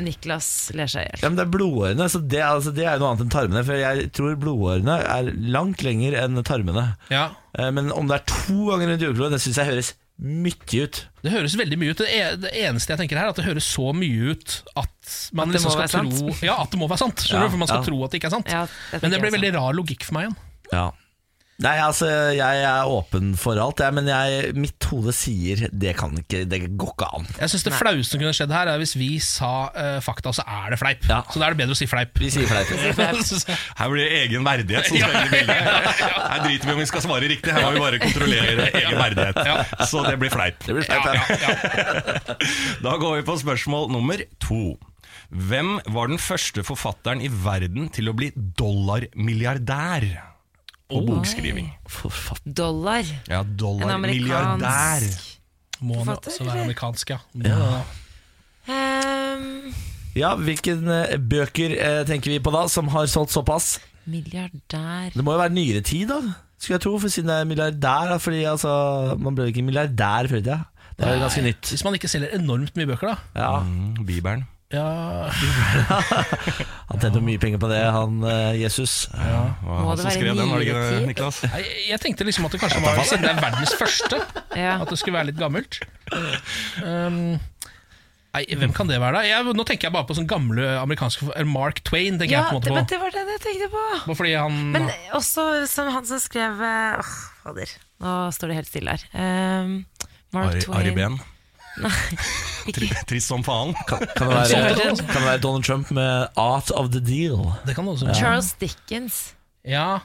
Niklas 0.00 0.46
ler 0.76 0.88
seg 0.88 1.04
i 1.04 1.08
hjel. 1.10 1.20
Ja, 1.24 1.28
men 1.28 1.36
det 1.36 1.44
er 1.44 1.50
blodårene, 1.52 2.06
så 2.08 2.20
det, 2.24 2.40
altså, 2.40 2.72
det 2.72 2.86
er 2.88 3.00
noe 3.00 3.10
annet 3.12 3.26
enn 3.26 3.32
tarmene. 3.34 3.64
For 3.68 3.76
jeg 3.80 4.06
tror 4.16 4.38
blodårene 4.40 4.94
er 5.04 5.28
langt 5.52 5.84
lenger 5.84 6.16
enn 6.22 6.40
tarmene. 6.48 6.86
Ja. 7.12 7.26
Eh, 7.58 7.68
Men 7.74 7.92
om 7.92 8.08
det 8.08 8.20
er 8.20 8.24
to 8.32 8.70
ganger 8.70 8.94
rundt 8.94 9.04
jordkloden, 9.04 9.36
det 9.36 9.42
syns 9.44 9.60
jeg 9.60 9.68
høres 9.68 9.92
mye 10.22 10.84
ut. 10.86 10.98
Det 11.24 11.32
høres 11.34 11.56
veldig 11.58 11.78
mye 11.80 11.90
ut. 11.94 11.98
Det, 11.98 12.06
e- 12.14 12.36
det 12.44 12.52
eneste 12.62 12.92
jeg 12.94 13.00
tenker 13.02 13.18
her 13.18 13.26
er 13.26 13.34
at 13.34 13.40
det 13.40 13.44
høres 13.48 13.66
så 13.66 13.88
mye 13.96 14.32
ut 14.36 14.56
at 14.78 15.16
man 15.34 15.48
At 15.50 15.56
liksom 15.58 15.72
skal 15.74 15.82
være 15.82 15.94
sant. 15.96 16.14
tro 16.14 16.46
Ja, 16.46 16.56
at 16.62 16.70
det 16.70 16.78
må 16.78 16.86
være 16.90 17.02
sant. 17.02 17.24
Skjønner 17.26 17.42
Ja, 17.42 17.50
du? 17.50 17.54
For 17.56 17.62
man 17.64 17.68
skal 17.72 17.82
ja. 17.82 17.86
tro 17.90 18.04
at 18.06 18.10
det 18.14 18.20
ikke 18.22 18.30
er 18.30 18.36
sant. 18.36 18.52
Ja, 18.52 18.62
det 18.92 19.02
Men 19.02 19.10
det 19.16 19.20
blir 19.24 19.34
veldig 19.34 19.52
rar 19.58 19.74
logikk 19.74 20.06
for 20.06 20.14
meg 20.18 20.28
igjen. 20.28 20.36
Ja. 20.72 20.84
Nei, 21.62 21.76
altså, 21.78 22.08
jeg 22.34 22.62
er 22.66 22.90
åpen 22.90 23.32
for 23.38 23.58
alt, 23.62 23.80
jeg, 23.84 23.94
men 23.94 24.08
jeg, 24.10 24.52
mitt 24.58 24.82
hode 24.90 25.12
sier 25.14 25.68
det 25.70 25.94
kan 25.98 26.16
ikke, 26.18 26.42
det 26.50 26.58
går 26.78 26.90
ikke 26.96 27.08
an. 27.18 27.28
Jeg 27.38 27.52
synes 27.52 27.66
Det 27.68 27.74
flaueste 27.76 28.16
som 28.16 28.22
kunne 28.22 28.34
skjedd 28.34 28.54
her, 28.54 28.70
er 28.72 28.80
hvis 28.82 28.94
vi 28.98 29.10
sa 29.22 29.52
uh, 29.70 29.98
fakta, 30.02 30.32
så 30.34 30.42
er 30.42 30.74
det 30.74 30.80
fleip. 30.80 31.06
Ja. 31.10 31.20
Så 31.30 31.38
da 31.38 31.46
er 31.46 31.54
det 31.54 31.62
bedre 31.62 31.76
å 31.76 31.78
si 31.78 31.86
fleip. 31.90 32.18
Vi 32.18 32.32
sier 32.34 32.50
fleip. 32.50 32.72
Her 33.78 33.92
blir 33.92 34.02
det 34.02 34.22
egen 34.24 34.46
verdighet 34.46 34.88
som 34.88 34.98
spiller 34.98 35.28
i 35.28 35.32
bildet. 35.32 36.02
Her 36.32 36.42
driter 36.46 36.68
vi 36.68 36.74
om 36.74 36.80
vi 36.82 36.88
skal 36.90 37.04
svare 37.04 37.30
riktig, 37.30 37.52
her 37.54 37.66
må 37.66 37.72
vi 37.76 37.82
bare 37.82 38.00
kontrollere 38.02 38.68
egen 38.70 38.98
verdighet. 38.98 39.86
Så 39.90 40.02
det 40.06 40.16
blir 40.20 40.32
fleip. 40.32 40.58
Det 40.66 40.76
blir 40.76 40.86
fleip, 40.86 41.06
ja. 41.06 42.36
Da 42.86 42.96
går 42.98 43.20
vi 43.20 43.26
på 43.28 43.38
spørsmål 43.42 43.90
nummer 43.92 44.22
to. 44.42 44.64
Hvem 45.32 45.78
var 45.94 46.10
den 46.10 46.20
første 46.20 46.64
forfatteren 46.66 47.22
i 47.24 47.30
verden 47.32 47.88
til 47.94 48.10
å 48.10 48.16
bli 48.16 48.32
dollarmilliardær 48.36 50.31
på 50.92 51.00
bokskriving? 51.08 51.70
Dollar. 52.44 53.04
Ja, 53.28 53.40
En 53.40 53.56
dollarmilliardær. 53.56 54.52
amerikansk 54.54 55.38
Må 55.82 55.96
han 55.98 56.06
Forfatter, 56.06 56.30
også 56.30 56.44
være 56.44 56.52
eller? 56.52 56.62
amerikansk, 56.68 57.10
ja. 57.10 57.18
Må 57.34 57.42
det 57.42 57.58
da. 57.58 57.82
Ehm, 58.72 59.74
Ja, 60.14 60.34
hvilken 60.36 60.84
eh, 60.92 61.16
bøker 61.18 61.72
eh, 61.72 62.02
tenker 62.06 62.30
vi 62.34 62.38
på 62.44 62.52
da, 62.52 62.66
som 62.68 62.88
har 62.92 63.06
solgt 63.08 63.32
såpass? 63.32 63.78
Milliardær 64.06 65.14
Det 65.14 65.22
må 65.24 65.32
jo 65.32 65.38
være 65.40 65.54
nyere 65.54 65.80
tid, 65.86 66.08
da, 66.10 66.18
skulle 66.58 66.76
jeg 66.76 66.84
tro, 66.84 66.98
for 67.00 67.08
siden 67.08 67.30
det 67.32 67.38
er 67.40 67.48
milliardær. 67.48 68.10
da, 68.12 68.18
Fordi 68.20 68.42
altså, 68.44 69.16
man 69.18 69.34
ble 69.34 69.46
jo 69.48 69.54
ikke 69.54 69.64
milliardær 69.64 70.28
før 70.28 70.36
i 70.42 70.44
tida. 70.44 70.58
Det 70.98 71.06
er 71.08 71.14
jo 71.16 71.22
ganske 71.24 71.42
nytt. 71.42 71.70
Hvis 71.72 71.84
man 71.86 71.94
ikke 71.96 72.08
selger 72.12 72.34
enormt 72.36 72.76
mye 72.76 72.86
bøker, 72.86 73.14
da. 73.14 73.16
Ja, 73.40 73.60
Mm, 73.64 74.04
Bibelen. 74.06 74.44
Ja, 74.72 75.28
Han 76.88 77.00
tjente 77.02 77.20
mye 77.24 77.40
penger 77.42 77.60
på 77.60 77.68
det, 77.70 77.80
han 77.92 78.22
eh, 78.24 78.56
Jesus. 78.62 79.06
Hva 79.12 79.44
Må 79.62 79.76
han 79.90 79.96
det 79.98 80.02
som 80.02 80.08
være 80.08 80.16
skrev 80.16 80.36
den, 80.38 80.48
var 80.50 80.60
det 80.62 80.66
ikke 80.66 80.76
nyere 80.76 80.90
det, 80.90 80.98
tid? 80.98 81.08
Niklas? 81.12 81.40
jeg, 81.44 81.72
jeg 81.90 82.00
tenkte 82.04 82.26
liksom 82.28 82.48
at 82.48 82.54
det 82.56 82.60
kanskje 82.62 82.82
var 82.84 83.00
siden 83.04 83.24
det 83.26 83.32
er 83.34 83.40
verdens 83.44 83.74
første, 83.78 84.20
Ja. 84.56 84.74
at 84.82 84.88
det 84.92 84.98
skulle 85.00 85.18
være 85.18 85.28
litt 85.32 85.40
gammelt. 85.40 85.78
Um, 86.82 87.18
nei, 88.32 88.42
hvem 88.62 88.72
kan 88.76 88.88
det 88.88 89.00
være, 89.02 89.20
da? 89.20 89.24
Jeg, 89.28 89.56
nå 89.60 89.66
tenker 89.68 89.88
jeg 89.90 89.94
bare 89.96 90.08
på 90.08 90.16
sånn 90.16 90.28
gamle 90.30 90.70
amerikanske 90.80 91.28
eller 91.34 91.50
Mark 91.52 91.82
Twain. 91.88 92.16
tenker 92.20 92.36
Ja, 92.38 92.44
jeg 92.46 92.52
på 92.52 92.60
en 92.60 92.64
det, 92.64 92.72
måte 92.72 92.78
men 92.80 92.86
på. 92.88 92.92
det 92.94 93.00
var 93.04 93.16
den 93.18 93.32
jeg 93.34 93.42
tenkte 93.44 93.68
på. 93.74 93.84
Bare 94.06 94.18
fordi 94.22 94.34
han 94.40 94.60
Men 94.76 94.88
også 95.18 95.46
som 95.72 95.92
han 95.94 96.08
som 96.08 96.20
skrev 96.22 96.62
eh, 96.64 97.02
Åh, 97.02 97.12
fader. 97.44 97.76
Nå 98.02 98.16
står 98.34 98.52
det 98.54 98.56
helt 98.62 98.70
stille 98.72 98.96
her. 98.96 99.04
Ehm, 99.14 99.76
Mark 100.32 100.54
Ari, 100.56 100.64
Twain. 100.64 100.80
Ari 100.80 100.94
Behn. 100.96 101.20
Ikke. 101.20 101.28
Tri- 102.76 102.92
Trist 103.08 103.28
som 103.32 103.42
faen. 103.46 103.72
Kan 103.88 104.02
det 104.04 104.28
være, 104.28 104.94
kan 105.00 105.18
det 105.18 105.24
være 105.26 105.40
Donald 105.42 105.64
Trump 105.66 105.90
med 105.90 106.28
'Art 106.36 106.70
of 106.76 106.90
the 106.92 107.00
Deal'? 107.00 107.52
Det 107.66 107.74
kan 107.74 107.84
det 107.86 107.94
også 107.96 108.06
være. 108.06 108.18
Charles 108.20 108.52
Dickens. 108.60 109.20
Ja, 109.64 109.98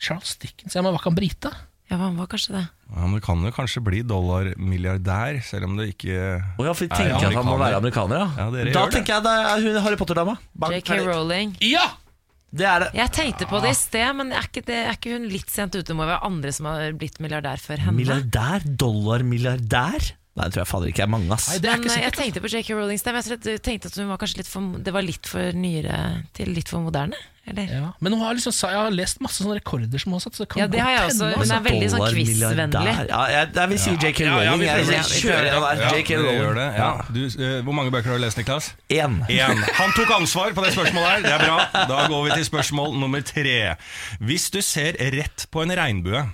Charles 0.00 0.36
Dickens. 0.36 0.74
Ja, 0.74 0.82
men 0.82 0.92
var 0.92 1.00
ikke 1.00 1.10
han 1.10 1.18
brite? 1.18 1.50
Ja, 1.90 1.98
han 2.00 2.16
var 2.16 2.26
kanskje 2.32 2.54
det. 2.56 2.62
Ja, 2.94 3.00
men 3.06 3.14
det 3.18 3.22
kan 3.26 3.42
jo 3.44 3.50
kanskje 3.52 3.80
bli 3.84 4.00
dollarmilliardær, 4.06 5.42
selv 5.44 5.64
om 5.68 5.76
det 5.76 5.90
ikke 5.94 6.14
oh, 6.58 6.64
ja, 6.66 6.72
for 6.72 6.86
jeg 6.86 6.92
Er 6.92 6.96
tenker 6.96 7.28
at 7.28 7.36
han 7.36 7.46
må 7.48 7.58
være 7.60 7.76
amerikaner, 7.80 8.22
ja. 8.22 8.28
Ja, 8.38 8.46
dere 8.54 8.64
da 8.72 8.80
gjør 8.80 8.88
det. 8.90 8.94
tenker 8.96 9.14
jeg 9.14 9.24
det 9.26 9.34
er 9.50 9.66
hun 9.66 9.82
Harry 9.84 9.98
Potter-dama. 10.00 10.36
JK. 10.72 10.90
Rowling. 11.08 11.54
Ja! 11.64 11.84
Det 12.54 12.66
er 12.70 12.84
det. 12.84 12.88
Jeg 12.94 13.10
tenkte 13.16 13.46
på 13.50 13.58
det 13.64 13.72
i 13.74 13.76
sted, 13.76 14.12
men 14.14 14.30
er 14.32 14.44
ikke, 14.46 14.62
det, 14.62 14.76
er 14.86 14.92
ikke 14.94 15.16
hun 15.16 15.24
litt 15.26 15.50
sent 15.50 15.74
ute? 15.74 15.82
Det 15.88 15.96
må 15.98 16.06
være 16.06 16.20
andre 16.24 16.52
som 16.54 16.68
har 16.70 16.92
blitt 16.94 17.18
milliardær 17.20 17.58
før 17.58 17.82
henne. 17.82 17.96
Milliardær? 17.98 18.62
Dollarmilliardær? 18.78 20.12
Nei, 20.34 20.48
det 20.48 20.56
tror 20.56 20.64
jeg 20.64 20.66
fader 20.66 20.90
ikke 20.90 21.02
er 21.04 21.10
mange, 21.14 21.28
ass. 21.30 21.44
Nei, 21.46 21.60
er 21.60 21.62
Men 21.62 21.84
ikke 21.84 21.90
jeg 21.92 21.94
sikkert. 21.94 22.16
tenkte 22.18 22.40
på 22.42 22.48
JK 22.50 22.70
Rowling 22.74 22.98
Stem. 22.98 23.14
jeg 23.20 23.60
tenkte 23.62 23.86
at 23.86 23.98
hun 24.00 24.08
var 24.10 24.18
kanskje 24.18 24.40
litt 24.40 24.50
for, 24.50 24.82
det 24.82 24.94
var 24.96 25.06
litt 25.06 25.28
for 25.30 25.54
nyere 25.54 25.98
til 26.34 26.50
litt 26.50 26.72
for 26.72 26.82
moderne? 26.82 27.20
Eller? 27.46 27.68
Ja. 27.70 27.92
Men 28.00 28.16
hun 28.16 28.22
har 28.24 28.34
liksom, 28.34 28.50
jeg 28.56 28.78
har 28.80 28.90
lest 28.90 29.20
masse 29.22 29.44
sånne 29.44 29.60
rekorder 29.60 30.00
som 30.00 30.10
hun 30.10 30.16
har 30.16 30.24
satt. 30.24 30.34
Så 30.34 30.42
det 30.42 30.50
kan 30.50 30.62
Ja, 30.64 30.66
det 30.72 30.80
har 30.80 30.90
jeg 30.90 31.06
også. 31.12 31.30
Hun 31.38 31.54
er 31.54 31.64
veldig 31.68 31.88
sånn 31.92 32.04
quiz-vennlig. 32.08 32.94
Ja, 33.12 33.22
jeg, 33.30 33.50
jeg 33.60 33.70
vil 33.70 33.82
si 33.84 33.94
JK 33.94 34.20
ja, 34.24 34.28
Rowling. 34.32 34.66
Ja. 34.66 34.76
Ja. 36.82 36.90
Eh, 37.14 37.58
hvor 37.62 37.76
mange 37.76 37.92
bøker 37.94 38.14
har 38.14 38.18
du 38.18 38.24
lest, 38.24 38.40
Niklas? 38.40 38.72
Én. 38.88 39.20
Én. 39.30 39.60
Han 39.78 39.94
tok 39.94 40.14
ansvar 40.18 40.56
på 40.56 40.64
det 40.64 40.72
spørsmålet 40.74 41.10
her. 41.10 41.26
Det 41.28 41.34
er 41.36 41.44
bra. 41.46 41.84
Da 41.92 42.06
går 42.10 42.24
vi 42.26 42.38
til 42.40 42.48
spørsmål 42.48 42.96
nummer 42.98 43.22
tre. 43.22 43.76
Hvis 44.24 44.48
du 44.50 44.64
ser 44.64 44.98
rett 45.14 45.46
på 45.52 45.62
en 45.62 45.76
regnbue 45.78 46.24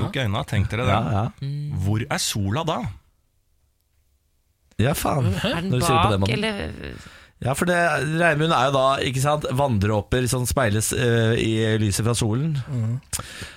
Lukk 0.00 0.16
øynene, 0.16 0.44
tenk 0.48 0.70
dere 0.72 0.86
det. 0.88 0.94
Ja, 0.96 1.12
ja. 1.12 1.52
Hvor 1.84 2.04
er 2.08 2.18
sola 2.22 2.64
da? 2.68 2.80
ja, 4.82 4.92
faen. 4.98 5.28
Er 5.44 5.60
den 5.60 5.68
Når 5.70 5.82
du 5.82 5.84
sier 5.86 5.98
det 5.98 6.06
på 6.06 6.12
den 6.14 6.22
bak, 6.22 6.28
måten. 6.28 6.38
eller 6.38 7.10
Ja, 7.42 7.52
for 7.58 7.66
det, 7.66 7.76
regnbuen 8.22 8.52
er 8.54 8.68
jo 8.68 8.74
da 8.76 8.84
ikke 9.02 9.22
sant, 9.22 9.46
vanndråper 9.58 10.26
som 10.30 10.44
speiles 10.46 10.92
uh, 10.94 11.34
i 11.38 11.52
lyset 11.82 12.06
fra 12.06 12.14
solen. 12.18 12.52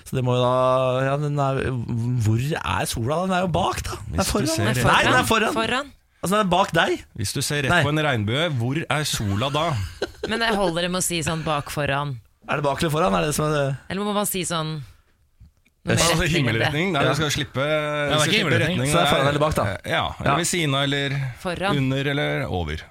Så 0.06 0.18
det 0.18 0.24
må 0.26 0.36
jo 0.38 0.42
da 0.42 1.04
ja, 1.06 1.16
den 1.22 1.38
er, 1.42 1.60
Hvor 2.26 2.42
er 2.42 2.90
sola? 2.90 3.20
Den 3.26 3.36
er 3.38 3.46
jo 3.46 3.52
bak, 3.54 3.84
da. 3.86 4.00
Den 4.10 4.22
er 4.24 4.30
foran. 4.30 4.50
ser 4.54 4.82
Nei, 4.90 5.00
den 5.06 5.20
er 5.20 5.30
foran. 5.30 5.54
foran. 5.54 5.92
Altså, 6.22 6.34
den 6.36 6.42
er 6.48 6.50
bak 6.50 6.74
deg. 6.74 7.04
Hvis 7.22 7.34
du 7.38 7.42
ser 7.46 7.62
rett 7.66 7.74
Nei. 7.74 7.84
på 7.86 7.94
en 7.94 8.02
regnbue, 8.08 8.48
hvor 8.58 8.82
er 8.82 9.04
sola 9.06 9.52
da? 9.54 9.66
Men 10.26 10.42
det 10.42 10.56
holder 10.58 10.88
det 10.88 10.92
med 10.96 11.04
å 11.04 11.06
si 11.06 11.22
sånn 11.26 11.44
bak 11.46 11.70
foran? 11.74 12.16
Er 12.50 12.58
det 12.62 12.66
bak 12.66 12.82
eller 12.82 12.94
foran? 12.94 13.14
Er 13.18 13.28
det 13.30 13.36
som 13.38 13.50
er 13.54 13.76
Eller 13.90 14.02
må 14.06 14.14
man 14.18 14.26
si 14.30 14.42
sånn 14.46 14.80
noe 15.86 15.96
mer 15.96 16.02
Altså 16.16 16.28
himmelretning? 16.34 16.92
Nei, 16.96 17.04
du 17.06 17.14
skal 17.20 17.32
slippe, 17.36 17.66
ja, 17.66 18.18
skal 18.20 18.34
slippe 18.34 18.60
retning. 18.66 18.90
Så 18.90 18.98
det 18.98 19.04
er 19.06 19.12
foran 19.14 19.28
eller 19.32 19.44
bak, 19.46 19.56
da? 19.56 19.66
Ja, 19.86 20.04
eller 20.20 20.32
Ja. 20.32 20.36
ved 20.42 20.48
siden 20.50 20.76
av, 20.76 20.84
eller 20.88 21.18
Foran. 21.44 21.78
under, 21.78 22.12
eller 22.16 22.46
over. 22.50 22.82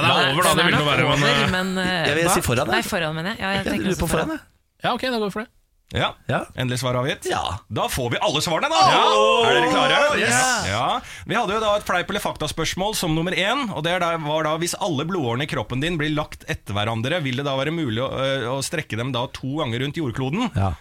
Ja, 0.00 0.02
det 0.06 0.10
er 0.10 0.32
over, 0.34 0.42
da. 0.44 0.52
Det 0.56 0.64
vil 0.66 0.76
nok 0.78 0.86
være. 0.88 1.04
Men, 1.04 1.22
over, 1.22 1.30
eh, 1.30 1.48
men 1.52 1.72
uh, 1.78 1.86
Jeg 2.08 2.14
vil 2.20 2.28
si 2.32 2.40
foran, 2.44 2.66
jeg. 2.68 2.76
Nei, 2.76 2.82
foran, 2.88 3.14
mener 3.16 3.30
jeg. 3.34 3.40
Ja, 3.40 3.50
jeg 3.58 3.64
Jeg 3.66 3.80
lurer 3.84 3.98
på 4.00 4.08
foran, 4.08 4.30
jeg. 4.36 4.40
ja, 4.84 4.92
ok, 4.96 5.02
da 5.10 5.18
går 5.18 5.26
vi 5.28 5.34
for 5.38 5.40
det. 5.44 5.50
Ja, 5.90 6.12
Ja. 6.30 6.44
Endelig 6.54 6.78
svar 6.78 6.94
avgitt? 6.94 7.24
Ja. 7.26 7.40
Da 7.68 7.88
får 7.90 8.10
vi 8.12 8.18
alle 8.22 8.40
svarene, 8.40 8.68
da! 8.70 8.80
Ja. 8.94 9.06
Er 9.48 9.56
dere 9.56 9.70
klare? 9.72 10.18
yes. 10.20 10.68
Ja. 10.70 11.00
Vi 11.26 11.34
hadde 11.34 11.56
jo 11.56 11.60
da 11.64 11.72
et 11.80 11.84
fleip- 11.88 12.08
eller 12.12 12.22
fakta-spørsmål 12.22 12.94
som 12.94 13.12
nummer 13.16 13.32
én. 13.34 13.64
Og 13.74 13.82
det 13.82 13.96
var 13.98 14.44
da 14.46 14.52
hvis 14.62 14.76
alle 14.80 15.04
blodårene 15.04 15.42
i 15.48 15.50
kroppen 15.50 15.80
din 15.82 15.98
blir 15.98 16.14
lagt 16.14 16.44
etter 16.48 16.72
hverandre, 16.78 17.18
vil 17.24 17.36
det 17.42 17.44
da 17.44 17.56
være 17.58 17.74
mulig 17.74 17.98
å, 17.98 18.06
øh, 18.14 18.46
å 18.54 18.62
strekke 18.62 18.96
dem 18.96 19.10
da 19.10 19.26
to 19.34 19.58
ganger 19.58 19.80
rundt 19.82 19.98
jordkloden? 19.98 20.54
Ja. 20.54 20.74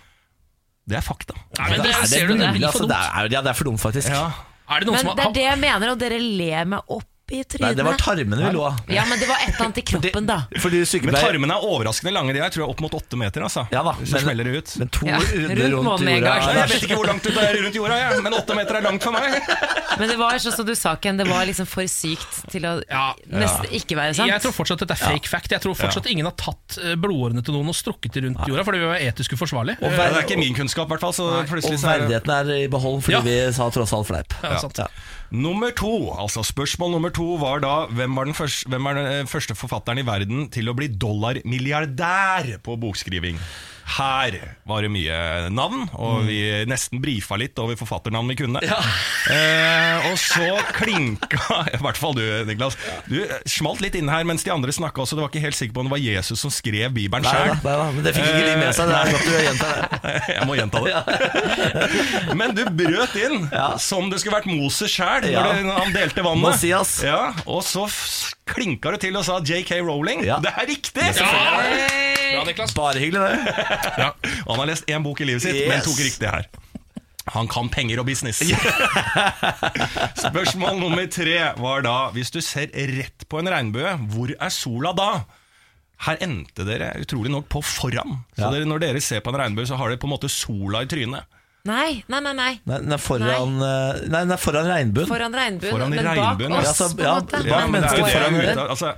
Det 0.89 0.97
er 0.97 1.05
fakta. 1.05 1.35
Nei, 1.59 1.69
men 1.69 1.83
det, 1.85 1.91
Er 1.93 2.01
det 2.01 2.09
ser 2.09 2.27
det 2.27 2.37
mulig, 2.39 2.47
er 2.63 2.67
altså? 2.69 2.79
for 2.79 2.87
Det 2.89 2.97
dumt. 2.97 3.17
er, 3.21 3.29
ja, 3.35 3.41
det 3.45 3.51
er 3.53 3.57
for 3.59 3.69
dumt, 3.69 3.81
faktisk. 3.83 4.09
Er 4.09 4.79
det 4.81 4.87
noen 4.89 4.97
Men 4.97 5.05
som 5.05 5.15
det 5.17 5.25
er 5.27 5.33
det 5.37 5.43
jeg 5.45 5.59
mener, 5.61 5.91
og 5.93 5.99
dere 6.01 6.19
ler 6.21 6.65
meg 6.73 6.93
opp 6.97 7.07
i 7.31 7.43
trynet. 7.43 7.61
Nei, 7.65 7.73
det 7.77 7.85
var 7.85 7.97
tarmene 8.01 8.41
vi 8.49 8.51
lå 8.55 8.63
av. 8.65 8.79
Ja, 8.89 9.03
men 9.09 9.19
det 9.21 9.27
var 9.29 9.37
et 9.43 9.53
eller 9.53 9.65
annet 9.69 9.77
i 9.77 9.85
kroppen, 9.91 10.25
da. 10.29 10.37
Fordi 10.59 10.79
Men 10.81 10.89
sykepleier 10.91 11.25
tarmene 11.29 11.55
er 11.57 11.65
overraskende 11.69 12.13
lange. 12.15 12.33
De 12.33 12.39
er 12.43 12.49
tror 12.53 12.63
jeg 12.65 12.69
opp 12.73 12.81
mot 12.81 12.93
åtte 12.99 13.17
meter. 13.19 13.45
Altså. 13.45 13.65
Ja 13.71 13.83
da, 13.83 13.93
Så 14.03 14.15
men, 14.17 14.23
smeller 14.25 14.43
det 14.49 14.55
ut. 14.63 14.75
Men 14.81 14.89
to 14.89 15.05
Ja, 15.07 15.19
runder 15.19 15.49
rundt 15.49 15.59
rundt 15.59 15.75
jorda. 15.75 16.05
Nei, 16.09 16.17
jeg 16.19 16.69
vet 16.73 16.83
ikke 16.87 16.97
hvor 16.99 17.09
langt 17.11 17.25
ut 17.25 17.33
det 17.35 17.43
er 17.49 17.59
rundt 17.63 17.75
jorda, 17.79 17.99
jeg, 17.99 18.23
men 18.23 18.33
åtte 18.39 18.55
meter 18.59 18.79
er 18.79 18.81
langt 18.89 19.03
for 19.03 19.11
meg. 19.11 19.39
Men 19.99 20.09
det 20.13 20.17
var 20.19 20.39
sånn 20.39 20.55
som 20.55 20.65
du 20.65 20.73
sa, 20.75 20.95
Ken, 20.95 21.17
det 21.19 21.27
var 21.29 21.45
liksom 21.49 21.67
for 21.67 21.83
sykt 21.89 22.41
til 22.51 22.65
å 22.69 22.73
Ja. 22.89 23.13
nesten 23.29 23.65
ikke 23.79 23.95
være 23.99 24.15
sant. 24.15 24.29
Jeg 24.31 24.41
tror 24.41 24.53
fortsatt 24.55 24.81
at 24.81 24.87
dette 24.87 24.97
er 24.99 25.13
fake 25.17 25.27
fact. 25.27 25.51
Jeg 25.51 25.61
tror 25.61 25.75
fortsatt 25.75 26.07
ingen 26.09 26.25
har 26.29 26.35
tatt 26.39 26.77
eh, 26.83 26.95
blodårene 26.95 27.43
til 27.43 27.53
noen 27.57 27.69
og 27.69 27.75
strukket 27.75 28.13
de 28.13 28.21
rundt 28.27 28.47
jorda, 28.47 28.63
for 28.63 28.71
det 28.77 28.81
vil 28.81 28.89
være 28.93 29.11
etisk 29.11 29.33
uforsvarlig. 29.37 29.77
Og 29.81 29.89
Eh, 29.89 29.97
Ja, 29.99 30.07
det 30.13 30.17
er 30.23 30.27
ikke 30.27 30.39
min 30.39 30.55
kunnskap, 30.55 30.87
i 30.87 30.95
hvert 30.95 31.01
fall. 31.01 31.13
Og 31.19 31.43
er 31.43 31.59
det 31.59 31.81
verdigheten 31.83 32.31
er 32.31 32.51
i 32.63 32.67
behold 32.71 33.01
fordi 33.03 33.17
Ja. 33.17 33.21
vi 33.21 33.51
sa 33.53 33.69
tross 33.69 33.91
alt 33.93 34.07
fleip. 34.07 34.33
Ja. 34.43 34.87
Nummer 35.31 35.69
to, 35.77 36.09
altså 36.17 36.41
spørsmål 36.41 36.91
nummer 36.95 37.11
to 37.13 37.18
var 37.41 37.63
da 37.63 37.73
hvem 37.95 38.15
var 38.17 38.29
første, 38.37 38.69
hvem 38.69 38.87
var 38.87 38.99
den 38.99 39.09
eh, 39.09 39.27
første 39.29 39.57
forfatteren 39.57 40.01
i 40.01 40.07
verden 40.07 40.47
til 40.53 40.69
å 40.69 40.75
bli 40.77 40.89
dollarmilliardær 40.91 42.55
på 42.65 42.77
bokskriving? 42.79 43.39
Her 43.89 44.35
var 44.69 44.83
det 44.85 44.89
mye 44.93 45.15
navn, 45.49 45.87
og 45.97 46.27
vi 46.27 46.37
nesten 46.69 47.01
brifa 47.01 47.37
litt 47.41 47.57
over 47.61 47.77
forfatternavn 47.79 48.29
vi 48.35 48.39
kunne. 48.43 48.61
Eh, 49.29 50.05
og 50.09 50.15
så 50.17 50.45
klinka 50.73 51.37
I 51.75 51.79
hvert 51.83 51.97
fall 51.99 52.15
du, 52.17 52.21
Niklas. 52.47 52.77
Du 53.05 53.19
smalt 53.51 53.81
litt 53.83 53.93
inn 53.99 54.07
her 54.09 54.23
mens 54.25 54.41
de 54.47 54.49
andre 54.53 54.71
snakka 54.73 55.03
også. 55.03 55.17
Du 55.17 55.21
var 55.21 55.29
ikke 55.29 55.43
helt 55.43 55.57
sikker 55.57 55.75
på 55.75 55.83
om 55.83 55.89
det 55.89 55.93
var 55.93 56.01
Jesus 56.01 56.39
som 56.41 56.53
skrev 56.53 56.95
Bibelen 56.95 57.27
sjøl. 57.27 57.51
men 57.61 57.99
det 58.07 58.15
fikk 58.15 58.25
ikke 58.25 58.47
de 58.47 58.55
med 58.63 58.73
seg. 58.73 58.89
Det 58.89 58.97
er 58.97 59.11
godt 59.13 59.27
du 59.27 59.35
gjentar 59.43 59.75
det. 59.75 60.13
Jeg 60.39 60.47
må 60.49 60.57
gjenta 60.57 60.81
det. 60.87 62.33
Men 62.39 62.55
du 62.57 62.63
brøt 62.79 63.15
inn 63.21 63.45
som 63.83 64.09
det 64.09 64.21
skulle 64.23 64.39
vært 64.39 64.49
Moses 64.49 64.95
sjæl 64.95 65.29
Ja. 65.29 65.43
når 65.59 65.77
han 65.83 65.93
delte 65.99 66.25
vannet. 66.25 66.47
Mosias. 66.47 66.95
Ja, 67.05 67.21
og 67.45 67.61
så 67.67 67.85
klinka 68.53 68.91
du 68.95 68.97
til 69.01 69.15
og 69.19 69.25
sa 69.27 69.39
JK 69.43 69.71
Rowling. 69.85 70.23
Ja. 70.27 70.39
Det 70.43 70.51
er 70.55 70.67
riktig! 70.69 71.09
Bra, 71.19 72.43
Niklas. 72.45 72.73
Bare 72.77 72.99
hyggelig, 73.01 73.21
det. 73.25 74.33
Og 74.45 74.51
han 74.53 74.59
har 74.63 74.69
lest 74.69 74.89
én 74.91 75.03
bok 75.05 75.21
i 75.21 75.29
livet 75.29 75.41
sitt, 75.45 75.63
men 75.69 75.81
tok 75.85 75.97
riktig 76.01 76.29
her. 76.29 76.45
Han 77.33 77.45
kan 77.51 77.67
penger 77.69 77.99
og 78.01 78.07
business. 78.09 78.39
Spørsmål 80.29 80.79
nummer 80.81 81.05
tre 81.13 81.35
var 81.59 81.83
da 81.85 81.97
Hvis 82.15 82.31
du 82.33 82.39
ser 82.41 82.71
rett 82.73 83.25
på 83.29 83.41
en 83.41 83.49
regnbue, 83.53 83.91
hvor 84.13 84.33
er 84.33 84.53
sola 84.53 84.93
da? 84.97 85.09
Her 86.07 86.21
endte 86.23 86.63
dere 86.67 86.93
utrolig 87.03 87.31
nok 87.33 87.49
på 87.51 87.61
foran. 87.65 88.21
Så 88.37 88.45
Ja. 88.45 88.51
dere, 88.53 88.65
når 88.65 88.79
dere 88.85 89.01
ser 89.03 89.19
på 89.21 89.33
en 89.33 89.39
regnbue, 89.41 89.65
så 89.67 89.75
har 89.77 89.89
dere 89.91 89.99
på 89.99 90.07
en 90.07 90.13
måte 90.15 90.29
sola 90.31 90.81
i 90.85 90.87
trynet. 90.89 91.27
Nei, 91.67 92.03
nei, 92.07 92.19
nei. 92.23 92.33
nei. 92.33 92.51
Nei, 92.65 92.77
den 92.85 92.93
er 92.95 93.01
foran, 93.03 93.55
eh, 93.61 94.01
nei, 94.09 94.21
er 94.31 94.39
foran 94.41 94.67
regnbuen. 94.69 95.07
Foran 95.09 95.33
regnbuen, 95.35 95.73
Foran 95.75 95.89
men 95.91 96.05
regnbuen, 96.07 96.53
bak 96.55 96.63
ja. 96.63 96.71
oss, 96.71 96.79
Ja, 96.79 96.87
på 96.89 97.01
en 97.03 97.25
måte. 97.25 97.41
Ja, 97.49 97.63
men 97.67 97.81
det 97.83 97.89
er 97.89 97.97
jo 97.99 98.11
foran. 98.13 98.61
Altså, 98.69 98.93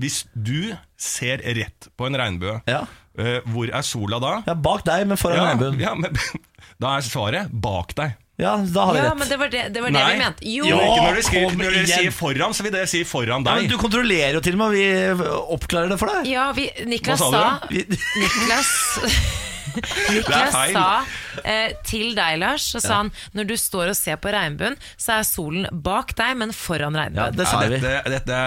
hvis 0.00 0.16
du 0.34 0.72
ser 1.00 1.38
rett 1.44 1.88
på 1.96 2.06
en 2.10 2.16
regnbue, 2.18 2.56
Ja. 2.66 2.80
uh, 3.20 3.38
hvor 3.52 3.68
er 3.70 3.82
sola 3.86 4.18
da? 4.20 4.32
ja, 4.46 4.54
bak 4.54 4.82
deg, 4.88 5.06
men 5.06 5.16
foran 5.20 5.36
Ja, 5.38 5.44
regnbuen. 5.52 5.78
ja, 5.80 5.94
men, 5.94 6.18
da 6.82 6.96
er 6.98 7.06
svaret 7.06 7.48
bak 7.52 7.94
deg. 7.94 8.16
Ja, 8.40 8.54
da 8.56 8.84
har 8.88 8.94
vi 8.94 8.98
Ja, 8.98 9.04
rett. 9.10 9.18
men 9.20 9.28
det 9.28 9.36
var 9.38 9.48
det, 9.52 9.62
det, 9.74 9.80
var 9.84 9.90
det 9.92 10.04
vi 10.08 10.18
mente. 10.18 10.44
Jo, 10.48 10.64
Jo, 10.64 10.76
ikke 10.80 11.00
når 11.04 11.10
dere, 11.14 11.22
skriver, 11.28 11.56
når 11.60 11.74
dere 11.76 11.86
sier 11.92 12.10
foran, 12.16 12.54
så 12.56 12.64
vil 12.64 12.72
det 12.72 12.84
si 12.88 13.02
foran 13.04 13.44
Ja, 13.44 13.54
men 13.60 13.68
du 13.68 13.76
kontrollerer 13.76 14.38
jo 14.38 14.40
til 14.40 14.56
og 14.56 14.62
med, 14.62 14.78
vi 14.78 15.28
oppklarer 15.56 15.92
det 15.92 15.98
for 16.00 16.08
deg. 16.08 16.30
ja 16.32 16.46
vi, 16.56 16.70
Niklas 16.88 17.20
Hva 17.20 17.28
sa 17.30 17.42
sa 17.60 17.68
Vi, 17.68 17.84
Niklas 18.22 18.70
Niklas 20.10 20.54
feil. 20.56 20.72
sa 20.74 21.04
eh, 21.44 21.72
til 21.86 22.14
deg, 22.18 22.38
Lars, 22.42 22.66
så 22.72 22.80
sa 22.82 23.00
han 23.02 23.10
når 23.36 23.48
du 23.50 23.56
står 23.60 23.92
og 23.92 23.96
ser 23.98 24.18
på 24.22 24.32
regnbuen, 24.34 24.76
så 25.00 25.18
er 25.20 25.26
solen 25.28 25.66
bak 25.72 26.14
deg, 26.18 26.36
men 26.40 26.54
foran 26.56 26.96
ja, 26.98 27.06
regnbuen. 27.06 27.36
det 27.38 27.46
Ja, 27.46 27.50
ser 27.52 27.72
vi. 27.72 27.80
dette, 27.80 28.14
dette 28.16 28.40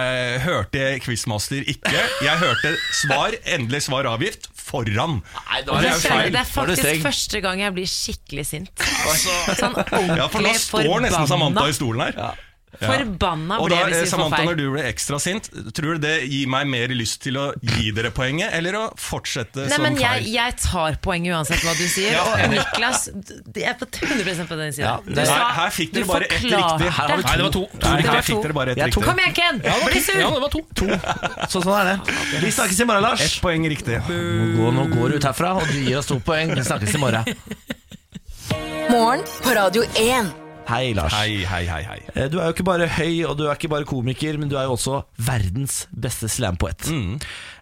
hørte 0.46 0.86
Quizmaster 1.04 1.64
ikke. 1.76 1.94
Jeg 2.24 2.38
hørte 2.42 2.74
svar, 3.04 3.36
endelig 3.58 3.84
svar 3.88 4.08
avgift, 4.14 4.50
foran. 4.64 5.20
Nei, 5.50 5.62
da 5.68 5.78
er 5.78 5.84
det, 5.84 5.90
det 5.90 5.94
er, 5.94 6.00
feil. 6.08 6.32
det 6.34 6.42
er 6.42 6.50
faktisk 6.50 7.04
første 7.04 7.44
gang 7.44 7.62
jeg 7.66 7.76
blir 7.76 7.90
skikkelig 7.90 8.46
sint. 8.48 8.88
Sånn 9.60 9.76
Ja, 10.18 10.28
for 10.32 10.42
nå 10.44 10.54
står 10.58 11.04
nesten 11.08 11.30
Samantha 11.30 11.68
i 11.70 11.76
stolen 11.76 12.08
her. 12.08 12.18
Ja. 12.18 12.32
Forbanna 12.90 13.58
ble 13.62 13.70
da, 13.70 13.76
jeg 13.76 13.86
hvis 13.94 13.98
vi 13.98 14.04
får 14.04 14.12
Samantha, 14.14 14.38
feil. 14.38 14.48
når 14.50 14.56
du 14.60 14.66
ble 14.74 14.84
ekstra 14.90 15.20
sint, 15.24 15.50
tror 15.78 15.98
du 15.98 16.00
det 16.08 16.14
gir 16.28 16.48
meg 16.54 16.68
mer 16.68 16.88
lyst 16.98 17.22
til 17.24 17.38
å 17.40 17.46
gi 17.62 17.92
dere 17.96 18.12
poenget, 18.12 18.50
eller 18.58 18.74
å 18.80 18.84
fortsette 19.00 19.64
Nei, 19.68 19.70
som 19.76 19.84
men 19.88 19.96
jeg, 20.02 20.24
feil? 20.24 20.30
jeg 20.34 20.58
tar 20.64 20.98
poenget 21.04 21.34
uansett 21.38 21.64
hva 21.64 21.74
du 21.78 21.84
sier. 21.88 22.12
Ja. 22.14 22.24
Og 22.24 22.50
Niklas, 22.54 23.08
jeg 23.56 23.68
er 23.70 23.78
på 23.80 23.88
100 23.90 24.48
på 24.50 24.56
den 24.60 24.74
siden. 24.74 24.88
Ja, 24.88 25.00
det- 25.06 25.28
sa- 25.28 25.52
her 25.60 25.70
fikk 25.72 25.94
dere 25.94 26.06
bare 26.10 26.26
ett 26.30 26.42
riktig. 26.44 26.90
Her 26.94 27.08
har 27.08 27.18
vi 27.18 27.24
Nei, 27.24 27.36
det 27.38 27.44
var 27.44 27.52
to. 27.52 27.66
to 27.80 27.90
Nei, 27.90 28.02
her 28.02 28.22
fikk 28.22 28.42
dere 28.44 28.54
bare 28.54 28.72
ett 28.76 28.78
riktig. 28.84 29.04
Kom 29.04 29.20
igjen, 29.20 29.34
Ken! 29.34 29.60
Bli 29.88 30.02
sur! 30.02 30.20
Ja, 30.20 30.30
det 30.30 30.42
var 30.42 30.50
to. 30.50 30.62
Så 31.50 31.62
sånn 31.64 31.76
er 31.80 31.86
det. 31.96 32.16
Vi 32.44 32.52
snakkes 32.52 32.80
i 32.80 32.86
morgen, 32.86 33.02
Lars. 33.04 33.22
Ett 33.22 33.42
poeng 33.42 33.68
riktig. 33.70 34.00
Gå, 34.08 34.72
nå 34.74 34.88
går 34.94 35.10
du 35.10 35.16
ut 35.18 35.24
herfra, 35.30 35.56
og 35.62 35.68
du 35.68 35.80
gir 35.84 35.98
oss 35.98 36.06
to 36.12 36.20
poeng. 36.20 36.54
Vi 36.56 36.62
snakkes 36.64 36.96
i 36.96 37.02
morgen. 37.02 37.24
Morgen 38.90 39.24
på 39.42 39.56
Radio 39.56 39.84
1. 39.96 40.43
Hei, 40.68 40.94
Lars. 40.96 41.14
Hei, 41.14 41.44
hei, 41.46 41.66
hei, 41.68 41.82
hei. 41.86 42.00
Eh, 42.16 42.30
Du 42.32 42.40
er 42.40 42.48
jo 42.50 42.54
ikke 42.56 42.66
bare 42.66 42.88
høy, 42.96 43.24
og 43.28 43.36
du 43.38 43.46
er 43.50 43.58
ikke 43.58 43.70
bare 43.72 43.86
komiker, 43.88 44.38
men 44.40 44.50
du 44.52 44.56
er 44.58 44.66
jo 44.70 44.76
også 44.78 45.02
verdens 45.22 45.84
beste 45.92 46.30
slampoet. 46.32 46.88
Mm. 46.90 47.18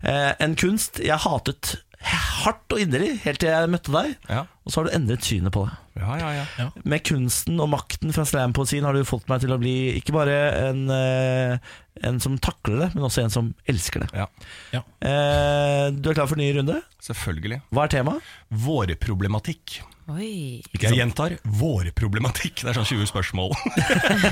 Eh, 0.06 0.34
en 0.46 0.54
kunst 0.60 1.02
jeg 1.04 1.18
hatet 1.24 1.80
hardt 2.02 2.74
og 2.74 2.80
inderlig 2.82 3.20
helt 3.22 3.38
til 3.44 3.52
jeg 3.52 3.70
møtte 3.70 3.92
deg, 3.94 4.16
Ja. 4.30 4.40
og 4.66 4.72
så 4.74 4.80
har 4.82 4.88
du 4.90 4.96
endret 4.98 5.22
synet 5.26 5.54
på 5.54 5.68
det. 5.68 5.76
Ja, 6.02 6.16
ja, 6.18 6.46
ja. 6.58 6.70
Med 6.84 7.04
kunsten 7.06 7.60
og 7.62 7.70
makten 7.70 8.14
fra 8.16 8.24
slampoesien 8.26 8.84
har 8.88 8.94
du 8.98 9.04
fått 9.06 9.28
meg 9.30 9.42
til 9.44 9.54
å 9.54 9.60
bli 9.62 9.76
ikke 10.00 10.14
bare 10.16 10.38
en, 10.70 10.90
eh, 10.90 11.58
en 12.02 12.20
som 12.20 12.38
takler 12.42 12.80
det, 12.88 12.96
men 12.96 13.04
også 13.06 13.24
en 13.26 13.30
som 13.34 13.54
elsker 13.70 14.02
det. 14.06 14.10
Ja. 14.18 14.82
Eh, 15.02 15.92
du 15.94 16.10
er 16.10 16.14
klar 16.18 16.28
for 16.28 16.38
en 16.40 16.42
ny 16.46 16.54
runde? 16.58 16.82
Selvfølgelig. 17.02 17.62
Hva 17.72 17.84
er 17.86 17.94
temaet? 17.98 18.22
Vårproblematikk. 18.50 19.82
Oi. 20.10 20.62
Jeg 20.82 20.96
gjentar 20.98 21.36
vårproblematikk. 21.46 22.64
Det 22.64 22.72
er 22.72 22.80
sånn 22.80 22.88
20 22.90 23.10
spørsmål. 23.12 23.54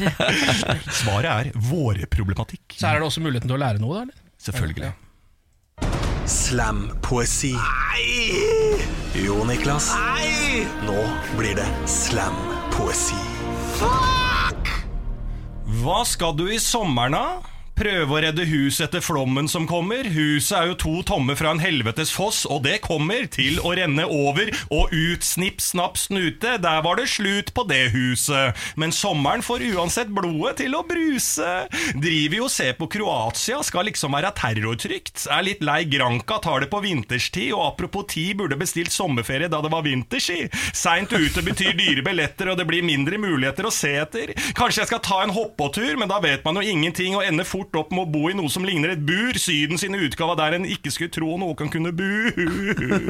Svaret 1.02 1.30
er 1.30 1.52
vårproblematikk. 1.70 2.74
Så 2.80 2.88
her 2.90 2.98
er 2.98 3.04
det 3.04 3.10
også 3.12 3.22
muligheten 3.24 3.52
til 3.52 3.60
å 3.60 3.62
lære 3.62 3.84
noe, 3.84 4.00
da? 4.00 4.08
eller? 4.08 4.26
Selvfølgelig. 4.42 4.92
Slam-poesi. 6.30 7.54
Jo, 9.20 9.40
Niklas. 9.50 9.92
Nei! 9.98 10.66
Nå 10.88 10.98
blir 11.38 11.56
det 11.58 11.68
slam-poesi. 11.90 13.18
Hva 15.80 16.02
skal 16.08 16.36
du 16.38 16.48
i 16.52 16.60
sommeren, 16.62 17.16
da? 17.16 17.59
Prøve 17.80 18.12
å 18.12 18.20
redde 18.20 18.44
huset 18.44 18.90
etter 18.90 19.00
flommen 19.00 19.46
som 19.48 19.64
kommer. 19.64 20.04
Huset 20.12 20.52
er 20.58 20.66
jo 20.68 20.74
to 20.82 20.94
tommer 21.08 21.38
fra 21.40 21.54
en 21.54 21.62
helvetes 21.64 22.10
foss, 22.12 22.42
og 22.44 22.66
det 22.66 22.82
kommer 22.84 23.24
til 23.32 23.62
å 23.64 23.72
renne 23.78 24.04
over 24.04 24.50
og 24.76 24.92
ut, 24.92 25.24
snipp, 25.24 25.62
snapp, 25.64 25.96
snute. 25.96 26.58
Der 26.60 26.82
var 26.84 27.00
det 27.00 27.06
slutt 27.08 27.54
på 27.56 27.64
det 27.70 27.94
huset. 27.94 28.58
Men 28.76 28.92
sommeren 28.92 29.46
får 29.46 29.64
uansett 29.70 30.12
blodet 30.12 30.58
til 30.60 30.76
å 30.76 30.82
bruse. 30.90 31.54
Driver 31.96 32.36
jo 32.42 32.50
og 32.50 32.52
ser 32.52 32.76
på 32.76 32.90
Kroatia, 32.92 33.62
skal 33.64 33.88
liksom 33.88 34.18
være 34.18 34.34
terrortrygt. 34.36 35.24
Er 35.32 35.48
litt 35.48 35.64
lei 35.64 35.86
Granca, 35.88 36.42
tar 36.44 36.66
det 36.66 36.72
på 36.74 36.84
vinterstid, 36.84 37.54
og 37.56 37.64
apropos 37.70 38.10
tid, 38.12 38.36
burde 38.42 38.60
bestilt 38.60 38.92
sommerferie 38.92 39.48
da 39.48 39.64
det 39.64 39.72
var 39.72 39.88
vinterski. 39.88 40.50
Seint 40.76 41.16
ute 41.16 41.46
betyr 41.48 41.80
dyre 41.80 42.04
billetter, 42.04 42.52
og 42.52 42.60
det 42.60 42.68
blir 42.68 42.84
mindre 42.84 43.22
muligheter 43.24 43.72
å 43.72 43.74
se 43.74 43.96
etter. 44.04 44.36
Kanskje 44.60 44.84
jeg 44.84 44.92
skal 44.92 45.04
ta 45.08 45.24
en 45.24 45.36
hoppåtur, 45.40 45.96
men 45.96 46.12
da 46.12 46.20
vet 46.20 46.44
man 46.44 46.60
jo 46.60 46.68
ingenting 46.76 47.16
og 47.16 47.24
ender 47.24 47.48
fort 47.48 47.69
opp 47.78 47.92
med 47.94 48.08
å 48.08 48.10
bo 48.10 48.30
i 48.32 48.36
noe 48.38 48.50
som 48.52 48.66
ligner 48.66 48.96
et 48.96 49.04
bur. 49.06 49.38
Syden 49.40 49.80
sine 49.82 50.00
utgaver 50.02 50.38
der 50.40 50.58
en 50.58 50.66
ikke 50.66 50.92
skulle 50.94 51.14
tro 51.14 51.36
noe 51.40 51.58
kan 51.60 51.70
kunne 51.72 51.92
bu. 51.94 52.10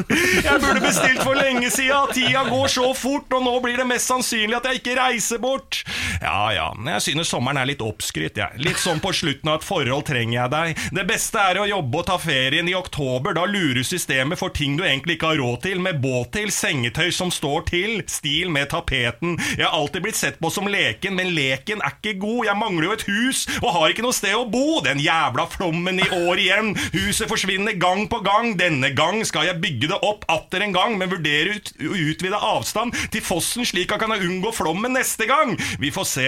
Jeg 0.10 0.60
burde 0.62 0.82
bestilt 0.84 1.22
for 1.24 1.38
lenge 1.40 1.70
siden. 1.74 2.12
Tida 2.14 2.44
går 2.50 2.68
så 2.72 2.90
fort, 2.98 3.32
og 3.36 3.46
nå 3.46 3.56
blir 3.64 3.80
det 3.80 3.88
mest 3.90 4.10
sannsynlig 4.10 4.58
at 4.60 4.70
jeg 4.70 4.82
ikke 4.82 4.98
reiser 5.00 5.42
bort. 5.42 5.84
Ja 6.24 6.50
ja, 6.56 6.68
jeg 6.96 7.06
synes 7.06 7.32
sommeren 7.32 7.62
er 7.62 7.70
litt 7.70 7.84
oppskrytt, 7.86 8.40
jeg. 8.40 8.62
Litt 8.66 8.82
sånn 8.82 9.02
på 9.04 9.14
slutten 9.16 9.52
av 9.52 9.60
et 9.60 9.68
forhold 9.68 10.08
trenger 10.10 10.36
jeg 10.42 10.54
deg. 10.56 10.84
Det 11.00 11.06
beste 11.10 11.44
er 11.52 11.62
å 11.62 11.68
jobbe 11.70 12.02
og 12.02 12.08
ta 12.10 12.18
ferien 12.22 12.70
i 12.70 12.76
oktober. 12.78 13.36
Da 13.38 13.46
lurer 13.50 13.86
systemet 13.86 14.40
for 14.40 14.54
ting 14.56 14.78
du 14.80 14.84
egentlig 14.86 15.18
ikke 15.18 15.34
har 15.34 15.42
råd 15.42 15.64
til, 15.68 15.82
med 15.84 16.02
båt 16.04 16.34
til, 16.36 16.52
sengetøy 16.54 17.10
som 17.16 17.32
står 17.34 17.68
til, 17.70 18.00
stil 18.10 18.52
med 18.54 18.72
tapeten. 18.74 19.38
Jeg 19.56 19.66
har 19.66 19.76
alltid 19.78 20.06
blitt 20.06 20.20
sett 20.20 20.40
på 20.42 20.52
som 20.54 20.68
leken, 20.70 21.16
men 21.18 21.34
leken 21.36 21.84
er 21.86 21.96
ikke 21.98 22.18
god. 22.22 22.42
Jeg 22.50 22.60
mangler 22.60 22.90
jo 22.90 22.96
et 22.98 23.08
hus, 23.10 23.46
og 23.62 23.74
har 23.78 23.94
ikke 23.94 24.06
noe 24.06 24.16
sted 24.16 24.36
å 24.36 24.48
bo. 24.52 24.80
Den 24.86 25.02
jævla 25.04 25.46
flommen 25.52 26.02
i 26.02 26.08
år 26.16 26.42
igjen. 26.42 26.74
Huset 26.96 27.30
forsvinner 27.32 27.78
gang 27.80 28.08
på 28.12 28.22
gang. 28.26 28.54
Denne 28.60 28.92
gang 28.98 29.22
skal 29.28 29.50
jeg 29.50 29.62
bygge 29.64 29.92
det 29.94 30.00
opp 30.06 30.26
atter 30.32 30.66
en 30.66 30.76
gang, 30.76 30.98
men 31.00 31.12
vurdere 31.12 31.58
ut, 31.58 31.74
utvide 31.80 32.40
avstand 32.50 32.96
til 33.14 33.24
fossen 33.26 33.68
slik 33.68 33.94
jeg 33.94 34.02
kan 34.02 34.14
unngå 34.14 34.52
flommen 34.56 34.94
neste 34.98 35.28
gang. 35.30 35.56
Vi 35.82 35.94
får 35.94 36.10
se. 36.10 36.28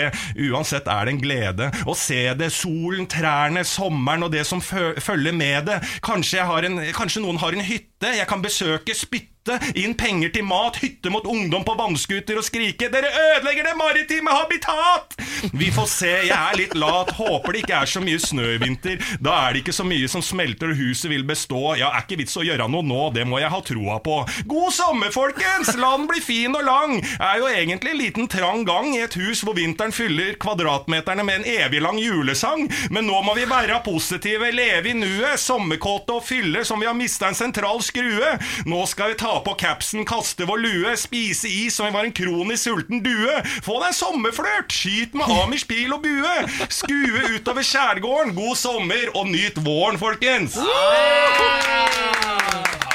Uansett 0.50 0.88
er 0.90 1.08
det 1.08 1.16
en 1.16 1.24
glede 1.24 1.72
å 1.86 1.96
se 1.98 2.24
det. 2.38 2.52
Solen, 2.54 3.08
trærne, 3.12 3.66
sommeren 3.68 4.28
og 4.28 4.34
det 4.34 4.46
som 4.48 4.62
følger 4.62 5.36
med 5.36 5.70
det. 5.70 5.82
Kanskje, 6.06 6.46
en, 6.68 6.82
kanskje 6.96 7.24
noen 7.26 7.42
har 7.42 7.56
en 7.56 7.66
hytte 7.66 8.16
jeg 8.18 8.28
kan 8.30 8.42
besøke, 8.44 8.96
spytte 8.98 9.31
inn 9.74 9.96
penger 9.98 10.30
til 10.36 10.46
mat, 10.46 10.78
hytte 10.84 11.10
mot 11.10 11.26
ungdom 11.26 11.64
på 11.66 11.74
vannskuter 11.80 12.38
og 12.38 12.46
skrike 12.46 12.90
'Dere 12.92 13.10
ødelegger 13.10 13.64
det 13.64 13.78
maritime 13.78 14.30
habitat!' 14.30 15.18
Vi 15.54 15.72
får 15.74 15.88
se. 15.90 16.12
Jeg 16.28 16.38
er 16.38 16.58
litt 16.58 16.76
lat. 16.78 17.10
Håper 17.18 17.52
det 17.52 17.64
ikke 17.64 17.80
er 17.82 17.90
så 17.90 18.02
mye 18.04 18.20
snø 18.22 18.46
i 18.54 18.60
vinter. 18.62 19.02
Da 19.18 19.34
er 19.48 19.54
det 19.54 19.64
ikke 19.64 19.74
så 19.74 19.86
mye 19.88 20.08
som 20.12 20.22
smelter, 20.22 20.70
og 20.70 20.78
huset 20.78 21.10
vil 21.10 21.26
bestå. 21.26 21.76
Ja, 21.80 21.90
er 21.90 22.06
ikke 22.06 22.20
vits 22.22 22.38
å 22.38 22.46
gjøre 22.46 22.68
noe 22.70 22.86
nå, 22.86 23.10
det 23.16 23.26
må 23.26 23.40
jeg 23.42 23.50
ha 23.50 23.62
troa 23.66 23.98
på. 24.06 24.20
God 24.46 24.70
sommer, 24.76 25.10
folkens! 25.10 25.74
La 25.82 25.96
den 25.98 26.06
bli 26.12 26.22
fin 26.22 26.54
og 26.56 26.62
lang. 26.68 26.94
Er 27.18 27.42
jo 27.42 27.50
egentlig 27.50 27.96
en 27.96 28.02
liten 28.04 28.30
trang 28.30 28.62
gang 28.68 28.92
i 28.94 29.02
et 29.02 29.18
hus 29.18 29.42
hvor 29.42 29.58
vinteren 29.58 29.96
fyller 29.96 30.38
kvadratmeterne 30.42 31.26
med 31.26 31.42
en 31.42 31.50
evig 31.50 31.82
lang 31.82 31.98
julesang. 31.98 32.68
Men 32.94 33.10
nå 33.10 33.24
må 33.26 33.34
vi 33.38 33.50
være 33.50 33.82
positive, 33.86 34.52
leve 34.54 34.94
i 34.94 34.98
nuet, 34.98 35.42
sommerkåte 35.42 36.20
og 36.20 36.26
fylle 36.28 36.62
som 36.68 36.80
vi 36.82 36.90
har 36.90 36.98
mista 36.98 37.32
en 37.32 37.38
sentral 37.38 37.82
skrue. 37.82 38.36
Nå 38.70 38.86
skal 38.86 39.16
vi 39.16 39.20
ta 39.24 39.31
på 39.46 39.54
capsen, 39.60 40.04
kaste 40.08 40.46
vår 40.50 40.60
lue, 40.62 40.92
spise 41.00 41.48
is 41.50 41.76
som 41.78 41.88
vi 41.88 41.94
var 41.96 42.04
en 42.08 42.14
kronisk 42.16 42.64
sulten 42.68 43.02
due. 43.06 43.36
Få 43.66 43.78
deg 43.82 43.88
en 43.94 43.98
sommerflørt, 43.98 44.72
skyt 44.76 45.16
med 45.18 45.32
Amish 45.42 45.66
pil 45.70 45.94
og 45.96 46.04
bue. 46.04 46.34
Skue 46.72 47.22
utover 47.38 47.64
skjærgården, 47.66 48.36
god 48.38 48.56
sommer 48.60 49.08
og 49.16 49.30
nyt 49.32 49.58
våren, 49.66 49.98
folkens! 50.02 50.58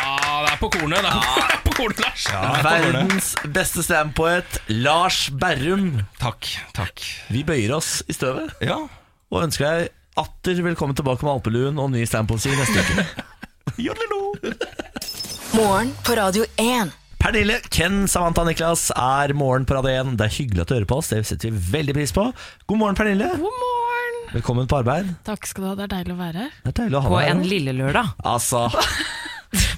Ja, 0.07 0.43
det 0.45 0.53
er 0.53 0.59
på 0.61 0.69
kornet. 0.75 1.01
Det 1.03 1.09
er 1.09 1.15
på, 1.17 1.21
det 1.37 1.45
er 1.57 1.63
på 1.67 1.75
kornet, 1.77 2.01
Lars. 2.05 2.27
Verdens 2.67 3.29
beste 3.57 3.83
standpoet, 3.87 4.59
Lars 4.73 5.21
Berrum. 5.41 6.03
Takk, 6.21 6.49
takk. 6.77 7.03
Vi 7.33 7.45
bøyer 7.49 7.73
oss 7.79 8.03
i 8.09 8.17
støvet 8.17 8.53
Ja. 8.65 8.79
og 9.33 9.43
ønsker 9.47 9.65
deg 9.67 9.93
atter 10.17 10.63
velkommen 10.65 10.97
tilbake 10.97 11.27
med 11.27 11.35
alpeluen 11.37 11.77
og 11.83 11.91
ny 11.93 12.05
slampoesi 12.09 12.53
neste 12.57 12.81
uke. 12.85 13.05
Morgen 15.57 15.93
på 16.07 16.13
Radio 16.15 16.45
1. 16.57 16.91
Pernille, 17.19 17.61
Ken, 17.71 18.09
Samantha 18.09 18.45
Niklas 18.45 18.91
er 18.97 19.33
morgen 19.35 19.65
på 19.67 19.75
Radio 19.77 19.91
1. 20.01 20.13
Det 20.19 20.27
er 20.29 20.35
hyggelig 20.37 20.63
at 20.65 20.71
du 20.71 20.75
hører 20.77 20.89
på 20.91 20.99
oss. 21.01 21.11
Det 21.13 21.23
setter 21.29 21.51
vi 21.55 21.63
veldig 21.79 21.95
pris 21.97 22.13
på. 22.15 22.27
God 22.69 22.79
morgen, 22.81 22.99
Pernille. 22.99 23.29
God 23.41 23.57
morgen! 23.63 24.19
Velkommen 24.37 24.69
på 24.71 24.81
arbeid. 24.81 25.13
Takk 25.27 25.47
skal 25.49 25.65
du 25.65 25.69
ha, 25.71 25.75
det 25.79 25.87
er 25.89 25.93
deilig 25.97 26.15
å 26.17 26.19
være 26.21 26.45
her. 26.47 26.55
Det 26.65 26.73
er 26.73 26.79
deilig 26.83 26.99
å 26.99 27.03
ha 27.07 27.11
På 27.13 27.19
deg 27.21 27.27
her. 27.29 27.35
en 27.37 27.43
da. 27.45 27.51
lille 27.55 27.75
lørdag. 27.79 28.13
Altså, 28.33 28.65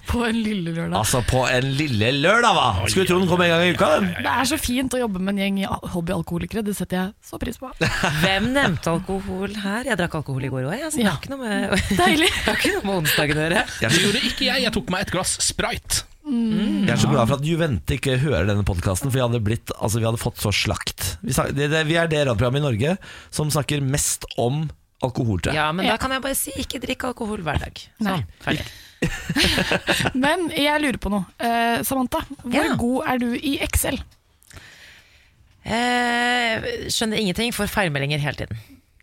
på 0.09 0.23
en 0.27 0.39
lille 0.41 0.73
lørdag. 0.75 0.97
Altså, 0.99 1.21
på 1.29 1.43
en 1.49 1.67
lille 1.79 2.09
lørdag, 2.19 2.57
hva? 2.57 2.67
Skulle 2.89 3.07
tro 3.11 3.19
den 3.21 3.29
kom 3.31 3.43
en 3.45 3.53
gang 3.53 3.65
i 3.67 3.75
uka. 3.77 3.89
den. 3.99 4.09
Det 4.25 4.33
er 4.33 4.49
så 4.51 4.59
fint 4.61 4.97
å 4.97 5.03
jobbe 5.03 5.21
med 5.23 5.35
en 5.37 5.41
gjeng 5.45 5.61
hobbyalkoholikere. 5.95 6.65
Det 6.67 6.75
setter 6.79 6.99
jeg 7.03 7.15
så 7.31 7.39
pris 7.43 7.61
på. 7.61 7.71
Hvem 8.25 8.51
nevnte 8.57 8.93
alkohol 8.97 9.55
her? 9.63 9.89
Jeg 9.93 10.01
drakk 10.01 10.19
alkohol 10.23 10.49
i 10.49 10.53
går 10.53 10.69
òg, 10.71 10.77
jeg. 10.81 10.93
Så 10.95 11.03
det 11.03 11.07
Ja. 11.07 11.15
har 11.15 11.23
ikke 11.23 11.33
noe 11.37 11.43
med, 11.45 11.87
Deilig. 12.03 12.31
det 12.43 12.49
har 12.51 12.61
ikke 12.61 12.75
noe 12.79 12.87
med 12.91 13.01
onsdagen 13.05 13.41
å 13.41 13.47
gjøre. 13.47 13.65
Det 13.85 14.05
gjorde 14.05 14.25
ikke 14.33 14.49
jeg. 14.51 14.65
Jeg 14.69 14.77
tok 14.79 14.95
meg 14.97 15.07
et 15.07 15.15
glass 15.17 15.37
Sprite. 15.45 16.05
Jeg 16.29 16.93
er 16.93 16.99
så 17.01 17.09
glad 17.09 17.25
for 17.31 17.39
at 17.39 17.47
Juvente 17.49 17.95
ikke 17.97 18.19
hører 18.21 18.45
denne 18.51 18.65
podkasten, 18.69 19.09
for 19.09 19.17
vi 19.17 19.23
hadde, 19.25 19.39
blitt, 19.41 19.71
altså, 19.79 19.97
vi 20.03 20.05
hadde 20.05 20.21
fått 20.21 20.37
så 20.43 20.51
slakt. 20.53 21.15
Vi, 21.25 21.33
snakker, 21.33 21.55
det, 21.57 21.71
det, 21.73 21.81
vi 21.89 21.97
er 21.97 22.11
det 22.13 22.19
radioprogrammet 22.29 22.61
i 22.61 22.67
Norge 22.67 22.97
som 23.33 23.49
snakker 23.55 23.81
mest 23.81 24.27
om 24.37 24.67
alkohol, 25.03 25.40
til. 25.44 25.55
Ja, 25.55 25.70
men 25.72 25.86
da 25.86 25.96
kan 26.01 26.11
jeg 26.11 26.22
bare 26.24 26.34
si 26.38 26.53
ikke 26.59 26.80
drikk 26.82 27.05
alkohol 27.12 27.42
hver 27.46 27.59
dag. 27.62 27.82
Sånn, 28.03 28.24
ferdig. 28.44 28.66
Men 30.18 30.49
jeg 30.51 30.80
lurer 30.82 30.99
på 30.99 31.11
noe. 31.12 31.22
Eh, 31.38 31.84
Samantha, 31.86 32.24
hvor 32.42 32.55
Ja. 32.57 32.74
god 32.74 33.05
er 33.12 33.18
du 33.22 33.28
i 33.38 33.53
Excel? 33.62 34.01
Eh, 35.68 36.88
skjønner 36.90 37.20
ingenting, 37.20 37.53
får 37.55 37.68
feilmeldinger 37.70 38.18
hele 38.22 38.34
tiden. 38.44 38.59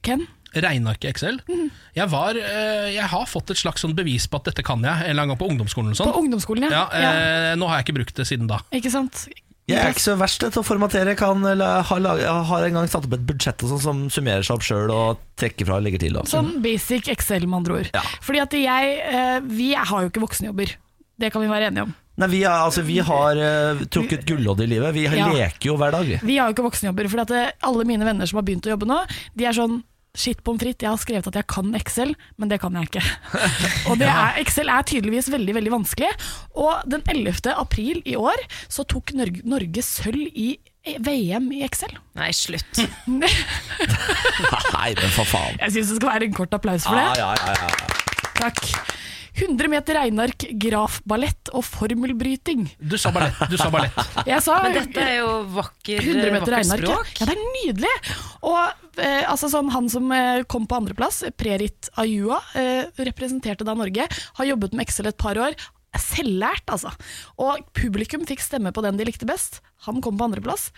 Ken? 0.05 0.27
regnearket 0.55 1.09
Excel. 1.09 1.41
Jeg, 1.97 2.05
var, 2.07 2.37
eh, 2.39 2.93
jeg 2.95 3.03
har 3.11 3.25
fått 3.27 3.49
et 3.51 3.59
slags 3.59 3.81
sånn 3.83 3.91
bevis 3.97 4.23
på 4.31 4.37
at 4.39 4.45
dette 4.47 4.63
kan 4.63 4.79
jeg, 4.85 4.87
en 5.03 5.09
eller 5.11 5.25
annen 5.25 5.33
gang 5.33 5.39
på 5.41 5.49
ungdomsskolen. 5.51 5.89
eller 5.91 5.99
På 5.99 6.13
Sånn. 6.13 6.21
ungdomsskolen, 6.23 6.71
Ja, 6.71 6.85
ja. 6.95 7.09
eh, 7.11 7.55
Nå 7.59 7.67
har 7.67 7.81
jeg 7.81 7.87
ikke 7.89 7.97
brukt 7.97 8.15
det 8.15 8.23
siden 8.29 8.47
da. 8.47 8.61
Ikke 8.71 8.89
sant? 8.93 9.25
Jeg 9.65 9.81
er 9.81 9.95
ikke 9.95 10.03
så 10.03 10.13
verst 10.19 10.43
til 10.43 10.61
å 10.61 10.65
formatere. 10.65 11.15
Kan, 11.17 11.41
eller, 11.49 11.81
har, 11.89 12.07
har 12.49 12.65
en 12.67 12.77
gang 12.77 12.89
satt 12.91 13.07
opp 13.07 13.15
et 13.17 13.25
budsjett 13.25 13.65
sånn 13.65 13.81
som 13.81 14.03
summerer 14.13 14.45
seg 14.45 14.59
opp 14.59 14.65
sjøl 14.65 14.93
og 14.93 15.21
trekker 15.41 15.65
fra 15.65 15.79
og 15.79 15.85
legger 15.87 16.03
til. 16.05 16.19
Og. 16.21 16.29
Sånn 16.29 16.59
basic 16.61 17.09
Excel, 17.09 17.47
med 17.49 17.63
andre 17.63 17.79
ord. 17.79 17.89
Ja. 17.95 18.03
Fordi 18.25 18.43
at 18.43 18.53
jeg 18.59 18.97
eh, 19.09 19.37
Vi 19.49 19.71
har 19.73 20.05
jo 20.05 20.11
ikke 20.11 20.21
voksenjobber. 20.21 20.75
Det 21.17 21.31
kan 21.33 21.41
vi 21.41 21.49
være 21.49 21.71
enige 21.71 21.87
om. 21.87 21.95
Nei, 22.15 22.29
vi, 22.31 22.43
er, 22.45 22.61
altså, 22.63 22.83
vi 22.87 22.99
har 23.03 23.39
uh, 23.41 23.81
trukket 23.91 24.23
gullodd 24.27 24.61
i 24.63 24.69
livet. 24.71 24.93
Vi 24.95 25.03
Ja. 25.03 25.27
leker 25.33 25.67
jo 25.71 25.75
hver 25.79 25.91
dag. 25.97 26.07
vi. 26.21 26.37
Har 26.37 26.47
jo 26.47 26.55
ikke 26.55 26.67
voksenjobber. 26.69 27.09
Eh, 27.25 27.51
alle 27.67 27.87
mine 27.89 28.07
venner 28.07 28.29
som 28.29 28.39
har 28.39 28.45
begynt 28.47 28.67
å 28.69 28.71
jobbe 28.75 28.87
nå, 28.87 29.01
de 29.35 29.49
er 29.49 29.57
sånn 29.57 29.81
Shit 30.15 30.39
pommes 30.47 30.61
frites, 30.63 30.81
jeg 30.85 30.91
har 30.91 31.01
skrevet 31.01 31.27
at 31.27 31.35
jeg 31.41 31.47
kan 31.51 31.73
Excel, 31.75 32.13
men 32.39 32.51
det 32.51 32.59
kan 32.63 32.73
jeg 32.79 32.87
ikke. 32.89 33.03
Og 33.91 33.99
det 33.99 34.07
er, 34.07 34.37
Excel 34.41 34.71
er 34.71 34.85
tydeligvis 34.87 35.27
veldig 35.33 35.55
veldig 35.59 35.73
vanskelig. 35.75 36.11
Og 36.55 36.85
den 36.89 37.03
11. 37.11 37.51
april 37.55 37.99
i 38.07 38.15
år 38.19 38.39
så 38.71 38.85
tok 38.87 39.11
Norge, 39.19 39.43
Norge 39.43 39.83
sølv 39.85 40.23
i 40.31 40.53
VM 41.01 41.47
i 41.57 41.63
Excel. 41.65 41.91
Nei, 42.15 42.29
slutt. 42.37 42.77
Nei, 43.09 44.89
men 44.93 45.11
for 45.15 45.25
faen. 45.27 45.57
Jeg 45.61 45.73
syns 45.77 45.91
det 45.93 45.97
skal 45.99 46.11
være 46.13 46.27
en 46.29 46.35
kort 46.37 46.53
applaus 46.57 46.85
for 46.87 46.97
Ja, 46.99 47.09
det. 47.11 47.19
ja, 47.19 47.33
ja, 47.33 47.53
ja. 47.57 47.69
Takk. 48.39 48.61
100 49.35 49.67
meter 49.71 49.97
regneark, 49.99 50.45
grafballett 50.61 51.51
og 51.55 51.65
formelbryting. 51.67 52.65
Du 52.79 52.95
sa 53.01 53.11
ballett. 53.15 53.35
Du 53.51 53.57
sa 53.59 53.67
ballett. 53.73 53.97
Jeg 54.27 54.39
sa 54.45 54.61
Men 54.63 54.77
dette 54.77 55.03
er 55.03 55.17
jo 55.19 55.31
vakker, 55.57 55.99
100 55.99 56.31
meter 56.31 56.55
vakkert 56.55 56.55
regneark. 56.55 56.87
Språk. 56.87 57.13
ja, 57.19 57.27
det 57.29 57.35
er 57.35 57.45
nydelig! 57.59 57.93
Og 58.47 59.01
eh, 59.03 59.23
altså 59.27 59.51
sånn, 59.51 59.71
han 59.75 59.91
som 59.91 60.11
eh, 60.15 60.43
kom 60.51 60.67
på 60.69 60.79
andreplass, 60.79 61.23
Prerit 61.35 61.91
Ayua, 62.01 62.39
eh, 62.55 62.87
representerte 63.07 63.67
da 63.67 63.75
Norge, 63.77 64.07
har 64.39 64.51
jobbet 64.51 64.75
med 64.75 64.87
Excel 64.87 65.11
et 65.11 65.19
par 65.19 65.39
år. 65.41 65.57
Selvlært, 65.99 66.67
altså. 66.71 66.91
Og 67.39 67.63
publikum 67.75 68.25
fikk 68.27 68.43
stemme 68.43 68.73
på 68.75 68.83
den 68.83 68.99
de 68.99 69.07
likte 69.07 69.27
best. 69.27 69.61
Han 69.87 70.01
kom 70.03 70.17
på 70.19 70.27
andreplass. 70.27 70.69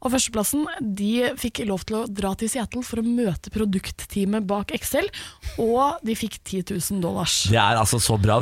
Og 0.00 0.14
førsteplassen 0.14 0.64
de 0.96 1.30
fikk 1.40 1.62
lov 1.68 1.82
til 1.88 1.98
å 1.98 2.02
dra 2.08 2.32
til 2.40 2.48
Seattle 2.48 2.82
for 2.86 3.02
å 3.02 3.04
møte 3.04 3.52
produktteamet 3.52 4.46
bak 4.48 4.72
Excel, 4.76 5.10
og 5.60 6.00
de 6.06 6.16
fikk 6.16 6.38
10 6.40 6.64
000 6.72 7.02
dollars. 7.04 7.34
Det 7.52 7.60
er 7.60 7.80
altså 7.80 8.00
så 8.00 8.16
bra. 8.20 8.38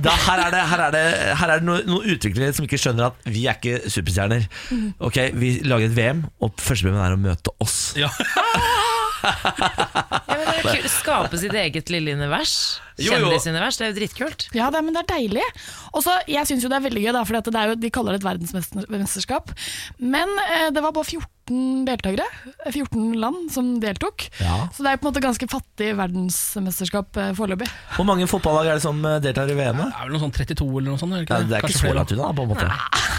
Da, 0.00 0.14
her 0.26 0.44
er 0.46 0.54
det, 0.54 0.62
her 0.72 0.84
er 0.86 0.94
det, 0.96 1.04
her 1.42 1.52
er 1.56 1.60
det 1.60 1.68
noen, 1.68 1.84
noen 1.90 2.14
utviklere 2.16 2.56
som 2.56 2.64
ikke 2.68 2.80
skjønner 2.80 3.10
at 3.10 3.28
vi 3.28 3.44
er 3.50 3.58
ikke 3.60 3.92
superstjerner. 3.92 4.48
Ok, 5.04 5.20
Vi 5.36 5.58
lager 5.68 5.90
et 5.90 5.96
VM, 5.96 6.24
og 6.42 6.56
førstepremien 6.60 7.04
er 7.04 7.16
å 7.16 7.20
møte 7.20 7.54
oss. 7.62 7.78
Ja. 8.00 8.08
Ja, 9.22 9.30
men 10.26 10.40
det 10.48 10.54
er 10.56 10.64
kult. 10.66 10.88
Skape 10.90 11.38
sitt 11.38 11.54
eget 11.54 11.90
lille 11.94 12.16
univers. 12.16 12.54
Kjendisunivers. 13.10 13.78
Det 13.80 13.86
er 13.86 13.92
jo 13.92 13.98
dritkult. 14.00 14.46
Ja, 14.56 14.70
det, 14.74 14.82
men 14.86 14.94
det 14.96 15.02
er 15.04 15.10
deilig. 15.16 15.44
Og 15.92 16.02
så, 16.04 16.18
Jeg 16.30 16.46
syns 16.48 16.64
jo 16.64 16.70
det 16.72 16.78
er 16.80 16.86
veldig 16.88 17.02
gøy, 17.04 17.12
da, 17.16 17.24
for 17.28 17.38
det 17.38 17.54
er 17.62 17.72
jo, 17.72 17.78
de 17.82 17.90
kaller 17.94 18.16
det 18.16 18.22
et 18.22 18.28
verdensmesterskap. 18.30 19.52
Men 19.98 20.30
eh, 20.48 20.68
det 20.74 20.82
var 20.84 20.94
bare 20.96 21.08
14 21.08 21.28
deltakere, 21.88 22.24
eh, 22.64 22.70
14 22.72 23.16
land 23.20 23.50
som 23.52 23.72
deltok. 23.82 24.28
Ja. 24.40 24.68
Så 24.72 24.84
det 24.86 24.92
er 24.92 25.00
på 25.00 25.08
en 25.08 25.10
måte 25.12 25.24
ganske 25.24 25.48
fattig 25.50 25.90
verdensmesterskap 25.98 27.16
eh, 27.20 27.32
foreløpig. 27.36 27.68
Hvor 27.96 28.06
mange 28.08 28.28
fotballag 28.30 28.70
er 28.72 28.78
det 28.80 28.84
som 28.86 29.00
eh, 29.04 29.18
deltar 29.24 29.50
i 29.50 29.56
VM? 29.58 29.80
Det 29.82 29.88
er 29.90 30.06
vel 30.06 30.14
noe 30.16 30.22
sånn 30.22 30.34
32 30.36 30.68
eller 30.70 30.90
noe 30.92 31.00
sånt? 31.02 31.16
Ikke? 31.22 31.40
Ja, 31.42 31.48
det 31.48 31.56
er 31.58 31.64
ikke 31.64 31.68
Kanskje 31.72 31.80
så 31.82 31.86
flere. 31.88 31.98
langt 32.00 32.14
unna, 32.16 32.30
på 32.38 32.46
en 32.46 32.52
måte. 32.54 32.68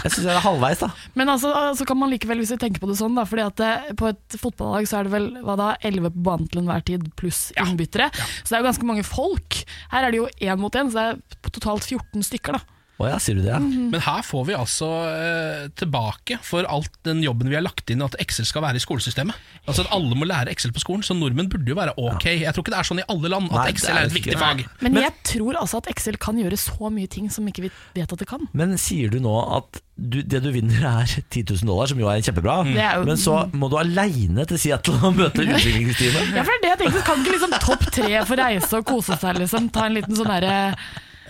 Jeg 0.04 0.12
syns 0.14 0.26
det 0.26 0.34
er 0.34 0.42
halvveis, 0.44 0.82
da. 0.84 0.90
Men 1.16 1.32
altså, 1.32 1.52
så 1.78 1.86
kan 1.88 2.00
man 2.00 2.10
likevel, 2.12 2.40
hvis 2.42 2.52
vi 2.56 2.60
tenker 2.64 2.82
på 2.82 2.90
det 2.90 2.98
sånn, 3.00 3.14
da, 3.16 3.24
fordi 3.28 3.44
at 3.46 3.60
det, 3.60 3.70
på 4.00 4.10
et 4.10 4.38
fotballag 4.40 4.88
så 4.90 4.98
er 5.00 5.08
det 5.08 5.14
vel 5.14 5.28
hva 5.44 5.54
da, 5.60 5.68
11 5.84 6.10
på 6.16 6.24
banen 6.26 6.50
til 6.50 6.60
enhver 6.64 6.84
tid, 6.84 7.06
pluss 7.20 7.46
innbyttere. 7.60 8.10
Så 8.42 8.50
det 8.50 8.58
er 8.58 8.64
jo 8.64 8.68
ganske 8.70 8.88
mange 8.88 9.06
folk. 9.06 9.60
Her 9.92 10.06
er 10.06 10.10
det 10.10 10.22
jo 10.22 10.28
én 10.40 10.60
mot 10.60 10.76
én, 10.76 10.90
så 10.92 10.98
det 10.98 11.24
er 11.44 11.50
totalt 11.50 11.84
14 11.84 12.22
stykker. 12.22 12.52
da. 12.58 12.73
Å 12.94 13.08
ja, 13.10 13.16
sier 13.18 13.34
du 13.34 13.42
det? 13.42 13.50
ja? 13.50 13.58
Men 13.58 13.98
her 14.04 14.22
får 14.22 14.44
vi 14.46 14.54
altså 14.54 14.88
eh, 15.10 15.64
tilbake 15.80 16.38
for 16.46 16.66
alt 16.70 16.92
den 17.06 17.24
jobben 17.24 17.50
vi 17.50 17.56
har 17.58 17.64
lagt 17.64 17.90
inn 17.90 18.04
i 18.04 18.06
at 18.06 18.14
Excel 18.22 18.46
skal 18.46 18.62
være 18.62 18.78
i 18.78 18.84
skolesystemet. 18.84 19.34
Altså 19.66 19.82
at 19.82 19.90
Alle 19.96 20.14
må 20.14 20.28
lære 20.28 20.52
Excel 20.52 20.70
på 20.74 20.82
skolen, 20.82 21.02
så 21.02 21.16
nordmenn 21.18 21.50
burde 21.50 21.72
jo 21.72 21.78
være 21.78 21.96
ok. 21.98 22.28
Jeg 22.44 22.54
tror 22.54 22.62
ikke 22.62 22.74
det 22.76 22.78
er 22.78 22.88
sånn 22.90 23.02
i 23.02 23.06
alle 23.10 23.32
land 23.32 23.50
at 23.50 23.56
Nei, 23.58 23.66
Excel 23.72 23.96
er 23.96 24.04
er 24.04 24.10
et 24.12 24.14
viktig 24.14 24.36
fag. 24.38 24.62
Men, 24.84 25.00
jeg 25.02 25.14
tror 25.26 25.58
altså 25.58 25.80
at 25.82 25.88
Excel 25.90 26.20
kan 26.22 26.38
gjøre 26.38 26.58
så 26.60 26.90
mye 26.94 27.10
ting 27.10 27.26
som 27.34 27.48
ikke 27.50 27.66
vi 27.66 27.72
vet 27.96 28.14
at 28.14 28.22
det 28.22 28.28
kan. 28.30 28.46
Men 28.54 28.76
sier 28.78 29.10
du 29.10 29.18
nå 29.24 29.32
at 29.58 29.80
du, 29.94 30.20
det 30.26 30.40
du 30.42 30.50
vinner 30.54 30.86
er 30.90 31.06
10 31.06 31.44
000 31.50 31.66
dollar, 31.70 31.90
som 31.90 31.98
jo 32.02 32.08
er 32.10 32.22
kjempebra, 32.22 32.60
mm. 32.66 32.74
er 32.74 33.00
jo- 33.00 33.08
men 33.08 33.18
så 33.20 33.40
må 33.54 33.70
du 33.70 33.76
aleine 33.78 34.46
til 34.50 34.58
Seattle 34.58 34.98
og 35.02 35.18
møte 35.18 35.42
utviklingsteamet? 35.46 36.34
Ja, 36.34 36.46
for 36.46 36.54
det 36.54 36.58
er 36.58 36.62
det 36.62 36.70
jeg 36.72 36.82
tenkte, 36.84 37.02
Kan 37.10 37.22
ikke 37.22 37.34
liksom 37.36 37.58
topp 37.62 37.90
tre 37.94 38.22
få 38.26 38.38
reise 38.38 38.78
og 38.78 38.86
kose 38.86 39.18
seg, 39.18 39.42
liksom? 39.42 39.68
Ta 39.74 39.88
en 39.88 39.98
liten 39.98 40.18
sånn 40.18 40.30
derre 40.30 40.54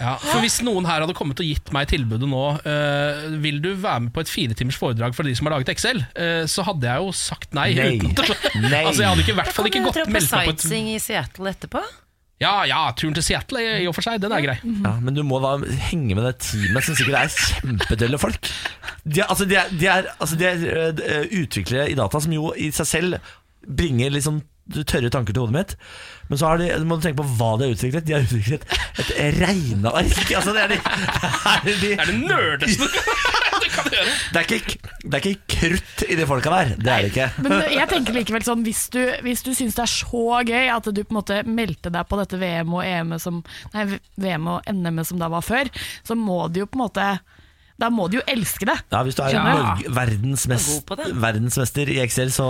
Ja, 0.00 0.16
for 0.18 0.40
Hvis 0.42 0.56
noen 0.66 0.88
her 0.88 1.04
hadde 1.04 1.14
kommet 1.14 1.38
og 1.38 1.46
gitt 1.46 1.70
meg 1.74 1.86
tilbudet 1.92 2.26
nå 2.26 2.40
eh, 2.66 3.26
Vil 3.44 3.60
du 3.62 3.68
være 3.78 4.00
med 4.08 4.14
på 4.16 4.24
et 4.24 4.30
fire 4.32 4.56
timers 4.58 4.78
foredrag 4.80 5.14
for 5.14 5.22
de 5.28 5.34
som 5.38 5.46
har 5.46 5.54
laget 5.54 5.70
Excel, 5.76 6.00
eh, 6.18 6.44
så 6.50 6.64
hadde 6.66 6.88
jeg 6.90 7.04
jo 7.04 7.12
sagt 7.14 7.54
nei. 7.54 7.68
Nei. 7.78 7.92
uten 8.00 8.10
at- 8.24 8.48
Nei. 8.72 8.80
Altså 8.88 9.04
Jeg 9.04 9.12
hadde 9.12 9.22
ikke, 9.26 9.36
i 9.36 9.38
hvert 9.38 9.52
fall 9.54 9.68
ikke 9.70 9.84
gått 9.86 10.00
meldt 10.08 10.32
meg 10.34 10.48
på 10.50 10.56
et 10.56 10.64
sightseeing 10.64 10.88
i 10.94 10.98
Seattle 11.02 11.52
etterpå? 11.54 11.82
Ja, 12.42 12.56
ja, 12.66 12.80
turen 12.98 13.14
til 13.14 13.22
Seattle 13.22 13.60
i 13.62 13.84
og 13.86 13.94
for 13.94 14.02
seg, 14.04 14.18
den 14.20 14.32
er 14.34 14.42
grei. 14.42 14.56
Ja, 14.66 14.96
men 15.00 15.14
du 15.14 15.22
må 15.24 15.38
da 15.40 15.52
henge 15.86 16.16
med 16.18 16.26
det 16.26 16.32
teamet 16.42 16.82
som 16.88 16.96
sikkert 16.98 17.20
er 17.20 17.30
kjempedølle 17.62 18.18
folk. 18.20 18.50
De 19.06 19.22
er, 19.22 19.28
altså, 19.30 19.46
de 19.48 19.54
er, 19.60 19.70
de 19.70 19.86
er, 19.88 20.08
altså, 20.18 20.36
de 20.40 20.48
er 20.50 20.66
øh, 20.98 21.28
utviklere 21.44 21.86
i 21.92 21.94
data 21.96 22.20
som 22.20 22.34
jo 22.34 22.50
i 22.58 22.72
seg 22.74 22.90
selv 22.90 23.30
bringer 23.64 24.10
liksom 24.12 24.42
tørre 24.90 25.12
tanker 25.14 25.32
til 25.36 25.44
hodet 25.44 25.54
mitt. 25.60 25.76
Men 26.28 26.40
så 26.40 26.48
har 26.48 26.60
de, 26.60 26.68
må 26.88 26.96
du 26.98 27.04
tenke 27.04 27.20
på 27.20 27.26
hva 27.38 27.50
de 27.60 27.66
har 27.68 27.74
utviklet. 27.76 28.06
De 28.08 28.14
har 28.16 28.24
utviklet 28.24 28.64
et 29.02 29.10
regneark. 29.40 30.20
Altså, 30.38 30.54
det 30.56 30.62
er 30.64 30.72
de, 30.72 30.78
er 31.52 31.64
de, 31.66 31.74
Det 31.80 31.90
er 31.98 32.10
det 32.10 32.16
nerdeste 32.24 32.88
du 32.88 33.68
kan 33.74 33.90
gjøre. 33.94 34.14
det, 34.34 34.40
er 34.40 34.54
ikke, 34.56 34.78
det 35.04 35.18
er 35.18 35.28
ikke 35.28 35.58
krutt 35.58 36.04
i 36.10 36.16
de 36.18 36.26
folka 36.28 36.52
der. 36.54 36.72
Det 36.80 36.90
er 36.94 37.04
det 37.04 37.10
ikke. 37.12 37.28
Men 37.46 37.62
jeg 37.74 37.88
tenker 37.92 38.16
likevel 38.16 38.44
sånn 38.46 38.64
Hvis 38.66 38.82
du, 38.94 39.00
hvis 39.24 39.44
du 39.46 39.52
syns 39.56 39.76
det 39.78 39.84
er 39.84 39.92
så 39.92 40.24
gøy 40.48 40.72
at 40.74 40.88
du 40.90 41.00
på 41.04 41.14
en 41.14 41.20
måte 41.20 41.38
meldte 41.46 41.92
deg 41.94 42.08
på 42.10 42.18
dette 42.20 42.40
VM 42.40 42.74
og 42.74 42.82
EM 42.86 43.14
som 43.22 43.40
Nei, 43.76 43.86
VM 44.20 44.50
og 44.56 44.68
NM 44.74 45.00
som 45.06 45.20
da 45.22 45.30
var 45.32 45.44
før, 45.44 45.70
så 46.06 46.16
må 46.18 46.46
du 46.50 46.62
jo 46.64 46.68
på 46.70 46.78
en 46.78 46.84
måte 46.86 47.06
Da 47.80 47.88
må 47.90 48.04
du 48.06 48.20
jo 48.20 48.22
elske 48.30 48.66
det. 48.68 48.76
Ja, 48.92 49.00
Hvis 49.02 49.16
du 49.18 49.22
er? 49.26 49.34
Norge, 49.34 49.88
verdensmest, 49.96 50.86
verdensmester 51.18 51.90
i 51.90 51.96
Excel, 52.04 52.30
så 52.30 52.46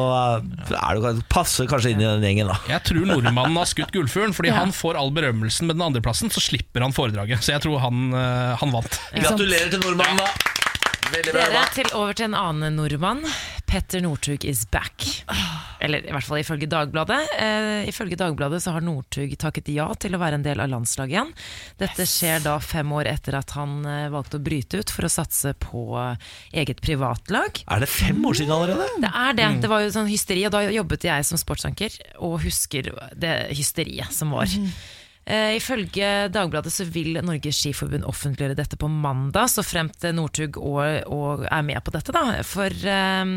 er 0.77 1.01
du, 1.01 1.23
passer 1.33 1.69
kanskje 1.71 1.95
inn 1.95 2.03
i 2.03 2.09
den 2.09 2.27
gjengen. 2.27 2.51
da 2.53 2.59
Jeg 2.69 2.85
tror 2.91 3.07
nordmannen 3.09 3.57
har 3.57 3.71
skutt 3.71 3.93
gullfuglen, 3.95 4.37
fordi 4.37 4.49
Ja. 4.55 4.59
han 4.61 4.75
får 4.77 4.99
all 5.01 5.11
berømmelsen 5.17 5.67
med 5.71 5.79
den 5.79 5.87
andreplassen, 5.87 6.29
så 6.31 6.43
slipper 6.45 6.85
han 6.85 6.93
foredraget. 6.93 7.41
Så 7.43 7.55
jeg 7.57 7.65
tror 7.65 7.81
han, 7.81 8.05
eh, 8.13 8.53
han 8.61 8.75
vant. 8.77 9.01
Gratulerer 9.17 9.73
til 9.73 9.81
nordmannen, 9.87 10.21
da! 10.21 10.64
Veldig 11.13 11.35
bra. 11.35 11.45
Dere, 11.53 11.67
til 11.75 11.91
over 11.97 12.17
til 12.17 12.31
en 12.31 12.39
annen 12.39 12.79
nordmann. 12.79 13.21
Petter 13.69 14.03
Northug 14.05 14.45
is 14.47 14.63
back. 14.71 15.05
Eller 15.83 16.05
i 16.07 16.13
hvert 16.15 16.27
fall 16.27 16.41
ifølge 16.41 16.69
Dagbladet. 16.71 17.19
Eh, 17.43 17.89
ifølge 17.91 18.17
Dagbladet 18.19 18.63
så 18.63 18.75
har 18.77 18.85
Northug 18.85 19.35
takket 19.41 19.69
ja 19.75 19.89
til 20.01 20.15
å 20.15 20.21
være 20.23 20.39
en 20.39 20.47
del 20.47 20.63
av 20.63 20.71
landslaget 20.73 21.17
igjen. 21.17 21.33
Dette 21.83 22.07
skjer 22.09 22.45
da 22.45 22.57
fem 22.63 22.93
år 22.95 23.11
etter 23.11 23.37
at 23.41 23.55
han 23.59 23.81
eh, 23.83 24.09
valgte 24.15 24.39
å 24.39 24.45
bryte 24.47 24.81
ut 24.81 24.95
for 24.95 25.09
å 25.09 25.13
satse 25.13 25.55
på 25.61 25.85
eh, 26.01 26.35
eget 26.63 26.83
privatlag. 26.85 27.65
Er 27.67 27.85
det 27.85 27.91
fem 27.93 28.21
år 28.25 28.41
siden 28.41 28.55
allerede? 28.57 28.89
Det 29.05 29.13
er 29.25 29.39
det. 29.41 29.51
Det 29.65 29.73
var 29.75 29.85
jo 29.85 29.95
sånn 29.99 30.11
hysteri, 30.11 30.47
og 30.49 30.55
da 30.55 30.65
jobbet 30.71 31.09
jeg 31.11 31.29
som 31.29 31.41
sportsanker 31.41 31.99
og 32.23 32.39
husker 32.47 32.95
det 33.19 33.37
hysteriet 33.59 34.15
som 34.15 34.33
var. 34.39 34.49
Eh, 35.25 35.57
ifølge 35.57 36.29
Dagbladet 36.29 36.73
så 36.73 36.85
vil 36.85 37.17
Norges 37.25 37.57
Skiforbund 37.63 38.05
offentliggjøre 38.05 38.59
dette 38.59 38.77
på 38.77 38.91
mandag, 38.93 39.49
så 39.49 39.65
fremt 39.65 40.05
Northug 40.13 40.59
og, 40.61 40.83
og 41.09 41.47
er 41.49 41.65
med 41.65 41.81
på 41.85 41.95
dette. 41.95 42.13
da 42.13 42.43
For 42.45 42.69
eh, 42.69 43.37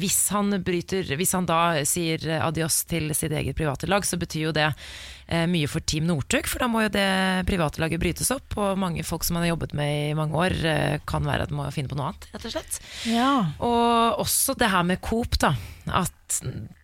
hvis 0.00 0.20
han 0.32 0.48
bryter 0.64 1.10
Hvis 1.18 1.34
han 1.36 1.44
da 1.44 1.84
sier 1.84 2.22
adios 2.40 2.84
til 2.88 3.12
sitt 3.12 3.34
eget 3.36 3.56
private 3.58 3.90
lag, 3.90 4.06
så 4.06 4.16
betyr 4.16 4.48
jo 4.48 4.56
det 4.56 4.70
eh, 4.70 4.94
mye 5.48 5.68
for 5.70 5.84
Team 5.88 6.06
Northug, 6.08 6.48
for 6.50 6.62
da 6.62 6.68
må 6.70 6.84
jo 6.84 6.92
det 6.92 7.08
private 7.48 7.80
laget 7.82 8.02
brytes 8.02 8.30
opp. 8.34 8.56
Og 8.60 8.78
mange 8.80 9.04
folk 9.06 9.24
som 9.24 9.38
han 9.38 9.46
har 9.46 9.54
jobbet 9.54 9.74
med 9.78 10.10
i 10.10 10.16
mange 10.18 10.38
år, 10.38 10.56
eh, 10.68 10.98
kan 11.08 11.24
være 11.26 11.46
at 11.46 11.52
de 11.52 11.58
må 11.58 11.66
finne 11.74 11.90
på 11.90 11.98
noe 11.98 12.12
annet, 12.12 12.28
rett 12.34 12.48
og 12.48 12.54
slett. 12.56 12.78
Ja. 13.10 13.30
Og 13.64 14.22
også 14.24 14.56
det 14.60 14.70
her 14.72 14.86
med 14.86 15.02
Coop, 15.04 15.38
da. 15.40 15.54
At 15.88 16.40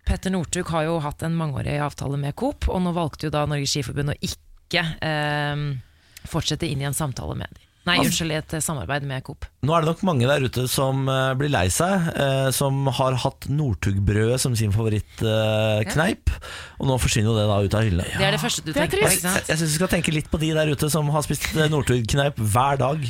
Petter 0.09 0.33
Northug 0.33 0.73
har 0.73 0.89
jo 0.89 0.99
hatt 1.05 1.23
en 1.27 1.37
mangeårig 1.39 1.79
avtale 1.85 2.19
med 2.21 2.37
Coop, 2.41 2.69
og 2.69 2.83
nå 2.85 2.95
valgte 2.97 3.29
jo 3.29 3.35
da 3.35 3.47
Norges 3.49 3.75
Skiforbund 3.75 4.15
å 4.15 4.21
ikke 4.25 4.85
eh, 5.05 5.67
fortsette 6.31 6.69
inn 6.69 6.83
i 6.83 6.89
en 6.89 6.97
samtale 6.97 7.37
med 7.39 7.51
dem. 7.53 7.70
Nei, 7.89 7.97
Altså- 7.97 8.11
unnskyld, 8.11 8.33
et 8.37 8.63
samarbeid 8.63 9.03
med 9.09 9.23
Coop. 9.25 9.47
Nå 9.65 9.73
er 9.73 9.81
det 9.81 9.89
nok 9.89 10.03
mange 10.05 10.27
der 10.29 10.43
ute 10.45 10.67
som 10.69 11.09
eh, 11.09 11.33
blir 11.41 11.49
lei 11.49 11.67
seg, 11.73 12.11
eh, 12.15 12.51
som 12.53 12.87
har 12.93 13.17
hatt 13.23 13.49
Northug-brødet 13.49 14.39
som 14.43 14.55
sin 14.55 14.71
favorittkneip, 14.73 16.31
og 16.79 16.87
nå 16.91 16.99
forsvinner 17.01 17.33
jo 17.33 17.39
det 17.39 17.47
da 17.49 17.59
ut 17.65 17.75
av 17.79 17.87
hyllene. 17.89 18.05
Det 18.21 18.27
er 18.29 18.37
det 18.37 18.41
første 18.43 18.65
du 18.67 18.73
Det 18.73 18.77
er 18.77 18.87
tenker 18.87 19.01
på, 19.01 19.09
trist. 19.09 19.19
ikke 19.25 19.29
Jeg, 19.33 19.35
sant? 19.41 19.49
jeg 19.49 19.59
syns 19.63 19.71
vi 19.73 19.81
skal 19.81 19.93
tenke 19.97 20.13
litt 20.15 20.31
på 20.31 20.41
de 20.43 20.53
der 20.61 20.73
ute 20.75 20.91
som 20.93 21.09
har 21.15 21.23
spist 21.27 21.49
eh, 21.57 21.69
Northug-kneip 21.73 22.37
hver 22.37 22.79
dag. 22.85 23.09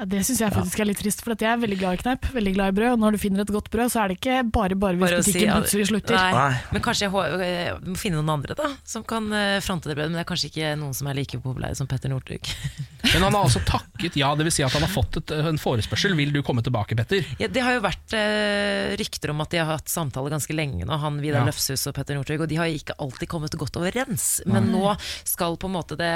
Ja, 0.00 0.06
det 0.08 0.22
syns 0.24 0.40
jeg 0.40 0.54
faktisk 0.54 0.80
er 0.80 0.88
litt 0.88 1.00
trist, 1.02 1.20
for 1.22 1.34
at 1.34 1.42
jeg 1.44 1.52
er 1.52 1.58
veldig 1.60 1.76
glad 1.78 1.98
i 1.98 2.00
kneip, 2.00 2.28
veldig 2.32 2.52
glad 2.56 2.72
i 2.72 2.76
brød. 2.78 2.94
Og 2.94 3.02
når 3.02 3.14
du 3.14 3.20
finner 3.20 3.44
et 3.44 3.52
godt 3.52 3.68
brød, 3.70 3.92
så 3.92 4.00
er 4.02 4.10
det 4.10 4.16
ikke 4.18 4.38
bare 4.48 4.78
bare 4.78 4.96
hvis 4.96 5.04
Bare 5.04 5.18
butikken 5.20 5.42
si 5.42 5.50
plutselig 5.52 5.88
slutter. 5.90 6.16
Nei. 6.16 6.30
Nei. 6.38 6.62
Men 6.72 6.84
kanskje 6.86 7.06
jeg 7.08 7.42
eh, 7.46 7.82
må 7.84 7.98
finne 8.00 8.18
noen 8.18 8.32
andre 8.38 8.56
da 8.58 8.70
som 8.88 9.04
kan 9.06 9.28
eh, 9.36 9.58
fronte 9.64 9.90
det 9.90 9.98
brødet. 9.98 10.10
Men 10.10 10.18
det 10.18 10.24
er 10.24 10.30
kanskje 10.32 10.48
ikke 10.48 10.72
noen 10.80 10.96
som 10.96 11.10
er 11.12 11.18
like 11.20 11.42
populære 11.44 11.76
som 11.78 11.90
Petter 11.90 12.10
Northug. 12.12 12.48
Men 13.12 13.26
han 13.26 13.34
har 13.34 13.44
altså 13.44 13.60
takket 13.66 14.16
ja, 14.16 14.30
dvs. 14.38 14.56
Si 14.56 14.64
at 14.64 14.74
han 14.78 14.84
har 14.86 14.92
fått 14.92 15.20
et, 15.20 15.34
en 15.52 15.60
forespørsel. 15.60 16.16
Vil 16.16 16.32
du 16.32 16.40
komme 16.46 16.64
tilbake, 16.64 16.96
Petter? 16.96 17.28
Ja, 17.40 17.50
det 17.52 17.62
har 17.66 17.76
jo 17.76 17.84
vært 17.84 18.16
eh, 18.16 18.96
rykter 18.98 19.34
om 19.34 19.44
at 19.44 19.52
de 19.52 19.60
har 19.60 19.70
hatt 19.74 19.92
samtale 19.92 20.32
ganske 20.32 20.56
lenge 20.56 20.86
nå, 20.88 20.98
han 21.02 21.20
Vidar 21.22 21.42
Ja. 21.42 21.50
Løfshus 21.50 21.84
og 21.90 21.96
Petter 21.96 22.16
Northug, 22.16 22.44
og 22.44 22.50
de 22.50 22.58
har 22.58 22.70
ikke 22.70 22.96
alltid 23.02 23.28
kommet 23.28 23.54
godt 23.60 23.76
overens. 23.80 24.40
Men 24.48 24.70
nå 24.72 24.96
skal 25.28 25.58
på 25.60 25.68
en 25.68 25.76
måte 25.76 25.98
det 26.00 26.12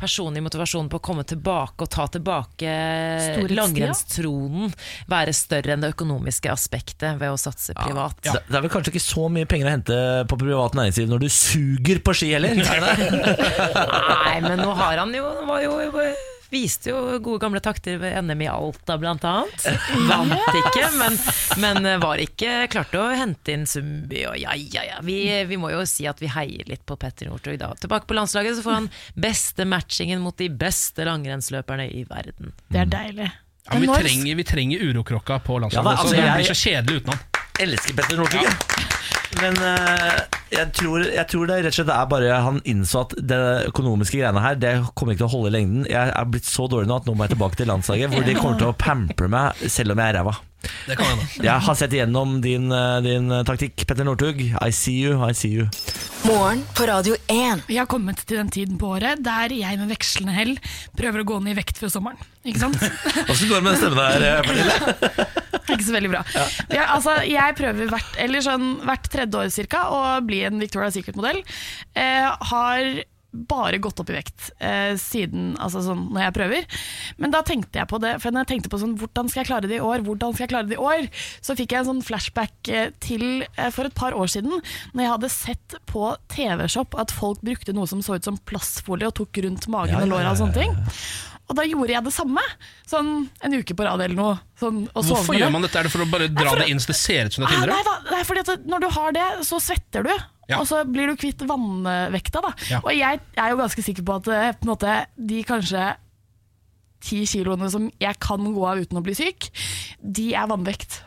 personlige 0.00 0.44
motivasjonen 0.48 0.90
på 0.92 0.98
å 0.98 1.04
komme 1.04 1.24
tilbake 1.28 1.84
og 1.84 1.92
ta 1.92 2.08
tilbake 2.12 2.72
Storhetstida. 3.20 3.58
langrennstronen 3.60 4.74
være 5.10 5.34
større 5.36 5.76
enn 5.76 5.84
det 5.84 5.92
økonomiske 5.94 6.52
aspektet 6.52 7.20
ved 7.20 7.34
å 7.34 7.38
satse 7.40 7.76
privat. 7.76 8.18
Det, 8.24 8.34
det 8.48 8.58
er 8.58 8.66
vel 8.66 8.72
kanskje 8.72 8.94
ikke 8.94 9.04
så 9.04 9.28
mye 9.32 9.48
penger 9.50 9.70
å 9.70 9.74
hente 9.76 10.00
på 10.30 10.40
privat 10.40 10.76
næringsliv 10.78 11.10
når 11.12 11.24
du 11.24 11.30
suger 11.32 12.02
på 12.04 12.16
ski 12.16 12.32
heller? 12.34 12.58
Er? 12.58 12.84
Nei, 14.26 14.36
men 14.44 14.62
nå 14.62 14.72
har 14.78 15.02
han 15.04 15.16
jo, 15.16 15.26
var 15.48 15.64
jo 15.64 15.80
Viste 16.52 16.90
jo 16.92 16.98
gode 17.24 17.40
gamle 17.40 17.60
takter 17.64 17.96
ved 17.96 18.12
NM 18.26 18.42
i 18.44 18.48
Alta, 18.52 18.98
blant 19.00 19.22
annet. 19.24 19.62
Vant 20.10 20.58
ikke, 20.60 20.88
men, 21.00 21.16
men 21.62 21.88
var 22.02 22.20
ikke 22.20 22.66
klarte 22.72 23.00
å 23.00 23.06
hente 23.16 23.54
inn 23.56 23.64
Sumby. 23.68 24.26
Og 24.28 24.36
ja, 24.36 24.52
ja, 24.60 24.82
ja. 24.90 24.98
Vi, 25.06 25.16
vi 25.48 25.56
må 25.60 25.70
jo 25.72 25.80
si 25.88 26.04
at 26.10 26.20
vi 26.20 26.28
heier 26.34 26.68
litt 26.68 26.84
på 26.88 26.98
Petter 27.00 27.30
Northug 27.32 27.56
da. 27.62 27.70
Tilbake 27.80 28.04
på 28.10 28.18
landslaget 28.18 28.58
så 28.60 28.66
får 28.66 28.76
han 28.82 28.90
beste 29.16 29.64
matchingen 29.68 30.20
mot 30.20 30.36
de 30.36 30.50
beste 30.52 31.08
langrennsløperne 31.08 31.88
i 31.88 32.04
verden. 32.10 32.52
Det 32.68 32.84
er 32.84 32.92
deilig. 32.98 33.30
Ja, 33.62 33.78
men 33.78 33.86
vi, 33.86 33.92
trenger, 33.94 34.36
vi 34.42 34.44
trenger 34.44 34.84
urokrokka 34.90 35.40
på 35.46 35.56
Ja, 35.56 35.64
landslaget. 35.64 35.88
da, 35.88 35.96
altså, 36.02 36.16
det 36.20 36.30
blir 36.36 36.52
så 36.52 36.58
kjedelig 36.66 37.00
uten 37.00 37.12
han. 37.14 37.26
elsker 37.64 37.96
Petter 38.02 38.20
Northug. 38.20 38.42
jeg. 38.44 39.21
Men 39.40 39.56
eh, 39.64 40.20
jeg, 40.52 40.68
tror, 40.76 41.06
jeg 41.08 41.26
tror 41.32 41.48
det 41.48 41.58
rett 41.64 41.72
og 41.72 41.78
slett 41.78 41.92
er 41.94 42.08
bare 42.10 42.38
han 42.44 42.60
innså 42.68 43.06
at 43.06 43.16
det 43.32 43.40
økonomiske 43.70 44.20
greiene 44.20 44.42
her 44.44 44.58
Det 44.60 44.72
kommer 44.92 45.14
ikke 45.14 45.24
til 45.24 45.30
å 45.30 45.34
holde 45.38 45.52
i 45.52 45.56
lengden. 45.56 45.86
Jeg 45.90 46.12
er 46.12 46.30
blitt 46.30 46.48
så 46.48 46.68
dårlig 46.70 46.90
nå 46.90 47.00
at 47.00 47.08
nå 47.08 47.16
må 47.16 47.26
jeg 47.26 47.36
tilbake 47.36 47.60
til 47.60 47.70
landslaget, 47.72 48.12
hvor 48.12 48.26
de 48.28 48.38
kommer 48.38 48.60
til 48.60 48.72
å 48.72 48.78
pample 48.78 49.30
meg 49.32 49.68
selv 49.72 49.96
om 49.96 50.02
jeg 50.02 50.12
er 50.12 50.20
ræva. 50.20 50.36
Det 50.86 50.96
kan 50.98 51.06
hende. 51.12 51.28
Jeg 51.42 51.66
har 51.66 51.78
sett 51.78 51.94
igjennom 51.96 52.40
din, 52.44 52.70
eh, 52.72 53.00
din 53.04 53.28
taktikk, 53.48 53.86
Petter 53.86 54.06
Northug. 54.06 54.42
I 54.60 54.70
see 54.70 55.02
you, 55.02 55.18
I 55.24 55.32
see 55.36 55.52
you. 55.58 55.68
Morgen 56.22 56.62
på 56.76 56.86
Radio 56.86 57.16
1. 57.26 57.64
Vi 57.66 57.76
har 57.80 57.86
kommet 57.90 58.20
til 58.22 58.38
den 58.38 58.50
tiden 58.52 58.76
på 58.78 58.92
året 58.94 59.24
der 59.26 59.50
jeg 59.56 59.78
med 59.80 59.90
vekslende 59.90 60.34
hell 60.36 60.52
prøver 60.94 61.24
å 61.24 61.26
gå 61.26 61.38
ned 61.42 61.56
i 61.56 61.58
vekt 61.58 61.80
før 61.82 61.90
sommeren. 61.90 62.20
Ikke 62.46 62.62
sant? 62.62 62.78
Åssen 63.30 63.50
går 63.50 63.58
det 63.58 63.64
med 63.66 63.72
den 63.72 63.80
stemmen 63.80 63.98
der, 63.98 64.26
eh, 64.28 64.42
Pernille? 64.46 65.24
Ikke 65.72 65.86
så 65.86 65.96
veldig 65.96 66.12
bra. 66.12 66.20
Ja, 66.70 66.86
altså, 66.94 67.16
jeg 67.26 67.56
prøver 67.58 67.90
hvert, 67.90 68.14
eller 68.22 68.44
sånn, 68.44 68.68
hvert 68.86 69.08
tredje 69.10 69.40
år 69.40 69.50
cirka, 69.54 69.82
å 69.90 70.00
bli 70.26 70.42
en 70.46 70.62
Victoria's 70.62 70.94
Secret-modell. 70.98 71.42
Eh, 71.98 72.28
har 72.52 73.02
bare 73.32 73.78
gått 73.80 74.00
opp 74.02 74.10
i 74.12 74.16
vekt 74.18 74.50
eh, 74.60 74.92
siden 75.00 75.54
altså 75.56 75.80
sånn, 75.86 76.02
når 76.12 76.26
jeg 76.26 76.34
prøver. 76.36 76.66
Men 77.16 77.32
da 77.32 77.40
tenkte 77.48 77.80
jeg 77.80 77.88
på 77.88 78.00
det, 78.02 78.14
for 78.20 78.34
når 78.34 78.44
jeg 78.44 78.50
tenkte 78.52 78.72
på 78.74 78.80
sånn, 78.82 78.92
hvordan 79.00 79.30
skal 79.32 79.40
jeg 79.42 79.48
klare 79.48 79.70
det 79.70 79.78
i 79.78 79.84
år, 79.84 80.04
hvordan 80.04 80.34
skal 80.36 80.44
jeg 80.44 80.52
klare 80.52 80.68
det 80.68 80.76
i 80.76 80.82
år, 80.84 81.08
så 81.40 81.56
fikk 81.56 81.72
jeg 81.72 81.80
en 81.84 81.90
sånn 81.94 82.04
flashback 82.04 82.72
eh, 82.72 82.90
til 83.00 83.26
eh, 83.56 83.70
for 83.72 83.88
et 83.88 83.96
par 83.96 84.12
år 84.18 84.28
siden, 84.34 84.52
når 84.92 85.04
jeg 85.06 85.12
hadde 85.16 85.32
sett 85.32 85.78
på 85.88 86.10
TV-shop 86.36 86.98
at 87.00 87.14
folk 87.16 87.40
brukte 87.40 87.72
noe 87.76 87.88
som 87.88 88.04
så 88.04 88.20
ut 88.20 88.28
som 88.28 88.36
plastfolie 88.48 89.08
og 89.08 89.16
tok 89.22 89.42
rundt 89.46 89.68
magen 89.72 89.96
Ja, 89.96 90.04
og 90.04 90.12
låra 90.12 90.34
og 90.36 90.40
sånne 90.44 90.58
ting. 90.60 90.76
Og 91.50 91.56
da 91.58 91.64
gjorde 91.66 91.92
jeg 91.92 92.04
det 92.06 92.12
samme, 92.14 92.40
sånn 92.88 93.08
en 93.44 93.54
uke 93.58 93.74
på 93.76 93.84
rad 93.84 94.00
eller 94.00 94.16
noe. 94.16 94.36
Sånn, 94.60 94.84
og 94.94 95.04
Hvorfor 95.08 95.36
gjør 95.36 95.50
man 95.52 95.64
dette? 95.66 95.80
Er 95.80 95.88
det 95.88 95.92
for 95.92 96.04
å 96.04 96.06
bare 96.08 96.28
dra 96.32 96.54
det 96.60 96.68
inn 96.72 96.80
så 96.80 96.92
det 96.92 96.96
ser 97.00 97.26
ut 97.28 97.34
som 97.34 97.42
det 97.44 97.50
er 97.50 97.56
Ah, 97.56 97.64
tynnere? 97.64 97.74
nei 97.76 97.88
da, 97.88 97.96
det 98.08 98.20
er 98.20 98.28
fordi 98.28 98.44
at 98.46 98.68
når 98.72 98.84
du 98.84 98.88
har 98.94 99.16
det, 99.18 99.26
så 99.48 99.58
svetter 99.60 100.06
du. 100.06 100.12
Ja. 100.50 100.58
Og 100.60 100.66
så 100.68 100.82
blir 100.88 101.10
du 101.10 101.18
kvitt 101.20 101.42
vannvekta. 101.46 102.42
Da. 102.44 102.54
Ja. 102.70 102.80
Og 102.82 102.94
jeg 102.96 103.20
er 103.38 103.52
jo 103.52 103.60
ganske 103.60 103.84
sikker 103.84 104.06
på 104.06 104.16
at 104.20 104.30
eh, 104.32 104.48
på 104.58 104.66
en 104.66 104.72
måte, 104.74 104.96
de 105.16 105.42
kanskje 105.46 105.92
ti 107.02 107.22
kiloene 107.26 107.70
som 107.72 107.88
jeg 108.02 108.18
kan 108.22 108.42
gå 108.54 108.64
av 108.68 108.82
uten 108.82 109.00
å 109.00 109.04
bli 109.04 109.14
syk, 109.18 109.50
de 110.02 110.32
er 110.38 110.50
vannvekt. 110.50 111.00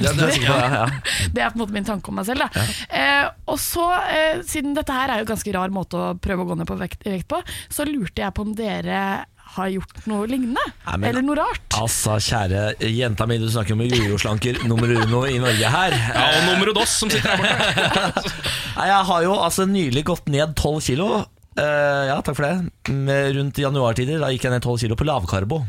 Ja, 0.00 0.12
det 0.16 0.28
er 0.30 0.44
ja, 0.48 0.58
ja. 0.64 0.84
Det 1.32 1.42
er 1.44 1.52
på 1.52 1.58
en 1.58 1.64
måte 1.64 1.76
min 1.76 1.88
tanke 1.88 2.12
om 2.12 2.20
meg 2.20 2.28
selv. 2.28 2.46
Da. 2.46 2.64
Eh, 2.88 3.26
og 3.52 3.60
så, 3.60 3.86
eh, 4.12 4.44
Siden 4.48 4.76
dette 4.76 4.96
her 4.96 5.12
er 5.12 5.22
jo 5.22 5.28
ganske 5.32 5.54
rar 5.56 5.72
måte 5.74 6.00
å 6.00 6.14
prøve 6.20 6.44
å 6.44 6.50
gå 6.50 6.60
ned 6.60 6.68
på 6.68 6.78
vekt, 6.80 7.04
vekt 7.08 7.28
på, 7.30 7.42
så 7.72 7.88
lurte 7.88 8.24
jeg 8.24 8.36
på 8.36 8.46
om 8.46 8.56
dere 8.56 9.02
har 9.56 9.70
gjort 9.74 10.04
noe 10.10 10.26
lignende? 10.30 10.62
Nei, 10.86 10.96
men- 10.96 11.08
eller 11.10 11.24
noe 11.26 11.36
rart? 11.40 11.64
Altså, 11.80 12.16
kjære 12.22 12.62
jenta 12.94 13.26
mi, 13.26 13.38
du 13.42 13.48
snakker 13.50 13.74
om 13.76 13.82
jojo-slanker 13.86 14.60
nummer 14.70 14.92
uno 15.02 15.24
i 15.26 15.38
Norge 15.42 15.72
her. 15.74 15.96
Ja, 15.96 16.28
og 16.36 16.46
nummer 16.52 16.72
dos 16.76 16.92
som 17.00 17.10
sitter 17.10 17.34
her 17.34 17.42
borte. 17.42 18.32
Nei, 18.78 18.86
Jeg 18.92 19.04
har 19.10 19.22
jo 19.26 19.34
altså 19.40 19.66
nylig 19.66 20.04
gått 20.12 20.30
ned 20.32 20.54
12 20.58 20.80
kilo. 20.92 21.10
Uh, 21.58 22.06
ja, 22.12 22.20
takk 22.22 22.38
for 22.38 22.46
det. 22.46 22.94
Med- 22.94 23.34
Rundt 23.36 23.58
januartider 23.58 24.22
da 24.22 24.30
gikk 24.32 24.46
jeg 24.46 24.54
ned 24.54 24.62
12 24.64 24.78
kilo 24.86 24.96
på 25.00 25.08
lavkarbo. 25.08 25.64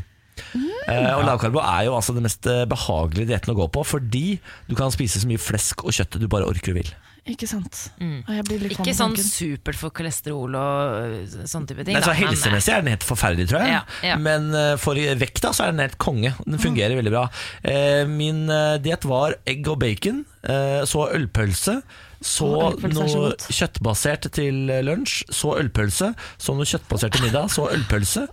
Eh, 0.88 1.12
og 1.14 1.22
Lavkarbo 1.26 1.60
er 1.62 1.84
jo 1.86 1.92
altså 1.94 2.14
det 2.16 2.22
mest 2.24 2.46
eh, 2.50 2.64
behagelige 2.66 3.28
dietten 3.28 3.52
å 3.52 3.56
gå 3.58 3.66
på, 3.70 3.82
fordi 3.86 4.38
du 4.66 4.72
kan 4.78 4.90
spise 4.90 5.20
så 5.22 5.28
mye 5.30 5.38
flesk 5.38 5.84
og 5.86 5.94
kjøtt 5.94 6.16
du 6.18 6.24
bare 6.32 6.48
orker 6.48 6.72
og 6.72 6.78
vil. 6.80 6.88
Ikke 7.30 7.46
sant? 7.46 7.84
Og 8.02 8.30
jeg 8.34 8.44
blir 8.48 8.62
litt 8.64 8.72
Ikke 8.74 8.94
sånn 8.98 9.12
supert 9.14 9.78
for 9.78 9.94
kolesterol 9.94 10.56
og 10.58 10.94
øh, 11.06 11.36
sånne 11.46 11.70
type 11.70 11.84
ting. 11.86 11.94
Nei, 11.94 12.02
så 12.02 12.10
da, 12.10 12.16
Helsemessig 12.18 12.74
er 12.74 12.82
den 12.82 12.90
helt 12.96 13.06
forferdelig, 13.06 13.46
tror 13.52 13.62
jeg. 13.62 13.76
Ja, 13.76 13.82
ja. 14.08 14.16
Men 14.18 14.48
eh, 14.58 14.74
for 14.82 14.98
vekta 15.20 15.52
så 15.54 15.68
er 15.68 15.74
den 15.74 15.84
helt 15.84 16.00
konge. 16.02 16.34
Den 16.42 16.58
fungerer 16.62 16.98
veldig 16.98 17.12
bra. 17.14 17.28
Eh, 17.62 18.02
min 18.10 18.48
uh, 18.50 18.74
diett 18.82 19.06
var 19.06 19.38
egg 19.46 19.70
og 19.70 19.78
bacon, 19.84 20.24
eh, 20.42 20.82
så 20.88 21.06
ølpølse. 21.14 21.78
Så 22.22 22.48
så 22.78 22.88
noe 22.94 23.32
kjøttbasert 23.50 24.28
til 24.36 24.58
lunsj, 24.86 25.22
så 25.34 25.56
ølpølse. 25.58 26.12
Så 26.38 26.54
noe 26.56 26.66
kjøttbasert 26.68 27.16
til 27.16 27.24
middag, 27.26 27.48
så 27.50 27.66
ølpølse. 27.74 28.26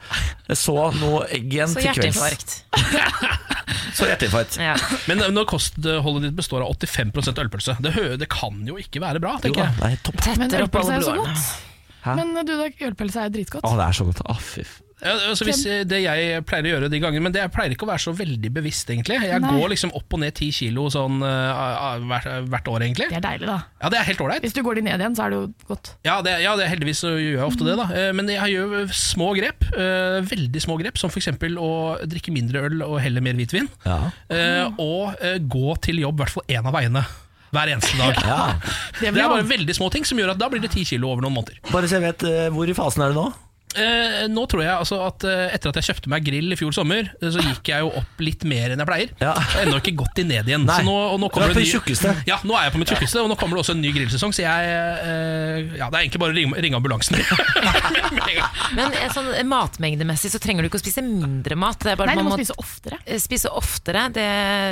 Så 0.53 0.75
noe 0.99 1.23
egg 1.33 1.47
igjen 1.49 1.71
Så 1.73 1.81
til 1.81 1.89
kvelds. 1.97 2.19
hjerteinfarkt. 2.21 2.57
Så 3.99 4.05
hjerteinfarkt. 4.07 4.59
Ja. 4.61 4.75
Men 5.09 5.23
når 5.33 5.47
kostholdet 5.49 6.27
ditt 6.29 6.35
består 6.37 6.63
av 6.65 6.75
85% 6.77 7.41
ølpølse, 7.43 7.75
det, 7.83 7.93
det 8.21 8.29
kan 8.31 8.61
jo 8.67 8.77
ikke 8.79 9.01
være 9.03 9.21
bra, 9.23 9.35
Jo 9.39 9.49
tenker 9.49 9.65
da, 9.65 9.89
jeg. 9.89 9.97
det 9.97 10.05
topp. 10.07 10.29
Men 10.39 10.55
ølpølse 10.63 10.93
er 10.93 11.01
jo 11.01 11.07
så 11.09 11.15
godt. 11.17 11.49
Hæ? 12.05 12.13
Men 12.21 12.37
du, 12.47 12.53
da, 12.55 12.69
ølpølse 12.87 13.19
er 13.25 13.27
jo 13.31 13.33
dritgodt. 13.39 13.65
Å, 13.67 13.73
det 13.79 13.87
er 13.89 13.97
så 13.99 14.07
godt. 14.07 14.21
Å, 14.29 14.37
fy 14.39 14.63
Ja, 14.99 15.13
altså 15.31 15.45
hvis 15.47 15.61
eh, 15.69 15.83
Det 15.87 16.01
jeg 16.03 16.41
pleier 16.47 16.67
å 16.67 16.71
gjøre 16.73 16.89
de 16.91 16.99
gangene, 16.99 17.23
men 17.23 17.35
det 17.35 17.39
jeg 17.39 17.51
pleier 17.55 17.73
ikke 17.75 17.85
å 17.87 17.89
være 17.89 18.03
så 18.03 18.11
veldig 18.15 18.51
bevisst, 18.57 18.89
egentlig. 18.91 19.19
Jeg 19.23 19.43
Nei. 19.43 19.51
går 19.55 19.71
liksom 19.73 19.93
opp 19.95 20.15
og 20.17 20.21
ned 20.23 20.33
10 20.35 20.49
kilo 20.57 20.87
sånn 20.91 21.21
uh, 21.23 22.01
hvert, 22.09 22.27
hvert 22.51 22.67
år, 22.73 22.85
egentlig. 22.87 23.07
Det 23.13 23.19
er 23.21 23.23
deilig, 23.23 23.47
da. 23.47 23.57
Ja, 23.79 23.91
det 23.93 24.01
er 24.01 24.07
helt 24.09 24.23
ålreit. 24.25 24.43
Hvis 24.43 24.57
du 24.57 24.61
går 24.65 24.79
de 24.81 24.85
ned 24.89 25.03
igjen, 25.03 25.15
så 25.15 25.25
er 25.25 25.33
det 25.33 25.39
jo 25.39 25.45
godt. 25.71 25.93
Ja, 26.07 26.17
det, 26.25 26.35
ja 26.43 26.55
det, 26.59 26.67
heldigvis 26.73 27.03
så 27.05 27.13
gjør 27.15 27.37
jeg 27.37 27.47
ofte 27.47 27.69
det, 27.69 27.77
da. 27.79 27.87
Eh, 27.95 28.11
Men 28.19 28.31
jeg 28.33 28.57
gjør 28.57 28.93
små 28.99 29.31
grep. 29.39 29.65
Uh, 29.71 30.19
Veldig 30.29 30.61
små 30.67 30.75
grep, 30.81 30.99
som 30.99 31.11
f.eks. 31.13 31.31
å 31.31 31.71
drikke 32.09 32.35
mindre 32.35 32.67
øl 32.67 32.83
og 32.85 32.99
heller 33.01 33.23
mer 33.23 33.39
hvitvin. 33.39 33.71
Ja. 33.87 34.01
Eh, 34.27 34.67
Og 34.83 35.15
gå 35.49 35.75
til 35.85 36.03
jobb 36.03 36.19
i 36.19 36.25
hvert 36.25 36.35
fall 36.35 36.51
én 36.51 36.67
av 36.67 36.75
veiene. 36.75 37.05
Hver 37.55 37.71
eneste 37.71 37.95
dag. 37.97 38.19
ja. 38.27 38.41
Det 38.99 39.09
Det 39.15 39.23
er 39.23 39.31
bare 39.31 39.47
veldig 39.47 39.73
små 39.73 39.87
ting 39.93 40.03
som 40.05 40.19
gjør 40.19 40.35
at 40.35 40.41
da 40.41 40.49
blir 40.51 40.61
det 40.61 40.69
10 40.75 40.85
kilo 40.91 41.09
over 41.09 41.23
noen 41.25 41.39
måneder. 41.39 41.61
Bare 41.71 41.87
så 41.89 41.97
jeg 41.97 42.05
vet, 42.11 42.25
hvor 42.53 42.69
i 42.69 42.75
fasen 42.77 43.05
er 43.05 43.15
du 43.15 43.17
nå? 43.23 43.29
Eh, 43.77 44.23
nå 44.33 44.43
tror 44.49 44.63
jeg 44.63 44.73
altså 44.73 44.97
at 45.05 45.23
eh, 45.29 45.51
etter 45.53 45.69
at 45.69 45.77
jeg 45.77 45.91
kjøpte 45.91 46.09
meg 46.09 46.23
grill 46.25 46.55
i 46.55 46.57
fjor 46.57 46.73
sommer, 46.73 47.11
eh, 47.21 47.29
så 47.29 47.43
gikk 47.43 47.69
jeg 47.69 47.83
jo 47.85 47.91
opp 47.99 48.23
litt 48.25 48.41
mer 48.49 48.73
enn 48.73 48.81
jeg 48.81 48.89
pleier. 48.89 49.11
Jeg 49.21 49.29
har 49.29 49.61
ennå 49.61 49.77
ikke 49.77 49.93
gått 49.99 50.21
i 50.23 50.25
ned 50.25 50.49
igjen. 50.49 50.65
Nei. 50.65 50.79
Så 50.81 50.87
nå, 50.87 50.95
og 51.13 51.19
nå 51.21 51.29
Du 51.29 51.35
kommer 51.35 51.51
er 51.51 51.53
på 51.53 51.59
det 51.59 51.67
det 51.67 51.73
tjukkeste. 51.75 52.13
Ja, 52.25 52.39
nå 52.49 52.57
er 52.57 52.65
jeg 52.65 52.73
på 52.73 52.81
mitt 52.81 52.89
tjukkeste, 52.95 53.21
og 53.21 53.29
nå 53.29 53.37
kommer 53.37 53.59
det 53.59 53.63
også 53.65 53.75
en 53.77 53.83
ny 53.85 53.91
grillsesong, 53.93 54.33
så 54.33 54.41
jeg 54.41 54.71
eh, 54.73 55.77
Ja, 55.77 55.91
det 55.91 55.99
er 55.99 56.01
egentlig 56.01 56.23
bare 56.23 56.33
å 56.33 56.37
ringe, 56.39 56.63
ringe 56.65 56.79
ambulansen. 56.81 57.19
Men 58.79 58.97
eh, 58.97 59.05
sånn, 59.13 59.29
matmengdemessig 59.49 60.33
så 60.33 60.41
trenger 60.41 60.65
du 60.65 60.71
ikke 60.71 60.81
å 60.81 60.83
spise 60.83 61.05
mindre 61.05 61.57
mat. 61.59 61.77
Det 61.85 61.93
er 61.93 62.01
bare 62.01 62.13
Nei, 62.13 62.17
at 62.17 62.23
du 62.23 62.25
man 62.25 62.33
må 62.33 62.41
spise 62.41 62.57
oftere. 62.57 63.01
Eh, 63.05 63.21
Spise 63.21 63.53
oftere, 63.53 64.07
det 64.15 64.27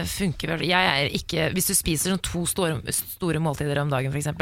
funker 0.10 0.56
vel 0.56 0.64
Jeg 0.65 0.90
er 0.90 1.10
ikke 1.14 1.49
Hvis 1.53 1.68
du 1.69 1.74
spiser 1.78 2.14
sånn 2.14 2.22
to 2.24 2.45
store, 2.49 2.80
store 2.95 3.41
måltider 3.44 3.78
om 3.84 3.91
dagen, 3.94 4.10
f.eks., 4.15 4.34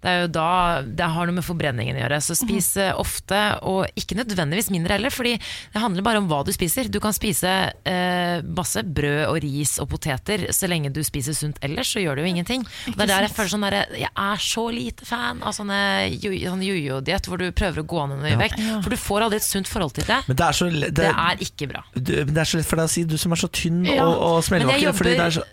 det 0.00 0.08
er 0.10 0.20
jo 0.22 0.28
da 0.32 0.82
Det 0.82 1.08
har 1.12 1.28
noe 1.28 1.36
med 1.36 1.44
forbrenningen 1.44 1.98
å 1.98 2.02
gjøre. 2.02 2.20
Så 2.24 2.36
spis 2.38 2.72
mm 2.76 2.82
-hmm. 2.82 3.00
ofte, 3.00 3.40
og 3.62 3.86
ikke 3.96 4.16
nødvendigvis 4.16 4.70
mindre 4.70 4.96
heller, 4.96 5.10
fordi 5.10 5.36
det 5.72 5.80
handler 5.80 6.02
bare 6.02 6.18
om 6.18 6.28
hva 6.28 6.44
du 6.44 6.52
spiser. 6.52 6.88
Du 6.88 7.00
kan 7.00 7.12
spise 7.12 7.72
eh, 7.84 8.42
masse 8.42 8.82
brød 8.82 9.26
og 9.28 9.42
ris 9.42 9.78
og 9.78 9.88
poteter 9.88 10.52
så 10.52 10.66
lenge 10.66 10.92
du 10.92 11.02
spiser 11.04 11.32
sunt 11.32 11.58
ellers, 11.62 11.92
så 11.92 12.00
gjør 12.00 12.16
det 12.16 12.22
jo 12.24 12.28
ingenting. 12.28 12.64
Og 12.88 12.96
det 12.96 13.02
er 13.02 13.06
der 13.06 13.22
jeg 13.28 13.36
føler 13.36 13.48
sånn 13.48 13.70
der, 13.70 13.86
Jeg 14.00 14.10
er 14.16 14.36
så 14.36 14.70
lite 14.70 15.04
fan 15.04 15.42
av 15.42 15.52
sånne 15.52 15.80
sånn 16.20 16.62
jojo-diett 16.62 17.26
hvor 17.26 17.38
du 17.38 17.52
prøver 17.52 17.82
å 17.82 17.86
gå 17.86 18.06
ned 18.08 18.18
noe 18.18 18.28
i 18.28 18.32
Ja. 18.32 18.38
vekt. 18.38 18.60
For 18.82 18.90
du 18.90 18.96
får 18.96 19.20
aldri 19.22 19.36
et 19.36 19.42
sunt 19.42 19.68
forhold 19.68 19.92
til 19.94 20.04
det. 20.04 20.22
Men 20.28 20.36
det 20.36 20.46
er 20.46 20.52
så 20.52 20.70
le- 20.70 20.90
Det 20.90 21.04
er 21.04 21.36
ikke 21.40 21.68
bra. 21.68 21.84
det 21.94 22.38
er 22.38 22.44
så 22.44 22.56
lett 22.56 22.66
for 22.66 22.76
deg 22.76 22.84
å 22.84 22.88
si, 22.88 23.04
du 23.04 23.16
som 23.18 23.32
er 23.32 23.36
så 23.36 23.48
tynn 23.48 23.84
Ja. 23.84 24.04
og, 24.06 24.16
og 24.18 24.44
smellvakker. 24.44 24.92
Fordi 24.92 25.16
det 25.16 25.20
er 25.20 25.30
så 25.30 25.44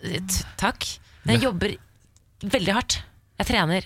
Takk. 0.58 1.00
Men 1.26 1.36
jeg 1.36 1.44
jobber 1.44 1.78
veldig 2.44 2.74
hardt. 2.74 3.02
Jeg 3.40 3.48
trener 3.48 3.84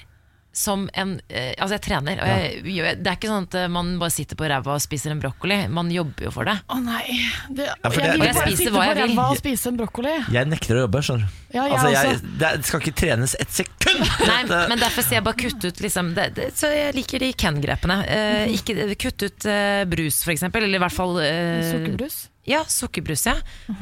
som 0.54 0.90
en 1.00 1.14
eh, 1.30 1.54
Altså, 1.58 1.78
jeg 1.78 1.84
trener. 1.86 2.20
Og 2.20 2.28
jeg, 2.28 2.64
gjør- 2.76 2.98
det 3.00 3.08
er 3.08 3.16
ikke 3.20 3.30
sånn 3.32 3.46
at 3.48 3.56
eh, 3.56 3.68
man 3.72 3.94
bare 4.02 4.12
sitter 4.12 4.36
på 4.36 4.50
ræva 4.52 4.74
og 4.76 4.82
spiser 4.84 5.14
en 5.14 5.22
brokkoli. 5.24 5.58
Man 5.72 5.92
jobber 5.94 6.26
jo 6.28 6.32
for 6.36 6.50
det. 6.50 6.58
Å 6.68 6.80
nei. 6.84 7.06
Det, 7.50 7.70
Ja, 7.70 7.76
for 7.86 7.96
det- 8.02 8.10
jeg 8.10 8.18
vil 8.20 8.28
jeg 8.28 8.36
bare 8.36 8.56
sitte 8.58 8.74
på 8.76 8.82
ræva 8.84 9.28
og 9.32 9.38
spise 9.40 9.72
en 9.72 9.78
brokkoli. 9.80 10.16
Jeg 10.36 10.50
nekter 10.52 10.76
å 10.76 10.84
jobbe, 10.86 11.04
skjønner 11.08 11.24
du. 11.30 11.38
Ja, 11.56 11.68
altså, 11.68 12.28
det 12.42 12.52
skal 12.68 12.84
ikke 12.84 12.96
trenes 13.00 13.36
et 13.40 13.52
sekund! 13.52 14.04
Nei, 14.32 14.42
men 14.72 14.80
derfor 14.80 15.04
sier 15.04 15.20
jeg 15.22 15.26
bare 15.28 15.40
kutt 15.40 15.66
ut 15.68 15.82
liksom, 15.84 16.14
det, 16.16 16.30
det, 16.36 16.50
Så 16.56 16.70
jeg 16.72 16.96
liker 16.96 17.20
de 17.24 17.32
Ken-grepene. 17.34 17.98
Eh, 18.08 18.94
Kutt 19.02 19.24
ut 19.24 19.46
eh, 19.50 19.84
brus, 19.90 20.22
for 20.24 20.32
eksempel. 20.36 20.64
Eller 20.68 20.80
i 20.80 20.84
hvert 20.84 20.96
fall 20.96 21.16
eh, 21.24 21.64
Sukkerbrus? 21.72 22.28
Ja, 22.50 22.64
sukkerbrus, 22.66 23.28
ja. 23.30 23.36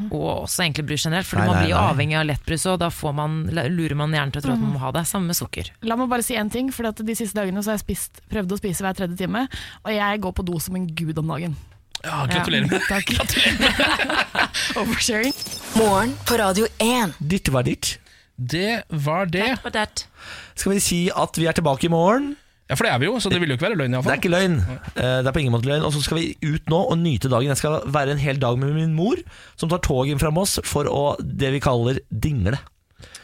Og 0.10 0.26
også 0.44 0.66
egentlig 0.66 0.84
brus 0.90 1.06
generelt. 1.06 1.28
For 1.30 1.40
Nei, 1.40 1.46
man 1.48 1.56
nei, 1.56 1.62
blir 1.64 1.72
jo 1.74 1.80
nei. 1.80 1.92
avhengig 1.94 2.18
av 2.20 2.26
lettbrus, 2.28 2.66
og 2.68 2.80
da 2.82 2.90
får 2.92 3.16
man, 3.16 3.38
lurer 3.72 3.96
man 4.00 4.16
hjernen 4.16 4.34
til 4.36 4.42
å 4.42 4.46
tro 4.48 4.56
at 4.58 4.60
man 4.64 4.74
må 4.76 4.82
ha 4.84 4.92
det. 4.98 5.06
Samme 5.08 5.32
med 5.32 5.40
sukker. 5.40 5.72
La 5.88 5.96
meg 6.00 6.12
bare 6.12 6.26
si 6.28 6.36
en 6.40 6.52
ting, 6.52 6.74
for 6.76 6.90
de 6.92 7.16
siste 7.16 7.40
dagene 7.40 7.64
så 7.64 7.72
har 7.72 7.80
jeg 7.80 7.86
spist, 7.88 8.20
prøvd 8.32 8.58
å 8.58 8.60
spise 8.60 8.84
hver 8.84 8.98
tredje 9.00 9.22
time, 9.24 9.46
og 9.86 9.96
jeg 9.96 10.24
går 10.26 10.36
på 10.36 10.46
do 10.52 10.60
som 10.60 10.76
en 10.80 10.90
gud 10.92 11.22
om 11.24 11.32
dagen. 11.32 11.56
Ja, 12.04 12.24
gratulerer 12.32 12.68
med 12.68 12.84
Takk. 12.88 13.12
Oversharing. 14.80 15.36
Morgen 15.80 16.14
på 16.28 16.38
Radio 16.40 16.68
1. 16.84 17.16
Ditt 17.20 17.52
var 17.52 17.68
ditt. 17.68 17.98
Det 18.40 18.84
var 18.88 19.28
det. 19.28 19.56
Skal 20.56 20.78
vi 20.78 20.84
si 20.84 21.00
at 21.12 21.36
vi 21.40 21.48
er 21.52 21.56
tilbake 21.58 21.88
i 21.90 21.92
morgen? 21.92 22.36
Ja, 22.70 22.76
for 22.78 22.86
det 22.86 22.92
er 22.94 23.00
vi 23.02 23.08
jo, 23.10 23.16
så 23.18 23.32
det 23.34 23.40
vil 23.42 23.50
jo 23.50 23.56
ikke 23.58 23.66
være 23.66 23.78
løgn 23.80 23.96
Det 23.98 24.12
er 24.14 24.20
ikke 24.22 24.30
løgn. 24.30 24.60
Eh, 24.94 25.20
Det 25.24 25.28
er 25.28 25.34
på 25.34 25.42
ingen 25.42 25.56
måte 25.56 25.66
løgn. 25.72 25.82
Og 25.88 25.94
så 25.96 26.04
skal 26.06 26.20
vi 26.22 26.36
ut 26.46 26.70
nå 26.70 26.84
og 26.92 26.98
nyte 27.02 27.30
dagen. 27.32 27.50
Jeg 27.50 27.58
skal 27.58 27.80
være 27.90 28.14
en 28.14 28.22
hel 28.22 28.38
dag 28.38 28.60
med 28.62 28.76
min 28.78 28.94
mor, 28.94 29.18
som 29.58 29.70
tar 29.72 29.82
tog 29.82 30.08
inn 30.08 30.20
fra 30.22 30.30
Moss 30.32 30.60
for 30.70 30.86
å 30.86 31.16
det 31.20 31.50
vi 31.56 31.60
kaller 31.66 31.98
dingle. 32.14 32.60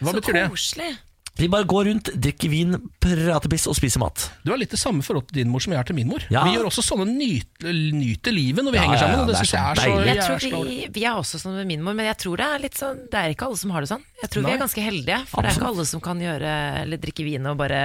Hva 0.02 0.12
Så 0.12 0.18
betyr 0.22 0.34
det? 0.42 0.48
koselig. 0.50 0.96
Vi 1.36 1.50
bare 1.52 1.68
går 1.68 1.84
rundt, 1.90 2.10
drikker 2.16 2.48
vin, 2.48 2.78
prater 3.04 3.52
piss 3.52 3.66
og 3.68 3.76
spiser 3.76 4.00
mat. 4.00 4.30
Du 4.48 4.54
har 4.54 4.58
litt 4.58 4.72
det 4.72 4.80
samme 4.80 5.04
forhold 5.04 5.26
til 5.28 5.42
din 5.44 5.50
mor 5.52 5.60
som 5.60 5.74
jeg 5.74 5.82
har 5.82 5.84
til 5.90 5.98
min 5.98 6.08
mor. 6.08 6.24
Ja. 6.32 6.46
Vi 6.48 6.54
gjør 6.56 6.70
også 6.70 6.80
sånne 6.82 7.06
nyter, 7.12 7.76
nyter 7.92 8.32
livet 8.32 8.64
når 8.64 8.72
vi 8.72 8.78
Ja, 8.80 8.86
henger 8.86 8.96
ja, 8.96 9.02
ja, 9.02 9.04
sammen. 9.04 9.20
Og 9.20 9.28
det, 9.28 9.36
det 9.36 9.36
er 9.36 9.44
synes 9.44 9.52
jeg 9.52 9.62
er 9.62 9.76
så 9.76 9.84
deilig. 9.84 10.08
Jeg 10.16 10.24
tror 10.24 10.46
jævla 10.48 10.70
vi, 10.70 10.78
vi 10.96 11.04
er 11.04 11.20
også 11.20 11.42
sånn 11.44 11.58
med 11.60 11.68
min 11.68 11.84
mor, 11.84 11.94
men 12.00 12.08
jeg 12.08 12.18
tror 12.24 12.38
det 12.40 12.48
er 12.56 12.64
litt 12.64 12.80
sånn 12.80 13.02
Det 13.12 13.20
er 13.20 13.36
ikke 13.36 13.50
alle 13.52 13.60
som 13.60 13.76
har 13.76 13.84
det 13.84 13.90
sånn. 13.92 14.06
Jeg 14.24 14.30
tror 14.32 14.42
vi 14.42 14.48
Nei. 14.48 14.56
er 14.56 14.64
ganske 14.64 14.86
heldige, 14.88 15.20
for 15.28 15.42
det 15.44 15.52
er 15.52 15.60
ikke 15.60 15.72
alle 15.76 15.86
som 15.92 16.02
kan 16.08 16.24
gjøre 16.24 16.54
Eller 16.86 16.98
drikke 17.04 17.28
vin 17.28 17.52
og 17.52 17.58
bare 17.60 17.82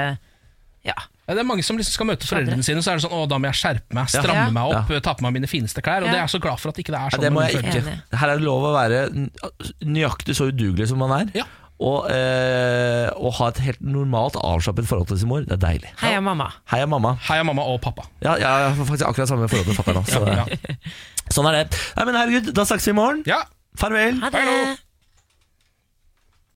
Ja. 0.84 0.94
Ja, 1.28 1.34
det 1.36 1.42
er 1.44 1.46
mange 1.46 1.62
som 1.62 1.76
liksom 1.78 1.92
skal 1.94 2.06
møte 2.08 2.26
foreldrene 2.26 2.64
sine, 2.64 2.80
så 2.82 2.90
er 2.90 2.96
det 2.98 3.04
sånn 3.04 3.12
Å, 3.14 3.28
da 3.28 3.36
må 3.38 3.46
jeg 3.52 3.58
skjerpe 3.60 3.94
meg, 3.94 4.08
stramme 4.10 4.46
Ja. 4.48 4.50
meg 4.50 4.72
opp, 4.74 4.88
ta 5.04 5.12
på 5.14 5.22
meg 5.22 5.32
mine 5.36 5.46
fineste 5.46 5.82
klær. 5.84 6.02
Og 6.02 6.08
Ja. 6.08 6.12
det 6.12 6.18
er 6.18 6.24
jeg 6.26 6.32
så 6.34 6.40
glad 6.42 6.58
for 6.58 6.70
at 6.70 6.76
ikke 6.80 6.90
det 6.90 6.98
er 6.98 7.04
Ja, 7.06 7.10
sånn. 7.10 7.20
det 7.20 7.32
må 7.32 7.40
med 7.40 7.52
jeg 7.52 7.62
mine 7.62 7.74
ikke. 8.10 8.18
Her 8.18 8.28
er 8.30 8.36
det 8.40 8.44
lov 8.44 8.62
å 8.64 8.72
være 8.74 9.00
n- 9.14 9.30
nøyaktig 9.84 10.34
så 10.34 10.48
udugelig 10.50 10.88
som 10.88 10.98
man 10.98 11.12
er. 11.20 11.30
Ja. 11.34 11.44
Og, 11.80 12.10
eh, 12.10 13.08
og 13.16 13.32
ha 13.38 13.46
et 13.48 13.58
helt 13.64 13.80
normalt 13.80 14.34
avslappet 14.36 14.84
forhold 14.86 15.08
til 15.08 15.18
sin 15.18 15.28
mor. 15.28 15.40
Det 15.44 15.52
er 15.52 15.62
deilig. 15.62 15.88
Heia 16.02 16.20
mamma. 16.20 16.50
Heia 16.68 16.86
mamma. 16.86 17.14
Heia 17.28 17.42
mamma 17.42 17.62
og 17.62 17.80
pappa. 17.80 18.02
Ja, 18.20 18.34
jeg 18.36 18.44
har 18.46 18.74
faktisk 18.74 19.06
akkurat 19.08 19.28
samme 19.28 19.48
forhold 19.48 19.64
til 19.64 19.74
fatter'n. 19.74 20.04
Så, 20.04 20.26
Ja. 20.26 20.44
Sånn 21.30 21.46
er 21.48 21.64
det. 21.64 21.78
Nei, 21.96 22.04
men 22.04 22.14
herregud, 22.16 22.52
da 22.52 22.64
snakkes 22.64 22.84
vi 22.84 22.90
i 22.90 22.94
morgen. 22.94 23.22
Ja, 23.26 23.44
Farvel. 23.78 24.18
Ha 24.20 24.30
Hallo. 24.32 24.64
det. 24.74 24.78